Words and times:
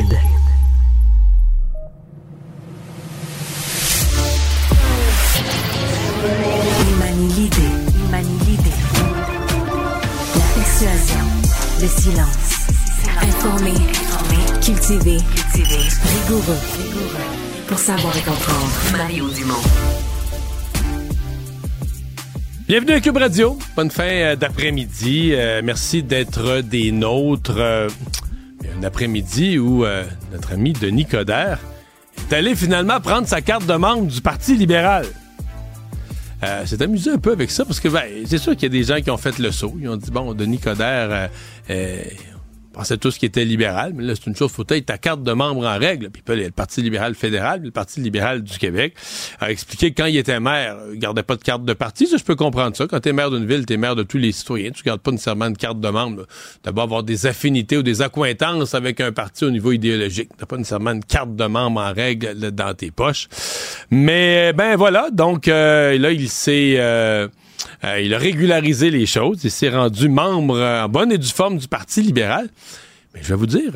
Hybride. 0.00 0.18
Il 6.88 6.96
manie 6.96 7.28
l'idée, 7.34 7.56
il 7.94 8.10
manie 8.10 8.38
l'idée. 8.46 8.70
La 10.36 10.46
persuasion, 10.54 11.24
le 11.80 11.86
silence. 11.86 12.50
Informé, 13.20 13.72
informé. 13.72 14.60
Cultivé, 14.62 15.18
cultivé. 15.34 15.76
Rigoureux, 15.76 16.58
rigoureux. 16.78 17.66
Pour 17.68 17.78
savoir 17.78 18.16
et 18.16 18.22
comprendre. 18.22 18.72
Mario 18.96 19.28
Dumont. 19.28 19.62
Bienvenue 22.66 22.92
à 22.92 23.00
Cube 23.00 23.16
Radio. 23.16 23.58
Bonne 23.76 23.90
fin 23.90 24.04
euh, 24.04 24.36
d'après-midi. 24.36 25.32
Euh, 25.34 25.60
merci 25.62 26.02
d'être 26.02 26.62
des 26.62 26.90
nôtres. 26.92 27.56
Euh, 27.58 27.88
un 28.80 28.84
après-midi 28.84 29.58
où 29.58 29.84
euh, 29.84 30.04
notre 30.32 30.52
ami 30.52 30.72
Denis 30.72 31.06
Coderre 31.06 31.58
est 32.16 32.34
allé 32.34 32.54
finalement 32.54 33.00
prendre 33.00 33.26
sa 33.26 33.40
carte 33.40 33.66
de 33.66 33.74
membre 33.74 34.06
du 34.06 34.20
Parti 34.20 34.56
libéral. 34.56 35.06
Euh, 36.42 36.62
c'est 36.64 36.80
amusé 36.80 37.10
un 37.10 37.18
peu 37.18 37.32
avec 37.32 37.50
ça 37.50 37.66
parce 37.66 37.80
que 37.80 37.88
ben, 37.88 38.02
c'est 38.24 38.38
sûr 38.38 38.54
qu'il 38.54 38.62
y 38.62 38.66
a 38.66 38.68
des 38.70 38.84
gens 38.84 39.00
qui 39.02 39.10
ont 39.10 39.18
fait 39.18 39.38
le 39.38 39.50
saut. 39.50 39.76
Ils 39.78 39.88
ont 39.88 39.96
dit 39.96 40.10
bon, 40.10 40.32
Denis 40.32 40.58
Coderre, 40.58 41.08
euh, 41.10 41.28
euh, 41.68 42.02
pensait 42.72 42.98
tous 42.98 43.18
qu'il 43.18 43.26
était 43.26 43.44
libéral, 43.44 43.92
mais 43.94 44.04
là, 44.04 44.14
c'est 44.14 44.26
une 44.26 44.36
chose, 44.36 44.50
faut 44.50 44.64
être 44.68 44.86
ta 44.86 44.98
carte 44.98 45.22
de 45.22 45.32
membre 45.32 45.66
en 45.66 45.78
règle. 45.78 46.10
Puis 46.10 46.22
le 46.28 46.50
Parti 46.50 46.82
libéral 46.82 47.14
fédéral, 47.14 47.62
le 47.62 47.70
Parti 47.70 48.00
libéral 48.00 48.42
du 48.42 48.58
Québec 48.58 48.94
a 49.40 49.50
expliqué 49.50 49.92
que 49.92 50.02
quand 50.02 50.06
il 50.06 50.16
était 50.16 50.40
maire, 50.40 50.76
il 50.92 50.98
gardait 50.98 51.22
pas 51.22 51.36
de 51.36 51.42
carte 51.42 51.64
de 51.64 51.72
parti. 51.72 52.06
Ça, 52.06 52.16
je 52.16 52.24
peux 52.24 52.36
comprendre 52.36 52.76
ça. 52.76 52.86
Quand 52.86 53.00
t'es 53.00 53.12
maire 53.12 53.30
d'une 53.30 53.46
ville, 53.46 53.66
t'es 53.66 53.76
maire 53.76 53.96
de 53.96 54.02
tous 54.02 54.18
les 54.18 54.32
citoyens. 54.32 54.70
Tu 54.70 54.82
gardes 54.82 55.00
pas 55.00 55.10
nécessairement 55.10 55.50
de 55.50 55.56
carte 55.56 55.80
de 55.80 55.88
membre. 55.88 56.26
D'abord, 56.64 56.84
avoir 56.84 57.02
des 57.02 57.26
affinités 57.26 57.76
ou 57.76 57.82
des 57.82 58.02
accointances 58.02 58.74
avec 58.74 59.00
un 59.00 59.12
parti 59.12 59.44
au 59.44 59.50
niveau 59.50 59.72
idéologique. 59.72 60.30
T'as 60.38 60.46
pas 60.46 60.56
nécessairement 60.56 60.92
une 60.92 61.04
carte 61.04 61.34
de 61.34 61.44
membre 61.44 61.80
en 61.80 61.92
règle 61.92 62.32
là, 62.36 62.50
dans 62.50 62.74
tes 62.74 62.90
poches. 62.90 63.28
Mais, 63.90 64.52
ben 64.52 64.76
voilà. 64.76 65.10
Donc, 65.10 65.48
euh, 65.48 65.98
là, 65.98 66.12
il 66.12 66.28
s'est... 66.28 66.74
euh, 66.78 67.28
euh, 67.84 68.00
il 68.00 68.14
a 68.14 68.18
régularisé 68.18 68.90
les 68.90 69.06
choses. 69.06 69.44
Il 69.44 69.50
s'est 69.50 69.70
rendu 69.70 70.08
membre 70.08 70.56
euh, 70.56 70.84
en 70.84 70.88
bonne 70.88 71.12
et 71.12 71.18
due 71.18 71.28
forme 71.28 71.58
du 71.58 71.68
Parti 71.68 72.02
libéral. 72.02 72.48
Mais 73.14 73.22
je 73.22 73.28
vais 73.28 73.34
vous 73.34 73.46
dire, 73.46 73.72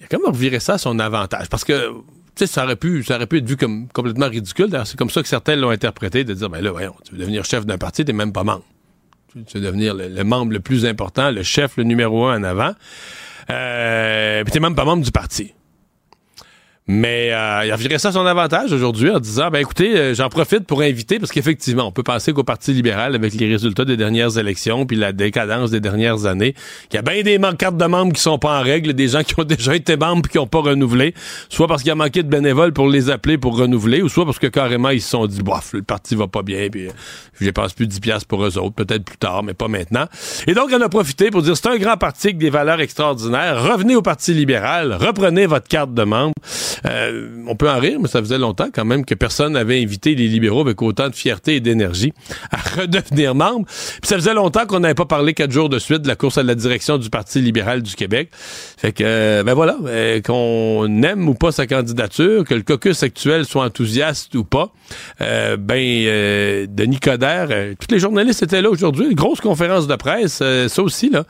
il 0.00 0.04
a 0.04 0.08
quand 0.08 0.18
même 0.18 0.32
reviré 0.32 0.60
ça 0.60 0.74
à 0.74 0.78
son 0.78 0.98
avantage. 0.98 1.48
Parce 1.48 1.64
que, 1.64 1.88
tu 1.88 1.96
sais, 2.36 2.46
ça 2.46 2.64
aurait 2.64 2.76
pu, 2.76 3.04
être 3.08 3.48
vu 3.48 3.56
comme 3.56 3.88
complètement 3.88 4.28
ridicule. 4.28 4.68
C'est 4.84 4.96
comme 4.96 5.10
ça 5.10 5.22
que 5.22 5.28
certains 5.28 5.56
l'ont 5.56 5.70
interprété, 5.70 6.24
de 6.24 6.34
dire, 6.34 6.50
ben 6.50 6.60
là, 6.60 6.70
voyons, 6.70 6.94
tu 7.04 7.12
veux 7.12 7.18
devenir 7.18 7.44
chef 7.44 7.64
d'un 7.64 7.78
parti, 7.78 8.04
t'es 8.04 8.12
même 8.12 8.32
pas 8.32 8.44
membre. 8.44 8.64
Tu 9.46 9.58
veux 9.58 9.64
devenir 9.64 9.94
le, 9.94 10.08
le 10.08 10.24
membre 10.24 10.52
le 10.52 10.60
plus 10.60 10.86
important, 10.86 11.30
le 11.30 11.42
chef, 11.42 11.76
le 11.76 11.84
numéro 11.84 12.26
un 12.26 12.40
en 12.40 12.44
avant. 12.44 12.72
Euh, 13.50 14.42
puis 14.44 14.52
t'es 14.52 14.60
même 14.60 14.74
pas 14.74 14.84
membre 14.84 15.04
du 15.04 15.12
parti. 15.12 15.52
Mais 16.88 17.32
euh, 17.32 17.62
il 17.64 17.72
a 17.72 17.76
viré 17.76 17.98
ça 17.98 18.10
à 18.10 18.12
son 18.12 18.24
avantage 18.26 18.72
aujourd'hui 18.72 19.10
en 19.10 19.18
disant 19.18 19.50
ben 19.50 19.58
écoutez, 19.58 19.96
euh, 19.96 20.14
j'en 20.14 20.28
profite 20.28 20.66
pour 20.66 20.82
inviter 20.82 21.18
parce 21.18 21.32
qu'effectivement, 21.32 21.88
on 21.88 21.90
peut 21.90 22.04
penser 22.04 22.32
qu'au 22.32 22.44
Parti 22.44 22.72
libéral, 22.72 23.16
avec 23.16 23.34
les 23.34 23.48
résultats 23.48 23.84
des 23.84 23.96
dernières 23.96 24.38
élections 24.38 24.86
puis 24.86 24.96
la 24.96 25.12
décadence 25.12 25.72
des 25.72 25.80
dernières 25.80 26.26
années, 26.26 26.54
qu'il 26.88 26.94
y 26.94 26.98
a 26.98 27.02
bien 27.02 27.22
des 27.22 27.40
cartes 27.58 27.76
de 27.76 27.86
membres 27.86 28.12
qui 28.12 28.20
sont 28.20 28.38
pas 28.38 28.60
en 28.60 28.62
règle, 28.62 28.92
des 28.92 29.08
gens 29.08 29.24
qui 29.24 29.34
ont 29.36 29.44
déjà 29.44 29.74
été 29.74 29.96
membres 29.96 30.22
puis 30.22 30.30
qui 30.30 30.38
ont 30.38 30.46
pas 30.46 30.60
renouvelé, 30.60 31.12
soit 31.48 31.66
parce 31.66 31.82
qu'il 31.82 31.90
a 31.90 31.96
manqué 31.96 32.22
de 32.22 32.28
bénévoles 32.28 32.72
pour 32.72 32.88
les 32.88 33.10
appeler 33.10 33.36
pour 33.36 33.58
renouveler, 33.58 34.00
ou 34.02 34.08
soit 34.08 34.24
parce 34.24 34.38
que 34.38 34.46
carrément 34.46 34.90
ils 34.90 35.02
se 35.02 35.10
sont 35.10 35.26
dit 35.26 35.42
bof, 35.42 35.72
le 35.72 35.82
parti 35.82 36.14
va 36.14 36.28
pas 36.28 36.42
bien 36.42 36.68
puis 36.70 36.86
euh, 36.86 36.92
je 37.40 37.46
dépense 37.46 37.72
plus 37.72 37.88
10 37.88 37.98
piastres 37.98 38.28
pour 38.28 38.44
eux 38.44 38.58
autres, 38.58 38.76
peut-être 38.76 39.04
plus 39.04 39.18
tard, 39.18 39.42
mais 39.42 39.54
pas 39.54 39.66
maintenant. 39.66 40.06
Et 40.46 40.54
donc 40.54 40.70
on 40.72 40.80
a 40.80 40.88
profité 40.88 41.32
pour 41.32 41.42
dire 41.42 41.56
c'est 41.56 41.66
un 41.66 41.78
grand 41.78 41.96
parti 41.96 42.28
avec 42.28 42.38
des 42.38 42.50
valeurs 42.50 42.80
extraordinaires. 42.80 43.60
Revenez 43.72 43.96
au 43.96 44.02
Parti 44.02 44.32
libéral, 44.34 44.92
reprenez 44.92 45.46
votre 45.46 45.66
carte 45.66 45.92
de 45.92 46.04
membre. 46.04 46.32
Euh, 46.84 47.28
on 47.46 47.56
peut 47.56 47.70
en 47.70 47.78
rire, 47.78 47.98
mais 48.00 48.08
ça 48.08 48.20
faisait 48.20 48.38
longtemps 48.38 48.68
quand 48.72 48.84
même 48.84 49.04
que 49.04 49.14
personne 49.14 49.52
n'avait 49.52 49.80
invité 49.80 50.14
les 50.14 50.28
libéraux 50.28 50.60
avec 50.60 50.80
autant 50.82 51.08
de 51.08 51.14
fierté 51.14 51.56
et 51.56 51.60
d'énergie 51.60 52.12
à 52.50 52.56
redevenir 52.80 53.34
membre. 53.34 53.66
Puis 53.66 54.08
ça 54.08 54.16
faisait 54.16 54.34
longtemps 54.34 54.66
qu'on 54.66 54.80
n'avait 54.80 54.94
pas 54.94 55.06
parlé 55.06 55.34
quatre 55.34 55.52
jours 55.52 55.68
de 55.68 55.78
suite 55.78 56.02
de 56.02 56.08
la 56.08 56.16
course 56.16 56.38
à 56.38 56.42
la 56.42 56.54
direction 56.54 56.98
du 56.98 57.10
Parti 57.10 57.40
libéral 57.40 57.82
du 57.82 57.94
Québec. 57.94 58.30
Fait 58.76 58.92
que, 58.92 59.04
euh, 59.04 59.42
ben 59.42 59.54
voilà, 59.54 59.76
euh, 59.86 60.20
qu'on 60.20 61.02
aime 61.02 61.28
ou 61.28 61.34
pas 61.34 61.52
sa 61.52 61.66
candidature, 61.66 62.44
que 62.44 62.54
le 62.54 62.62
caucus 62.62 63.02
actuel 63.02 63.44
soit 63.44 63.64
enthousiaste 63.64 64.34
ou 64.34 64.44
pas, 64.44 64.72
ben, 65.18 66.66
Denis 66.68 67.00
Coderre, 67.00 67.48
tous 67.78 67.92
les 67.92 67.98
journalistes 67.98 68.42
étaient 68.42 68.62
là 68.62 68.70
aujourd'hui, 68.70 69.14
grosse 69.14 69.40
conférence 69.40 69.86
de 69.86 69.96
presse, 69.96 70.42
ça 70.68 70.82
aussi, 70.82 71.10
là. 71.10 71.24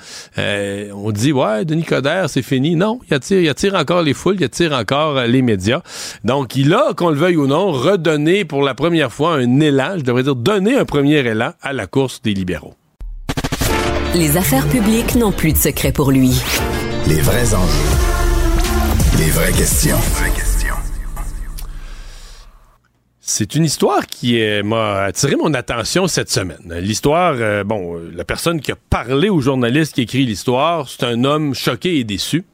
On 0.94 1.10
dit, 1.12 1.32
ouais, 1.32 1.64
Denis 1.64 1.84
Coderre, 1.84 2.28
c'est 2.28 2.42
fini. 2.42 2.76
Non, 2.76 3.00
il 3.08 3.14
attire, 3.14 3.40
il 3.40 3.48
attire 3.48 3.74
encore 3.74 4.02
les 4.02 4.14
foules, 4.14 4.36
il 4.38 4.44
attire 4.44 4.72
encore 4.72 5.18
euh, 5.18 5.26
les 5.36 5.42
médias. 5.42 5.82
Donc, 6.24 6.56
il 6.56 6.74
a, 6.74 6.94
qu'on 6.94 7.10
le 7.10 7.16
veuille 7.16 7.36
ou 7.36 7.47
non, 7.47 7.70
redonné 7.70 8.44
pour 8.44 8.62
la 8.62 8.74
première 8.74 9.12
fois 9.12 9.34
un 9.34 9.60
élan, 9.60 9.94
je 9.98 10.02
devrais 10.02 10.22
dire 10.22 10.34
donner 10.34 10.76
un 10.76 10.84
premier 10.84 11.19
élan 11.19 11.52
à 11.62 11.72
la 11.72 11.86
course 11.86 12.22
des 12.22 12.34
libéraux. 12.34 12.74
Les 14.14 14.36
affaires 14.36 14.66
publiques 14.69 15.14
n'ont 15.14 15.32
plus 15.32 15.52
de 15.52 15.58
secret 15.58 15.92
pour 15.92 16.10
lui. 16.10 16.32
Les 17.06 17.20
vrais 17.20 17.54
enjeux. 17.54 17.91
Les 19.19 19.30
vraies 19.30 19.52
questions. 19.52 19.98
C'est 23.20 23.56
une 23.56 23.64
histoire 23.64 24.06
qui 24.06 24.41
m'a 24.64 25.03
attiré 25.03 25.36
mon 25.36 25.53
attention 25.53 26.06
cette 26.06 26.30
semaine. 26.30 26.72
L'histoire, 26.80 27.34
euh, 27.36 27.64
bon, 27.64 27.97
euh, 27.97 28.12
la 28.14 28.24
personne 28.24 28.60
qui 28.60 28.70
a 28.70 28.76
parlé 28.88 29.28
au 29.28 29.41
journaliste 29.41 29.94
qui 29.94 30.03
écrit 30.03 30.24
l'histoire, 30.24 30.88
c'est 30.88 31.04
un 31.04 31.24
homme 31.24 31.53
choqué 31.53 31.98
et 31.98 32.04
déçu. 32.04 32.44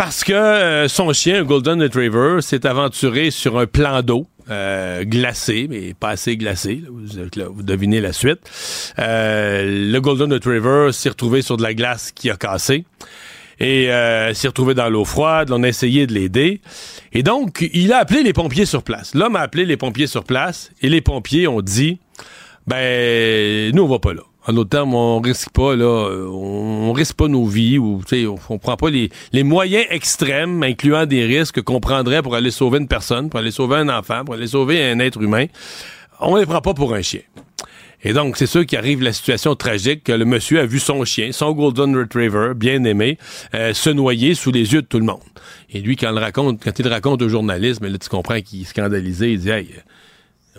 Parce 0.00 0.24
que 0.24 0.32
euh, 0.32 0.88
son 0.88 1.12
chien, 1.12 1.40
un 1.40 1.44
Golden 1.44 1.82
Retriever, 1.82 2.40
s'est 2.40 2.64
aventuré 2.64 3.30
sur 3.30 3.58
un 3.58 3.66
plan 3.66 4.00
d'eau 4.00 4.26
euh, 4.48 5.04
glacé, 5.04 5.66
mais 5.68 5.92
pas 5.92 6.08
assez 6.08 6.38
glacé. 6.38 6.82
vous 6.86 7.62
devinez 7.62 8.00
la 8.00 8.14
suite. 8.14 8.40
Euh, 8.98 9.90
le 9.92 10.00
Golden 10.00 10.32
Retriever 10.32 10.88
s'est 10.92 11.10
retrouvé 11.10 11.42
sur 11.42 11.58
de 11.58 11.62
la 11.62 11.74
glace 11.74 12.12
qui 12.12 12.30
a 12.30 12.36
cassé 12.36 12.86
et 13.58 13.92
euh, 13.92 14.32
s'est 14.32 14.48
retrouvé 14.48 14.72
dans 14.72 14.88
l'eau 14.88 15.04
froide. 15.04 15.50
On 15.50 15.62
a 15.64 15.68
essayé 15.68 16.06
de 16.06 16.14
l'aider. 16.14 16.62
Et 17.12 17.22
donc, 17.22 17.68
il 17.74 17.92
a 17.92 17.98
appelé 17.98 18.22
les 18.22 18.32
pompiers 18.32 18.64
sur 18.64 18.82
place. 18.82 19.14
L'homme 19.14 19.36
a 19.36 19.40
appelé 19.40 19.66
les 19.66 19.76
pompiers 19.76 20.06
sur 20.06 20.24
place 20.24 20.70
et 20.80 20.88
les 20.88 21.02
pompiers 21.02 21.46
ont 21.46 21.60
dit, 21.60 21.98
ben, 22.66 23.70
nous, 23.74 23.82
on 23.82 23.88
va 23.88 23.98
pas 23.98 24.14
là. 24.14 24.22
En 24.50 24.52
d'autres 24.52 24.70
termes, 24.70 24.94
on 24.94 25.20
risque 25.20 25.50
pas, 25.50 25.76
là, 25.76 25.84
euh, 25.84 26.26
on 26.26 26.92
risque 26.92 27.14
pas 27.14 27.28
nos 27.28 27.46
vies 27.46 27.78
ou, 27.78 28.02
tu 28.04 28.26
on, 28.26 28.36
on 28.48 28.58
prend 28.58 28.76
pas 28.76 28.90
les, 28.90 29.08
moyens 29.44 29.86
extrêmes, 29.90 30.64
incluant 30.64 31.06
des 31.06 31.24
risques 31.24 31.62
qu'on 31.62 31.78
prendrait 31.78 32.20
pour 32.20 32.34
aller 32.34 32.50
sauver 32.50 32.78
une 32.78 32.88
personne, 32.88 33.30
pour 33.30 33.38
aller 33.38 33.52
sauver 33.52 33.76
un 33.76 33.88
enfant, 33.88 34.24
pour 34.24 34.34
aller 34.34 34.48
sauver 34.48 34.82
un 34.82 34.98
être 34.98 35.22
humain. 35.22 35.46
On 36.18 36.34
les 36.34 36.46
prend 36.46 36.60
pas 36.60 36.74
pour 36.74 36.94
un 36.94 37.02
chien. 37.02 37.20
Et 38.02 38.12
donc, 38.12 38.36
c'est 38.36 38.48
sûr 38.48 38.66
qu'il 38.66 38.76
arrive 38.76 39.02
la 39.02 39.12
situation 39.12 39.54
tragique 39.54 40.02
que 40.02 40.12
le 40.12 40.24
monsieur 40.24 40.58
a 40.58 40.66
vu 40.66 40.80
son 40.80 41.04
chien, 41.04 41.30
son 41.30 41.52
Golden 41.52 41.96
Retriever, 41.96 42.54
bien 42.56 42.82
aimé, 42.82 43.18
euh, 43.54 43.72
se 43.72 43.90
noyer 43.90 44.34
sous 44.34 44.50
les 44.50 44.72
yeux 44.72 44.82
de 44.82 44.86
tout 44.88 44.98
le 44.98 45.06
monde. 45.06 45.20
Et 45.72 45.80
lui, 45.80 45.94
quand 45.94 46.08
il 46.10 46.14
le 46.16 46.20
raconte, 46.20 46.60
quand 46.60 46.76
il 46.76 46.86
le 46.86 46.90
raconte 46.90 47.22
au 47.22 47.28
journalisme, 47.28 47.86
là, 47.86 47.98
tu 47.98 48.08
comprends 48.08 48.40
qu'il 48.40 48.62
est 48.62 48.64
scandalisé, 48.64 49.34
il 49.34 49.38
dit, 49.38 49.50
hey, 49.50 49.68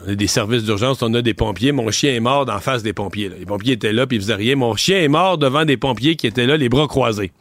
on 0.06 0.12
a 0.12 0.16
des 0.16 0.28
services 0.28 0.64
d'urgence, 0.64 1.02
on 1.02 1.14
a 1.14 1.22
des 1.22 1.34
pompiers, 1.34 1.72
mon 1.72 1.90
chien 1.92 2.14
est 2.14 2.20
mort 2.20 2.46
d'en 2.46 2.60
face 2.60 2.84
des 2.84 2.94
pompiers. 2.94 3.30
là. 3.30 3.36
Les 3.38 3.46
pompiers 3.46 3.74
étaient 3.74 3.94
là, 3.94 4.08
puis 4.08 4.18
ils 4.18 4.22
faisaient 4.22 4.36
rien. 4.36 4.56
Mon 4.56 4.76
chien 4.76 5.00
est 5.00 5.08
mort 5.08 5.38
devant 5.38 5.66
des 5.66 5.78
pompiers 5.78 6.16
qui 6.16 6.28
étaient 6.28 6.46
là, 6.46 6.58
les 6.58 6.70
bras 6.70 6.88
croisés. 6.88 7.32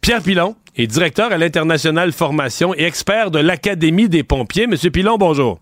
Pierre 0.00 0.22
Pilon 0.22 0.56
est 0.76 0.86
directeur 0.86 1.32
à 1.32 1.38
l'international 1.38 2.12
formation 2.12 2.74
et 2.74 2.84
expert 2.84 3.30
de 3.30 3.38
l'Académie 3.38 4.08
des 4.08 4.22
pompiers. 4.22 4.66
Monsieur 4.66 4.90
Pilon, 4.90 5.18
bonjour. 5.18 5.60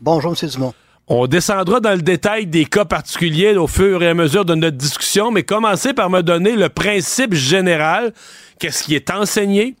Bonjour, 0.00 0.34
M. 0.40 0.48
Dumont. 0.48 0.74
On 1.06 1.26
descendra 1.26 1.80
dans 1.80 1.94
le 1.94 2.02
détail 2.02 2.46
des 2.46 2.66
cas 2.66 2.84
particuliers 2.84 3.56
au 3.56 3.66
fur 3.66 4.02
et 4.02 4.08
à 4.08 4.14
mesure 4.14 4.44
de 4.44 4.54
notre 4.54 4.76
discussion, 4.76 5.30
mais 5.30 5.42
commencez 5.42 5.92
par 5.92 6.08
me 6.08 6.22
donner 6.22 6.54
le 6.54 6.68
principe 6.68 7.34
général. 7.34 8.12
Qu'est-ce 8.58 8.84
qui 8.84 8.94
est 8.94 9.10
enseigné? 9.10 9.74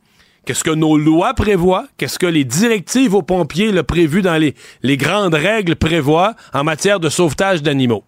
Qu'est-ce 0.44 0.64
que 0.64 0.70
nos 0.70 0.96
lois 0.96 1.34
prévoient? 1.34 1.86
Qu'est-ce 1.96 2.18
que 2.18 2.26
les 2.26 2.44
directives 2.44 3.14
aux 3.14 3.22
pompiers 3.22 3.72
le 3.72 3.82
prévues 3.82 4.22
dans 4.22 4.36
les, 4.36 4.96
grandes 4.96 5.34
règles 5.34 5.76
prévoient 5.76 6.34
en 6.52 6.64
matière 6.64 6.98
de 7.00 7.08
sauvetage 7.08 7.62
d'animaux? 7.62 8.04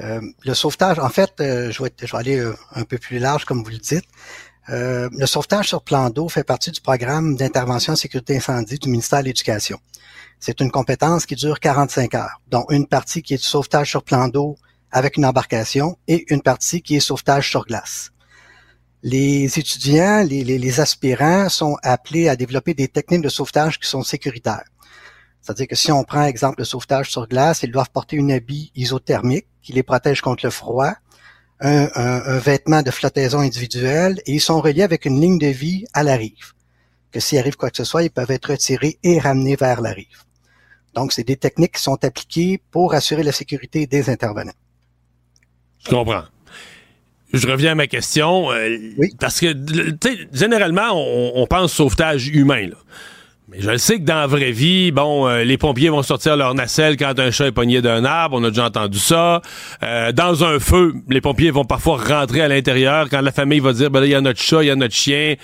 Euh, 0.00 0.20
le 0.44 0.54
sauvetage, 0.54 0.98
en 0.98 1.08
fait, 1.08 1.32
euh, 1.40 1.70
je, 1.70 1.82
vais, 1.82 1.92
aller 2.12 2.38
euh, 2.38 2.54
un 2.74 2.84
peu 2.84 2.98
plus 2.98 3.18
large, 3.18 3.44
comme 3.44 3.62
vous 3.62 3.70
le 3.70 3.78
dites. 3.78 4.04
Euh, 4.68 5.08
le 5.12 5.26
sauvetage 5.26 5.68
sur 5.68 5.82
plan 5.82 6.10
d'eau 6.10 6.28
fait 6.28 6.44
partie 6.44 6.70
du 6.70 6.80
programme 6.80 7.34
d'intervention 7.36 7.94
en 7.94 7.96
sécurité 7.96 8.36
incendie 8.36 8.78
du 8.78 8.88
ministère 8.88 9.20
de 9.20 9.24
l'Éducation. 9.24 9.78
C'est 10.38 10.60
une 10.60 10.70
compétence 10.70 11.26
qui 11.26 11.34
dure 11.34 11.58
45 11.60 12.14
heures, 12.14 12.40
dont 12.48 12.64
une 12.70 12.86
partie 12.86 13.22
qui 13.22 13.34
est 13.34 13.38
du 13.38 13.42
sauvetage 13.42 13.90
sur 13.90 14.02
plan 14.02 14.28
d'eau 14.28 14.56
avec 14.92 15.16
une 15.16 15.26
embarcation 15.26 15.98
et 16.08 16.24
une 16.32 16.42
partie 16.42 16.82
qui 16.82 16.96
est 16.96 17.00
sauvetage 17.00 17.50
sur 17.50 17.64
glace. 17.64 18.12
Les 19.02 19.58
étudiants, 19.58 20.22
les, 20.22 20.44
les, 20.44 20.58
les 20.58 20.80
aspirants 20.80 21.48
sont 21.48 21.76
appelés 21.82 22.28
à 22.28 22.36
développer 22.36 22.74
des 22.74 22.88
techniques 22.88 23.22
de 23.22 23.28
sauvetage 23.28 23.78
qui 23.78 23.88
sont 23.88 24.02
sécuritaires. 24.02 24.64
C'est-à-dire 25.40 25.68
que 25.68 25.76
si 25.76 25.90
on 25.90 26.04
prend 26.04 26.24
exemple 26.24 26.60
le 26.60 26.64
sauvetage 26.64 27.10
sur 27.10 27.26
glace, 27.26 27.62
ils 27.62 27.72
doivent 27.72 27.90
porter 27.90 28.16
une 28.16 28.30
habit 28.30 28.70
isothermique 28.74 29.46
qui 29.62 29.72
les 29.72 29.82
protège 29.82 30.20
contre 30.20 30.44
le 30.44 30.50
froid, 30.50 30.92
un, 31.60 32.38
vêtement 32.38 32.82
de 32.82 32.90
flottaison 32.90 33.40
individuelle 33.40 34.20
et 34.26 34.34
ils 34.34 34.40
sont 34.40 34.60
reliés 34.60 34.82
avec 34.82 35.04
une 35.04 35.20
ligne 35.20 35.38
de 35.38 35.48
vie 35.48 35.84
à 35.92 36.02
la 36.02 36.16
rive. 36.16 36.52
Que 37.10 37.20
s'il 37.20 37.38
arrive 37.38 37.56
quoi 37.56 37.70
que 37.70 37.76
ce 37.76 37.84
soit, 37.84 38.02
ils 38.02 38.10
peuvent 38.10 38.30
être 38.30 38.50
retirés 38.50 38.98
et 39.02 39.18
ramenés 39.18 39.56
vers 39.56 39.80
la 39.80 39.90
rive. 39.90 40.24
Donc, 40.94 41.12
c'est 41.12 41.24
des 41.24 41.36
techniques 41.36 41.74
qui 41.74 41.82
sont 41.82 42.02
appliquées 42.04 42.62
pour 42.70 42.94
assurer 42.94 43.22
la 43.22 43.32
sécurité 43.32 43.86
des 43.86 44.10
intervenants. 44.10 44.52
Je 45.84 45.90
comprends. 45.90 46.22
Je 47.32 47.46
reviens 47.46 47.72
à 47.72 47.74
ma 47.74 47.86
question. 47.86 48.50
Euh, 48.50 48.76
oui. 48.98 49.08
Parce 49.18 49.40
que, 49.40 49.54
généralement, 50.32 50.92
on, 50.94 51.32
on, 51.36 51.46
pense 51.46 51.72
sauvetage 51.72 52.28
humain. 52.28 52.68
Là. 52.68 52.76
Mais 53.50 53.60
je 53.60 53.76
sais 53.78 53.98
que 53.98 54.04
dans 54.04 54.14
la 54.14 54.26
vraie 54.28 54.52
vie, 54.52 54.92
bon, 54.92 55.26
euh, 55.26 55.42
les 55.42 55.58
pompiers 55.58 55.88
vont 55.88 56.04
sortir 56.04 56.36
leur 56.36 56.54
nacelle 56.54 56.96
quand 56.96 57.18
un 57.18 57.32
chat 57.32 57.46
est 57.48 57.52
pogné 57.52 57.82
d'un 57.82 58.04
arbre. 58.04 58.36
On 58.38 58.44
a 58.44 58.50
déjà 58.50 58.66
entendu 58.66 59.00
ça. 59.00 59.42
Euh, 59.82 60.12
dans 60.12 60.44
un 60.44 60.60
feu, 60.60 60.94
les 61.08 61.20
pompiers 61.20 61.50
vont 61.50 61.64
parfois 61.64 61.96
rentrer 61.96 62.42
à 62.42 62.48
l'intérieur 62.48 63.08
quand 63.10 63.20
la 63.20 63.32
famille 63.32 63.58
va 63.58 63.72
dire, 63.72 63.90
ben 63.90 64.00
là, 64.00 64.06
il 64.06 64.10
y 64.10 64.14
a 64.14 64.20
notre 64.20 64.40
chat, 64.40 64.62
il 64.62 64.66
y 64.66 64.70
a 64.70 64.76
notre 64.76 64.94
chien. 64.94 65.34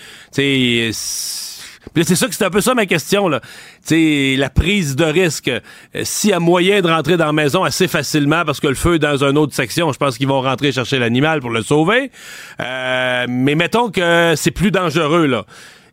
C'est 1.95 2.17
ça 2.17 2.27
que 2.27 2.35
c'est 2.35 2.45
un 2.45 2.51
peu 2.51 2.61
ça 2.61 2.75
ma 2.75 2.87
question 2.87 3.29
là. 3.29 3.41
sais, 3.83 4.35
la 4.37 4.51
prise 4.51 4.97
de 4.97 5.05
risque. 5.05 5.49
Euh, 5.49 5.61
s'il 6.03 6.31
y 6.31 6.33
a 6.33 6.41
moyen 6.41 6.81
de 6.81 6.89
rentrer 6.89 7.17
dans 7.17 7.27
la 7.27 7.33
maison 7.33 7.65
assez 7.65 7.89
facilement 7.89 8.45
parce 8.45 8.61
que 8.61 8.69
le 8.69 8.75
feu 8.75 8.95
est 8.95 8.99
dans 8.99 9.25
une 9.25 9.39
autre 9.39 9.55
section, 9.55 9.93
je 9.93 9.99
pense 9.99 10.19
qu'ils 10.19 10.29
vont 10.29 10.41
rentrer 10.41 10.73
chercher 10.73 10.99
l'animal 10.99 11.41
pour 11.41 11.51
le 11.51 11.63
sauver. 11.63 12.11
mais 12.59 13.55
mettons 13.55 13.91
que 13.91 14.35
c'est 14.37 14.51
plus 14.51 14.71
dangereux 14.71 15.27
là. 15.27 15.45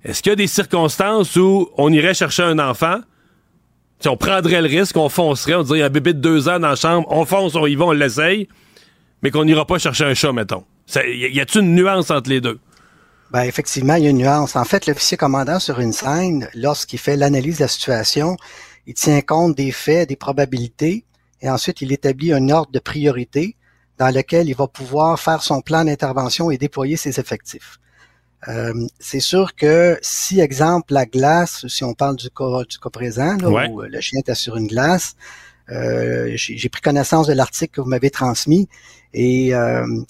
Est-ce 0.04 0.22
qu'il 0.22 0.31
y 0.31 0.34
a 0.34 0.36
des 0.36 0.48
circonstances 0.48 1.36
où 1.38 1.69
on 1.78 1.92
irait 1.94 2.13
chercher 2.13 2.44
un 2.44 2.60
enfant, 2.60 3.00
si 4.00 4.10
on 4.10 4.18
prendrait 4.18 4.62
le 4.62 4.68
risque, 4.68 4.98
on 4.98 5.07
foncerait, 5.07 5.56
on 5.56 5.63
dirait 5.63 5.80
y 5.80 5.81
a 5.81 5.86
un 5.86 5.89
bébé 5.89 6.12
de 6.12 6.19
deux 6.19 6.50
ans 6.50 6.60
dans 6.60 6.69
la 6.69 6.75
chambre, 6.75 7.07
on 7.10 7.24
fonce, 7.24 7.56
on 7.56 7.66
y 7.66 7.75
va, 7.75 7.86
on 7.86 7.92
l'essaye, 7.92 8.50
mais 9.22 9.31
qu'on 9.31 9.46
n'ira 9.46 9.66
pas 9.66 9.80
chercher 9.80 10.04
un 10.04 10.13
chat, 10.13 10.34
mettons. 10.34 10.66
Y 10.94 11.39
a-t-il 11.39 11.63
une 11.63 11.74
nuance 11.74 12.12
entre 12.12 12.30
les 12.30 12.42
deux? 12.42 12.60
Ben, 13.34 13.42
effectivement, 13.42 13.96
il 13.96 14.04
y 14.04 14.08
a 14.08 14.12
une 14.12 14.20
nuance. 14.20 14.56
En 14.56 14.64
fait, 14.64 14.86
l'officier 14.86 15.18
commandant 15.18 15.60
sur 15.60 15.80
une 15.80 15.92
scène, 15.92 16.48
lorsqu'il 16.54 17.00
fait 17.00 17.18
l'analyse 17.18 17.58
de 17.58 17.64
la 17.64 17.68
situation, 17.68 18.38
il 18.86 18.94
tient 18.94 19.22
compte 19.22 19.58
des 19.58 19.72
faits, 19.72 20.08
des 20.08 20.16
probabilités, 20.16 21.04
et 21.42 21.50
ensuite 21.50 21.82
il 21.82 21.92
établit 21.92 22.32
un 22.32 22.50
ordre 22.50 22.72
de 22.72 22.78
priorité 22.78 23.56
dans 23.98 24.14
lequel 24.14 24.50
il 24.50 24.56
va 24.56 24.68
pouvoir 24.68 25.20
faire 25.20 25.42
son 25.42 25.62
plan 25.62 25.84
d'intervention 25.84 26.52
et 26.52 26.60
déployer 26.60 26.96
ses 26.96 27.20
effectifs. 27.20 27.80
Euh, 28.50 28.74
c'est 29.00 29.20
sûr 29.20 29.56
que 29.56 29.98
si, 30.04 30.40
exemple, 30.40 30.94
la 30.94 31.08
glace, 31.08 31.66
si 31.68 31.84
on 31.84 31.96
parle 31.96 32.18
du 32.18 32.30
cas, 32.30 32.64
du 32.70 32.78
cas 32.78 32.90
présent, 32.92 33.38
où 33.40 33.82
euh, 33.82 33.88
le 33.90 34.00
chien 34.00 34.22
est 34.28 34.36
sur 34.36 34.58
une 34.58 34.68
glace, 34.68 35.16
euh, 35.69 36.31
j'ai 36.36 36.69
pris 36.69 36.81
connaissance 36.81 37.27
de 37.27 37.33
l'article 37.33 37.75
que 37.75 37.81
vous 37.81 37.89
m'avez 37.89 38.10
transmis 38.10 38.68
et 39.13 39.54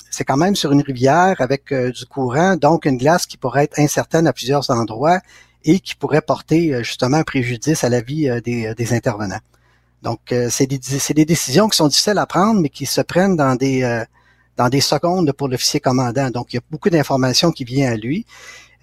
c'est 0.09 0.23
quand 0.23 0.37
même 0.37 0.55
sur 0.55 0.71
une 0.71 0.81
rivière 0.81 1.35
avec 1.39 1.73
du 1.73 2.05
courant, 2.05 2.55
donc 2.55 2.85
une 2.85 2.97
glace 2.97 3.25
qui 3.25 3.37
pourrait 3.37 3.65
être 3.65 3.77
incertaine 3.77 4.27
à 4.27 4.33
plusieurs 4.33 4.69
endroits 4.69 5.19
et 5.65 5.81
qui 5.81 5.95
pourrait 5.95 6.21
porter 6.21 6.81
justement 6.83 7.17
un 7.17 7.23
préjudice 7.23 7.83
à 7.83 7.89
la 7.89 7.99
vie 7.99 8.29
des, 8.45 8.73
des, 8.73 8.93
intervenants. 8.93 9.41
Donc, 10.03 10.33
c'est 10.49 10.67
des, 10.67 10.79
des, 11.15 11.25
décisions 11.25 11.67
qui 11.67 11.75
sont 11.75 11.89
difficiles 11.89 12.17
à 12.17 12.25
prendre, 12.25 12.61
mais 12.61 12.69
qui 12.69 12.85
se 12.85 13.01
prennent 13.01 13.35
dans 13.35 13.55
des 13.55 14.05
dans 14.57 14.69
des 14.69 14.81
secondes 14.81 15.31
pour 15.33 15.47
l'officier 15.47 15.79
commandant. 15.79 16.29
Donc, 16.29 16.53
il 16.53 16.57
y 16.57 16.59
a 16.59 16.63
beaucoup 16.69 16.89
d'informations 16.89 17.51
qui 17.51 17.63
viennent 17.63 17.93
à 17.93 17.97
lui 17.97 18.25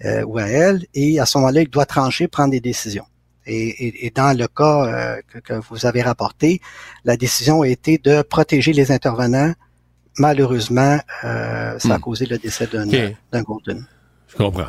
euh, 0.05 0.23
ou 0.23 0.37
à 0.37 0.47
elle, 0.47 0.85
et 0.93 1.19
à 1.19 1.25
ce 1.25 1.37
moment-là, 1.37 1.61
il 1.61 1.69
doit 1.69 1.85
trancher, 1.85 2.27
prendre 2.27 2.51
des 2.51 2.59
décisions. 2.59 3.05
Et, 3.45 4.11
dans 4.13 4.37
le 4.37 4.47
cas 4.47 4.85
euh, 4.85 5.21
que, 5.43 5.53
vous 5.69 5.85
avez 5.85 6.01
rapporté, 6.01 6.61
la 7.05 7.17
décision 7.17 7.61
a 7.63 7.67
été 7.67 7.97
de 7.97 8.21
protéger 8.21 8.73
les 8.73 8.91
intervenants. 8.91 9.53
Malheureusement, 10.17 10.99
euh, 11.23 11.79
ça 11.79 11.95
a 11.95 11.97
hmm. 11.97 12.01
causé 12.01 12.25
le 12.25 12.37
décès 12.37 12.67
d'un 12.67 13.41
golden. 13.41 13.85
Je 14.27 14.35
comprends. 14.37 14.67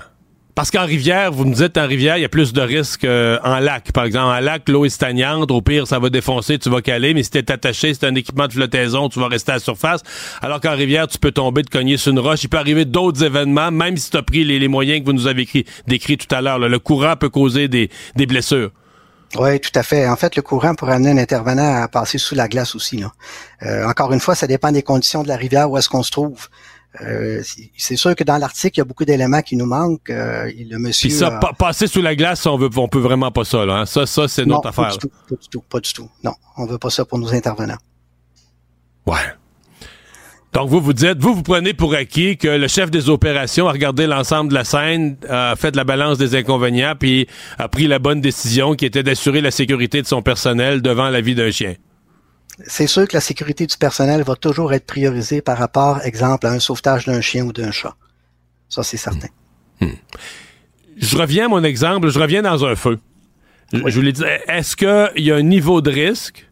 Parce 0.55 0.71
qu'en 0.71 0.85
rivière, 0.85 1.33
vous 1.33 1.47
me 1.47 1.55
dites 1.55 1.79
en 1.79 1.87
rivière, 1.87 2.19
il 2.19 2.21
y 2.21 2.27
a 2.27 2.29
plus 2.29 2.53
de 2.53 2.61
risques 2.61 3.07
euh, 3.07 3.39
en 3.43 3.59
lac. 3.59 3.91
Par 3.93 4.05
exemple, 4.05 4.27
en 4.27 4.39
lac, 4.39 4.69
l'eau 4.69 4.85
est 4.85 4.91
stagnante. 4.91 5.51
Au 5.51 5.63
pire, 5.63 5.87
ça 5.87 5.99
va 5.99 6.11
défoncer, 6.11 6.59
tu 6.59 6.69
vas 6.69 6.83
caler. 6.83 7.15
Mais 7.15 7.23
si 7.23 7.31
t'es 7.31 7.51
attaché, 7.51 7.95
c'est 7.95 8.05
un 8.05 8.15
équipement 8.15 8.47
de 8.47 8.53
flottaison, 8.53 9.09
tu 9.09 9.19
vas 9.19 9.29
rester 9.29 9.53
à 9.53 9.55
la 9.55 9.61
surface. 9.61 10.03
Alors 10.43 10.61
qu'en 10.61 10.77
rivière, 10.77 11.09
tu 11.09 11.19
peux 11.19 11.33
tomber, 11.33 11.63
te 11.63 11.71
cogner 11.71 11.97
sur 11.97 12.13
une 12.13 12.19
roche. 12.19 12.45
Il 12.45 12.49
peut 12.49 12.59
arriver 12.59 12.85
d'autres 12.85 13.25
événements, 13.25 13.71
même 13.71 13.97
si 13.97 14.11
tu 14.11 14.17
as 14.19 14.23
pris 14.23 14.45
les, 14.45 14.69
moyens 14.69 15.01
que 15.01 15.07
vous 15.07 15.15
nous 15.15 15.27
avez 15.27 15.43
écrit, 15.43 15.65
décrits 15.87 16.19
tout 16.19 16.33
à 16.35 16.43
l'heure. 16.43 16.59
Le 16.59 16.79
courant 16.79 17.17
peut 17.17 17.31
causer 17.31 17.69
des, 17.69 17.89
blessures. 18.15 18.71
Oui, 19.39 19.59
tout 19.59 19.71
à 19.75 19.83
fait. 19.83 20.07
En 20.07 20.17
fait, 20.17 20.37
le 20.37 20.43
courant 20.43 20.75
pourrait 20.75 20.93
amener 20.93 21.13
un 21.13 21.17
intervenant 21.17 21.83
à 21.83 21.89
passer 21.89 22.19
sous 22.19 22.35
la 22.35 22.49
glace 22.49 22.75
aussi. 22.75 23.03
Euh, 23.63 23.89
encore 23.89 24.13
une 24.13 24.21
fois, 24.21 24.35
ça 24.35 24.47
dépend 24.47 24.71
des 24.71 24.83
conditions 24.83 25.23
de 25.23 25.29
la 25.29 25.37
rivière 25.37 25.71
où 25.71 25.79
est-ce 25.79 25.89
qu'on 25.89 26.03
se 26.03 26.11
trouve. 26.11 26.49
Euh, 27.01 27.43
c'est 27.77 27.97
sûr 27.97 28.15
que 28.15 28.25
dans 28.25 28.37
l'article, 28.37 28.77
il 28.77 28.81
y 28.81 28.83
a 28.83 28.85
beaucoup 28.85 29.05
d'éléments 29.05 29.41
qui 29.41 29.57
nous 29.57 29.67
manquent. 29.67 30.11
Euh, 30.11 30.51
le 30.57 30.79
monsieur. 30.79 31.09
Puis 31.09 31.17
ça, 31.17 31.41
passer 31.59 31.87
sous 31.87 32.03
la 32.03 32.15
glace, 32.15 32.45
on 32.47 32.57
veut, 32.57 32.69
on 32.77 32.89
peut 32.89 32.99
vraiment 32.99 33.31
pas 33.31 33.45
ça. 33.45 33.65
Là, 33.65 33.79
hein. 33.79 33.87
Ça, 33.87 34.05
ça, 34.07 34.29
c'est 34.29 34.45
notre 34.45 34.69
affaire. 34.69 34.89
Pas 34.89 34.93
du, 34.93 34.99
tout, 34.99 35.11
pas 35.29 35.37
du 35.37 35.49
tout, 35.49 35.63
pas 35.69 35.81
du 35.81 35.93
tout. 35.93 36.11
Non, 36.23 36.35
on 36.57 36.67
veut 36.67 36.79
pas 36.79 36.91
ça 36.91 37.05
pour 37.05 37.19
nos 37.19 37.33
intervenants. 37.33 37.79
Ouais. 39.07 39.17
Donc 40.53 40.69
vous 40.69 40.83
vous 40.83 40.93
dites, 40.93 41.19
vous 41.19 41.35
vous 41.35 41.43
prenez 41.43 41.73
pour 41.73 41.95
acquis 41.95 42.37
que 42.37 42.47
le 42.47 42.69
chef 42.69 42.91
des 42.91 43.09
opérations 43.09 43.69
a 43.69 43.73
regardé 43.73 44.07
l'ensemble 44.07 44.51
de 44.51 44.55
la 44.55 44.65
scène, 44.65 45.17
a 45.27 45.57
fait 45.57 45.75
la 45.75 45.85
balance 45.85 46.19
des 46.19 46.35
inconvénients, 46.35 46.93
puis 46.99 47.27
a 47.59 47.69
pris 47.69 47.87
la 47.87 47.99
bonne 47.99 48.21
décision 48.21 48.75
qui 48.75 48.85
était 48.85 49.03
d'assurer 49.03 49.41
la 49.41 49.51
sécurité 49.51 50.03
de 50.03 50.07
son 50.07 50.21
personnel 50.21 50.83
devant 50.83 51.09
la 51.09 51.23
vie 51.23 51.35
d'un 51.35 51.51
chien 51.51 51.75
c'est 52.67 52.87
sûr 52.87 53.07
que 53.09 53.15
la 53.15 53.21
sécurité 53.21 53.67
du 53.67 53.77
personnel 53.77 54.23
va 54.23 54.37
toujours 54.37 54.73
être 54.73 54.87
priorisée 54.87 55.43
par 55.43 55.59
rapport, 55.59 56.01
exemple, 56.03 56.47
à 56.47 56.51
un 56.51 56.59
sauvetage 56.59 57.07
d'un 57.07 57.21
chien 57.21 57.45
ou 57.45 57.53
d'un 57.53 57.71
chat. 57.71 57.95
Ça, 58.69 58.83
c'est 58.83 58.97
certain. 58.97 59.29
Hmm. 59.81 59.87
Hmm. 59.87 59.95
Je 60.97 61.17
reviens 61.17 61.47
à 61.47 61.49
mon 61.49 61.65
exemple, 61.65 62.09
je 62.11 62.19
reviens 62.19 62.43
dans 62.43 62.65
un 62.65 62.77
feu. 62.77 62.99
Je, 63.73 63.79
vous 63.79 64.03
l'ai 64.03 64.13
dit, 64.13 64.23
est-ce 64.49 64.77
qu'il 64.77 65.25
y 65.25 65.33
a 65.33 65.37
un 65.37 65.43
niveau 65.43 65.81
de 65.81 65.91
risque? 65.91 66.47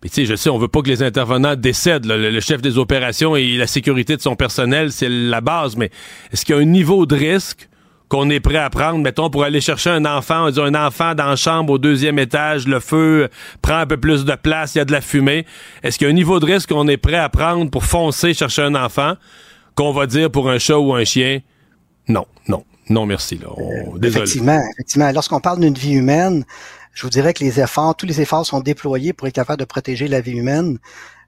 Puis, 0.00 0.10
tu 0.10 0.16
sais, 0.16 0.26
je 0.26 0.34
sais, 0.34 0.50
on 0.50 0.58
veut 0.58 0.68
pas 0.68 0.82
que 0.82 0.88
les 0.88 1.02
intervenants 1.02 1.56
décèdent. 1.56 2.04
le, 2.04 2.40
chef 2.40 2.60
des 2.60 2.76
opérations 2.76 3.36
et 3.36 3.56
la 3.56 3.66
sécurité 3.66 4.16
de 4.16 4.20
son 4.20 4.36
personnel, 4.36 4.92
c'est 4.92 5.08
la 5.08 5.40
base, 5.40 5.76
mais 5.76 5.90
est-ce 6.32 6.44
qu'il 6.44 6.54
y 6.54 6.58
a 6.58 6.60
un 6.60 6.66
niveau 6.66 7.06
de 7.06 7.14
risque 7.14 7.68
qu'on 8.12 8.28
est 8.28 8.40
prêt 8.40 8.58
à 8.58 8.68
prendre, 8.68 8.98
mettons, 8.98 9.30
pour 9.30 9.42
aller 9.42 9.62
chercher 9.62 9.88
un 9.88 10.04
enfant, 10.04 10.48
on 10.48 10.50
dit 10.50 10.60
un 10.60 10.74
enfant 10.74 11.14
dans 11.14 11.28
la 11.28 11.36
chambre 11.36 11.72
au 11.72 11.78
deuxième 11.78 12.18
étage, 12.18 12.68
le 12.68 12.78
feu 12.78 13.30
prend 13.62 13.78
un 13.78 13.86
peu 13.86 13.96
plus 13.96 14.26
de 14.26 14.34
place, 14.34 14.74
il 14.74 14.78
y 14.78 14.80
a 14.82 14.84
de 14.84 14.92
la 14.92 15.00
fumée. 15.00 15.46
Est-ce 15.82 15.96
qu'il 15.96 16.06
y 16.06 16.10
a 16.10 16.12
un 16.12 16.14
niveau 16.14 16.38
de 16.38 16.44
risque 16.44 16.68
qu'on 16.68 16.88
est 16.88 16.98
prêt 16.98 17.16
à 17.16 17.30
prendre 17.30 17.70
pour 17.70 17.84
foncer 17.84 18.34
chercher 18.34 18.60
un 18.60 18.74
enfant 18.74 19.14
qu'on 19.76 19.92
va 19.92 20.06
dire 20.06 20.30
pour 20.30 20.50
un 20.50 20.58
chat 20.58 20.78
ou 20.78 20.92
un 20.92 21.04
chien? 21.04 21.40
Non, 22.06 22.26
non, 22.48 22.66
non, 22.90 23.06
merci. 23.06 23.38
Là. 23.38 23.48
Effectivement, 24.02 24.60
effectivement. 24.74 25.10
Lorsqu'on 25.10 25.40
parle 25.40 25.60
d'une 25.60 25.72
vie 25.72 25.94
humaine, 25.94 26.44
je 26.92 27.04
vous 27.04 27.10
dirais 27.10 27.32
que 27.32 27.42
les 27.42 27.60
efforts, 27.60 27.96
tous 27.96 28.04
les 28.04 28.20
efforts 28.20 28.44
sont 28.44 28.60
déployés 28.60 29.14
pour 29.14 29.26
être 29.26 29.34
capable 29.34 29.60
de 29.60 29.64
protéger 29.64 30.06
la 30.06 30.20
vie 30.20 30.32
humaine. 30.32 30.76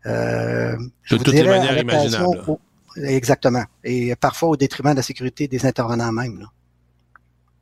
Euh, 0.04 0.76
de 1.10 1.16
toutes 1.16 1.28
les 1.28 1.44
manières 1.44 1.78
imaginables. 1.78 2.58
exactement. 2.96 3.64
Et 3.84 4.14
parfois 4.16 4.50
au 4.50 4.56
détriment 4.58 4.90
de 4.90 4.96
la 4.96 5.02
sécurité 5.02 5.48
des 5.48 5.64
intervenants 5.64 6.12
même. 6.12 6.40
Là. 6.40 6.46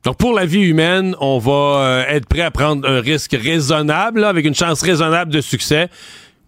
Donc, 0.03 0.17
pour 0.17 0.33
la 0.33 0.45
vie 0.45 0.61
humaine, 0.61 1.15
on 1.21 1.39
va 1.39 1.51
euh, 1.51 2.05
être 2.09 2.27
prêt 2.27 2.41
à 2.41 2.51
prendre 2.51 2.87
un 2.87 2.99
risque 2.99 3.31
raisonnable, 3.31 4.25
avec 4.25 4.45
une 4.45 4.55
chance 4.55 4.81
raisonnable 4.81 5.31
de 5.31 5.39
succès, 5.39 5.89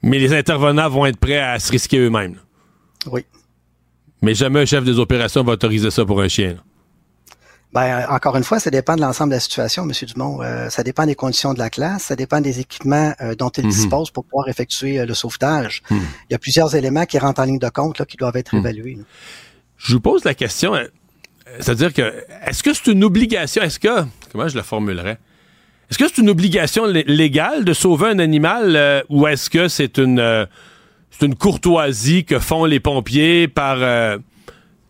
mais 0.03 0.19
les 0.19 0.33
intervenants 0.33 0.89
vont 0.89 1.05
être 1.05 1.17
prêts 1.17 1.39
à 1.39 1.57
se 1.59 1.71
risquer 1.71 1.99
eux-mêmes. 1.99 2.35
Oui. 3.09 3.25
Mais 4.21 4.33
jamais 4.33 4.61
un 4.61 4.65
chef 4.65 4.83
des 4.83 4.99
opérations 4.99 5.43
va 5.43 5.53
autoriser 5.53 5.89
ça 5.89 6.03
pour 6.03 6.21
un 6.21 6.27
chien. 6.27 6.57
Ben, 7.71 7.83
euh, 7.83 8.13
encore 8.13 8.35
une 8.35 8.43
fois, 8.43 8.59
ça 8.59 8.69
dépend 8.69 8.97
de 8.97 9.01
l'ensemble 9.01 9.29
de 9.29 9.35
la 9.35 9.39
situation, 9.39 9.83
M. 9.83 9.91
Dumont. 10.13 10.41
Euh, 10.41 10.69
ça 10.69 10.83
dépend 10.83 11.05
des 11.05 11.15
conditions 11.15 11.53
de 11.53 11.59
la 11.59 11.69
classe, 11.69 12.03
ça 12.03 12.17
dépend 12.17 12.41
des 12.41 12.59
équipements 12.59 13.13
dont 13.37 13.49
il 13.49 13.65
mhm. 13.65 13.71
dispose 13.71 14.11
pour 14.11 14.25
pouvoir 14.25 14.49
effectuer 14.49 15.05
le 15.05 15.13
sauvetage. 15.13 15.81
Mhm. 15.89 16.01
Il 16.29 16.33
y 16.33 16.35
a 16.35 16.39
plusieurs 16.39 16.75
éléments 16.75 17.05
qui 17.05 17.19
rentrent 17.19 17.41
en 17.41 17.45
ligne 17.45 17.59
de 17.59 17.69
compte 17.69 17.99
là, 17.99 18.05
qui 18.05 18.17
doivent 18.17 18.35
être 18.35 18.53
mhm. 18.53 18.61
évalués. 18.61 18.97
Je 19.77 19.93
vous 19.93 20.01
pose 20.01 20.25
la 20.25 20.33
question, 20.33 20.73
c'est-à-dire 21.59 21.93
que, 21.93 22.13
est-ce 22.45 22.63
que 22.63 22.73
c'est 22.73 22.91
une 22.91 23.03
obligation, 23.03 23.61
est-ce 23.63 23.79
que, 23.79 24.05
comment 24.31 24.47
je 24.47 24.55
la 24.55 24.63
formulerais? 24.63 25.17
Est-ce 25.89 25.97
que 25.97 26.07
c'est 26.07 26.21
une 26.21 26.29
obligation 26.29 26.85
légale 26.85 27.63
de 27.63 27.73
sauver 27.73 28.07
un 28.07 28.19
animal 28.19 28.75
euh, 28.75 29.01
ou 29.09 29.27
est-ce 29.27 29.49
que 29.49 29.67
c'est 29.67 29.97
une, 29.97 30.19
euh, 30.19 30.45
c'est 31.11 31.25
une 31.25 31.35
courtoisie 31.35 32.25
que 32.25 32.39
font 32.39 32.65
les 32.65 32.79
pompiers 32.79 33.47
par, 33.47 33.77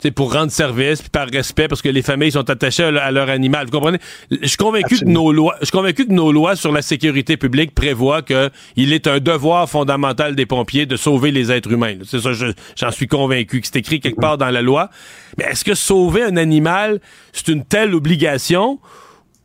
euh, 0.06 0.12
pour 0.12 0.34
rendre 0.34 0.52
service, 0.52 1.02
puis 1.02 1.10
par 1.10 1.28
respect, 1.28 1.68
parce 1.68 1.82
que 1.82 1.90
les 1.90 2.02
familles 2.02 2.32
sont 2.32 2.50
attachées 2.50 2.84
à, 2.84 3.12
leur 3.12 3.30
animal. 3.30 3.66
Vous 3.66 3.72
comprenez? 3.72 4.00
Je 4.30 4.48
suis 4.48 4.58
convaincu 4.58 5.00
que 5.00 5.06
nos 5.06 5.32
lois, 5.32 5.56
je 5.60 5.66
suis 5.66 5.72
convaincu 5.72 6.06
que 6.06 6.14
nos 6.14 6.32
lois 6.32 6.56
sur 6.56 6.72
la 6.72 6.82
sécurité 6.82 7.38
publique 7.38 7.74
prévoient 7.74 8.22
que 8.22 8.50
il 8.76 8.94
est 8.94 9.08
un 9.08 9.20
devoir 9.20 9.70
fondamental 9.70 10.36
des 10.36 10.46
pompiers 10.46 10.86
de 10.86 10.96
sauver 10.96 11.32
les 11.32 11.52
êtres 11.52 11.72
humains. 11.72 11.96
C'est 12.06 12.20
ça, 12.20 12.32
j'en 12.76 12.92
suis 12.92 13.08
convaincu 13.08 13.62
que 13.62 13.68
c'est 13.68 13.78
écrit 13.78 14.00
quelque 14.00 14.20
part 14.20 14.38
dans 14.38 14.50
la 14.50 14.62
loi. 14.62 14.90
Mais 15.38 15.46
est-ce 15.46 15.66
que 15.66 15.76
sauver 15.76 16.24
un 16.24 16.38
animal, 16.38 17.00
c'est 17.34 17.50
une 17.50 17.64
telle 17.64 17.94
obligation? 17.94 18.80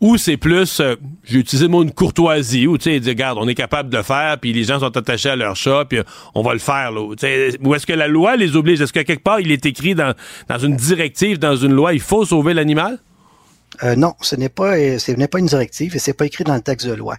Ou 0.01 0.17
c'est 0.17 0.37
plus, 0.37 0.81
euh, 0.81 0.97
j'ai 1.25 1.39
utilisé 1.39 1.67
le 1.67 1.71
mot 1.71 1.83
une 1.83 1.93
courtoisie, 1.93 2.67
ou 2.67 2.79
tu 2.79 2.85
sais, 2.85 3.09
regarde, 3.11 3.39
on 3.41 3.47
est 3.49 3.55
capable 3.55 3.91
de 3.91 3.99
le 3.99 4.03
faire, 4.03 4.39
puis 4.41 4.53
les 4.53 4.65
gens 4.65 4.81
sont 4.81 4.97
attachés 4.97 5.29
à 5.29 5.37
leur 5.37 5.57
chat, 5.57 5.85
puis 5.89 6.01
on 6.35 6.43
va 6.43 6.55
le 6.55 6.59
faire. 6.59 6.91
Là, 6.91 7.03
ou 7.03 7.75
est-ce 7.75 7.87
que 7.87 7.93
la 7.93 8.09
loi 8.09 8.37
les 8.37 8.57
oblige? 8.57 8.81
Est-ce 8.81 8.93
que 8.93 9.01
quelque 9.01 9.23
part, 9.23 9.41
il 9.41 9.53
est 9.53 9.67
écrit 9.67 9.95
dans, 9.95 10.15
dans 10.49 10.59
une 10.59 10.77
directive, 10.77 11.39
dans 11.39 11.57
une 11.57 11.73
loi, 11.73 11.93
il 11.93 12.01
faut 12.01 12.25
sauver 12.25 12.55
l'animal? 12.55 12.99
Euh, 13.83 13.95
non, 13.95 14.15
ce 14.21 14.37
n'est 14.37 14.49
pas, 14.49 14.77
ce 14.99 15.13
n'est 15.13 15.29
pas 15.29 15.39
une 15.39 15.47
directive 15.47 15.95
et 15.97 15.99
c'est 15.99 16.13
pas 16.13 16.27
écrit 16.27 16.45
dans 16.45 16.55
le 16.55 16.61
texte 16.61 16.87
de 16.87 16.93
loi. 16.93 17.17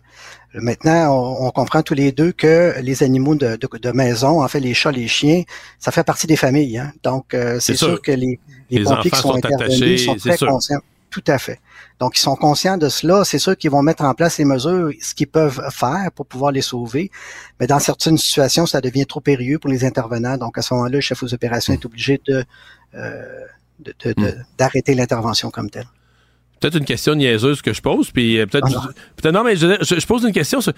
Maintenant, 0.53 1.39
on, 1.39 1.49
comprend 1.51 1.81
tous 1.81 1.93
les 1.93 2.11
deux 2.11 2.33
que 2.33 2.73
les 2.81 3.03
animaux 3.03 3.35
de, 3.35 3.55
de, 3.55 3.91
maison, 3.91 4.43
en 4.43 4.47
fait 4.49 4.59
les 4.59 4.73
chats, 4.73 4.91
les 4.91 5.07
chiens, 5.07 5.43
ça 5.79 5.91
fait 5.91 6.03
partie 6.03 6.27
des 6.27 6.35
familles. 6.35 6.77
Hein? 6.77 6.91
Donc, 7.03 7.33
euh, 7.33 7.57
c'est 7.61 7.75
sûr. 7.75 8.01
que 8.01 8.11
les, 8.11 8.37
les, 8.69 8.83
pompiers 8.83 9.11
qui 9.11 9.19
sont, 9.19 9.33
intervenus 9.33 10.05
sont 10.05 10.15
très 10.15 10.37
conscients. 10.37 10.81
Tout 11.11 11.23
à 11.27 11.37
fait. 11.37 11.59
Donc, 11.99 12.17
ils 12.17 12.21
sont 12.21 12.35
conscients 12.35 12.77
de 12.77 12.89
cela. 12.89 13.23
C'est 13.25 13.37
sûr 13.37 13.55
qu'ils 13.55 13.69
vont 13.69 13.83
mettre 13.83 14.03
en 14.03 14.13
place 14.13 14.37
les 14.37 14.45
mesures, 14.45 14.91
ce 15.01 15.13
qu'ils 15.13 15.27
peuvent 15.27 15.61
faire 15.69 16.09
pour 16.15 16.25
pouvoir 16.25 16.51
les 16.51 16.61
sauver. 16.61 17.11
Mais 17.59 17.67
dans 17.67 17.79
certaines 17.79 18.17
situations, 18.17 18.65
ça 18.65 18.81
devient 18.81 19.05
trop 19.05 19.19
périlleux 19.19 19.59
pour 19.59 19.69
les 19.69 19.83
intervenants. 19.85 20.37
Donc, 20.37 20.57
à 20.57 20.61
ce 20.61 20.73
moment-là, 20.73 20.95
le 20.95 21.01
chef 21.01 21.21
aux 21.21 21.33
opérations 21.33 21.73
est 21.73 21.85
obligé 21.85 22.19
de 22.25 22.43
euh, 22.95 23.23
hmm. 24.05 24.25
d'arrêter 24.57 24.95
l'intervention 24.95 25.51
comme 25.51 25.69
telle 25.69 25.87
peut-être 26.61 26.77
une 26.77 26.85
question 26.85 27.15
niaiseuse 27.15 27.61
que 27.61 27.73
je 27.73 27.81
pose, 27.81 28.11
puis 28.11 28.37
euh, 28.37 28.45
peut-être, 28.45 28.67
ah 28.75 28.89
peut 29.21 29.31
non, 29.31 29.43
mais 29.43 29.55
je, 29.55 30.05
pose 30.05 30.23
une 30.23 30.31
question. 30.31 30.61
Sur, 30.61 30.73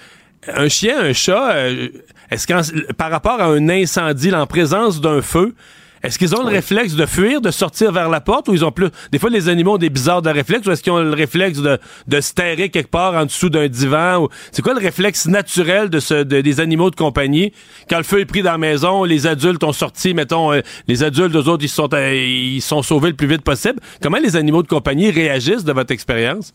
un 0.47 0.67
chien, 0.69 0.99
un 0.99 1.13
chat, 1.13 1.55
euh, 1.55 1.89
est-ce 2.31 2.47
qu'en 2.47 2.61
par 2.93 3.11
rapport 3.11 3.39
à 3.39 3.45
un 3.45 3.69
incendie, 3.69 4.33
en 4.33 4.47
présence 4.47 5.01
d'un 5.01 5.21
feu, 5.21 5.53
est-ce 6.03 6.19
qu'ils 6.19 6.35
ont 6.35 6.43
le 6.43 6.49
réflexe 6.49 6.93
de 6.93 7.05
fuir, 7.05 7.39
de 7.39 7.49
sortir 7.49 7.91
vers 7.91 8.09
la 8.09 8.19
porte, 8.19 8.49
ou 8.49 8.53
ils 8.53 8.65
ont 8.65 8.71
plus. 8.71 8.89
Des 9.11 9.19
fois, 9.19 9.29
les 9.29 9.47
animaux 9.47 9.75
ont 9.75 9.77
des 9.77 9.89
bizarres 9.89 10.21
de 10.21 10.29
réflexes, 10.29 10.67
ou 10.67 10.71
est-ce 10.71 10.83
qu'ils 10.83 10.91
ont 10.91 10.99
le 10.99 11.13
réflexe 11.13 11.59
de, 11.59 11.79
de 12.07 12.21
se 12.21 12.33
terrer 12.33 12.69
quelque 12.69 12.89
part 12.89 13.13
en 13.13 13.25
dessous 13.25 13.49
d'un 13.49 13.67
divan? 13.67 14.23
Ou... 14.23 14.29
C'est 14.51 14.61
quoi 14.61 14.73
le 14.73 14.81
réflexe 14.81 15.27
naturel 15.27 15.89
de 15.89 15.99
ce, 15.99 16.23
des 16.23 16.59
animaux 16.59 16.89
de 16.89 16.95
compagnie? 16.95 17.53
Quand 17.89 17.97
le 17.97 18.03
feu 18.03 18.19
est 18.19 18.25
pris 18.25 18.43
dans 18.43 18.51
la 18.51 18.57
maison, 18.57 19.05
les 19.05 19.27
adultes 19.27 19.63
ont 19.63 19.71
sorti, 19.73 20.13
mettons, 20.13 20.51
euh, 20.51 20.61
les 20.87 21.03
adultes, 21.03 21.35
eux 21.35 21.47
autres, 21.47 21.63
ils 21.63 21.69
sont, 21.69 21.93
euh, 21.93 22.13
ils 22.13 22.61
sont 22.61 22.81
sauvés 22.81 23.09
le 23.09 23.15
plus 23.15 23.27
vite 23.27 23.43
possible. 23.43 23.79
Comment 24.01 24.17
les 24.17 24.35
animaux 24.35 24.61
de 24.61 24.67
compagnie 24.67 25.09
réagissent 25.09 25.63
de 25.63 25.71
votre 25.71 25.93
expérience? 25.93 26.53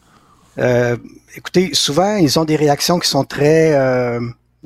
Euh, 0.59 0.97
écoutez, 1.37 1.71
souvent, 1.73 2.17
ils 2.17 2.39
ont 2.39 2.45
des 2.45 2.57
réactions 2.57 2.99
qui 2.99 3.09
sont 3.09 3.25
très 3.25 3.75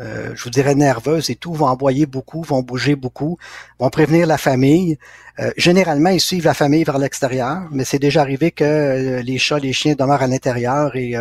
euh, 0.01 0.33
je 0.35 0.45
vous 0.45 0.51
dirais 0.51 0.75
nerveuses 0.75 1.31
et 1.31 1.37
tout, 1.37 1.53
vont 1.53 1.67
envoyer 1.67 2.07
beaucoup, 2.07 2.43
vont 2.43 2.63
bouger 2.63 2.95
beaucoup, 2.97 3.39
vont 3.79 3.91
prévenir 3.91 4.27
la 4.27 4.39
famille. 4.39 4.99
Euh, 5.39 5.51
généralement, 5.57 6.11
ils 6.11 6.21
suivent 6.21 6.45
la 6.45 6.55
famille 6.55 6.85
vers 6.85 6.99
l'extérieur, 6.99 7.69
mais 7.71 7.85
c'est 7.85 7.99
déjà 7.99 8.23
arrivé 8.23 8.51
que 8.51 8.65
euh, 8.65 9.23
les 9.23 9.39
chats, 9.39 9.59
les 9.59 9.73
chiens 9.73 9.95
demeurent 9.95 10.23
à 10.23 10.27
l'intérieur 10.27 10.97
et 10.97 11.15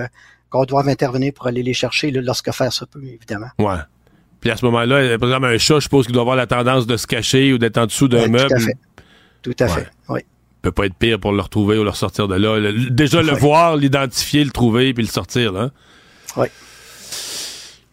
qu'on 0.49 0.65
doit 0.65 0.87
intervenir 0.87 1.33
pour 1.33 1.47
aller 1.47 1.63
les 1.63 1.73
chercher 1.73 2.11
lorsque 2.11 2.51
faire 2.51 2.71
se 2.71 2.85
peut, 2.85 3.03
évidemment. 3.03 3.49
Ouais. 3.59 3.79
Puis 4.39 4.49
à 4.51 4.57
ce 4.57 4.65
moment-là, 4.65 5.17
par 5.19 5.29
exemple, 5.29 5.45
un 5.45 5.57
chat, 5.57 5.75
je 5.75 5.81
suppose 5.81 6.05
qu'il 6.05 6.13
doit 6.13 6.23
avoir 6.23 6.35
la 6.35 6.47
tendance 6.47 6.87
de 6.87 6.97
se 6.97 7.07
cacher 7.07 7.53
ou 7.53 7.57
d'être 7.57 7.77
en 7.77 7.85
dessous 7.85 8.07
d'un 8.07 8.27
meuble. 8.27 8.49
Tout 8.49 8.55
à 8.55 8.59
fait. 8.59 8.77
Tout 9.41 9.55
à 9.59 9.67
fait, 9.67 9.87
oui 10.09 10.21
peut 10.61 10.71
pas 10.71 10.85
être 10.85 10.95
pire 10.95 11.19
pour 11.19 11.31
le 11.31 11.41
retrouver 11.41 11.77
ou 11.77 11.83
le 11.83 11.89
ressortir 11.89 12.27
de 12.27 12.35
là. 12.35 12.71
déjà 12.89 13.21
le 13.21 13.33
voir, 13.33 13.75
l'identifier, 13.75 14.43
le 14.43 14.51
trouver 14.51 14.93
puis 14.93 15.03
le 15.03 15.09
sortir 15.09 15.51
là. 15.51 15.71
Oui. 16.37 16.47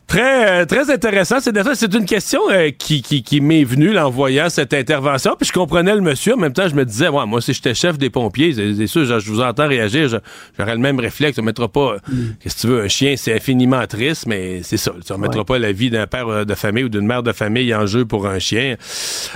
Très, 0.09 0.63
euh, 0.63 0.65
très 0.65 0.91
intéressant. 0.91 1.37
C'est 1.39 1.53
c'est 1.75 1.95
une 1.95 2.07
question 2.07 2.41
euh, 2.51 2.71
qui, 2.71 3.03
qui, 3.03 3.23
qui 3.23 3.43
m'est 3.43 3.63
venue 3.63 3.97
en 3.99 4.09
voyant 4.09 4.49
cette 4.49 4.73
intervention. 4.73 5.37
Puis 5.39 5.49
je 5.49 5.53
comprenais 5.53 5.95
le 5.95 6.01
monsieur. 6.01 6.33
En 6.33 6.39
même 6.39 6.55
temps, 6.55 6.67
je 6.67 6.75
me 6.75 6.87
disais, 6.87 7.09
ouais, 7.09 7.27
moi, 7.27 7.43
si 7.43 7.53
j'étais 7.53 7.75
chef 7.75 7.99
des 7.99 8.09
pompiers, 8.09 8.55
c'est 8.55 8.87
sûr, 8.87 9.05
je, 9.05 9.31
vous 9.31 9.43
entends 9.43 9.69
réagir, 9.69 10.09
j'aurais 10.59 10.73
le 10.75 10.81
même 10.81 10.99
réflexe. 10.99 11.39
On 11.39 11.43
mettra 11.43 11.69
pas, 11.69 11.97
mm. 12.09 12.17
qu'est-ce 12.41 12.57
que 12.57 12.61
tu 12.63 12.67
veux, 12.69 12.83
un 12.83 12.89
chien, 12.89 13.17
c'est 13.19 13.35
infiniment 13.35 13.87
triste, 13.87 14.27
mais 14.27 14.63
c'est 14.63 14.79
ça. 14.79 14.93
On 15.11 15.19
mettra 15.19 15.45
pas 15.45 15.59
la 15.59 15.73
vie 15.73 15.91
d'un 15.91 16.07
père 16.07 16.29
euh, 16.29 16.45
de 16.47 16.55
famille 16.55 16.85
ou 16.85 16.89
d'une 16.89 17.07
mère 17.07 17.23
de 17.23 17.33
famille 17.33 17.75
en 17.75 17.85
jeu 17.85 18.07
pour 18.07 18.27
un 18.27 18.39
chien. 18.39 18.77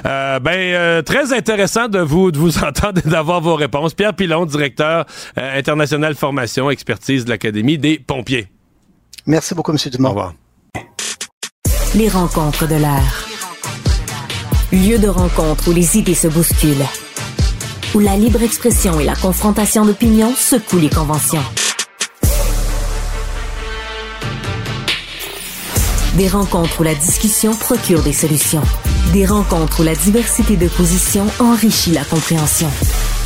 ben, 0.04 1.02
très 1.02 1.34
intéressant 1.34 1.88
de 1.88 1.98
vous, 1.98 2.32
de 2.32 2.38
vous 2.38 2.58
entendre 2.64 3.02
et 3.04 3.10
d'avoir 3.10 3.42
vos 3.42 3.56
réponses. 3.56 3.92
Pierre 3.92 4.14
Pilon, 4.14 4.46
directeur 4.46 5.04
international 5.36 6.14
formation, 6.14 6.70
expertise 6.70 7.26
de 7.26 7.30
l'Académie 7.30 7.76
des 7.76 7.98
pompiers. 7.98 8.46
Merci 9.26 9.54
beaucoup, 9.54 9.72
M. 9.72 9.78
Dumont. 9.92 10.08
Au 10.08 10.12
revoir. 10.12 10.34
Les 11.94 12.08
rencontres 12.08 12.66
de 12.66 12.76
l'air. 12.76 13.28
Lieu 14.72 14.98
de 14.98 15.08
rencontre 15.08 15.68
où 15.68 15.74
les 15.74 15.98
idées 15.98 16.14
se 16.14 16.26
bousculent. 16.26 16.86
Où 17.94 17.98
la 17.98 18.16
libre 18.16 18.42
expression 18.42 18.98
et 18.98 19.04
la 19.04 19.14
confrontation 19.14 19.84
d'opinions 19.84 20.34
secouent 20.34 20.78
les 20.78 20.88
conventions. 20.88 21.42
Des 26.16 26.28
rencontres 26.28 26.80
où 26.80 26.82
la 26.82 26.94
discussion 26.94 27.54
procure 27.54 28.02
des 28.02 28.14
solutions. 28.14 28.62
Des 29.12 29.26
rencontres 29.26 29.80
où 29.80 29.84
la 29.84 29.94
diversité 29.94 30.56
de 30.56 30.68
positions 30.68 31.26
enrichit 31.40 31.92
la 31.92 32.04
compréhension. 32.04 32.70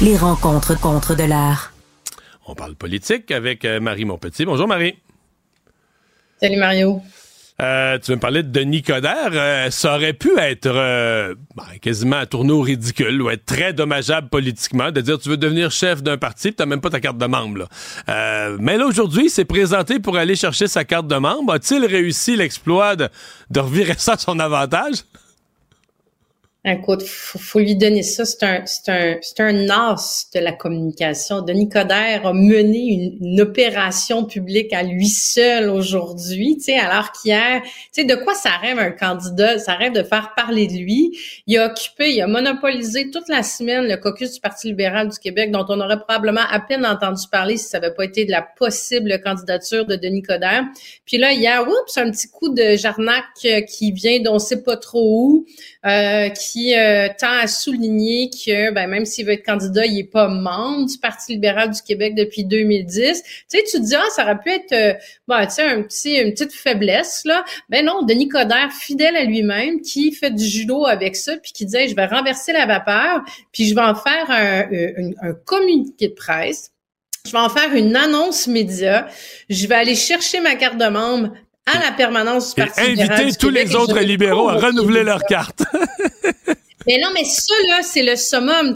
Les 0.03 0.17
rencontres 0.17 0.77
contre 0.81 1.15
de 1.15 1.23
l'air. 1.23 1.73
On 2.49 2.57
parle 2.57 2.75
politique 2.75 3.31
avec 3.31 3.65
euh, 3.65 3.79
Marie 3.79 4.05
Montpetit. 4.05 4.45
Bonjour 4.45 4.67
Marie. 4.67 4.97
Salut 6.41 6.59
Mario. 6.59 7.01
Euh, 7.63 7.99
tu 7.99 8.11
veux 8.11 8.17
me 8.17 8.21
parler 8.21 8.43
de 8.43 8.49
Denis 8.49 8.83
Coderre? 8.83 9.31
Euh, 9.33 9.71
ça 9.71 9.95
aurait 9.95 10.13
pu 10.13 10.39
être 10.39 10.67
euh, 10.67 11.35
ben, 11.57 11.65
quasiment 11.81 12.17
un 12.17 12.27
tourneau 12.27 12.61
ridicule 12.61 13.23
ou 13.23 13.31
être 13.31 13.47
très 13.47 13.73
dommageable 13.73 14.29
politiquement 14.29 14.91
de 14.91 15.01
dire 15.01 15.19
tu 15.19 15.31
veux 15.31 15.39
devenir 15.39 15.71
chef 15.71 16.03
d'un 16.03 16.19
parti 16.19 16.53
tu 16.53 16.57
n'as 16.61 16.67
même 16.67 16.83
pas 16.83 16.91
ta 16.91 17.01
carte 17.01 17.17
de 17.17 17.27
membre. 17.27 17.69
mais 18.59 18.77
là, 18.77 18.87
aujourd'hui, 18.87 19.25
il 19.27 19.31
s'est 19.31 19.47
présenté 19.47 19.99
pour 20.01 20.17
aller 20.17 20.37
chercher 20.37 20.67
sa 20.67 20.85
carte 20.85 21.07
de 21.07 21.17
membre. 21.17 21.55
A-t-il 21.55 21.85
réussi 21.87 22.37
l'exploit 22.37 22.95
de, 22.95 23.09
de 23.51 23.61
revirer 23.61 23.95
ça 23.97 24.13
à 24.13 24.19
son 24.19 24.39
avantage? 24.39 24.97
Écoute, 26.69 27.05
faut, 27.05 27.39
faut 27.39 27.61
lui 27.61 27.77
donner 27.77 28.03
ça. 28.03 28.25
C'est 28.25 28.43
un, 28.43 28.63
c'est 28.67 28.89
un, 28.89 29.17
c'est 29.23 29.39
un 29.39 29.69
as 29.71 30.27
de 30.35 30.41
la 30.41 30.51
communication. 30.51 31.41
Denis 31.41 31.69
Coderre 31.69 32.27
a 32.27 32.33
mené 32.33 33.13
une, 33.21 33.41
opération 33.41 34.25
publique 34.25 34.73
à 34.73 34.83
lui 34.83 35.07
seul 35.07 35.69
aujourd'hui, 35.69 36.57
tu 36.57 36.65
sais, 36.65 36.79
alors 36.79 37.13
qu'hier, 37.13 37.63
tu 37.63 37.71
sais, 37.93 38.05
de 38.05 38.15
quoi 38.17 38.35
ça 38.35 38.51
rêve 38.63 38.79
un 38.79 38.91
candidat? 38.91 39.59
Ça 39.59 39.75
rêve 39.75 39.93
de 39.93 40.03
faire 40.03 40.33
parler 40.35 40.67
de 40.67 40.73
lui. 40.73 41.17
Il 41.47 41.57
a 41.59 41.67
occupé, 41.67 42.15
il 42.15 42.21
a 42.23 42.27
monopolisé 42.27 43.11
toute 43.11 43.29
la 43.29 43.43
semaine 43.43 43.87
le 43.87 43.97
caucus 43.99 44.33
du 44.33 44.41
Parti 44.41 44.69
libéral 44.69 45.09
du 45.09 45.19
Québec, 45.19 45.53
dont 45.53 45.67
on 45.69 45.79
aurait 45.81 46.01
probablement 46.01 46.41
à 46.51 46.59
peine 46.59 46.85
entendu 46.85 47.29
parler 47.31 47.59
si 47.59 47.69
ça 47.69 47.79
n'avait 47.79 47.95
pas 47.95 48.05
été 48.05 48.25
de 48.25 48.33
la 48.33 48.43
possible 48.43 49.21
candidature 49.23 49.87
de 49.87 49.95
Denis 49.95 50.23
Coderre. 50.23 50.65
Puis 51.05 51.19
là, 51.19 51.33
hier, 51.33 51.63
oups, 51.63 51.99
un 51.99 52.11
petit 52.11 52.29
coup 52.29 52.49
de 52.49 52.77
Jarnac 52.77 53.25
euh, 53.45 53.61
qui 53.61 53.93
vient 53.93 54.19
d'on 54.21 54.39
sait 54.39 54.63
pas 54.63 54.77
trop 54.77 55.27
où, 55.29 55.47
euh, 55.85 56.31
qui 56.31 56.56
qui 56.57 56.75
euh, 56.75 57.09
tend 57.19 57.37
à 57.39 57.47
souligner 57.47 58.31
que 58.31 58.71
ben, 58.71 58.87
même 58.87 59.05
s'il 59.05 59.27
veut 59.27 59.33
être 59.33 59.45
candidat, 59.45 59.85
il 59.85 59.99
est 59.99 60.11
pas 60.11 60.27
membre 60.27 60.87
du 60.87 60.97
Parti 60.97 61.33
libéral 61.33 61.71
du 61.71 61.83
Québec 61.83 62.15
depuis 62.15 62.45
2010. 62.45 63.23
Tu 63.23 63.29
sais, 63.47 63.63
tu 63.71 63.77
te 63.77 63.83
dis, 63.83 63.95
ah, 63.95 64.03
ça 64.15 64.23
aurait 64.23 64.39
pu 64.39 64.49
être 64.51 64.73
euh, 64.73 64.95
ben, 65.29 65.45
tu 65.45 65.53
sais, 65.53 65.65
un 65.65 65.83
petit, 65.83 66.15
une 66.15 66.33
petite 66.33 66.55
faiblesse. 66.55 67.27
là. 67.27 67.45
Ben 67.69 67.85
non, 67.85 68.05
Denis 68.05 68.29
Coderre, 68.29 68.73
fidèle 68.73 69.17
à 69.17 69.25
lui-même, 69.25 69.83
qui 69.83 70.13
fait 70.13 70.31
du 70.31 70.47
judo 70.47 70.87
avec 70.87 71.15
ça, 71.17 71.37
puis 71.37 71.53
qui 71.53 71.67
disait, 71.67 71.89
je 71.89 71.95
vais 71.95 72.07
renverser 72.07 72.55
la 72.55 72.65
vapeur, 72.65 73.23
puis 73.53 73.67
je 73.69 73.75
vais 73.75 73.83
en 73.83 73.95
faire 73.95 74.31
un, 74.31 74.61
un, 74.63 75.29
un 75.29 75.35
communiqué 75.45 76.09
de 76.09 76.15
presse. 76.15 76.71
Je 77.27 77.33
vais 77.33 77.39
en 77.39 77.51
faire 77.51 77.75
une 77.75 77.95
annonce 77.97 78.47
média. 78.47 79.09
Je 79.51 79.67
vais 79.67 79.75
aller 79.75 79.95
chercher 79.95 80.41
ma 80.41 80.55
carte 80.55 80.79
de 80.79 80.87
membre 80.87 81.33
à 81.67 81.79
la 81.85 81.93
permanence 81.93 82.55
du 82.55 82.63
Parti 82.63 82.81
libéral. 82.81 83.21
Inviter 83.21 83.39
tous 83.39 83.51
les 83.51 83.75
autres 83.75 83.99
libéraux 83.99 84.49
à 84.49 84.55
renouveler 84.55 85.03
leur 85.03 85.23
carte. 85.25 85.65
mais 86.87 86.99
non, 86.99 87.09
mais 87.15 87.25
ça, 87.25 87.55
là, 87.69 87.83
c'est 87.83 88.03
le 88.03 88.17
summum 88.17 88.75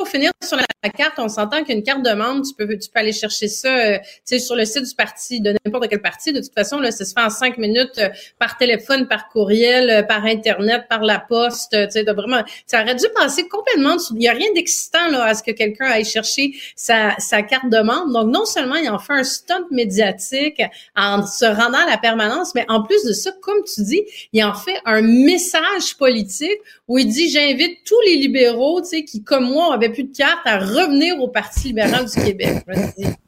pour 0.00 0.08
finir 0.08 0.32
sur 0.42 0.56
la 0.56 0.88
carte, 0.88 1.18
on 1.18 1.28
s'entend 1.28 1.62
qu'une 1.62 1.82
carte 1.82 2.02
de 2.02 2.12
membre, 2.12 2.42
tu 2.46 2.54
peux, 2.54 2.66
tu 2.78 2.88
peux 2.88 3.00
aller 3.00 3.12
chercher 3.12 3.48
ça 3.48 3.68
euh, 3.68 3.98
sur 4.38 4.56
le 4.56 4.64
site 4.64 4.84
du 4.88 4.94
parti, 4.94 5.42
de 5.42 5.54
n'importe 5.62 5.88
quel 5.90 6.00
parti. 6.00 6.32
De 6.32 6.40
toute 6.40 6.54
façon, 6.54 6.80
là, 6.80 6.90
ça 6.90 7.04
se 7.04 7.12
fait 7.12 7.20
en 7.20 7.28
cinq 7.28 7.58
minutes 7.58 7.98
euh, 7.98 8.08
par 8.38 8.56
téléphone, 8.56 9.08
par 9.08 9.28
courriel, 9.28 9.90
euh, 9.90 10.02
par 10.02 10.24
Internet, 10.24 10.86
par 10.88 11.02
la 11.02 11.18
poste. 11.18 11.72
Tu 11.72 11.90
sais, 11.90 12.02
vraiment, 12.04 12.42
ça 12.64 12.82
aurait 12.82 12.94
dû 12.94 13.04
passer 13.14 13.46
complètement. 13.46 13.96
Il 14.12 14.16
n'y 14.16 14.28
a 14.28 14.32
rien 14.32 14.50
d'excitant 14.54 15.06
là 15.10 15.24
à 15.24 15.34
ce 15.34 15.42
que 15.42 15.50
quelqu'un 15.50 15.84
aille 15.84 16.06
chercher 16.06 16.54
sa, 16.76 17.14
sa 17.18 17.42
carte 17.42 17.68
de 17.68 17.80
membre. 17.82 18.10
Donc, 18.10 18.32
non 18.32 18.46
seulement 18.46 18.76
il 18.76 18.88
en 18.88 18.98
fait 18.98 19.12
un 19.12 19.24
stunt 19.24 19.66
médiatique 19.70 20.62
en 20.96 21.26
se 21.26 21.44
rendant 21.44 21.78
à 21.78 21.90
la 21.90 21.98
permanence, 21.98 22.54
mais 22.54 22.64
en 22.68 22.82
plus 22.82 23.04
de 23.04 23.12
ça, 23.12 23.32
comme 23.42 23.62
tu 23.64 23.82
dis, 23.82 24.02
il 24.32 24.42
en 24.44 24.54
fait 24.54 24.80
un 24.86 25.02
message 25.02 25.98
politique 25.98 26.58
où 26.90 26.98
il 26.98 27.06
dit 27.06 27.30
j'invite 27.30 27.84
tous 27.84 28.00
les 28.04 28.16
libéraux, 28.16 28.80
tu 28.80 28.88
sais, 28.88 29.04
qui 29.04 29.22
comme 29.22 29.44
moi 29.44 29.72
avaient 29.72 29.90
plus 29.90 30.02
de 30.02 30.14
carte 30.14 30.44
à 30.44 30.58
revenir 30.58 31.20
au 31.20 31.28
Parti 31.28 31.68
libéral 31.68 32.04
du 32.04 32.20
Québec. 32.20 32.64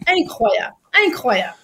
incroyable, 0.04 0.74
incroyable. 1.06 1.54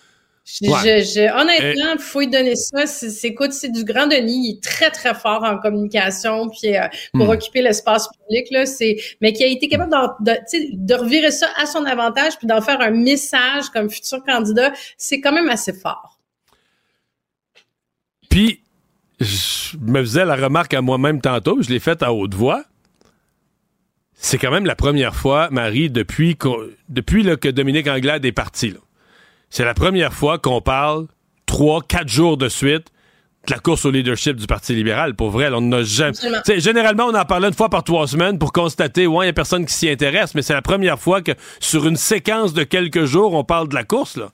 honnêtement, 1.29 1.93
il 1.95 1.99
faut 1.99 2.21
lui 2.21 2.29
donner 2.29 2.55
ça. 2.55 2.87
C'est, 2.87 3.27
écoute, 3.27 3.53
c'est 3.53 3.71
du 3.71 3.83
grand 3.83 4.07
Denis. 4.07 4.49
Il 4.49 4.51
est 4.53 4.63
très, 4.63 4.93
très 4.93 5.13
fort 5.13 5.43
en 5.43 5.59
communication, 5.59 6.49
puis 6.49 6.77
euh, 6.77 6.87
pour 7.15 7.27
hmm. 7.27 7.31
occuper 7.31 7.63
l'espace 7.63 8.09
public, 8.09 8.47
là, 8.53 8.65
c'est, 8.65 8.97
mais 9.21 9.33
qui 9.33 9.43
a 9.43 9.49
été 9.49 9.67
capable 9.67 9.93
de, 10.21 10.33
de, 10.75 10.95
revirer 10.95 11.33
ça 11.33 11.49
à 11.61 11.67
son 11.67 11.85
avantage, 11.85 12.39
puis 12.39 12.47
d'en 12.47 12.61
faire 12.61 12.81
un 12.81 12.93
message 12.93 13.71
comme 13.73 13.91
futur 13.91 14.23
candidat, 14.25 14.73
c'est 14.97 15.21
quand 15.21 15.33
même 15.33 15.51
assez 15.51 15.73
fort. 15.73 16.21
Puis, 18.31 18.63
je 19.21 19.77
me 19.81 20.01
faisais 20.01 20.25
la 20.25 20.37
remarque 20.37 20.75
à 20.75 20.81
moi-même 20.81 21.21
tantôt, 21.21 21.61
je 21.61 21.71
l'ai 21.71 21.81
faite 21.81 22.03
à 22.03 22.13
haute 22.13 22.35
voix. 22.35 22.65
C'est 24.15 24.39
quand 24.39 24.51
même 24.51 24.67
la 24.67 24.75
première 24.75 25.15
fois, 25.15 25.49
Marie, 25.51 25.91
depuis, 25.91 26.37
depuis 26.89 27.25
que 27.39 27.49
Dominique 27.49 27.87
Anglade 27.87 28.25
est 28.25 28.33
parti. 28.33 28.75
C'est 29.49 29.65
la 29.65 29.75
première 29.75 30.13
fois 30.13 30.39
qu'on 30.39 30.61
parle 30.61 31.07
trois, 31.47 31.83
quatre 31.83 32.09
jours 32.09 32.37
de 32.37 32.49
suite 32.49 32.89
de 33.47 33.55
la 33.55 33.61
course 33.61 33.85
au 33.85 33.91
leadership 33.91 34.37
du 34.37 34.47
Parti 34.47 34.75
libéral. 34.75 35.15
Pour 35.15 35.31
vrai, 35.31 35.49
on 35.53 35.61
n'a 35.61 35.83
jamais. 35.83 36.13
Généralement, 36.57 37.07
on 37.07 37.15
en 37.15 37.25
parle 37.25 37.45
une 37.45 37.55
fois 37.55 37.71
par 37.71 37.85
trois 37.85 38.07
semaines 38.07 38.39
pour 38.39 38.53
constater, 38.53 39.07
ouais, 39.07 39.25
il 39.25 39.29
n'y 39.29 39.31
a 39.31 39.33
personne 39.33 39.65
qui 39.65 39.73
s'y 39.73 39.89
intéresse, 39.89 40.35
mais 40.35 40.43
c'est 40.43 40.53
la 40.53 40.63
première 40.63 40.99
fois 40.99 41.23
que 41.23 41.33
sur 41.61 41.87
une 41.87 41.97
séquence 41.97 42.53
de 42.53 42.65
quelques 42.65 43.05
jours, 43.05 43.35
on 43.35 43.45
parle 43.45 43.69
de 43.69 43.75
la 43.75 43.85
course. 43.85 44.17
Là. 44.17 44.31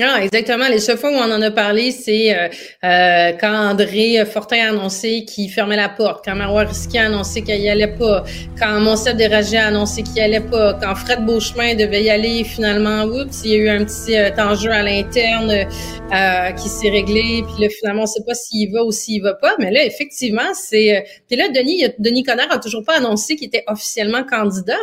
Ah, 0.00 0.22
exactement. 0.22 0.68
Les 0.68 0.78
seules 0.78 0.98
fois 0.98 1.10
où 1.10 1.14
on 1.14 1.32
en 1.32 1.42
a 1.42 1.50
parlé, 1.50 1.90
c'est 1.90 2.36
euh, 2.36 2.48
euh, 2.84 3.32
quand 3.40 3.70
André 3.70 4.24
Fortin 4.26 4.66
a 4.66 4.68
annoncé 4.70 5.24
qu'il 5.24 5.50
fermait 5.50 5.76
la 5.76 5.88
porte, 5.88 6.24
quand 6.24 6.36
Marois 6.36 6.64
Risky 6.64 6.98
a 6.98 7.06
annoncé 7.06 7.42
qu'il 7.42 7.60
y 7.60 7.68
allait 7.68 7.96
pas, 7.96 8.24
quand 8.58 8.80
Monsef 8.80 9.16
Déragé 9.16 9.56
a 9.56 9.68
annoncé 9.68 10.02
qu'il 10.02 10.16
y 10.16 10.20
allait 10.20 10.40
pas, 10.40 10.74
quand 10.74 10.94
Fred 10.94 11.24
Beauchemin 11.24 11.74
devait 11.74 12.04
y 12.04 12.10
aller, 12.10 12.44
finalement, 12.44 13.04
oups, 13.04 13.42
il 13.44 13.50
y 13.50 13.54
a 13.54 13.56
eu 13.56 13.68
un 13.68 13.84
petit 13.84 14.16
euh, 14.16 14.30
enjeu 14.38 14.70
à 14.70 14.82
l'interne 14.82 15.50
euh, 15.50 16.52
qui 16.52 16.68
s'est 16.68 16.90
réglé, 16.90 17.42
puis 17.42 17.64
là, 17.64 17.68
finalement, 17.68 18.02
on 18.04 18.06
sait 18.06 18.22
pas 18.26 18.34
s'il 18.34 18.72
va 18.72 18.84
ou 18.84 18.92
s'il 18.92 19.22
va 19.22 19.34
pas, 19.34 19.54
mais 19.58 19.70
là, 19.70 19.84
effectivement, 19.84 20.54
c'est... 20.54 21.04
puis 21.28 21.36
là, 21.36 21.48
Denis, 21.48 21.84
Denis 21.98 22.22
Coderre 22.22 22.52
a 22.52 22.58
toujours 22.58 22.84
pas 22.84 22.98
annoncé 22.98 23.36
qu'il 23.36 23.48
était 23.48 23.64
officiellement 23.66 24.22
candidat, 24.24 24.78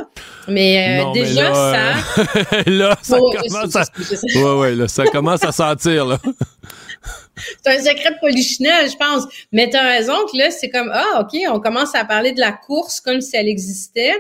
mais 0.48 1.04
déjà, 1.14 1.54
ça... 1.54 1.94
là, 2.68 2.98
ça 3.02 3.18
commence 3.50 3.76
à... 3.76 3.84
Ouais, 4.36 4.60
ouais, 4.60 4.76
là, 4.76 4.88
ça 4.88 5.05
ça 5.06 5.12
commence 5.12 5.44
à 5.44 5.52
sentir, 5.52 6.06
là. 6.06 6.20
c'est 7.64 7.72
un 7.72 7.80
secret 7.80 8.12
de 8.12 8.20
polichinelle, 8.20 8.90
je 8.90 8.98
pense. 8.98 9.26
Mais 9.52 9.70
tu 9.70 9.76
as 9.76 9.84
raison 9.84 10.16
que 10.32 10.38
là, 10.38 10.52
c'est 10.52 10.70
comme, 10.70 10.92
ah, 10.94 11.22
OK, 11.22 11.40
on 11.50 11.60
commence 11.60 11.96
à 11.96 12.06
parler 12.06 12.32
de 12.32 12.40
la 12.40 12.52
course 12.52 13.00
comme 13.00 13.22
si 13.22 13.36
elle 13.36 13.48
existait. 13.48 14.16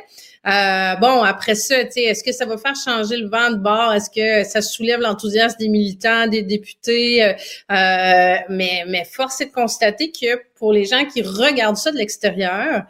Euh, 0.47 0.95
bon, 0.97 1.23
après 1.23 1.55
ça, 1.55 1.79
est-ce 1.79 2.23
que 2.23 2.31
ça 2.31 2.45
va 2.45 2.57
faire 2.57 2.75
changer 2.75 3.17
le 3.17 3.27
vent 3.27 3.49
de 3.49 3.57
bord? 3.57 3.93
Est-ce 3.93 4.09
que 4.09 4.47
ça 4.47 4.61
soulève 4.61 4.99
l'enthousiasme 4.99 5.57
des 5.57 5.69
militants, 5.69 6.27
des 6.27 6.43
députés? 6.43 7.23
Euh, 7.23 7.33
euh, 7.71 8.35
mais, 8.49 8.83
mais 8.87 9.05
force 9.05 9.41
est 9.41 9.45
de 9.45 9.51
constater 9.51 10.11
que 10.11 10.39
pour 10.55 10.71
les 10.71 10.85
gens 10.85 11.03
qui 11.05 11.23
regardent 11.23 11.77
ça 11.77 11.91
de 11.91 11.97
l'extérieur, 11.97 12.83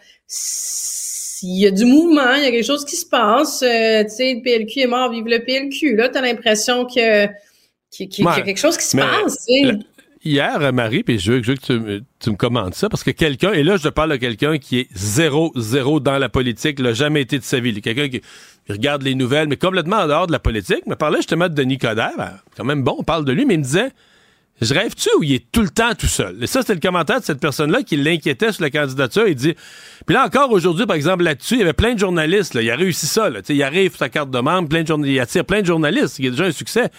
il 1.43 1.59
y 1.59 1.67
a 1.67 1.71
du 1.71 1.85
mouvement, 1.85 2.33
il 2.35 2.43
y 2.43 2.47
a 2.47 2.51
quelque 2.51 2.65
chose 2.65 2.83
qui 2.83 2.97
se 2.97 3.05
passe. 3.05 3.59
tu 3.59 3.65
sais, 3.65 4.33
le 4.33 4.41
PLQ 4.41 4.81
est 4.81 4.87
mort, 4.87 5.11
vive 5.11 5.27
le 5.27 5.39
PLQ. 5.39 5.95
Là, 5.95 6.09
tu 6.09 6.17
as 6.17 6.21
l'impression 6.21 6.85
que 6.85 7.27
qu'il 7.97 8.25
y 8.25 8.27
a 8.27 8.41
quelque 8.41 8.59
chose 8.59 8.77
qui 8.77 8.85
se 8.85 8.97
passe. 8.97 9.45
hier, 10.23 10.73
Marie, 10.73 11.03
puis 11.03 11.19
je 11.19 11.33
veux, 11.33 11.41
que 11.41 12.01
tu, 12.19 12.29
me 12.29 12.35
commandes 12.35 12.73
ça, 12.73 12.89
parce 12.89 13.03
que 13.03 13.11
quelqu'un, 13.11 13.53
et 13.53 13.63
là, 13.63 13.77
je 13.77 13.89
parle 13.89 14.11
de 14.11 14.17
quelqu'un 14.17 14.57
qui 14.57 14.79
est 14.79 14.87
zéro, 14.93 15.51
zéro 15.55 15.99
dans 15.99 16.17
la 16.17 16.29
politique, 16.29 16.79
n'a 16.79 16.93
jamais 16.93 17.21
été 17.21 17.39
de 17.39 17.43
sa 17.43 17.59
vie. 17.59 17.79
Quelqu'un 17.81 18.09
qui, 18.09 18.21
regarde 18.69 19.03
les 19.03 19.15
nouvelles, 19.15 19.47
mais 19.47 19.57
complètement 19.57 19.97
en 19.97 20.07
dehors 20.07 20.27
de 20.27 20.31
la 20.31 20.39
politique. 20.39 20.83
Mais 20.87 20.95
parlait 20.95 21.17
justement 21.17 21.47
de 21.47 21.53
Denis 21.53 21.77
Coderre, 21.77 22.17
ben, 22.17 22.31
quand 22.57 22.63
même 22.63 22.83
bon, 22.83 22.95
on 22.99 23.03
parle 23.03 23.25
de 23.25 23.31
lui, 23.31 23.45
mais 23.45 23.55
il 23.55 23.59
me 23.59 23.63
disait, 23.63 23.91
je 24.61 24.73
rêve-tu 24.73 25.09
ou 25.19 25.23
il 25.23 25.33
est 25.33 25.51
tout 25.51 25.61
le 25.61 25.69
temps 25.69 25.93
tout 25.95 26.07
seul? 26.07 26.41
Et 26.41 26.47
ça, 26.47 26.61
c'était 26.61 26.75
le 26.75 26.79
commentaire 26.79 27.19
de 27.19 27.25
cette 27.25 27.39
personne-là 27.39 27.83
qui 27.83 27.97
l'inquiétait 27.97 28.51
sur 28.51 28.63
la 28.63 28.69
candidature. 28.69 29.27
Il 29.27 29.35
dit, 29.35 29.53
puis 30.05 30.15
là 30.15 30.25
encore 30.25 30.51
aujourd'hui, 30.51 30.85
par 30.85 30.95
exemple, 30.95 31.23
là-dessus, 31.23 31.55
il 31.55 31.59
y 31.59 31.63
avait 31.63 31.73
plein 31.73 31.93
de 31.93 31.99
journalistes, 31.99 32.57
il 32.59 32.69
a 32.69 32.75
réussi 32.75 33.05
ça, 33.05 33.29
là. 33.29 33.41
il 33.47 33.63
arrive 33.63 33.95
sa 33.97 34.09
carte 34.09 34.31
de 34.31 34.39
membre, 34.39 34.69
plein 34.69 34.83
de 34.83 35.07
il 35.07 35.19
attire 35.19 35.45
plein 35.45 35.61
de 35.61 35.65
journalistes, 35.65 36.19
il 36.19 36.27
a 36.27 36.31
déjà 36.31 36.45
un 36.45 36.51
succès 36.51 36.89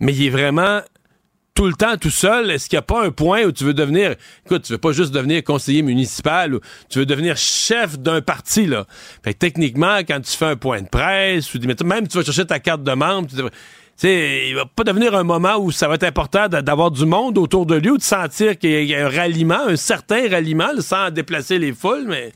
mais 0.00 0.14
il 0.14 0.26
est 0.26 0.30
vraiment 0.30 0.80
tout 1.54 1.66
le 1.66 1.74
temps 1.74 1.96
tout 1.96 2.10
seul. 2.10 2.50
Est-ce 2.50 2.68
qu'il 2.68 2.76
n'y 2.76 2.80
a 2.80 2.82
pas 2.82 3.04
un 3.04 3.10
point 3.10 3.44
où 3.44 3.52
tu 3.52 3.64
veux 3.64 3.74
devenir, 3.74 4.14
écoute, 4.46 4.62
tu 4.62 4.72
veux 4.72 4.78
pas 4.78 4.92
juste 4.92 5.12
devenir 5.12 5.44
conseiller 5.44 5.82
municipal 5.82 6.54
ou 6.54 6.60
tu 6.88 7.00
veux 7.00 7.06
devenir 7.06 7.36
chef 7.36 7.98
d'un 7.98 8.20
parti, 8.20 8.66
là? 8.66 8.86
Fait 9.22 9.34
que 9.34 9.38
techniquement, 9.38 9.98
quand 9.98 10.20
tu 10.20 10.36
fais 10.36 10.46
un 10.46 10.56
point 10.56 10.80
de 10.80 10.88
presse, 10.88 11.54
ou 11.54 11.58
même 11.84 12.08
tu 12.08 12.16
vas 12.16 12.24
chercher 12.24 12.46
ta 12.46 12.58
carte 12.60 12.82
de 12.82 12.92
membre, 12.92 13.28
tu 13.28 13.36
sais, 13.96 14.48
il 14.48 14.54
va 14.54 14.64
pas 14.64 14.84
devenir 14.84 15.14
un 15.14 15.24
moment 15.24 15.56
où 15.58 15.70
ça 15.70 15.86
va 15.86 15.96
être 15.96 16.04
important 16.04 16.48
d'avoir 16.48 16.90
du 16.90 17.04
monde 17.04 17.36
autour 17.36 17.66
de 17.66 17.74
lui 17.74 17.90
ou 17.90 17.98
de 17.98 18.02
sentir 18.02 18.56
qu'il 18.56 18.84
y 18.84 18.94
a 18.94 19.06
un 19.06 19.10
ralliement, 19.10 19.66
un 19.66 19.76
certain 19.76 20.30
ralliement, 20.30 20.70
sans 20.80 21.10
déplacer 21.10 21.58
les 21.58 21.72
foules, 21.72 22.06
mais... 22.06 22.32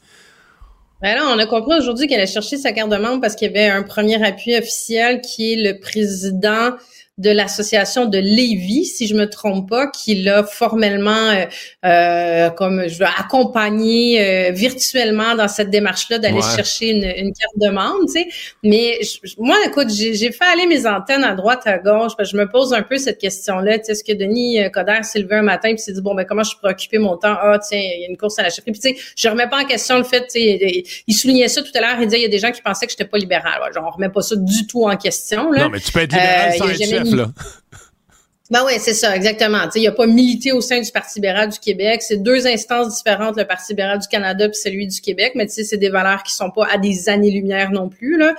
Ben 1.01 1.15
là, 1.17 1.27
on 1.35 1.39
a 1.39 1.47
compris 1.47 1.79
aujourd'hui 1.79 2.07
qu'elle 2.07 2.21
a 2.21 2.27
cherché 2.27 2.57
sa 2.57 2.73
carte 2.73 2.91
de 2.91 2.97
membre 2.97 3.21
parce 3.21 3.37
qu'il 3.37 3.51
y 3.51 3.51
avait 3.51 3.69
un 3.69 3.83
premier 3.83 4.23
appui 4.23 4.57
officiel 4.57 5.21
qui 5.21 5.53
est 5.53 5.73
le 5.73 5.79
président 5.79 6.73
de 7.17 7.31
l'association 7.31 8.07
de 8.07 8.19
Lévis, 8.19 8.87
si 8.87 9.07
je 9.07 9.15
me 9.15 9.31
trompe 9.31 9.69
pas, 9.69 9.87
qui 9.87 10.17
l'a 10.17 10.43
formellement, 10.43 11.13
euh, 11.13 11.45
euh, 11.85 12.51
comme 12.51 12.89
je 12.89 12.99
veux 12.99 13.07
accompagner 13.07 14.21
euh, 14.21 14.51
virtuellement 14.51 15.37
dans 15.37 15.47
cette 15.47 15.71
démarche-là 15.71 16.19
d'aller 16.19 16.43
chercher 16.43 16.91
une, 16.91 17.05
une, 17.05 17.33
carte 17.33 17.57
de 17.57 17.69
membre, 17.71 18.07
tu 18.07 18.15
sais. 18.15 18.29
Mais 18.65 18.99
moi, 19.39 19.57
écoute, 19.65 19.91
j'ai 19.91 20.33
fait 20.33 20.45
aller 20.45 20.67
mes 20.67 20.87
antennes 20.87 21.23
à 21.23 21.35
droite, 21.35 21.63
à 21.67 21.79
gauche, 21.79 22.13
parce 22.17 22.31
que 22.31 22.37
je 22.37 22.43
me 22.43 22.49
pose 22.49 22.73
un 22.75 22.83
peu 22.83 22.97
cette 22.97 23.19
question-là. 23.19 23.79
Tu 23.79 23.85
sais, 23.85 23.93
est-ce 23.93 24.03
que 24.03 24.13
Denis 24.13 24.59
Coderre 24.73 25.05
s'est 25.05 25.21
levé 25.21 25.37
un 25.37 25.43
matin 25.43 25.69
et 25.69 25.77
s'est 25.77 25.93
dit 25.93 26.03
bon 26.03 26.15
ben 26.15 26.25
comment 26.25 26.43
je 26.43 26.57
peux 26.61 26.69
occuper 26.69 26.99
mon 26.99 27.17
temps? 27.17 27.37
Ah 27.41 27.59
tiens, 27.61 27.79
il 27.79 28.01
y 28.01 28.05
a 28.05 28.09
une 28.09 28.17
course 28.17 28.41
à 28.41 28.43
la 28.43 28.51
chefferie. 28.51 28.73
Puis 28.73 28.81
tu 28.81 28.89
sais, 28.89 28.97
je 29.17 29.29
remets 29.29 29.49
pas 29.49 29.63
en 29.63 29.67
question 29.67 29.99
le 29.99 30.05
fait. 30.05 30.23
Tu 30.23 30.41
sais, 30.41 30.85
il 31.07 31.15
soulignait 31.15 31.49
ça 31.49 31.63
tout 31.63 31.71
à 31.75 31.81
l'heure. 31.81 31.97
Il 32.01 32.07
disait 32.07 32.19
il 32.19 32.23
y 32.23 32.27
a 32.27 32.29
des 32.29 32.41
gens 32.41 32.51
qui 32.51 32.61
pensaient 32.61 32.87
que 32.87 32.93
j'étais 32.93 33.05
pas 33.05 33.19
libéral. 33.19 33.61
genre, 33.73 33.85
on 33.87 33.91
remet 33.95 34.09
pas 34.09 34.23
ça 34.23 34.35
du 34.35 34.67
tout 34.67 34.85
en 34.85 34.97
question. 34.97 35.53
Là. 35.53 35.65
Non, 35.65 35.69
mais 35.71 35.81
tu 35.81 35.93
peux 35.93 36.01
être 36.01 36.13
libéral 36.13 36.55
sans 36.55 36.69
être 36.69 37.04
ben 38.51 38.63
oui, 38.67 38.75
c'est 38.79 38.95
ça, 38.95 39.17
exactement. 39.17 39.69
il 39.75 39.81
n'y 39.81 39.87
a 39.87 39.93
pas 39.93 40.07
milité 40.07 40.53
au 40.53 40.61
sein 40.61 40.81
du 40.81 40.91
Parti 40.91 41.15
libéral 41.17 41.49
du 41.49 41.59
Québec. 41.59 42.03
C'est 42.03 42.23
deux 42.23 42.47
instances 42.47 42.97
différentes, 42.97 43.37
le 43.37 43.47
Parti 43.47 43.73
libéral 43.73 43.99
du 43.99 44.09
Canada 44.09 44.49
puis 44.49 44.59
celui 44.59 44.87
du 44.87 45.01
Québec, 45.01 45.33
mais 45.35 45.49
c'est 45.49 45.77
des 45.77 45.89
valeurs 45.89 46.23
qui 46.23 46.35
sont 46.35 46.51
pas 46.51 46.67
à 46.71 46.79
des 46.79 47.09
années-lumière 47.09 47.71
non 47.71 47.89
plus. 47.89 48.19
Là. 48.19 48.35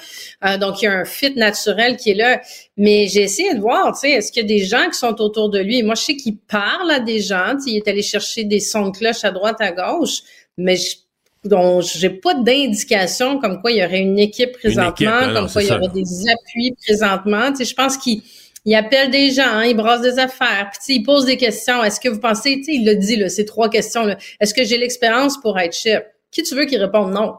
Euh, 0.45 0.57
donc, 0.57 0.81
il 0.81 0.85
y 0.85 0.87
a 0.87 0.93
un 0.93 1.05
fit 1.05 1.33
naturel 1.35 1.97
qui 1.97 2.11
est 2.11 2.15
là. 2.15 2.41
Mais 2.77 3.07
j'ai 3.07 3.23
essayé 3.23 3.55
de 3.55 3.59
voir, 3.59 3.93
tu 3.93 4.01
sais, 4.01 4.11
est-ce 4.11 4.31
qu'il 4.31 4.43
y 4.43 4.45
a 4.45 4.47
des 4.47 4.63
gens 4.63 4.89
qui 4.89 4.97
sont 4.97 5.19
autour 5.21 5.49
de 5.49 5.59
lui? 5.59 5.81
moi, 5.81 5.95
je 5.95 6.03
sais 6.03 6.15
qu'il 6.15 6.37
parle 6.37 6.91
à 6.91 6.99
des 6.99 7.21
gens. 7.21 7.55
Il 7.65 7.77
est 7.77 7.87
allé 7.87 8.01
chercher 8.01 8.43
des 8.43 8.59
sons 8.59 8.89
de 8.89 8.97
cloche 8.97 9.23
à 9.23 9.31
droite, 9.31 9.57
à 9.59 9.71
gauche, 9.71 10.21
mais 10.57 10.75
je 10.75 10.97
donc 11.45 11.83
j'ai 11.83 12.09
pas 12.09 12.33
d'indication 12.33 13.39
comme 13.39 13.61
quoi 13.61 13.71
il 13.71 13.77
y 13.77 13.85
aurait 13.85 13.99
une 13.99 14.19
équipe 14.19 14.53
présentement, 14.53 15.33
comme 15.33 15.49
quoi 15.49 15.61
il 15.61 15.69
y 15.69 15.71
aurait 15.71 15.89
des 15.89 16.29
appuis 16.29 16.75
présentement. 16.85 17.51
Tu 17.51 17.57
sais, 17.57 17.65
je 17.65 17.75
pense 17.75 17.97
qu'il 17.97 18.21
il 18.65 18.75
appelle 18.75 19.11
des 19.11 19.31
gens, 19.31 19.43
hein, 19.45 19.65
il 19.65 19.75
brasse 19.75 20.01
des 20.01 20.17
affaires, 20.17 20.71
puis 20.71 20.95
il 20.95 21.03
pose 21.03 21.25
des 21.25 21.37
questions. 21.37 21.83
Est-ce 21.83 21.99
que 21.99 22.09
vous 22.09 22.19
pensez, 22.19 22.57
tu 22.57 22.63
sais, 22.63 22.73
il 22.73 22.85
l'a 22.85 22.95
dit, 22.95 23.15
là, 23.15 23.29
ces 23.29 23.45
trois 23.45 23.69
questions. 23.69 24.07
Est-ce 24.39 24.53
que 24.53 24.63
j'ai 24.63 24.77
l'expérience 24.77 25.39
pour 25.39 25.57
être 25.59 25.75
chef? 25.75 26.03
Qui 26.31 26.43
tu 26.43 26.55
veux 26.55 26.65
qui 26.65 26.77
réponde 26.77 27.13
non? 27.13 27.35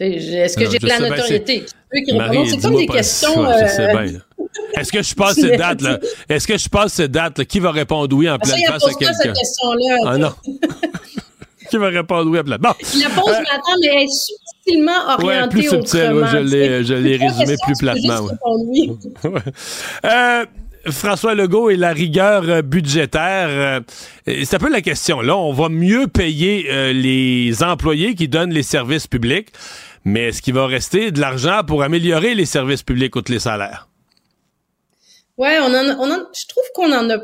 Est-ce 0.00 0.56
que 0.56 0.68
j'ai 0.68 0.78
de 0.78 0.86
la 0.88 0.98
notoriété? 0.98 1.64
C'est 1.92 2.60
comme 2.60 2.76
des 2.76 2.86
questions. 2.86 3.48
Euh, 3.48 3.62
Est-ce 4.76 4.92
que 4.92 5.02
je 5.02 5.14
passe 5.14 5.36
cette 5.36 5.58
date 5.58 5.80
là 5.80 5.98
Est-ce 6.28 6.46
que 6.46 6.58
je 6.58 6.68
passe 6.68 6.94
cette 6.94 7.12
date 7.12 7.38
là 7.38 7.44
Qui 7.44 7.60
va 7.60 7.70
répondre 7.70 8.14
oui 8.16 8.28
en 8.28 8.38
pleine 8.38 8.58
face 8.66 8.84
à 8.84 8.92
quelqu'un? 8.94 9.32
Ah 10.04 10.18
non. 10.18 10.32
Qui 11.70 11.76
va 11.76 11.88
répondre 11.88 12.30
oui 12.30 12.40
en 12.40 12.44
pleine? 12.44 12.58
Bon. 12.58 12.74
Il 12.94 13.00
la 13.00 13.08
pose, 13.08 13.30
euh, 13.30 13.40
mais 13.40 13.50
attends, 13.50 13.78
mais 13.80 13.86
elle 13.86 14.02
est 14.02 14.08
subtilement 14.08 15.14
orientée 15.18 15.48
plus 15.48 15.68
subtil, 15.68 16.12
ouais, 16.12 16.26
je 16.32 16.38
l'ai, 16.38 16.84
je 16.84 16.94
l'ai 16.94 17.16
résumé 17.16 17.54
plus 17.64 17.76
platement. 17.78 18.28
François 20.90 21.34
Legault 21.34 21.70
et 21.70 21.76
la 21.76 21.92
rigueur 21.92 22.44
euh, 22.48 22.62
budgétaire. 22.62 23.48
Euh, 23.48 23.80
c'est 24.26 24.54
un 24.54 24.58
peu 24.58 24.70
la 24.70 24.80
question. 24.80 25.20
Là, 25.20 25.36
on 25.36 25.52
va 25.52 25.68
mieux 25.68 26.06
payer 26.06 26.66
euh, 26.70 26.92
les 26.92 27.62
employés 27.62 28.14
qui 28.14 28.28
donnent 28.28 28.52
les 28.52 28.62
services 28.62 29.06
publics, 29.06 29.48
mais 30.04 30.28
est-ce 30.28 30.42
qu'il 30.42 30.54
va 30.54 30.66
rester 30.66 31.10
de 31.10 31.20
l'argent 31.20 31.62
pour 31.66 31.82
améliorer 31.82 32.34
les 32.34 32.46
services 32.46 32.82
publics 32.82 33.14
outre 33.16 33.32
les 33.32 33.38
salaires? 33.38 33.88
Ouais, 35.36 35.58
on 35.60 35.74
en, 35.74 35.98
on 35.98 36.10
en 36.12 36.18
je 36.32 36.46
trouve 36.46 36.64
qu'on 36.74 36.92
en 36.92 37.10
a 37.10 37.18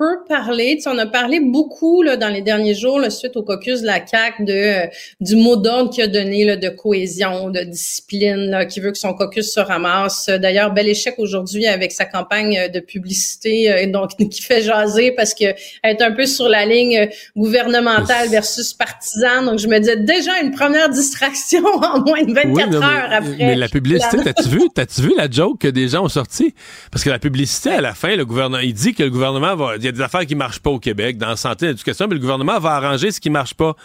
peu 0.00 0.24
parlé. 0.26 0.76
Tu 0.76 0.82
sais, 0.82 0.88
on 0.88 0.96
a 0.96 1.06
parlé 1.06 1.40
beaucoup 1.40 2.02
là, 2.02 2.16
dans 2.16 2.28
les 2.28 2.40
derniers 2.40 2.74
jours, 2.74 2.98
là, 2.98 3.10
suite 3.10 3.36
au 3.36 3.42
caucus 3.42 3.82
de 3.82 3.86
la 3.86 4.00
CAC, 4.00 4.42
de 4.42 4.52
euh, 4.52 4.86
du 5.20 5.36
mot 5.36 5.56
d'ordre 5.56 5.90
qu'il 5.90 6.02
a 6.02 6.06
donné 6.06 6.44
là, 6.44 6.56
de 6.56 6.70
cohésion, 6.70 7.50
de 7.50 7.60
discipline, 7.60 8.50
là, 8.50 8.64
qui 8.64 8.80
veut 8.80 8.92
que 8.92 8.98
son 8.98 9.12
caucus 9.12 9.52
se 9.52 9.60
ramasse. 9.60 10.30
D'ailleurs, 10.30 10.72
bel 10.72 10.88
échec 10.88 11.16
aujourd'hui 11.18 11.66
avec 11.66 11.92
sa 11.92 12.06
campagne 12.06 12.70
de 12.72 12.80
publicité, 12.80 13.70
euh, 13.70 13.86
donc 13.88 14.16
qui 14.30 14.40
fait 14.40 14.62
jaser 14.62 15.12
parce 15.12 15.34
que 15.34 15.44
est 15.84 16.00
un 16.00 16.12
peu 16.12 16.24
sur 16.24 16.48
la 16.48 16.64
ligne 16.64 17.10
gouvernementale 17.36 18.30
versus 18.30 18.72
partisane. 18.72 19.44
Donc, 19.44 19.58
je 19.58 19.68
me 19.68 19.78
disais 19.78 19.96
déjà 19.96 20.40
une 20.40 20.52
première 20.52 20.88
distraction 20.88 21.62
en 21.66 22.00
moins 22.00 22.22
de 22.22 22.32
24 22.32 22.74
heures 22.76 23.12
après. 23.12 23.36
Mais 23.38 23.56
la 23.56 23.68
publicité, 23.68 24.16
t'as-tu 24.24 24.48
vu, 24.48 24.62
t'as-tu 24.74 25.02
vu 25.02 25.12
la 25.14 25.30
joke 25.30 25.58
que 25.60 25.68
des 25.68 25.88
gens 25.88 26.04
ont 26.04 26.08
sorti? 26.08 26.54
Parce 26.90 27.04
que 27.04 27.10
la 27.10 27.18
publicité, 27.18 27.68
à 27.68 27.80
la 27.82 27.92
fin, 27.92 28.16
le 28.16 28.24
gouvernement, 28.24 28.62
il 28.62 28.72
dit 28.72 28.94
que 28.94 29.02
le 29.02 29.10
gouvernement 29.10 29.54
va, 29.56 29.76
a 29.90 29.92
des 29.92 30.00
affaires 30.00 30.26
qui 30.26 30.34
marchent 30.34 30.60
pas 30.60 30.70
au 30.70 30.78
Québec, 30.78 31.18
dans 31.18 31.28
la 31.28 31.36
santé, 31.36 31.66
l'éducation, 31.66 32.06
mais 32.08 32.14
le 32.14 32.20
gouvernement 32.20 32.58
va 32.58 32.72
arranger 32.72 33.10
ce 33.10 33.20
qui 33.20 33.30
marche 33.30 33.54
pas. 33.54 33.76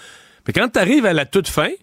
Mais 0.47 0.53
quand 0.53 0.67
tu 0.69 0.79
arrives 0.79 1.05
à 1.05 1.13
la 1.13 1.25
toute 1.25 1.47
fin, 1.47 1.69
tu 1.69 1.75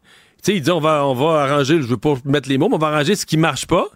sais, 0.42 0.56
il 0.56 0.62
dit 0.62 0.70
on 0.70 0.80
va, 0.80 1.06
on 1.06 1.14
va 1.14 1.42
arranger, 1.42 1.80
je 1.80 1.86
veux 1.86 1.96
pas 1.96 2.14
mettre 2.24 2.48
les 2.48 2.58
mots, 2.58 2.68
mais 2.68 2.76
on 2.76 2.78
va 2.78 2.88
arranger 2.88 3.14
ce 3.14 3.26
qui 3.26 3.36
marche 3.36 3.66
pas. 3.66 3.86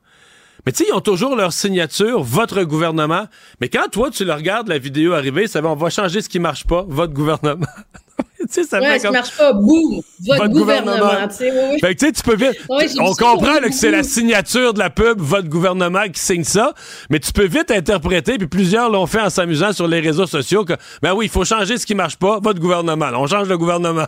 Mais 0.65 0.73
tu 0.73 0.85
sais, 0.85 0.91
ils 0.91 0.95
ont 0.95 1.01
toujours 1.01 1.37
leur 1.37 1.53
signature, 1.53 2.23
votre 2.23 2.63
gouvernement. 2.63 3.27
Mais 3.61 3.69
quand 3.69 3.89
toi, 3.91 4.11
tu 4.11 4.25
le 4.25 4.33
regardes, 4.33 4.69
la 4.69 4.79
vidéo 4.79 5.13
arriver, 5.13 5.47
ça 5.47 5.61
va, 5.61 5.71
on 5.71 5.77
va 5.77 5.91
changer 5.91 6.21
ce 6.21 6.29
qui 6.29 6.39
marche 6.39 6.65
pas, 6.65 6.85
votre 6.89 7.13
gouvernement. 7.13 7.67
tu 8.41 8.47
sais, 8.49 8.65
ça 8.65 8.81
ouais, 8.81 8.99
marche 9.11 9.37
pas, 9.37 9.53
boum, 9.53 10.01
votre, 10.27 10.49
gouvernement. 10.49 11.29
tu 11.29 11.37
sais, 11.37 11.53
oui. 11.53 11.81
Fait 11.81 11.95
que 11.95 12.01
tu 12.01 12.07
sais, 12.07 12.13
tu 12.13 12.23
peux 12.23 12.37
vite. 12.37 12.59
on 12.69 13.13
comprend 13.15 13.59
que 13.61 13.73
c'est 13.73 13.91
la 13.91 14.03
signature 14.03 14.73
de 14.73 14.79
la 14.79 14.91
pub, 14.91 15.21
votre 15.21 15.49
gouvernement 15.49 16.09
qui 16.09 16.21
signe 16.21 16.45
ça, 16.45 16.73
mais 17.11 17.19
tu 17.19 17.33
peux 17.33 17.47
vite 17.47 17.71
interpréter, 17.71 18.39
puis 18.39 18.47
plusieurs 18.47 18.91
l'ont 18.91 19.07
fait 19.07 19.21
en 19.21 19.31
s'amusant 19.31 19.73
sur 19.73 19.89
les 19.89 20.01
réseaux 20.01 20.27
sociaux, 20.27 20.65
que, 20.65 20.75
ben 21.03 21.13
oui, 21.15 21.27
il 21.27 21.31
faut 21.31 21.45
changer 21.45 21.79
ce 21.79 21.87
qui 21.87 21.95
marche 21.95 22.17
pas, 22.17 22.39
votre 22.41 22.61
gouvernement. 22.61 23.09
on 23.15 23.27
change 23.27 23.49
le 23.49 23.59
gouvernement. 23.59 24.07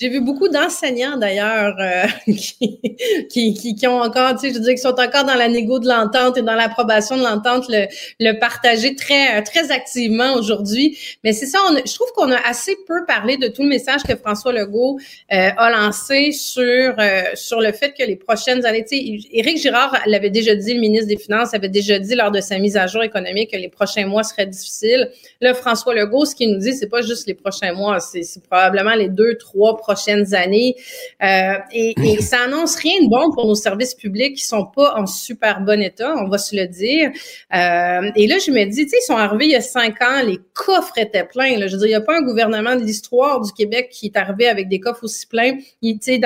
J'ai 0.00 0.10
vu 0.10 0.20
beaucoup 0.20 0.48
d'enseignants 0.48 1.16
d'ailleurs 1.16 1.74
euh, 1.80 2.06
qui, 2.32 3.54
qui, 3.54 3.74
qui, 3.74 3.86
ont 3.88 4.00
encore, 4.00 4.34
tu 4.34 4.40
sais, 4.40 4.50
je 4.50 4.54
veux 4.54 4.64
dire, 4.64 4.74
qui 4.74 4.80
sont 4.80 4.90
encore 4.90 5.24
dans 5.24 5.34
la 5.34 5.48
négo 5.48 5.80
de 5.80 5.88
l'entente 5.88 6.36
et 6.36 6.42
dans 6.42 6.54
l'approbation 6.54 7.16
de 7.16 7.22
l'entente, 7.22 7.64
le, 7.68 7.86
le 8.20 8.38
partager 8.38 8.94
très 8.94 9.42
très 9.42 9.72
activement 9.72 10.34
aujourd'hui. 10.34 10.96
Mais 11.24 11.32
c'est 11.32 11.46
ça, 11.46 11.58
on 11.68 11.76
je 11.76 11.94
trouve 11.94 12.12
qu'on 12.14 12.30
a 12.30 12.38
assez 12.46 12.76
peu 12.86 13.04
parlé 13.06 13.36
de 13.38 13.48
tout 13.48 13.62
le 13.62 13.68
message 13.68 14.02
que 14.02 14.14
François 14.14 14.52
Legault 14.52 14.98
euh, 15.32 15.50
a 15.56 15.70
lancé 15.70 16.30
sur 16.30 16.94
euh, 16.98 17.22
sur 17.34 17.60
le 17.60 17.72
fait 17.72 17.92
que 17.92 18.04
les 18.04 18.16
prochaines 18.16 18.64
années, 18.66 18.84
tu 18.84 18.96
sais, 18.96 19.28
Éric 19.32 19.58
Girard 19.58 19.96
l'avait 20.06 20.30
déjà 20.30 20.54
dit, 20.54 20.74
le 20.74 20.80
ministre 20.80 21.08
des 21.08 21.16
Finances 21.16 21.54
avait 21.54 21.68
déjà 21.68 21.98
dit 21.98 22.14
lors 22.14 22.30
de 22.30 22.40
sa 22.40 22.58
mise 22.58 22.76
à 22.76 22.86
jour 22.86 23.02
économique 23.02 23.50
que 23.50 23.56
les 23.56 23.68
prochains 23.68 24.06
mois 24.06 24.22
seraient 24.22 24.46
difficiles. 24.46 25.10
Là, 25.40 25.54
François 25.54 25.94
Legault, 25.94 26.24
ce 26.24 26.34
qu'il 26.34 26.52
nous 26.52 26.58
dit, 26.58 26.74
c'est 26.74 26.88
pas 26.88 27.02
juste 27.02 27.26
les 27.26 27.34
prochains 27.34 27.72
mois, 27.72 27.98
c'est 28.00 28.22
probablement 28.48 28.94
les 28.94 29.08
deux, 29.08 29.36
trois 29.36 29.76
prochaines 29.88 30.34
années. 30.34 30.74
Euh, 31.22 31.54
et, 31.72 31.94
et, 32.04 32.20
ça 32.30 32.42
annonce 32.44 32.76
rien 32.76 33.00
de 33.02 33.08
bon 33.08 33.32
pour 33.32 33.46
nos 33.46 33.54
services 33.54 33.94
publics 33.94 34.36
qui 34.36 34.44
sont 34.44 34.66
pas 34.66 34.94
en 34.96 35.06
super 35.06 35.60
bon 35.62 35.80
état, 35.80 36.14
on 36.18 36.28
va 36.28 36.38
se 36.38 36.54
le 36.54 36.66
dire. 36.66 37.10
Euh, 37.54 38.10
et 38.16 38.26
là, 38.26 38.36
je 38.38 38.50
me 38.50 38.64
dis, 38.64 38.84
tu 38.84 38.90
sais, 38.90 38.96
ils 39.02 39.06
sont 39.06 39.16
arrivés 39.16 39.46
il 39.46 39.52
y 39.52 39.56
a 39.56 39.60
cinq 39.60 40.02
ans, 40.02 40.22
les 40.26 40.38
coffres 40.52 40.98
étaient 40.98 41.24
pleins. 41.24 41.56
Là. 41.56 41.66
Je 41.66 41.72
veux 41.72 41.78
dire, 41.78 41.86
il 41.86 41.90
n'y 41.90 41.94
a 41.94 42.00
pas 42.00 42.16
un 42.18 42.22
gouvernement 42.22 42.76
de 42.76 42.82
l'histoire 42.82 43.40
du 43.40 43.52
Québec 43.52 43.88
qui 43.90 44.06
est 44.06 44.16
arrivé 44.16 44.46
avec 44.46 44.68
des 44.68 44.80
coffres 44.80 45.04
aussi 45.04 45.26
pleins. 45.26 45.52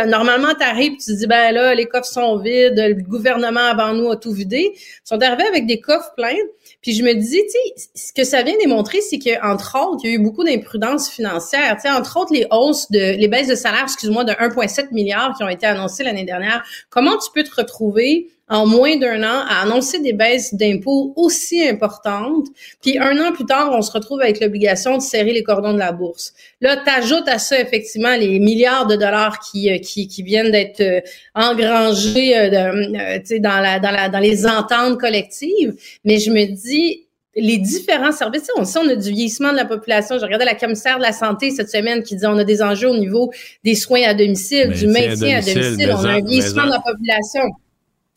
Normalement, 0.07 0.55
tu 0.59 0.65
arrives, 0.65 0.93
tu 0.93 1.13
te 1.13 1.19
dis, 1.19 1.27
ben 1.27 1.53
là, 1.53 1.75
les 1.75 1.87
coffres 1.87 2.11
sont 2.13 2.39
vides, 2.39 2.75
le 2.77 3.03
gouvernement 3.03 3.61
avant 3.61 3.95
nous 3.95 4.11
a 4.11 4.17
tout 4.17 4.33
vidé. 4.33 4.73
Ils 4.75 5.01
sont 5.05 5.23
arrivés 5.23 5.47
avec 5.47 5.67
des 5.67 5.81
coffres 5.81 6.13
pleins. 6.17 6.37
Puis 6.81 6.95
je 6.95 7.05
me 7.05 7.15
dis, 7.15 7.43
tu 7.43 7.51
sais, 7.77 7.89
ce 7.95 8.13
que 8.13 8.25
ça 8.25 8.43
vient 8.43 8.57
démontrer, 8.59 9.01
c'est 9.01 9.19
qu'entre 9.19 9.79
autres, 9.81 10.01
il 10.05 10.11
y 10.11 10.13
a 10.13 10.17
eu 10.17 10.19
beaucoup 10.19 10.43
d'imprudence 10.43 11.09
financière. 11.09 11.77
Tu 11.77 11.83
sais, 11.83 11.91
entre 11.91 12.19
autres, 12.19 12.33
les 12.33 12.47
hausses 12.51 12.91
de, 12.91 13.17
les 13.17 13.29
baisses 13.29 13.49
de 13.49 13.52
salaire, 13.55 13.85
excuse-moi, 13.85 14.25
de 14.25 14.33
1,7 14.33 14.93
milliard 14.93 15.35
qui 15.37 15.45
ont 15.45 15.49
été 15.49 15.67
annoncées 15.67 16.05
l'année 16.05 16.25
dernière. 16.25 16.63
Comment 16.91 17.17
tu 17.19 17.31
peux 17.35 17.45
te 17.45 17.55
retrouver 17.55 18.29
en 18.53 18.67
moins 18.67 18.97
d'un 18.97 19.23
an 19.23 19.45
à 19.49 19.63
annoncer 19.63 19.99
des 20.01 20.13
baisses 20.13 20.55
d'impôts 20.55 21.15
aussi 21.17 21.67
importantes, 21.67 22.49
puis 22.83 22.99
un 22.99 23.19
an 23.19 23.33
plus 23.33 23.47
tard, 23.47 23.71
on 23.73 23.81
se 23.81 23.91
retrouve 23.91 24.21
avec 24.21 24.41
l'obligation 24.41 24.99
de 24.99 25.03
serrer 25.03 25.33
les 25.33 25.43
cordons 25.43 25.73
de 25.73 25.79
la 25.79 25.93
bourse. 25.93 26.35
Là, 26.61 26.77
tu 26.77 26.91
ajoutes 26.91 27.29
à 27.29 27.39
ça 27.39 27.59
effectivement 27.59 28.15
les 28.15 28.39
milliards 28.41 28.87
de 28.87 28.97
dollars 28.97 29.39
qui, 29.41 29.73
euh, 29.73 29.79
qui 29.79 30.23
viennent 30.23 30.51
d'être 30.51 30.83
euh, 30.83 31.01
engrangés 31.35 32.37
euh, 32.37 32.51
dans, 32.51 33.61
la, 33.61 33.79
dans, 33.79 33.91
la, 33.91 34.11
dans 34.11 34.19
les 34.19 34.47
ententes 34.47 35.01
collectives, 35.01 35.75
mais 36.05 36.19
je 36.19 36.31
me 36.31 36.45
dis, 36.45 37.07
les 37.35 37.59
différents 37.59 38.13
services. 38.13 38.49
On 38.57 38.65
sait, 38.65 38.79
on 38.79 38.89
a 38.89 38.95
du 38.95 39.11
vieillissement 39.11 39.53
de 39.53 39.57
la 39.57 39.65
population. 39.65 40.19
J'ai 40.19 40.25
regardé 40.25 40.45
la 40.45 40.55
commissaire 40.55 40.99
de 40.99 41.03
la 41.03 41.13
santé 41.13 41.51
cette 41.51 41.71
semaine 41.71 42.03
qui 42.03 42.17
dit 42.17 42.27
on 42.27 42.37
a 42.37 42.45
des 42.45 42.63
enjeux 42.63 42.89
au 42.89 42.99
niveau 42.99 43.33
des 43.65 43.75
soins 43.75 44.03
à 44.03 44.15
domicile, 44.15 44.71
du 44.71 44.87
maintien 44.87 45.39
à 45.39 45.41
domicile. 45.41 45.95
on 45.97 46.05
a 46.05 46.13
un 46.13 46.21
vieillissement 46.21 46.67
de 46.67 46.73
la 46.73 46.81
population. 46.81 47.43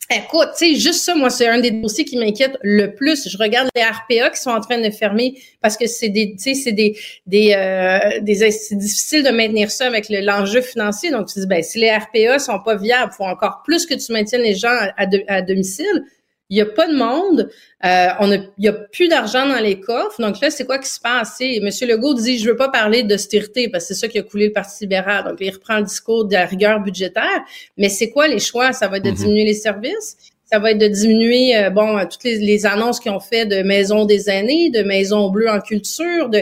Écoute, 0.08 0.50
tu 0.56 0.74
sais, 0.74 0.80
juste 0.80 1.04
ça, 1.04 1.16
moi, 1.16 1.30
c'est 1.30 1.48
un 1.48 1.58
des 1.58 1.72
dossiers 1.72 2.04
qui 2.04 2.16
m'inquiète 2.16 2.56
le 2.62 2.94
plus. 2.94 3.28
Je 3.28 3.36
regarde 3.38 3.68
les 3.74 3.82
RPA 3.82 4.30
qui 4.30 4.40
sont 4.40 4.50
en 4.50 4.60
train 4.60 4.78
de 4.78 4.88
fermer 4.90 5.36
parce 5.60 5.76
que 5.76 5.88
c'est 5.88 6.10
des, 6.10 6.36
tu 6.36 6.38
sais, 6.38 6.54
c'est 6.54 6.70
des, 6.70 6.96
des, 7.26 7.54
euh, 7.56 8.20
des 8.20 8.52
c'est 8.52 8.76
difficile 8.76 9.24
de 9.24 9.30
maintenir 9.30 9.68
ça 9.68 9.88
avec 9.88 10.06
l'enjeu 10.08 10.60
financier. 10.60 11.10
Donc, 11.10 11.26
tu 11.26 11.40
dis, 11.40 11.46
ben, 11.48 11.60
si 11.60 11.80
les 11.80 11.90
RPA 11.90 12.38
sont 12.38 12.60
pas 12.60 12.76
viables, 12.76 13.12
faut 13.16 13.24
encore 13.24 13.62
plus 13.64 13.84
que 13.84 13.94
tu 13.94 14.12
maintiennes 14.12 14.42
les 14.42 14.54
gens 14.54 14.68
à, 14.96 15.06
à 15.26 15.42
domicile. 15.42 16.04
Il 16.48 16.54
n'y 16.54 16.60
a 16.60 16.66
pas 16.66 16.86
de 16.86 16.94
monde, 16.94 17.50
euh, 17.84 18.06
on 18.20 18.30
a, 18.30 18.36
il 18.36 18.64
y 18.64 18.68
a 18.68 18.72
plus 18.72 19.08
d'argent 19.08 19.46
dans 19.48 19.58
les 19.58 19.80
coffres. 19.80 20.20
Donc 20.20 20.40
là, 20.40 20.50
c'est 20.50 20.64
quoi 20.64 20.78
qui 20.78 20.88
se 20.88 21.00
passe? 21.00 21.40
M. 21.40 21.68
Legault 21.88 22.14
dit, 22.14 22.38
je 22.38 22.48
veux 22.48 22.56
pas 22.56 22.68
parler 22.68 23.02
d'austérité 23.02 23.68
parce 23.68 23.88
que 23.88 23.94
c'est 23.94 24.00
ça 24.00 24.08
qui 24.08 24.18
a 24.18 24.22
coulé 24.22 24.46
le 24.46 24.52
Parti 24.52 24.84
libéral. 24.84 25.24
Donc 25.24 25.38
il 25.40 25.50
reprend 25.50 25.78
le 25.78 25.82
discours 25.82 26.24
de 26.24 26.34
la 26.34 26.46
rigueur 26.46 26.80
budgétaire. 26.80 27.42
Mais 27.76 27.88
c'est 27.88 28.10
quoi 28.10 28.28
les 28.28 28.38
choix? 28.38 28.72
Ça 28.72 28.86
va 28.86 28.98
être 28.98 29.04
de 29.04 29.10
mhm. 29.10 29.16
diminuer 29.16 29.44
les 29.44 29.54
services? 29.54 30.16
Ça 30.44 30.60
va 30.60 30.70
être 30.70 30.78
de 30.78 30.86
diminuer, 30.86 31.56
euh, 31.56 31.70
bon, 31.70 31.98
toutes 32.06 32.22
les, 32.22 32.66
annonces 32.66 33.00
qu'ils 33.00 33.10
ont 33.10 33.18
fait 33.18 33.46
de 33.46 33.62
maisons 33.62 34.04
des 34.04 34.30
aînés, 34.30 34.70
de 34.70 34.82
maisons 34.82 35.28
bleues 35.30 35.50
en 35.50 35.60
culture, 35.60 36.28
de... 36.28 36.38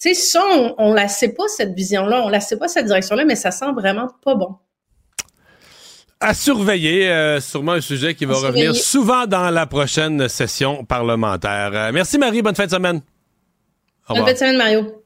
Tu 0.00 0.14
sais, 0.14 0.14
ça, 0.14 0.42
on, 0.54 0.74
on 0.78 0.94
la 0.94 1.08
sait 1.08 1.34
pas, 1.34 1.48
cette 1.48 1.74
vision-là, 1.74 2.22
on 2.24 2.28
la 2.28 2.40
sait 2.40 2.56
pas, 2.56 2.68
cette 2.68 2.86
direction-là, 2.86 3.24
mais 3.24 3.34
ça 3.34 3.50
sent 3.50 3.72
vraiment 3.76 4.08
pas 4.24 4.36
bon 4.36 4.54
à 6.20 6.34
surveiller, 6.34 7.08
euh, 7.08 7.40
sûrement 7.40 7.72
un 7.72 7.80
sujet 7.80 8.14
qui 8.14 8.24
va 8.24 8.34
revenir 8.34 8.74
souvent 8.74 9.26
dans 9.26 9.50
la 9.50 9.66
prochaine 9.66 10.28
session 10.28 10.84
parlementaire. 10.84 11.70
Euh, 11.72 11.90
merci 11.92 12.18
Marie, 12.18 12.42
bonne 12.42 12.54
fin 12.54 12.66
de 12.66 12.70
semaine. 12.70 13.00
bonne 14.08 14.24
fin 14.24 14.32
de 14.32 14.38
semaine 14.38 14.56
Mario. 14.56 15.04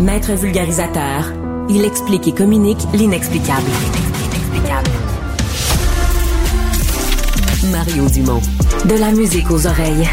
Maître 0.00 0.32
vulgarisateur, 0.32 1.32
il 1.68 1.84
explique 1.84 2.26
et 2.26 2.34
communique 2.34 2.80
l'inexplicable. 2.92 3.70
Mario 7.70 8.08
Dumont, 8.10 8.40
de 8.84 8.98
la 8.98 9.12
musique 9.12 9.50
aux 9.50 9.66
oreilles. 9.66 10.08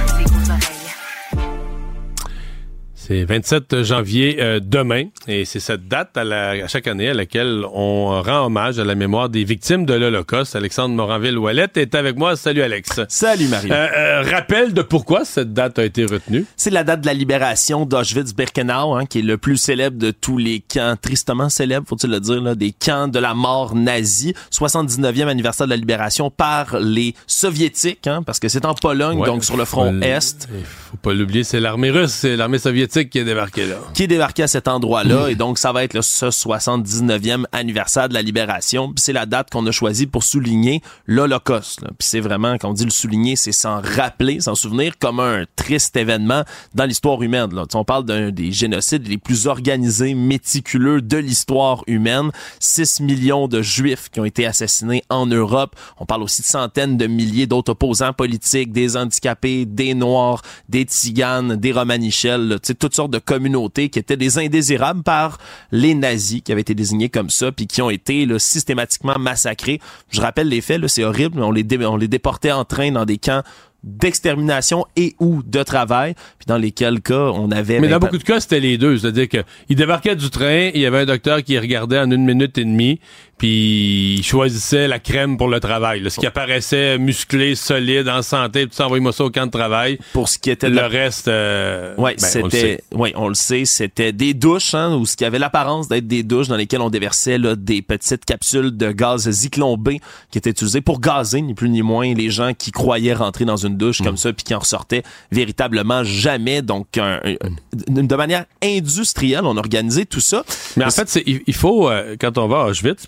C'est 3.10 3.24
27 3.24 3.82
janvier 3.82 4.38
euh, 4.40 4.60
demain 4.62 5.06
et 5.28 5.44
c'est 5.44 5.60
cette 5.60 5.88
date 5.88 6.16
à, 6.16 6.24
la, 6.24 6.68
chaque 6.68 6.86
année 6.86 7.10
à 7.10 7.16
laquelle 7.16 7.66
on 7.74 8.22
rend 8.22 8.46
hommage 8.46 8.78
à 8.78 8.84
la 8.84 8.94
mémoire 8.94 9.30
des 9.30 9.44
victimes 9.44 9.84
de 9.88 9.96
l'Holocauste. 9.96 10.56
Alexandre 10.56 10.94
Moranville-Ouellette 10.94 11.78
est 11.78 11.96
avec 11.96 12.18
moi. 12.18 12.36
Salut 12.36 12.62
Alex. 12.62 13.02
Salut 13.10 13.48
Marie. 13.48 13.72
Euh, 13.72 13.88
euh, 13.98 14.22
rappel 14.30 14.76
de 14.76 14.84
pourquoi 14.84 15.26
cette 15.26 15.54
date 15.54 15.80
a 15.80 15.86
été 15.86 16.06
retenue? 16.06 16.46
C'est 16.56 16.70
la 16.70 16.84
date 16.84 17.02
de 17.02 17.08
la 17.08 17.16
libération 17.16 17.88
d'Auschwitz-Birkenau, 17.88 18.94
hein, 18.94 19.08
qui 19.08 19.20
est 19.20 19.24
le 19.24 19.40
plus 19.40 19.58
célèbre 19.58 19.98
de 19.98 20.12
tous 20.12 20.38
les 20.38 20.60
camps, 20.60 20.96
tristement 21.02 21.50
célèbre, 21.50 21.88
faut-il 21.90 22.12
le 22.12 22.20
dire, 22.20 22.40
là, 22.40 22.54
des 22.54 22.74
camps 22.74 23.08
de 23.08 23.18
la 23.18 23.34
mort 23.34 23.74
nazie. 23.74 24.36
79e 24.52 25.26
anniversaire 25.26 25.66
de 25.66 25.72
la 25.72 25.78
libération 25.78 26.30
par 26.30 26.78
les 26.80 27.16
soviétiques, 27.26 28.06
hein, 28.06 28.22
parce 28.22 28.40
que 28.40 28.50
c'est 28.50 28.66
en 28.66 28.76
Pologne, 28.76 29.26
donc 29.26 29.44
sur 29.44 29.58
le 29.58 29.66
front 29.66 30.00
est. 30.00 30.48
Faut 30.92 30.98
pas 30.98 31.14
l'oublier, 31.16 31.44
c'est 31.44 31.60
l'armée 31.60 31.90
russe, 31.90 32.12
c'est 32.12 32.36
l'armée 32.36 32.60
soviétique 32.60 32.99
qui 33.04 33.20
est 33.20 33.24
débarqué 33.24 33.66
là. 33.66 33.76
Qui 33.94 34.04
est 34.04 34.08
débarqué 34.08 34.44
à 34.44 34.48
cet 34.48 34.68
endroit-là. 34.68 35.30
Et 35.30 35.36
donc, 35.36 35.58
ça 35.58 35.72
va 35.72 35.84
être 35.84 35.94
le, 35.94 36.02
ce 36.02 36.28
79e 36.28 37.46
anniversaire 37.52 38.10
de 38.10 38.14
la 38.14 38.22
libération. 38.22 38.88
Puis 38.94 39.04
c'est 39.04 39.14
la 39.14 39.26
date 39.26 39.50
qu'on 39.50 39.66
a 39.66 39.72
choisie 39.72 40.08
pour 40.08 40.24
souligner 40.24 40.82
l'Holocauste. 41.06 41.82
Puis 41.82 42.08
c'est 42.08 42.20
vraiment, 42.20 42.58
quand 42.58 42.70
on 42.70 42.74
dit 42.74 42.86
le 42.86 42.90
souligner, 42.92 43.36
c'est 43.36 43.52
s'en 43.52 43.82
rappeler, 43.82 44.42
s'en 44.42 44.56
souvenir 44.56 44.98
comme 45.00 45.20
un 45.20 45.46
triste 45.56 45.96
événement 45.96 46.44
dans 46.76 46.86
l'histoire 46.86 47.22
humaine. 47.22 47.54
Là. 47.54 47.66
On 47.74 47.84
parle 47.84 48.06
d'un 48.06 48.32
des 48.32 48.52
génocides 48.52 49.08
les 49.08 49.18
plus 49.18 49.48
organisés, 49.48 50.14
méticuleux 50.14 51.02
de 51.02 51.18
l'histoire 51.18 51.84
humaine. 51.88 52.32
6 52.60 53.02
millions 53.02 53.48
de 53.48 53.62
juifs 53.62 54.10
qui 54.10 54.20
ont 54.20 54.26
été 54.26 54.46
assassinés 54.46 55.04
en 55.10 55.26
Europe. 55.26 55.76
On 55.98 56.06
parle 56.06 56.24
aussi 56.24 56.42
de 56.42 56.48
centaines 56.48 56.98
de 56.98 57.08
milliers 57.08 57.48
d'autres 57.48 57.72
opposants 57.72 58.14
politiques, 58.14 58.72
des 58.72 58.98
handicapés, 58.98 59.66
des 59.66 59.94
noirs, 59.94 60.42
des 60.68 60.84
tziganes, 60.84 61.56
des 61.56 61.72
romanichels. 61.72 62.60
Tout 62.80 62.89
toutes 62.90 62.96
sortes 62.96 63.12
de 63.12 63.20
communautés 63.20 63.90
qui 63.90 64.00
étaient 64.00 64.18
des 64.18 64.40
indésirables 64.40 65.04
par 65.04 65.38
les 65.72 65.94
nazis, 65.94 66.42
qui 66.42 66.52
avaient 66.52 66.62
été 66.62 66.74
désignés 66.74 67.10
comme 67.10 67.30
ça, 67.30 67.52
puis 67.52 67.68
qui 67.68 67.84
ont 67.84 67.92
été 67.92 68.26
là, 68.26 68.40
systématiquement 68.40 69.20
massacrés. 69.20 69.80
Je 70.10 70.20
rappelle 70.22 70.50
les 70.50 70.62
faits, 70.62 70.86
c'est 70.88 71.04
horrible, 71.04 71.42
on 71.44 71.52
les, 71.52 71.66
on 71.86 71.98
les 71.98 72.08
déportait 72.08 72.52
en 72.52 72.66
train 72.66 72.92
dans 72.92 73.06
des 73.06 73.20
camps 73.20 73.44
d'extermination 73.84 74.86
et 74.96 75.16
ou 75.20 75.42
de 75.44 75.64
travail, 75.64 76.14
puis 76.38 76.46
dans 76.48 76.58
lesquels 76.58 77.00
cas 77.00 77.32
on 77.34 77.52
avait... 77.52 77.80
Mais 77.80 77.88
dans 77.88 78.00
beaucoup 78.00 78.18
de 78.18 78.24
cas, 78.24 78.40
c'était 78.40 78.60
les 78.60 78.78
deux. 78.78 78.98
C'est-à-dire 78.98 79.30
qu'il 79.30 79.76
débarquait 79.76 80.16
du 80.16 80.30
train, 80.30 80.72
il 80.74 80.82
y 80.82 80.86
avait 80.86 81.00
un 81.00 81.06
docteur 81.06 81.44
qui 81.44 81.58
regardait 81.58 82.00
en 82.00 82.12
une 82.12 82.26
minute 82.26 82.58
et 82.58 82.66
demie, 82.66 83.00
puis 83.40 84.16
il 84.18 84.24
choisissait 84.24 84.88
la 84.90 85.00
crème 85.00 85.38
pour 85.38 85.48
le 85.48 85.62
travail. 85.62 86.04
ce 86.12 86.20
qui 86.20 86.28
apparaissait 86.28 86.98
musclé, 86.98 87.56
solide, 87.56 88.10
en 88.10 88.22
santé, 88.22 88.68
tout 88.68 88.74
ça, 88.74 88.86
envoyez-moi 88.86 89.14
ça 89.14 89.24
au 89.24 89.30
camp 89.32 89.46
de 89.46 89.52
travail. 89.52 89.98
Pour 90.12 90.28
ce 90.28 90.38
qui 90.38 90.52
était 90.52 90.70
le 90.70 90.82
reste, 90.82 91.30
euh, 91.30 91.96
ouais, 91.96 92.16
ben, 92.20 92.28
c'était, 92.28 92.84
oui, 92.92 93.14
on 93.16 93.30
le 93.30 93.34
sait, 93.34 93.64
c'était 93.64 94.12
des 94.12 94.34
douches, 94.34 94.76
hein, 94.76 94.94
ou 94.96 95.06
ce 95.06 95.16
qui 95.16 95.24
avait 95.24 95.40
l'apparence 95.40 95.88
d'être 95.88 96.06
des 96.06 96.22
douches 96.22 96.50
dans 96.50 96.58
lesquelles 96.58 96.82
on 96.82 96.90
déversait 96.90 97.38
là, 97.38 97.56
des 97.56 97.82
petites 97.82 98.26
capsules 98.26 98.76
de 98.76 98.92
gaz 98.92 99.30
Zyklon 99.30 99.78
B 99.78 99.92
qui 100.32 100.38
étaient 100.38 100.50
utilisées 100.50 100.82
pour 100.82 101.00
gazer 101.00 101.42
ni 101.42 101.54
plus 101.54 101.70
ni 101.70 101.82
moins 101.82 102.14
les 102.14 102.30
gens 102.30 102.54
qui 102.54 102.72
croyaient 102.72 103.14
rentrer 103.14 103.46
dans 103.46 103.58
une 103.58 103.78
douche 103.78 104.02
comme 104.02 104.16
mm. 104.16 104.18
ça 104.18 104.34
puis 104.34 104.44
qui 104.44 104.54
en 104.54 104.60
ressortaient 104.60 105.04
véritablement 105.32 106.04
jamais. 106.04 106.62
Donc, 106.62 106.88
de 106.94 108.16
manière 108.16 108.46
industrielle, 108.62 109.46
on 109.46 109.56
organisait 109.56 110.06
tout 110.06 110.20
ça. 110.20 110.44
Mais 110.76 110.84
en 110.84 110.92
fait, 110.92 111.24
il, 111.26 111.54
faut 111.54 111.90
euh, 111.90 112.18
quand 112.20 112.38
on 112.38 112.48
va 112.48 112.64
à 112.64 112.66
Auschwitz, 112.66 113.08